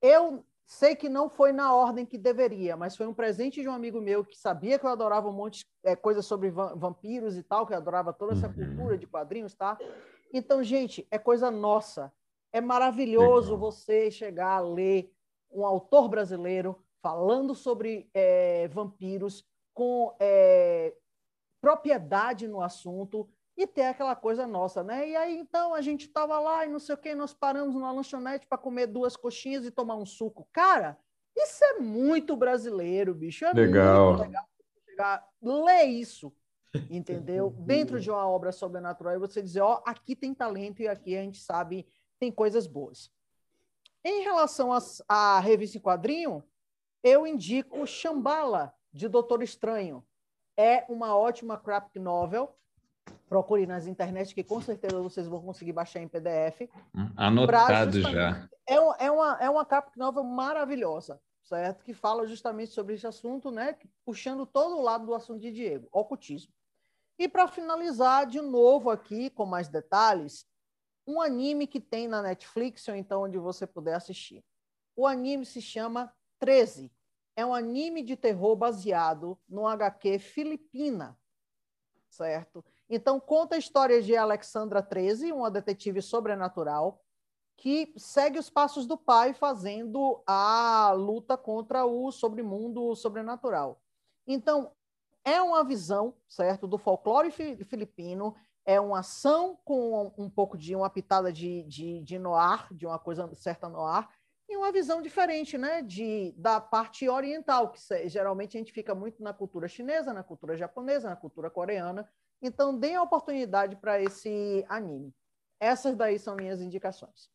Eu 0.00 0.44
sei 0.64 0.96
que 0.96 1.08
não 1.08 1.28
foi 1.28 1.52
na 1.52 1.74
ordem 1.74 2.04
que 2.04 2.18
deveria, 2.18 2.76
mas 2.76 2.96
foi 2.96 3.06
um 3.06 3.14
presente 3.14 3.62
de 3.62 3.68
um 3.68 3.72
amigo 3.72 4.00
meu 4.00 4.24
que 4.24 4.36
sabia 4.36 4.78
que 4.78 4.84
eu 4.84 4.90
adorava 4.90 5.28
um 5.28 5.32
monte 5.32 5.60
de 5.60 5.66
é, 5.84 5.94
coisas 5.94 6.26
sobre 6.26 6.50
vampiros 6.50 7.36
e 7.36 7.42
tal, 7.42 7.66
que 7.66 7.72
eu 7.72 7.76
adorava 7.76 8.12
toda 8.12 8.32
essa 8.32 8.48
uhum. 8.48 8.54
cultura 8.54 8.98
de 8.98 9.06
quadrinhos, 9.06 9.54
tá? 9.54 9.78
Então, 10.32 10.62
gente, 10.62 11.06
é 11.10 11.18
coisa 11.18 11.50
nossa. 11.50 12.12
É 12.52 12.60
maravilhoso 12.60 13.54
Legal. 13.54 13.70
você 13.72 14.10
chegar 14.10 14.56
a 14.56 14.60
ler 14.60 15.12
um 15.50 15.64
autor 15.64 16.08
brasileiro 16.08 16.82
falando 17.02 17.54
sobre 17.54 18.08
é, 18.14 18.68
vampiros 18.68 19.44
com 19.72 20.14
é, 20.18 20.94
propriedade 21.60 22.48
no 22.48 22.60
assunto 22.60 23.28
e 23.56 23.66
ter 23.66 23.84
aquela 23.84 24.14
coisa 24.14 24.46
nossa, 24.46 24.82
né? 24.82 25.08
E 25.08 25.16
aí, 25.16 25.38
então, 25.38 25.74
a 25.74 25.80
gente 25.80 26.08
tava 26.08 26.38
lá 26.38 26.66
e 26.66 26.68
não 26.68 26.78
sei 26.78 26.94
o 26.94 26.98
que, 26.98 27.14
nós 27.14 27.32
paramos 27.32 27.74
numa 27.74 27.92
lanchonete 27.92 28.46
para 28.46 28.58
comer 28.58 28.86
duas 28.86 29.16
coxinhas 29.16 29.64
e 29.64 29.70
tomar 29.70 29.96
um 29.96 30.04
suco. 30.04 30.46
Cara, 30.52 30.98
isso 31.34 31.64
é 31.64 31.78
muito 31.78 32.36
brasileiro, 32.36 33.14
bicho. 33.14 33.44
É 33.44 33.52
legal. 33.52 34.16
legal 34.16 34.46
chegar, 34.96 35.28
ler 35.42 35.84
isso, 35.84 36.32
entendeu? 36.90 37.50
Dentro 37.58 38.00
de 38.00 38.10
uma 38.10 38.28
obra 38.28 38.52
sobrenatural 38.52 39.14
e 39.14 39.18
você 39.18 39.42
dizer, 39.42 39.60
ó, 39.60 39.82
aqui 39.84 40.14
tem 40.14 40.34
talento 40.34 40.82
e 40.82 40.88
aqui 40.88 41.16
a 41.16 41.22
gente 41.22 41.38
sabe 41.38 41.86
tem 42.18 42.32
coisas 42.32 42.66
boas. 42.66 43.10
Em 44.04 44.22
relação 44.22 44.70
à 45.08 45.40
revista 45.40 45.76
em 45.76 45.80
quadrinho, 45.80 46.42
eu 47.02 47.26
indico 47.26 47.86
Shambhala, 47.86 48.72
de 48.92 49.08
Doutor 49.08 49.42
Estranho. 49.42 50.04
É 50.56 50.86
uma 50.88 51.14
ótima 51.14 51.56
graphic 51.56 51.98
novel 51.98 52.56
Procure 53.28 53.66
nas 53.66 53.86
internet, 53.88 54.34
que 54.34 54.44
com 54.44 54.60
certeza 54.60 55.00
vocês 55.00 55.26
vão 55.26 55.42
conseguir 55.42 55.72
baixar 55.72 56.00
em 56.00 56.08
PDF. 56.08 56.62
Hum, 56.94 57.10
anotado 57.16 58.00
já. 58.00 58.48
É, 58.68 58.74
é, 58.74 59.10
uma, 59.10 59.38
é 59.40 59.50
uma 59.50 59.64
capa 59.64 59.90
nova 59.96 60.22
maravilhosa, 60.22 61.20
certo? 61.42 61.84
Que 61.84 61.92
fala 61.92 62.26
justamente 62.26 62.70
sobre 62.70 62.94
esse 62.94 63.06
assunto, 63.06 63.50
né? 63.50 63.76
Puxando 64.04 64.46
todo 64.46 64.76
o 64.76 64.82
lado 64.82 65.06
do 65.06 65.14
assunto 65.14 65.40
de 65.40 65.50
Diego, 65.50 65.88
ocultismo. 65.90 66.52
E 67.18 67.28
para 67.28 67.48
finalizar, 67.48 68.26
de 68.26 68.40
novo 68.40 68.90
aqui, 68.90 69.30
com 69.30 69.46
mais 69.46 69.68
detalhes, 69.68 70.46
um 71.06 71.20
anime 71.20 71.66
que 71.66 71.80
tem 71.80 72.08
na 72.08 72.20
Netflix, 72.20 72.86
ou 72.88 72.94
então 72.94 73.22
onde 73.22 73.38
você 73.38 73.66
puder 73.66 73.94
assistir. 73.94 74.44
O 74.94 75.06
anime 75.06 75.46
se 75.46 75.62
chama 75.62 76.12
13. 76.38 76.92
É 77.36 77.44
um 77.44 77.54
anime 77.54 78.02
de 78.02 78.16
terror 78.16 78.56
baseado 78.56 79.38
no 79.48 79.66
HQ 79.66 80.18
Filipina, 80.18 81.18
certo? 82.08 82.64
Então, 82.88 83.20
conta 83.20 83.56
a 83.56 83.58
história 83.58 84.02
de 84.02 84.16
Alexandra 84.16 84.82
13, 84.82 85.32
uma 85.32 85.50
detetive 85.50 86.00
sobrenatural, 86.00 87.02
que 87.56 87.92
segue 87.96 88.38
os 88.38 88.50
passos 88.50 88.86
do 88.86 88.96
pai 88.96 89.32
fazendo 89.34 90.22
a 90.26 90.92
luta 90.92 91.36
contra 91.36 91.84
o 91.84 92.10
sobremundo 92.12 92.94
sobrenatural. 92.94 93.80
Então, 94.26 94.72
é 95.26 95.42
uma 95.42 95.62
visão, 95.62 96.14
certo, 96.26 96.66
do 96.66 96.78
folclore 96.78 97.30
filipino, 97.30 98.34
é 98.64 98.80
uma 98.80 99.00
ação 99.00 99.58
com 99.62 100.14
um 100.16 100.30
pouco 100.30 100.56
de 100.56 100.74
uma 100.74 100.88
pitada 100.88 101.30
de, 101.30 101.64
de, 101.64 102.00
de 102.00 102.18
noir, 102.18 102.66
de 102.72 102.86
uma 102.86 102.98
coisa 102.98 103.28
certa 103.34 103.68
noir, 103.68 104.08
e 104.48 104.56
uma 104.56 104.72
visão 104.72 105.02
diferente, 105.02 105.58
né, 105.58 105.82
de, 105.82 106.32
da 106.38 106.60
parte 106.60 107.08
oriental, 107.08 107.72
que 107.72 108.08
geralmente 108.08 108.56
a 108.56 108.60
gente 108.60 108.72
fica 108.72 108.94
muito 108.94 109.22
na 109.22 109.34
cultura 109.34 109.68
chinesa, 109.68 110.14
na 110.14 110.22
cultura 110.22 110.56
japonesa, 110.56 111.10
na 111.10 111.16
cultura 111.16 111.50
coreana, 111.50 112.08
então, 112.40 112.78
deem 112.78 112.96
a 112.96 113.02
oportunidade 113.02 113.76
para 113.76 114.00
esse 114.02 114.64
anime. 114.68 115.12
Essas 115.58 115.96
daí 115.96 116.18
são 116.18 116.36
minhas 116.36 116.60
indicações. 116.60 117.30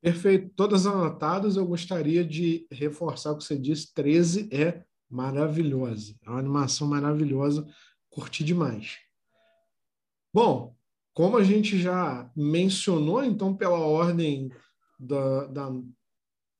Perfeito. 0.00 0.50
Todas 0.56 0.86
anotadas. 0.86 1.56
Eu 1.56 1.66
gostaria 1.66 2.24
de 2.24 2.66
reforçar 2.70 3.32
o 3.32 3.38
que 3.38 3.44
você 3.44 3.58
disse. 3.58 3.92
13 3.94 4.48
é 4.52 4.84
maravilhosa. 5.10 6.14
É 6.24 6.30
uma 6.30 6.38
animação 6.38 6.86
maravilhosa. 6.86 7.66
Curti 8.08 8.44
demais. 8.44 8.98
Bom, 10.32 10.76
como 11.12 11.36
a 11.36 11.44
gente 11.44 11.78
já 11.78 12.30
mencionou, 12.36 13.24
então, 13.24 13.54
pela 13.54 13.78
ordem 13.78 14.50
da, 14.98 15.46
da, 15.46 15.70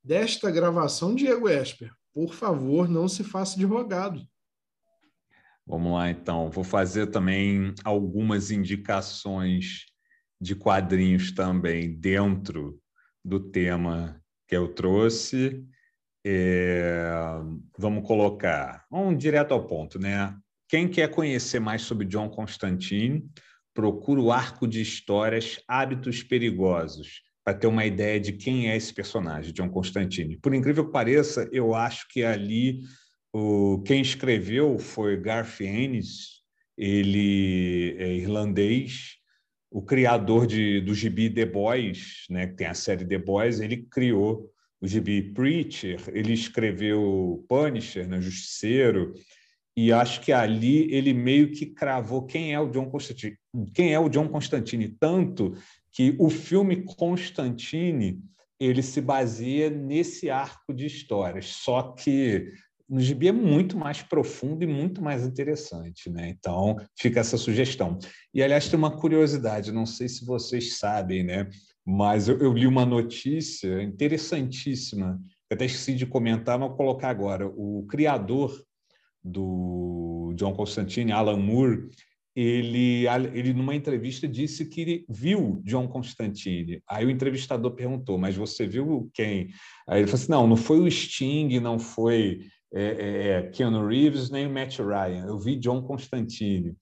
desta 0.03 0.51
gravação, 0.51 1.15
Diego 1.15 1.47
Esper, 1.47 1.93
por 2.13 2.33
favor, 2.33 2.89
não 2.89 3.07
se 3.07 3.23
faça 3.23 3.57
de 3.57 3.65
rogado. 3.65 4.21
Vamos 5.65 5.93
lá, 5.93 6.09
então. 6.09 6.49
Vou 6.49 6.63
fazer 6.63 7.07
também 7.07 7.73
algumas 7.83 8.51
indicações 8.51 9.85
de 10.39 10.55
quadrinhos 10.55 11.31
também 11.31 11.93
dentro 11.93 12.81
do 13.23 13.39
tema 13.39 14.21
que 14.47 14.55
eu 14.57 14.73
trouxe. 14.73 15.65
É, 16.23 17.03
vamos 17.77 18.05
colocar, 18.07 18.85
vamos 18.89 19.17
direto 19.17 19.53
ao 19.53 19.65
ponto, 19.65 19.97
né? 19.97 20.35
Quem 20.69 20.87
quer 20.87 21.09
conhecer 21.09 21.59
mais 21.59 21.81
sobre 21.81 22.05
John 22.05 22.29
Constantine, 22.29 23.27
procura 23.73 24.21
o 24.21 24.31
arco 24.31 24.67
de 24.67 24.81
histórias 24.81 25.61
Hábitos 25.67 26.23
Perigosos, 26.23 27.21
para 27.43 27.57
ter 27.57 27.67
uma 27.67 27.85
ideia 27.85 28.19
de 28.19 28.33
quem 28.33 28.69
é 28.69 28.77
esse 28.77 28.93
personagem, 28.93 29.53
John 29.53 29.69
Constantine. 29.69 30.37
Por 30.37 30.53
incrível 30.53 30.85
que 30.85 30.91
pareça, 30.91 31.49
eu 31.51 31.73
acho 31.73 32.07
que 32.07 32.23
ali 32.23 32.81
o, 33.33 33.81
quem 33.85 34.01
escreveu 34.01 34.77
foi 34.77 35.17
Garth 35.17 35.59
Ennis, 35.61 36.41
ele 36.77 37.95
é 37.97 38.13
irlandês, 38.13 39.17
o 39.71 39.81
criador 39.81 40.45
de, 40.45 40.81
do 40.81 40.93
gibi 40.93 41.29
The 41.29 41.45
Boys, 41.45 42.25
né, 42.29 42.47
que 42.47 42.55
tem 42.55 42.67
a 42.67 42.73
série 42.73 43.05
The 43.05 43.17
Boys, 43.17 43.59
ele 43.59 43.87
criou 43.89 44.51
o 44.81 44.87
gibi 44.87 45.21
Preacher, 45.21 46.01
ele 46.07 46.33
escreveu 46.33 47.45
Punisher, 47.47 48.07
né, 48.07 48.19
Justiceiro, 48.19 49.13
e 49.77 49.91
acho 49.91 50.21
que 50.21 50.33
ali 50.33 50.93
ele 50.93 51.13
meio 51.13 51.51
que 51.51 51.67
cravou 51.67 52.25
quem 52.25 52.53
é 52.53 52.59
o 52.59 52.69
John 52.69 52.89
Constantine, 52.89 53.37
quem 53.73 53.93
é 53.93 53.99
o 53.99 54.09
John 54.09 54.27
Constantine, 54.27 54.89
tanto 54.99 55.53
que 55.91 56.15
o 56.19 56.29
filme 56.29 56.83
Constantine 56.83 58.19
ele 58.59 58.81
se 58.81 59.01
baseia 59.01 59.69
nesse 59.69 60.29
arco 60.29 60.73
de 60.73 60.85
histórias, 60.85 61.47
só 61.47 61.93
que 61.93 62.51
no 62.91 62.99
gibi 62.99 63.29
é 63.29 63.31
muito 63.31 63.77
mais 63.77 64.01
profundo 64.01 64.63
e 64.63 64.67
muito 64.67 65.01
mais 65.01 65.25
interessante, 65.25 66.09
né? 66.09 66.27
Então, 66.27 66.75
fica 66.99 67.21
essa 67.21 67.37
sugestão. 67.37 67.97
E, 68.33 68.43
aliás, 68.43 68.67
tem 68.67 68.77
uma 68.77 68.91
curiosidade, 68.91 69.71
não 69.71 69.85
sei 69.85 70.09
se 70.09 70.25
vocês 70.25 70.77
sabem, 70.77 71.23
né? 71.23 71.49
Mas 71.85 72.27
eu, 72.27 72.37
eu 72.39 72.53
li 72.53 72.67
uma 72.67 72.85
notícia 72.85 73.81
interessantíssima, 73.81 75.19
até 75.51 75.65
esqueci 75.65 75.95
de 75.95 76.05
comentar, 76.05 76.57
mas 76.57 76.69
vou 76.69 76.77
colocar 76.77 77.09
agora. 77.09 77.47
O 77.47 77.85
criador 77.89 78.63
do 79.23 80.33
John 80.35 80.53
Constantine, 80.53 81.11
Alan 81.11 81.37
Moore, 81.37 81.89
ele, 82.35 83.05
ele 83.33 83.53
numa 83.53 83.75
entrevista 83.75 84.27
disse 84.27 84.65
que 84.65 85.05
viu 85.09 85.61
John 85.65 85.87
Constantine. 85.87 86.81
Aí 86.87 87.05
o 87.05 87.09
entrevistador 87.09 87.71
perguntou, 87.71 88.17
mas 88.17 88.35
você 88.35 88.65
viu 88.65 89.09
quem? 89.13 89.49
Aí 89.87 89.99
ele 90.01 90.07
falou 90.07 90.21
assim, 90.21 90.31
não, 90.31 90.47
não 90.47 90.57
foi 90.57 90.79
o 90.79 90.89
Sting, 90.89 91.59
não 91.59 91.77
foi 91.77 92.41
é, 92.73 92.83
é, 92.83 93.27
é, 93.27 93.41
Keanu 93.49 93.85
Reeves 93.85 94.29
nem 94.29 94.47
o 94.47 94.49
Matt 94.49 94.79
Ryan. 94.79 95.25
Eu 95.27 95.37
vi 95.37 95.57
John 95.57 95.81
Constantine. 95.81 96.73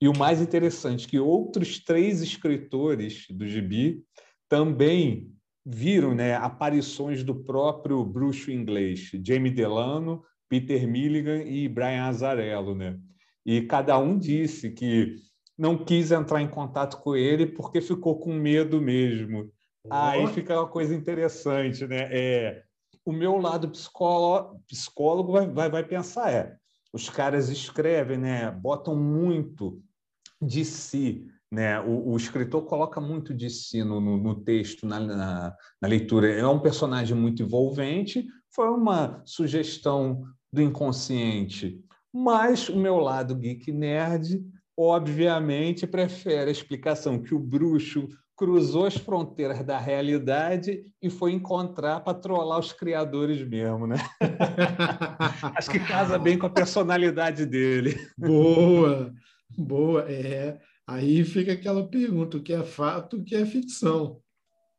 E 0.00 0.08
o 0.08 0.18
mais 0.18 0.40
interessante 0.40 1.06
que 1.06 1.18
outros 1.18 1.82
três 1.82 2.20
escritores 2.20 3.26
do 3.30 3.46
Gibi 3.46 4.02
também 4.48 5.32
viram 5.64 6.14
né, 6.14 6.34
aparições 6.36 7.24
do 7.24 7.34
próprio 7.34 8.04
bruxo 8.04 8.50
inglês, 8.50 9.10
Jamie 9.22 9.50
Delano, 9.50 10.22
Peter 10.48 10.86
Milligan 10.86 11.42
e 11.42 11.68
Brian 11.68 12.04
Azarello. 12.04 12.74
Né? 12.74 12.98
E 13.44 13.62
cada 13.62 13.98
um 13.98 14.18
disse 14.18 14.70
que 14.70 15.16
não 15.58 15.76
quis 15.84 16.12
entrar 16.12 16.40
em 16.40 16.48
contato 16.48 16.98
com 16.98 17.16
ele 17.16 17.46
porque 17.46 17.80
ficou 17.80 18.18
com 18.18 18.32
medo 18.32 18.80
mesmo. 18.80 19.50
Oh. 19.84 19.88
Aí 19.90 20.26
fica 20.28 20.54
uma 20.54 20.68
coisa 20.68 20.94
interessante, 20.94 21.86
né? 21.86 22.08
É, 22.10 22.62
o 23.04 23.12
meu 23.12 23.36
lado 23.36 23.70
psicólogo, 23.70 24.60
psicólogo 24.68 25.32
vai, 25.32 25.48
vai, 25.48 25.70
vai 25.70 25.84
pensar 25.84 26.32
é, 26.32 26.56
os 26.92 27.08
caras 27.08 27.48
escrevem, 27.48 28.18
né, 28.18 28.50
botam 28.50 28.96
muito 28.96 29.80
de 30.40 30.64
si, 30.64 31.26
né? 31.50 31.80
O, 31.80 32.12
o 32.12 32.16
escritor 32.16 32.64
coloca 32.64 33.00
muito 33.00 33.34
de 33.34 33.48
si 33.48 33.82
no, 33.84 34.00
no, 34.00 34.16
no 34.16 34.34
texto, 34.42 34.86
na, 34.86 35.00
na, 35.00 35.56
na, 35.80 35.88
leitura. 35.88 36.32
É 36.32 36.46
um 36.46 36.60
personagem 36.60 37.16
muito 37.16 37.42
envolvente, 37.42 38.26
foi 38.54 38.68
uma 38.68 39.22
sugestão 39.24 40.22
do 40.52 40.62
inconsciente. 40.62 41.80
Mas 42.12 42.68
o 42.68 42.76
meu 42.76 42.96
lado 42.96 43.34
geek 43.34 43.70
nerd, 43.70 44.42
obviamente, 44.76 45.86
prefere 45.86 46.48
a 46.48 46.52
explicação 46.52 47.22
que 47.22 47.34
o 47.34 47.38
bruxo 47.38 48.08
cruzou 48.36 48.84
as 48.84 48.96
fronteiras 48.96 49.64
da 49.64 49.78
realidade 49.78 50.82
e 51.02 51.08
foi 51.08 51.32
encontrar 51.32 52.00
para 52.00 52.18
trollar 52.18 52.58
os 52.58 52.70
criadores 52.70 53.46
mesmo, 53.48 53.86
né? 53.86 53.96
Acho 55.56 55.70
que 55.70 55.80
casa 55.80 56.18
bem 56.18 56.38
com 56.38 56.44
a 56.44 56.50
personalidade 56.50 57.46
dele. 57.46 57.96
Boa, 58.18 59.10
boa. 59.56 60.04
É, 60.10 60.58
aí 60.86 61.24
fica 61.24 61.52
aquela 61.52 61.86
pergunta: 61.88 62.36
o 62.36 62.42
que 62.42 62.52
é 62.52 62.62
fato, 62.62 63.16
o 63.16 63.24
que 63.24 63.34
é 63.34 63.44
ficção? 63.44 64.20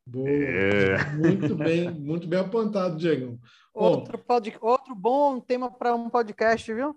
Boa. 0.06 0.28
É. 0.28 1.12
Muito 1.14 1.54
bem, 1.56 1.90
muito 1.90 2.26
bem 2.26 2.40
apontado, 2.40 2.96
Diego. 2.96 3.38
Outro, 3.74 4.18
pod... 4.18 4.56
Outro 4.60 4.94
bom 4.94 5.38
tema 5.38 5.70
para 5.70 5.94
um 5.94 6.08
podcast, 6.08 6.72
viu? 6.72 6.96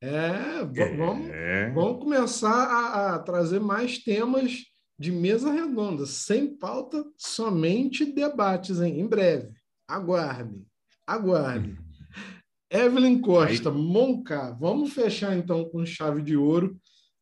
É, 0.00 0.64
vamos, 0.96 1.28
é. 1.30 1.70
vamos 1.70 2.02
começar 2.02 2.50
a, 2.50 3.14
a 3.14 3.18
trazer 3.20 3.60
mais 3.60 3.98
temas 3.98 4.64
de 4.98 5.12
mesa 5.12 5.52
redonda, 5.52 6.06
sem 6.06 6.56
pauta, 6.56 7.04
somente 7.16 8.04
debates 8.04 8.80
hein? 8.80 9.00
em 9.00 9.06
breve. 9.06 9.52
Aguarde, 9.86 10.64
aguarde. 11.06 11.76
Evelyn 12.70 13.20
Costa, 13.20 13.70
Monca, 13.70 14.56
vamos 14.58 14.92
fechar 14.92 15.36
então 15.36 15.68
com 15.68 15.84
chave 15.84 16.22
de 16.22 16.36
ouro, 16.36 16.76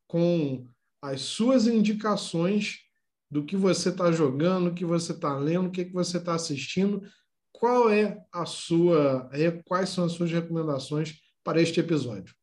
com 0.07 0.65
as 1.01 1.21
suas 1.21 1.67
indicações 1.67 2.79
do 3.29 3.45
que 3.45 3.55
você 3.55 3.89
está 3.89 4.11
jogando, 4.11 4.67
o 4.67 4.75
que 4.75 4.85
você 4.85 5.13
está 5.13 5.35
lendo, 5.37 5.67
o 5.67 5.71
que, 5.71 5.85
que 5.85 5.93
você 5.93 6.17
está 6.17 6.35
assistindo. 6.35 7.01
Qual 7.51 7.89
é 7.89 8.21
a 8.31 8.45
sua, 8.45 9.29
quais 9.65 9.89
são 9.89 10.05
as 10.05 10.13
suas 10.13 10.31
recomendações 10.31 11.15
para 11.43 11.61
este 11.61 11.79
episódio? 11.79 12.35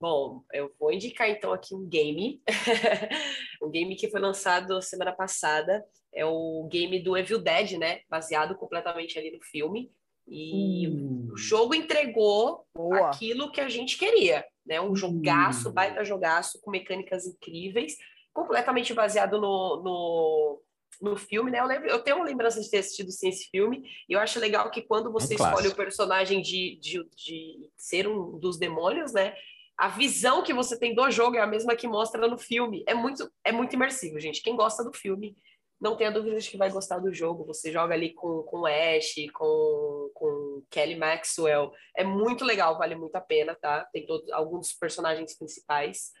Bom, 0.00 0.42
eu 0.52 0.72
vou 0.80 0.92
indicar 0.92 1.30
então 1.30 1.52
aqui 1.52 1.74
um 1.74 1.88
game, 1.88 2.42
um 3.62 3.70
game 3.70 3.94
que 3.94 4.10
foi 4.10 4.20
lançado 4.20 4.82
semana 4.82 5.12
passada, 5.12 5.84
é 6.12 6.26
o 6.26 6.66
game 6.68 7.00
do 7.00 7.16
Evil 7.16 7.38
Dead, 7.38 7.78
né? 7.78 8.00
Baseado 8.10 8.56
completamente 8.56 9.16
ali 9.16 9.30
no 9.30 9.40
filme. 9.40 9.92
E 10.26 10.88
hum. 10.88 11.28
o 11.32 11.36
jogo 11.36 11.74
entregou 11.74 12.66
Boa. 12.74 13.08
aquilo 13.08 13.50
que 13.50 13.60
a 13.60 13.68
gente 13.68 13.98
queria, 13.98 14.44
né? 14.64 14.80
Um 14.80 14.94
jogaço, 14.94 15.68
hum. 15.68 15.72
baita 15.72 16.04
jogaço, 16.04 16.60
com 16.60 16.70
mecânicas 16.70 17.26
incríveis, 17.26 17.96
completamente 18.32 18.94
baseado 18.94 19.40
no, 19.40 19.82
no, 19.82 20.62
no 21.00 21.16
filme, 21.16 21.50
né? 21.50 21.60
Eu, 21.60 21.66
lembro, 21.66 21.88
eu 21.88 21.98
tenho 21.98 22.16
uma 22.16 22.24
lembrança 22.24 22.60
de 22.60 22.70
ter 22.70 22.78
assistido 22.78 23.10
sim, 23.10 23.28
esse 23.28 23.48
filme, 23.50 23.84
e 24.08 24.12
eu 24.12 24.20
acho 24.20 24.38
legal 24.38 24.70
que 24.70 24.82
quando 24.82 25.12
você 25.12 25.34
um 25.34 25.36
escolhe 25.36 25.68
o 25.68 25.74
personagem 25.74 26.40
de, 26.40 26.78
de, 26.80 27.04
de 27.14 27.70
ser 27.76 28.06
um 28.06 28.38
dos 28.38 28.58
demônios, 28.58 29.12
né? 29.12 29.34
A 29.76 29.88
visão 29.88 30.42
que 30.42 30.54
você 30.54 30.78
tem 30.78 30.94
do 30.94 31.10
jogo 31.10 31.36
é 31.36 31.40
a 31.40 31.46
mesma 31.46 31.74
que 31.74 31.88
mostra 31.88 32.28
no 32.28 32.38
filme. 32.38 32.84
É 32.86 32.94
muito, 32.94 33.28
é 33.42 33.50
muito 33.50 33.74
imersivo, 33.74 34.20
gente. 34.20 34.42
Quem 34.42 34.54
gosta 34.54 34.84
do 34.84 34.92
filme 34.92 35.36
não 35.82 35.96
tenha 35.96 36.12
dúvida 36.12 36.38
de 36.38 36.48
que 36.48 36.56
vai 36.56 36.70
gostar 36.70 37.00
do 37.00 37.12
jogo. 37.12 37.44
Você 37.44 37.72
joga 37.72 37.92
ali 37.92 38.14
com, 38.14 38.44
com 38.44 38.64
Ash, 38.64 39.16
com, 39.34 40.10
com 40.14 40.62
Kelly 40.70 40.94
Maxwell. 40.94 41.72
É 41.96 42.04
muito 42.04 42.44
legal, 42.44 42.78
vale 42.78 42.94
muito 42.94 43.16
a 43.16 43.20
pena, 43.20 43.56
tá? 43.56 43.84
Tem 43.92 44.06
todos, 44.06 44.30
alguns 44.30 44.72
personagens 44.72 45.36
principais. 45.36 46.12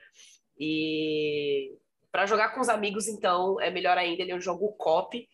E 0.58 1.78
para 2.10 2.26
jogar 2.26 2.52
com 2.52 2.60
os 2.60 2.68
amigos, 2.68 3.06
então, 3.06 3.60
é 3.60 3.70
melhor 3.70 3.96
ainda. 3.96 4.22
Ele 4.22 4.32
é 4.32 4.34
um 4.34 4.40
jogo 4.40 4.72
cop. 4.72 5.28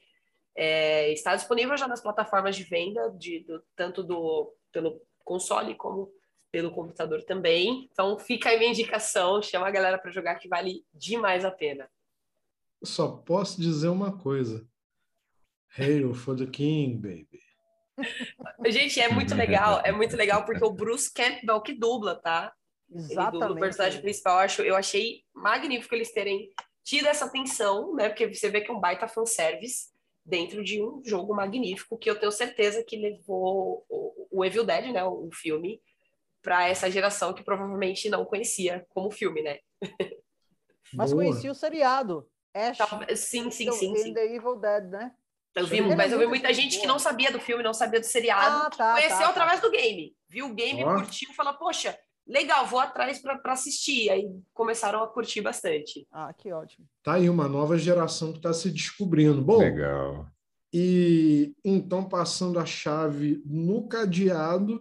É, 0.55 1.11
está 1.11 1.35
disponível 1.35 1.75
já 1.79 1.89
nas 1.89 2.03
plataformas 2.03 2.55
de 2.55 2.65
venda, 2.65 3.11
de, 3.17 3.41
do, 3.41 3.65
tanto 3.75 4.03
do, 4.03 4.55
pelo 4.71 5.01
console 5.25 5.75
como 5.75 6.13
pelo 6.53 6.71
computador 6.71 7.23
também. 7.25 7.89
Então, 7.91 8.19
fica 8.19 8.51
aí 8.51 8.59
minha 8.59 8.73
indicação. 8.73 9.41
Chama 9.41 9.69
a 9.69 9.71
galera 9.71 9.97
para 9.97 10.11
jogar 10.11 10.35
que 10.35 10.49
vale 10.49 10.85
demais 10.93 11.47
a 11.47 11.51
pena 11.51 11.89
só 12.83 13.09
posso 13.09 13.61
dizer 13.61 13.89
uma 13.89 14.17
coisa. 14.17 14.67
Hail 15.77 16.15
for 16.15 16.37
the 16.37 16.47
King, 16.47 16.97
baby. 16.97 17.43
Gente, 18.69 19.01
é 19.01 19.09
muito 19.09 19.35
legal, 19.35 19.81
é 19.85 19.93
muito 19.93 20.17
legal 20.17 20.45
porque 20.45 20.65
o 20.65 20.73
Bruce 20.73 21.13
Campbell 21.13 21.61
que 21.61 21.73
dubla, 21.73 22.15
tá? 22.15 22.53
Exatamente. 22.91 23.13
Ele 23.13 23.31
dubla 23.31 23.57
o 23.57 23.61
personagem 23.61 24.01
principal. 24.01 24.35
Eu, 24.35 24.41
acho, 24.41 24.63
eu 24.63 24.77
achei 24.77 25.25
magnífico 25.35 25.95
eles 25.95 26.13
terem 26.13 26.51
tido 26.85 27.07
essa 27.07 27.27
atenção, 27.27 27.95
né? 27.95 28.09
Porque 28.09 28.33
você 28.33 28.49
vê 28.49 28.61
que 28.61 28.71
é 28.71 28.75
um 28.75 28.81
baita 28.81 29.09
fanservice 29.09 29.89
dentro 30.25 30.63
de 30.63 30.83
um 30.83 31.03
jogo 31.05 31.35
magnífico 31.35 31.99
que 31.99 32.09
eu 32.09 32.19
tenho 32.19 32.33
certeza 32.33 32.85
que 32.85 32.97
levou 32.97 33.85
o, 33.89 34.29
o 34.31 34.45
Evil 34.45 34.65
Dead, 34.65 34.93
né? 34.93 35.05
O, 35.05 35.27
o 35.27 35.31
filme, 35.33 35.83
para 36.41 36.69
essa 36.69 36.91
geração 36.91 37.35
que 37.35 37.43
provavelmente 37.43 38.09
não 38.09 38.25
conhecia 38.25 38.87
como 38.91 39.11
filme, 39.11 39.43
né? 39.43 39.59
Mas 40.95 41.13
Boa. 41.13 41.25
conhecia 41.25 41.51
o 41.51 41.55
seriado. 41.55 42.29
Ash. 42.55 42.79
Sim, 43.16 43.51
sim, 43.51 43.70
sim, 43.73 43.97
sim. 43.97 44.15
The 44.15 44.35
Evil 44.35 44.57
Dead, 44.57 44.85
né? 44.85 45.12
Eu 45.55 45.66
vi, 45.66 45.81
mas 45.81 46.12
eu 46.12 46.19
vi 46.19 46.27
muita 46.27 46.53
gente 46.53 46.79
que 46.79 46.87
não 46.87 46.99
sabia 46.99 47.33
do 47.33 47.41
filme, 47.41 47.62
não 47.62 47.75
sabia 47.75 47.99
do 47.99 48.07
seriado, 48.07 48.66
ah, 48.66 48.70
tá, 48.70 48.93
conheceu 48.93 49.19
tá, 49.19 49.25
tá. 49.25 49.31
através 49.31 49.61
tá. 49.61 49.66
do 49.66 49.73
game. 49.73 50.15
Viu 50.29 50.47
o 50.47 50.55
game, 50.55 50.85
oh. 50.85 50.95
curtiu, 50.95 51.33
falou, 51.35 51.55
poxa, 51.55 51.99
legal, 52.27 52.66
vou 52.66 52.79
atrás 52.79 53.19
para 53.20 53.53
assistir. 53.53 54.11
Aí 54.11 54.29
começaram 54.53 55.03
a 55.03 55.09
curtir 55.09 55.41
bastante. 55.41 56.07
Ah, 56.12 56.33
que 56.33 56.53
ótimo. 56.53 56.87
Tá 57.03 57.15
aí 57.15 57.29
uma 57.29 57.49
nova 57.49 57.77
geração 57.77 58.31
que 58.31 58.39
está 58.39 58.53
se 58.53 58.70
descobrindo. 58.70 59.43
Bom, 59.43 59.59
legal. 59.59 60.27
E 60.73 61.55
então, 61.65 62.05
passando 62.05 62.59
a 62.59 62.66
chave 62.66 63.43
no 63.47 63.89
cadeado, 63.89 64.81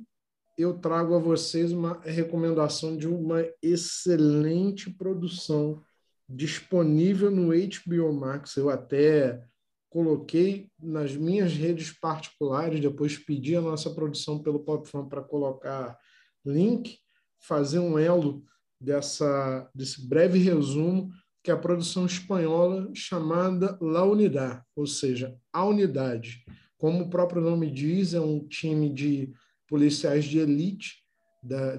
eu 0.57 0.77
trago 0.77 1.15
a 1.15 1.19
vocês 1.19 1.71
uma 1.71 2.01
recomendação 2.03 2.97
de 2.97 3.07
uma 3.07 3.45
excelente 3.61 4.89
produção 4.89 5.81
disponível 6.27 7.31
no 7.31 7.49
HBO 7.49 8.13
Max. 8.13 8.57
Eu 8.57 8.69
até 8.69 9.43
coloquei 9.89 10.69
nas 10.79 11.15
minhas 11.15 11.53
redes 11.53 11.91
particulares, 11.91 12.79
depois 12.79 13.17
pedi 13.17 13.55
a 13.55 13.61
nossa 13.61 13.89
produção 13.89 14.39
pelo 14.41 14.59
PopFan 14.59 15.07
para 15.07 15.21
colocar 15.21 15.97
link, 16.45 16.99
fazer 17.39 17.79
um 17.79 17.97
elo 17.97 18.43
dessa, 18.79 19.69
desse 19.73 20.07
breve 20.07 20.39
resumo, 20.39 21.09
que 21.43 21.49
é 21.49 21.53
a 21.53 21.57
produção 21.57 22.05
espanhola 22.05 22.89
chamada 22.93 23.77
La 23.81 24.03
Unidad, 24.03 24.61
ou 24.75 24.85
seja, 24.85 25.35
a 25.51 25.65
unidade. 25.65 26.43
Como 26.77 27.05
o 27.05 27.09
próprio 27.09 27.41
nome 27.41 27.71
diz, 27.71 28.13
é 28.13 28.19
um 28.19 28.45
time 28.47 28.89
de 28.93 29.31
policiais 29.67 30.25
de 30.25 30.39
elite, 30.39 31.03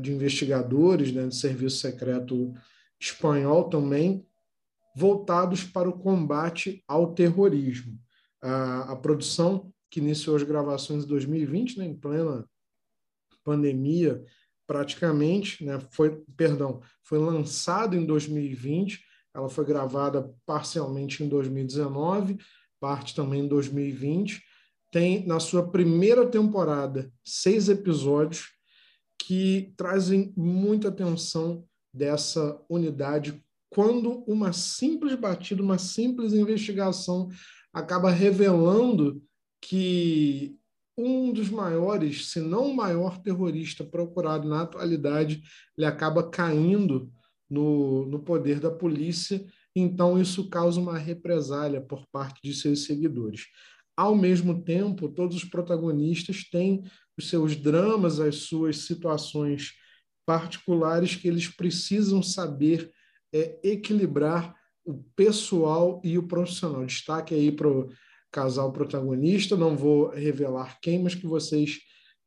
de 0.00 0.12
investigadores, 0.12 1.12
né, 1.12 1.26
de 1.26 1.36
serviço 1.36 1.76
secreto 1.78 2.54
espanhol 3.00 3.68
também, 3.68 4.26
voltados 4.98 5.62
para 5.62 5.88
o 5.88 5.96
combate 5.96 6.82
ao 6.88 7.14
terrorismo. 7.14 7.96
A, 8.42 8.92
a 8.92 8.96
produção, 8.96 9.72
que 9.88 10.00
iniciou 10.00 10.34
as 10.34 10.42
gravações 10.42 11.04
em 11.04 11.06
2020, 11.06 11.78
né, 11.78 11.86
em 11.86 11.94
plena 11.94 12.44
pandemia, 13.44 14.22
praticamente, 14.66 15.64
né, 15.64 15.78
foi, 15.92 16.20
perdão, 16.36 16.82
foi 17.04 17.18
lançada 17.18 17.96
em 17.96 18.04
2020, 18.04 19.00
ela 19.32 19.48
foi 19.48 19.64
gravada 19.64 20.34
parcialmente 20.44 21.22
em 21.22 21.28
2019, 21.28 22.36
parte 22.80 23.14
também 23.14 23.44
em 23.44 23.48
2020. 23.48 24.42
Tem 24.90 25.24
na 25.24 25.38
sua 25.38 25.70
primeira 25.70 26.26
temporada 26.28 27.12
seis 27.24 27.68
episódios 27.68 28.48
que 29.16 29.72
trazem 29.76 30.32
muita 30.36 30.88
atenção 30.88 31.64
dessa 31.94 32.60
unidade 32.68 33.40
quando 33.70 34.24
uma 34.27 34.53
simples 34.53 35.15
batida, 35.15 35.62
uma 35.62 35.78
simples 35.78 36.32
investigação 36.32 37.28
acaba 37.73 38.11
revelando 38.11 39.23
que 39.61 40.57
um 40.97 41.32
dos 41.32 41.49
maiores, 41.49 42.31
se 42.31 42.40
não 42.40 42.70
o 42.70 42.77
maior 42.77 43.19
terrorista 43.19 43.85
procurado 43.85 44.49
na 44.49 44.62
atualidade, 44.62 45.43
ele 45.77 45.86
acaba 45.86 46.28
caindo 46.28 47.12
no, 47.49 48.05
no 48.07 48.19
poder 48.19 48.59
da 48.59 48.70
polícia, 48.70 49.45
então 49.74 50.20
isso 50.20 50.49
causa 50.49 50.81
uma 50.81 50.99
represália 50.99 51.81
por 51.81 52.05
parte 52.11 52.40
de 52.43 52.53
seus 52.53 52.85
seguidores. 52.85 53.47
Ao 53.97 54.15
mesmo 54.15 54.62
tempo, 54.62 55.09
todos 55.09 55.36
os 55.36 55.45
protagonistas 55.45 56.45
têm 56.49 56.82
os 57.16 57.28
seus 57.28 57.57
dramas, 57.57 58.20
as 58.20 58.36
suas 58.36 58.78
situações 58.78 59.73
particulares 60.27 61.16
que 61.16 61.27
eles 61.27 61.49
precisam 61.49 62.23
saber 62.23 62.93
é 63.32 63.59
equilibrar 63.62 64.55
o 64.84 65.02
pessoal 65.14 66.00
e 66.02 66.16
o 66.16 66.26
profissional. 66.26 66.84
Destaque 66.86 67.34
aí 67.34 67.52
para 67.52 67.68
o 67.68 67.90
casal 68.32 68.72
protagonista, 68.72 69.56
não 69.56 69.76
vou 69.76 70.09
revelar 70.10 70.78
quem, 70.80 71.02
mas 71.02 71.14
que 71.14 71.26
vocês 71.26 71.78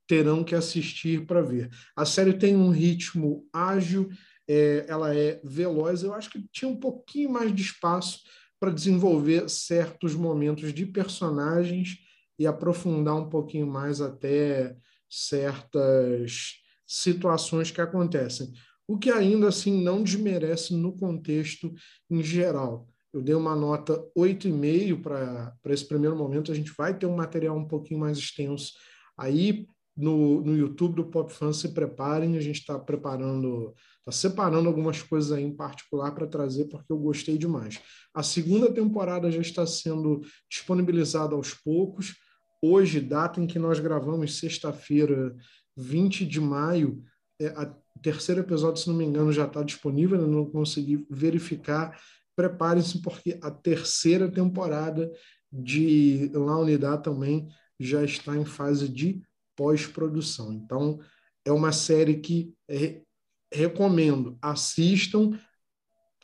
terão 0.07 0.43
que 0.43 0.53
assistir 0.53 1.25
para 1.25 1.41
ver. 1.41 1.69
A 1.95 2.05
série 2.05 2.33
tem 2.33 2.55
um 2.55 2.69
ritmo 2.69 3.47
ágil, 3.53 4.09
é, 4.47 4.85
ela 4.87 5.15
é 5.15 5.39
veloz, 5.43 6.03
eu 6.03 6.13
acho 6.13 6.29
que 6.29 6.45
tinha 6.51 6.69
um 6.69 6.79
pouquinho 6.79 7.29
mais 7.29 7.53
de 7.55 7.61
espaço 7.61 8.19
para 8.59 8.71
desenvolver 8.71 9.49
certos 9.49 10.13
momentos 10.13 10.73
de 10.73 10.85
personagens 10.85 11.97
e 12.37 12.45
aprofundar 12.45 13.15
um 13.15 13.29
pouquinho 13.29 13.67
mais 13.67 14.01
até 14.01 14.75
certas 15.09 16.55
situações 16.85 17.71
que 17.71 17.81
acontecem 17.81 18.51
o 18.91 18.97
que 18.97 19.09
ainda 19.09 19.47
assim 19.47 19.81
não 19.81 20.03
desmerece 20.03 20.75
no 20.75 20.91
contexto 20.91 21.73
em 22.09 22.21
geral. 22.21 22.89
Eu 23.13 23.21
dei 23.21 23.33
uma 23.33 23.55
nota 23.55 24.05
8,5 24.17 25.01
para 25.01 25.73
esse 25.73 25.87
primeiro 25.87 26.17
momento. 26.17 26.51
A 26.51 26.55
gente 26.55 26.73
vai 26.77 26.97
ter 26.97 27.05
um 27.05 27.15
material 27.15 27.57
um 27.57 27.65
pouquinho 27.65 28.01
mais 28.01 28.17
extenso 28.17 28.73
aí 29.17 29.65
no, 29.95 30.41
no 30.41 30.57
YouTube 30.57 30.95
do 30.95 31.05
Pop 31.05 31.31
Fan. 31.31 31.53
Se 31.53 31.69
preparem, 31.73 32.35
a 32.35 32.41
gente 32.41 32.59
está 32.59 32.77
preparando, 32.77 33.73
está 33.99 34.11
separando 34.11 34.67
algumas 34.67 35.01
coisas 35.01 35.31
aí 35.31 35.43
em 35.43 35.55
particular 35.55 36.11
para 36.11 36.27
trazer, 36.27 36.65
porque 36.65 36.91
eu 36.91 36.97
gostei 36.97 37.37
demais. 37.37 37.79
A 38.13 38.21
segunda 38.21 38.73
temporada 38.73 39.31
já 39.31 39.39
está 39.39 39.65
sendo 39.65 40.19
disponibilizada 40.49 41.33
aos 41.33 41.53
poucos. 41.53 42.15
Hoje, 42.61 42.99
data 42.99 43.39
em 43.39 43.47
que 43.47 43.57
nós 43.57 43.79
gravamos, 43.79 44.37
sexta-feira, 44.37 45.33
20 45.77 46.25
de 46.25 46.41
maio, 46.41 47.01
é, 47.39 47.47
a 47.47 47.73
terceiro 48.01 48.41
episódio, 48.41 48.81
se 48.81 48.89
não 48.89 48.95
me 48.95 49.05
engano, 49.05 49.31
já 49.31 49.45
está 49.45 49.63
disponível, 49.63 50.19
eu 50.19 50.27
não 50.27 50.45
consegui 50.45 51.05
verificar. 51.09 51.99
Preparem-se, 52.35 53.01
porque 53.01 53.37
a 53.41 53.51
terceira 53.51 54.29
temporada 54.29 55.11
de 55.51 56.31
La 56.33 56.57
Unidade 56.57 57.03
também 57.03 57.47
já 57.79 58.03
está 58.03 58.35
em 58.35 58.45
fase 58.45 58.87
de 58.87 59.21
pós-produção. 59.55 60.53
Então, 60.53 60.99
é 61.43 61.51
uma 61.51 61.71
série 61.71 62.19
que 62.19 62.53
é, 62.69 63.01
recomendo, 63.51 64.37
assistam, 64.41 65.37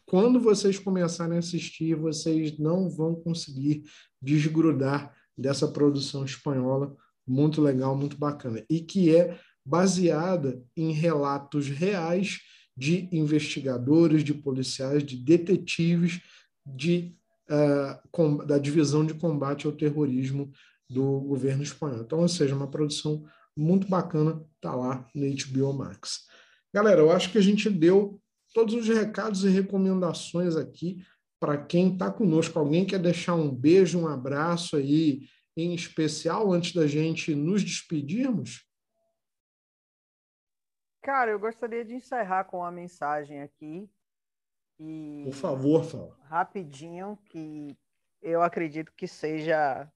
quando 0.05 0.39
vocês 0.39 0.79
começarem 0.79 1.35
a 1.35 1.39
assistir, 1.39 1.95
vocês 1.95 2.57
não 2.57 2.89
vão 2.89 3.15
conseguir 3.15 3.83
desgrudar 4.21 5.13
dessa 5.37 5.67
produção 5.67 6.23
espanhola 6.23 6.95
muito 7.27 7.61
legal, 7.61 7.95
muito 7.95 8.17
bacana, 8.17 8.63
e 8.69 8.79
que 8.79 9.13
é 9.13 9.37
baseada 9.67 10.63
em 10.77 10.93
relatos 10.93 11.67
reais 11.67 12.39
de 12.75 13.09
investigadores, 13.11 14.23
de 14.23 14.33
policiais, 14.33 15.03
de 15.03 15.17
detetives 15.17 16.21
de, 16.65 17.13
uh, 17.49 17.99
com, 18.09 18.37
da 18.37 18.57
divisão 18.57 19.05
de 19.05 19.13
combate 19.13 19.67
ao 19.67 19.73
terrorismo 19.73 20.49
do 20.89 21.19
governo 21.19 21.63
espanhol. 21.63 22.01
Então, 22.01 22.19
ou 22.19 22.29
seja, 22.29 22.55
uma 22.55 22.69
produção 22.69 23.25
muito 23.55 23.89
bacana, 23.89 24.41
está 24.55 24.73
lá 24.73 25.05
no 25.13 25.25
HBO 25.25 25.73
Max. 25.73 26.27
Galera, 26.73 27.01
eu 27.01 27.11
acho 27.11 27.29
que 27.29 27.37
a 27.37 27.41
gente 27.41 27.69
deu 27.69 28.21
todos 28.53 28.73
os 28.73 28.87
recados 28.87 29.43
e 29.43 29.49
recomendações 29.49 30.55
aqui 30.55 31.03
para 31.41 31.57
quem 31.57 31.91
está 31.91 32.09
conosco. 32.09 32.57
Alguém 32.57 32.85
quer 32.85 32.99
deixar 32.99 33.35
um 33.35 33.53
beijo, 33.53 33.99
um 33.99 34.07
abraço 34.07 34.77
aí 34.77 35.27
em 35.57 35.73
especial 35.73 36.53
antes 36.53 36.73
da 36.73 36.87
gente 36.87 37.35
nos 37.35 37.63
despedirmos? 37.63 38.66
Cara, 41.07 41.31
eu 41.31 41.39
gostaria 41.39 41.85
de 41.85 41.95
encerrar 41.95 42.43
com 42.43 42.57
uma 42.57 42.69
mensagem 42.69 43.41
aqui. 43.41 43.89
E... 44.77 45.21
Por 45.23 45.33
favor, 45.33 45.85
fala. 45.85 46.13
Rapidinho, 46.23 47.17
que 47.23 47.77
eu 48.21 48.41
acredito 48.41 48.91
que 48.91 49.07
seja 49.07 49.89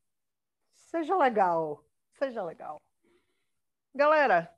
seja 0.74 1.14
legal, 1.18 1.84
seja 2.14 2.42
legal. 2.42 2.82
Galera, 3.94 4.56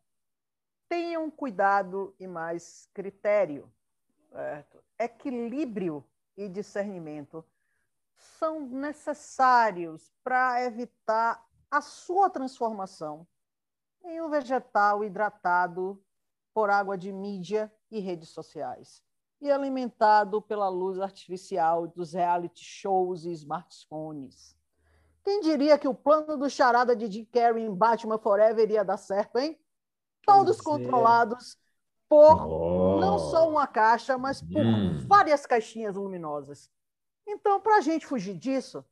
tenham 0.88 1.32
cuidado 1.32 2.16
e 2.20 2.28
mais 2.28 2.88
critério, 2.94 3.68
certo? 4.30 4.84
equilíbrio 5.00 6.06
e 6.38 6.48
discernimento 6.48 7.44
são 8.16 8.60
necessários 8.60 10.14
para 10.24 10.64
evitar 10.64 11.44
a 11.72 11.82
sua 11.82 12.30
transformação 12.30 13.26
em 14.04 14.22
um 14.22 14.30
vegetal 14.30 15.04
hidratado 15.04 16.00
por 16.54 16.70
água 16.70 16.98
de 16.98 17.12
mídia 17.12 17.72
e 17.90 18.00
redes 18.00 18.30
sociais 18.30 19.04
e 19.44 19.52
alimentado 19.52 20.42
pela 20.42 20.70
luz 20.70 21.00
artificial 21.02 21.86
dos 21.86 22.14
reality 22.14 22.64
shows 22.64 23.26
e 23.26 23.32
smartphones. 23.32 24.56
Quem 25.22 25.42
diria 25.42 25.78
que 25.78 25.88
o 25.88 25.94
plano 25.94 26.38
do 26.38 26.50
charada 26.50 26.96
de 26.96 27.12
Jim 27.12 27.26
Carrey 27.26 27.66
em 27.66 27.74
Batman 27.74 28.18
Forever 28.18 28.64
iria 28.64 28.86
dar 28.86 28.96
certo, 28.96 29.38
hein? 29.38 29.60
Todos 30.26 30.62
controlados 30.62 31.58
por 32.08 32.48
oh. 32.48 33.00
não 33.02 33.20
só 33.20 33.50
uma 33.50 33.68
caixa, 33.68 34.18
mas 34.18 34.42
por 34.42 34.66
hum. 34.66 35.06
várias 35.08 35.46
caixinhas 35.46 35.96
luminosas. 35.96 36.72
Então, 37.28 37.60
para 37.60 37.78
a 37.78 37.82
gente 37.82 38.06
fugir 38.06 38.38
disso, 38.38 38.86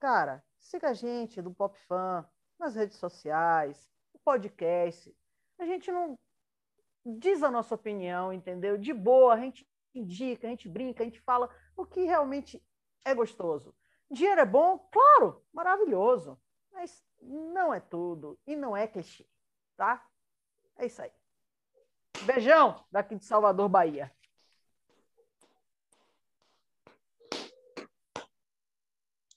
cara, 0.00 0.42
siga 0.58 0.90
a 0.90 0.94
gente 0.94 1.40
do 1.40 1.54
Pop 1.54 1.78
Fan 1.86 2.28
nas 2.58 2.74
redes 2.74 2.96
sociais, 2.96 3.88
no 4.12 4.18
podcast. 4.20 5.14
A 5.60 5.64
gente 5.64 5.92
não 5.92 6.18
diz 7.06 7.42
a 7.42 7.50
nossa 7.50 7.74
opinião, 7.74 8.32
entendeu? 8.32 8.76
De 8.76 8.92
boa, 8.92 9.34
a 9.34 9.38
gente 9.38 9.68
indica, 9.94 10.46
a 10.46 10.50
gente 10.50 10.68
brinca, 10.68 11.02
a 11.02 11.06
gente 11.06 11.20
fala 11.20 11.48
o 11.76 11.86
que 11.86 12.04
realmente 12.04 12.60
é 13.04 13.14
gostoso. 13.14 13.72
Dinheiro 14.10 14.40
é 14.40 14.46
bom? 14.46 14.78
Claro, 14.92 15.44
maravilhoso. 15.52 16.38
Mas 16.72 17.04
não 17.22 17.72
é 17.72 17.80
tudo 17.80 18.38
e 18.46 18.56
não 18.56 18.76
é 18.76 18.86
clichê, 18.86 19.26
tá? 19.76 20.04
É 20.76 20.86
isso 20.86 21.00
aí. 21.00 21.10
Beijão 22.24 22.84
daqui 22.90 23.14
de 23.14 23.24
Salvador, 23.24 23.68
Bahia. 23.68 24.12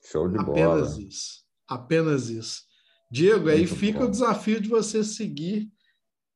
Show 0.04 0.28
de 0.28 0.40
Apenas 0.40 0.46
bola. 0.46 0.74
Apenas 0.74 0.98
isso. 0.98 1.46
Apenas 1.68 2.30
isso. 2.30 2.68
Diego, 3.12 3.46
Muito 3.46 3.56
aí 3.56 3.68
fica 3.68 4.00
bom. 4.00 4.06
o 4.06 4.12
desafio 4.12 4.60
de 4.60 4.68
você 4.68 5.04
seguir 5.04 5.72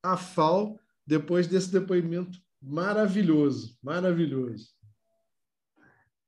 a 0.02 0.16
FAO 0.16 0.78
depois 1.06 1.46
desse 1.46 1.70
depoimento 1.70 2.38
maravilhoso, 2.62 3.76
maravilhoso. 3.82 4.68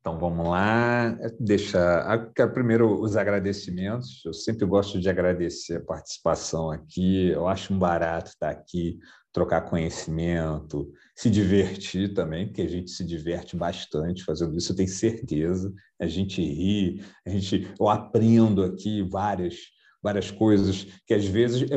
Então 0.01 0.21
vamos 0.21 0.49
lá, 0.49 1.19
deixa. 1.41 2.31
Quero 2.33 2.53
primeiro 2.53 3.01
os 3.01 3.17
agradecimentos. 3.17 4.23
Eu 4.25 4.33
sempre 4.33 4.65
gosto 4.65 5.01
de 5.01 5.09
agradecer 5.09 5.79
a 5.79 5.85
participação 5.85 6.71
aqui. 6.71 7.31
Eu 7.31 7.49
acho 7.49 7.75
um 7.75 7.79
barato 7.79 8.29
estar 8.29 8.51
aqui, 8.51 9.01
trocar 9.33 9.63
conhecimento, 9.63 10.93
se 11.17 11.29
divertir 11.29 12.15
também, 12.15 12.47
porque 12.47 12.63
a 12.63 12.69
gente 12.69 12.91
se 12.91 13.05
diverte 13.05 13.57
bastante 13.57 14.23
fazendo 14.23 14.57
isso, 14.57 14.71
eu 14.71 14.77
tenho 14.77 14.89
certeza. 14.89 15.75
A 16.01 16.07
gente 16.07 16.41
ri, 16.41 17.05
a 17.27 17.31
gente, 17.31 17.69
eu 17.79 17.89
aprendo 17.89 18.63
aqui 18.63 19.03
várias, 19.03 19.57
várias 20.03 20.31
coisas 20.31 20.87
que 21.07 21.15
às 21.15 21.25
vezes, 21.27 21.69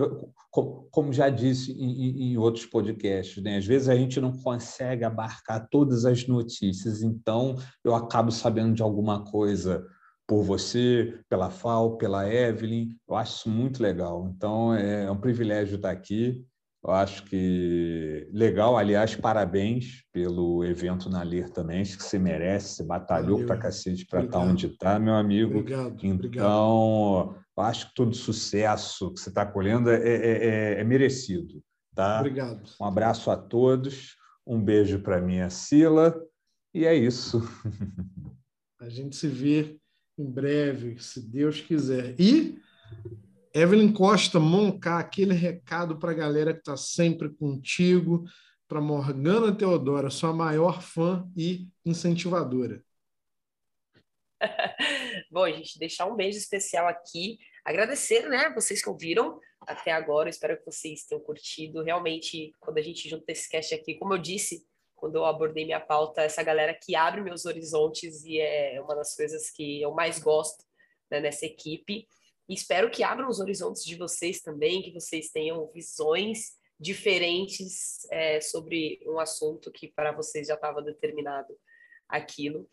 como 0.91 1.11
já 1.11 1.29
disse 1.29 1.71
em, 1.71 2.31
em, 2.31 2.37
outros 2.37 2.65
podcasts, 2.65 3.41
né? 3.41 3.57
às 3.57 3.65
vezes 3.65 3.89
a 3.89 3.95
gente 3.95 4.19
não 4.19 4.31
consegue 4.31 5.03
abarcar 5.03 5.67
todas 5.69 6.05
as 6.05 6.27
notícias, 6.27 7.01
então 7.01 7.55
eu 7.83 7.95
acabo 7.95 8.31
sabendo 8.31 8.73
de 8.73 8.81
alguma 8.81 9.23
coisa 9.23 9.85
por 10.27 10.43
você, 10.43 11.19
pela 11.27 11.49
FAO, 11.49 11.97
pela 11.97 12.31
Evelyn, 12.31 12.89
eu 13.07 13.15
acho 13.15 13.37
isso 13.37 13.49
muito 13.49 13.81
legal. 13.81 14.31
Então 14.35 14.75
é 14.75 15.09
um 15.09 15.17
privilégio 15.17 15.77
estar 15.77 15.89
aqui. 15.89 16.45
Eu 16.85 16.91
acho 16.91 17.25
que 17.25 18.29
legal, 18.31 18.77
aliás, 18.77 19.13
parabéns 19.13 20.03
pelo 20.13 20.63
evento 20.63 21.09
na 21.09 21.23
Ler 21.23 21.49
também, 21.49 21.81
acho 21.81 21.97
que 21.97 22.03
você 22.03 22.17
merece, 22.17 22.75
você 22.75 22.83
batalhou 22.85 23.45
pra 23.45 23.57
cacete 23.57 24.05
para 24.05 24.23
estar 24.23 24.39
onde 24.39 24.67
está, 24.67 24.97
meu 24.97 25.15
amigo. 25.15 25.57
Obrigado. 25.57 25.97
Então, 25.97 26.11
obrigado. 26.15 27.35
Eu 27.59 27.63
acho 27.63 27.89
que 27.89 27.95
todo 27.95 28.15
sucesso 28.15 29.13
que 29.13 29.19
você 29.19 29.29
está 29.29 29.45
colhendo 29.45 29.89
é, 29.89 29.97
é, 29.97 30.11
é, 30.77 30.79
é, 30.79 30.83
merecido. 30.83 31.61
Tá? 31.93 32.19
Obrigado. 32.19 32.63
Um 32.79 32.85
abraço 32.85 33.29
a 33.29 33.35
todos, 33.35 34.15
um 34.47 34.63
beijo 34.63 34.99
para 34.99 35.21
minha 35.21 35.49
Sila, 35.49 36.17
e 36.73 36.85
é 36.85 36.95
isso. 36.95 37.41
A 38.79 38.87
gente 38.87 39.17
se 39.17 39.27
vê 39.27 39.77
em 40.17 40.25
breve, 40.25 40.97
se 40.99 41.21
Deus 41.21 41.59
quiser. 41.59 42.15
E 42.17 42.57
Evelyn 43.53 43.91
Costa, 43.91 44.39
Moncar, 44.39 44.99
aquele 44.99 45.33
recado 45.33 45.97
para 45.97 46.11
a 46.11 46.15
galera 46.15 46.53
que 46.53 46.59
está 46.59 46.77
sempre 46.77 47.27
contigo, 47.27 48.23
para 48.69 48.79
Morgana 48.79 49.53
Teodora, 49.53 50.09
sua 50.09 50.31
maior 50.31 50.81
fã 50.81 51.27
e 51.35 51.67
incentivadora. 51.85 52.81
Bom, 55.31 55.49
gente, 55.51 55.77
deixar 55.77 56.05
um 56.05 56.15
beijo 56.15 56.37
especial 56.37 56.87
aqui, 56.87 57.37
agradecer, 57.63 58.27
né, 58.29 58.49
vocês 58.53 58.81
que 58.81 58.89
ouviram 58.89 59.39
até 59.61 59.91
agora, 59.91 60.29
espero 60.29 60.57
que 60.57 60.65
vocês 60.65 61.03
tenham 61.03 61.21
curtido. 61.21 61.83
Realmente, 61.83 62.53
quando 62.59 62.77
a 62.77 62.81
gente 62.81 63.09
junta 63.09 63.31
esse 63.31 63.49
cast 63.49 63.73
aqui, 63.75 63.95
como 63.95 64.13
eu 64.13 64.17
disse, 64.17 64.65
quando 64.95 65.15
eu 65.15 65.25
abordei 65.25 65.65
minha 65.65 65.79
pauta, 65.79 66.21
essa 66.21 66.43
galera 66.43 66.73
que 66.73 66.95
abre 66.95 67.21
meus 67.21 67.45
horizontes 67.45 68.23
e 68.25 68.39
é 68.39 68.81
uma 68.81 68.95
das 68.95 69.15
coisas 69.15 69.49
que 69.49 69.81
eu 69.81 69.93
mais 69.93 70.19
gosto 70.19 70.63
né, 71.09 71.19
nessa 71.19 71.45
equipe. 71.45 72.07
E 72.47 72.53
espero 72.53 72.89
que 72.89 73.03
abram 73.03 73.29
os 73.29 73.39
horizontes 73.39 73.85
de 73.85 73.95
vocês 73.95 74.41
também, 74.41 74.81
que 74.81 74.91
vocês 74.91 75.29
tenham 75.29 75.67
visões 75.71 76.57
diferentes 76.79 78.07
é, 78.09 78.41
sobre 78.41 79.01
um 79.05 79.19
assunto 79.19 79.71
que 79.71 79.87
para 79.87 80.11
vocês 80.11 80.47
já 80.47 80.55
estava 80.55 80.81
determinado 80.81 81.53
aquilo. 82.07 82.67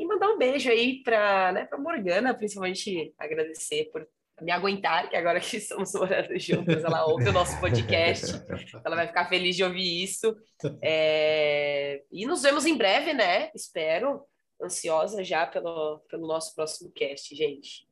E 0.00 0.06
mandar 0.06 0.30
um 0.30 0.38
beijo 0.38 0.70
aí 0.70 1.02
para 1.02 1.52
né, 1.52 1.68
Morgana, 1.78 2.32
principalmente 2.32 3.12
agradecer 3.18 3.90
por 3.92 4.08
me 4.40 4.50
aguentar, 4.50 5.10
que 5.10 5.14
agora 5.14 5.38
que 5.38 5.58
estamos 5.58 5.92
morando 5.92 6.38
juntas, 6.38 6.82
ela 6.82 7.04
ouve 7.04 7.28
o 7.28 7.32
nosso 7.32 7.60
podcast, 7.60 8.32
ela 8.82 8.96
vai 8.96 9.06
ficar 9.08 9.28
feliz 9.28 9.54
de 9.54 9.62
ouvir 9.62 10.02
isso. 10.02 10.34
É... 10.80 12.02
E 12.10 12.24
nos 12.24 12.40
vemos 12.40 12.64
em 12.64 12.78
breve, 12.78 13.12
né? 13.12 13.50
Espero, 13.54 14.22
ansiosa 14.62 15.22
já 15.22 15.46
pelo, 15.46 15.98
pelo 16.08 16.26
nosso 16.26 16.54
próximo 16.54 16.90
cast, 16.92 17.36
gente. 17.36 17.86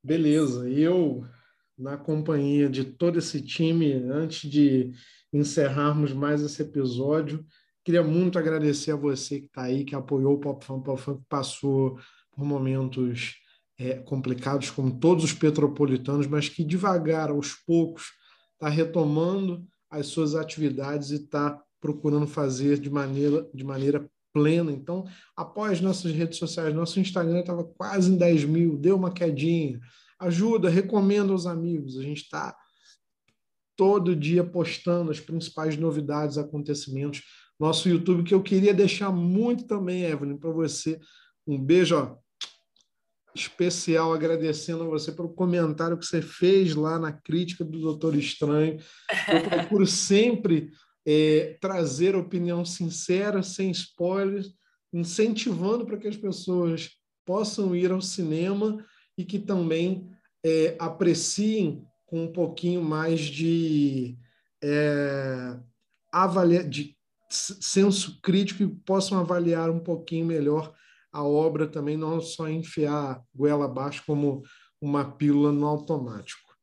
Beleza, 0.00 0.70
eu, 0.70 1.24
na 1.76 1.96
companhia 1.96 2.68
de 2.68 2.84
todo 2.84 3.18
esse 3.18 3.42
time, 3.42 3.94
antes 3.94 4.48
de 4.48 4.92
encerrarmos 5.32 6.12
mais 6.12 6.40
esse 6.40 6.62
episódio, 6.62 7.44
queria 7.86 8.02
muito 8.02 8.36
agradecer 8.36 8.90
a 8.90 8.96
você 8.96 9.38
que 9.38 9.46
está 9.46 9.62
aí, 9.62 9.84
que 9.84 9.94
apoiou 9.94 10.34
o 10.34 10.40
Pop 10.40 10.64
Fun, 10.64 10.80
Pop 10.80 11.00
Fun 11.00 11.18
que 11.18 11.24
passou 11.28 11.96
por 12.32 12.44
momentos 12.44 13.36
é, 13.78 13.94
complicados, 13.94 14.70
como 14.70 14.98
todos 14.98 15.22
os 15.22 15.32
petropolitanos, 15.32 16.26
mas 16.26 16.48
que 16.48 16.64
devagar, 16.64 17.30
aos 17.30 17.52
poucos, 17.54 18.06
está 18.54 18.68
retomando 18.68 19.64
as 19.88 20.08
suas 20.08 20.34
atividades 20.34 21.10
e 21.10 21.14
está 21.14 21.62
procurando 21.80 22.26
fazer 22.26 22.80
de 22.80 22.90
maneira, 22.90 23.48
de 23.54 23.62
maneira 23.62 24.10
plena. 24.32 24.72
Então, 24.72 25.04
após 25.36 25.80
nossas 25.80 26.10
redes 26.10 26.40
sociais, 26.40 26.74
nosso 26.74 26.98
Instagram 26.98 27.38
estava 27.38 27.62
quase 27.62 28.10
em 28.10 28.16
10 28.16 28.46
mil, 28.46 28.76
deu 28.76 28.96
uma 28.96 29.12
quedinha. 29.12 29.78
Ajuda, 30.18 30.68
recomenda 30.68 31.30
aos 31.30 31.46
amigos. 31.46 31.96
A 31.96 32.02
gente 32.02 32.22
está 32.22 32.52
todo 33.76 34.16
dia 34.16 34.42
postando 34.42 35.12
as 35.12 35.20
principais 35.20 35.76
novidades, 35.76 36.36
acontecimentos 36.36 37.22
nosso 37.58 37.88
YouTube, 37.88 38.24
que 38.24 38.34
eu 38.34 38.42
queria 38.42 38.74
deixar 38.74 39.10
muito 39.10 39.64
também, 39.64 40.04
Evelyn, 40.04 40.36
para 40.36 40.50
você. 40.50 41.00
Um 41.46 41.58
beijo 41.58 41.96
ó, 41.96 42.16
especial, 43.34 44.12
agradecendo 44.12 44.84
a 44.84 44.88
você 44.88 45.12
pelo 45.12 45.28
comentário 45.28 45.98
que 45.98 46.06
você 46.06 46.20
fez 46.20 46.74
lá 46.74 46.98
na 46.98 47.12
crítica 47.12 47.64
do 47.64 47.78
Doutor 47.78 48.14
Estranho. 48.16 48.78
Eu 49.28 49.42
procuro 49.48 49.86
sempre 49.86 50.70
é, 51.06 51.56
trazer 51.60 52.16
opinião 52.16 52.64
sincera, 52.64 53.42
sem 53.42 53.70
spoilers, 53.70 54.52
incentivando 54.92 55.86
para 55.86 55.98
que 55.98 56.08
as 56.08 56.16
pessoas 56.16 56.90
possam 57.24 57.76
ir 57.76 57.90
ao 57.90 58.00
cinema 58.00 58.84
e 59.16 59.24
que 59.24 59.38
também 59.38 60.10
é, 60.44 60.76
apreciem 60.78 61.84
com 62.06 62.24
um 62.24 62.32
pouquinho 62.32 62.82
mais 62.82 63.20
de, 63.20 64.16
é, 64.62 65.58
avalia, 66.12 66.62
de 66.62 66.95
senso 67.28 68.20
crítico 68.20 68.62
e 68.62 68.68
possam 68.68 69.18
avaliar 69.18 69.70
um 69.70 69.80
pouquinho 69.80 70.26
melhor 70.26 70.72
a 71.12 71.24
obra 71.24 71.66
também, 71.66 71.96
não 71.96 72.20
só 72.20 72.48
enfiar 72.48 73.22
goela 73.34 73.64
abaixo 73.64 74.02
como 74.06 74.42
uma 74.80 75.04
pílula 75.04 75.50
no 75.50 75.66
automático. 75.66 76.54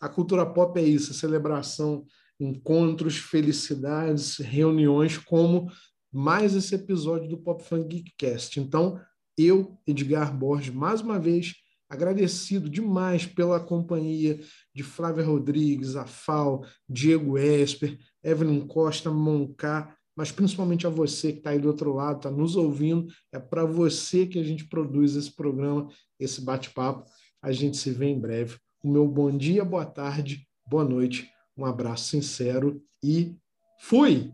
A 0.00 0.08
cultura 0.08 0.44
pop 0.44 0.78
é 0.78 0.82
isso, 0.82 1.14
celebração, 1.14 2.04
encontros, 2.38 3.16
felicidades, 3.16 4.36
reuniões, 4.36 5.16
como 5.16 5.70
mais 6.12 6.54
esse 6.54 6.74
episódio 6.74 7.28
do 7.28 7.38
Pop 7.38 7.62
Fun 7.62 7.86
Geekcast. 7.86 8.60
Então, 8.60 9.00
eu, 9.38 9.78
Edgar 9.86 10.36
Borges, 10.36 10.74
mais 10.74 11.00
uma 11.00 11.18
vez, 11.18 11.54
agradecido 11.88 12.68
demais 12.68 13.24
pela 13.26 13.60
companhia 13.60 14.40
de 14.74 14.82
Flávia 14.82 15.24
Rodrigues, 15.24 15.96
Afal, 15.96 16.64
Diego 16.88 17.38
Esper, 17.38 17.98
Evelyn 18.22 18.66
Costa, 18.66 19.10
Moncar, 19.10 19.96
mas 20.16 20.30
principalmente 20.30 20.86
a 20.86 20.90
você 20.90 21.32
que 21.32 21.38
está 21.38 21.50
aí 21.50 21.58
do 21.58 21.68
outro 21.68 21.94
lado, 21.94 22.18
está 22.18 22.30
nos 22.30 22.56
ouvindo. 22.56 23.06
É 23.32 23.38
para 23.38 23.64
você 23.64 24.26
que 24.26 24.38
a 24.38 24.42
gente 24.42 24.66
produz 24.66 25.16
esse 25.16 25.34
programa, 25.34 25.88
esse 26.18 26.40
bate-papo. 26.40 27.08
A 27.40 27.52
gente 27.52 27.76
se 27.76 27.90
vê 27.90 28.06
em 28.06 28.20
breve. 28.20 28.56
O 28.82 28.90
meu 28.90 29.06
bom 29.06 29.30
dia, 29.36 29.64
boa 29.64 29.86
tarde, 29.86 30.46
boa 30.66 30.84
noite, 30.84 31.30
um 31.56 31.64
abraço 31.64 32.08
sincero 32.10 32.82
e 33.02 33.36
fui! 33.78 34.32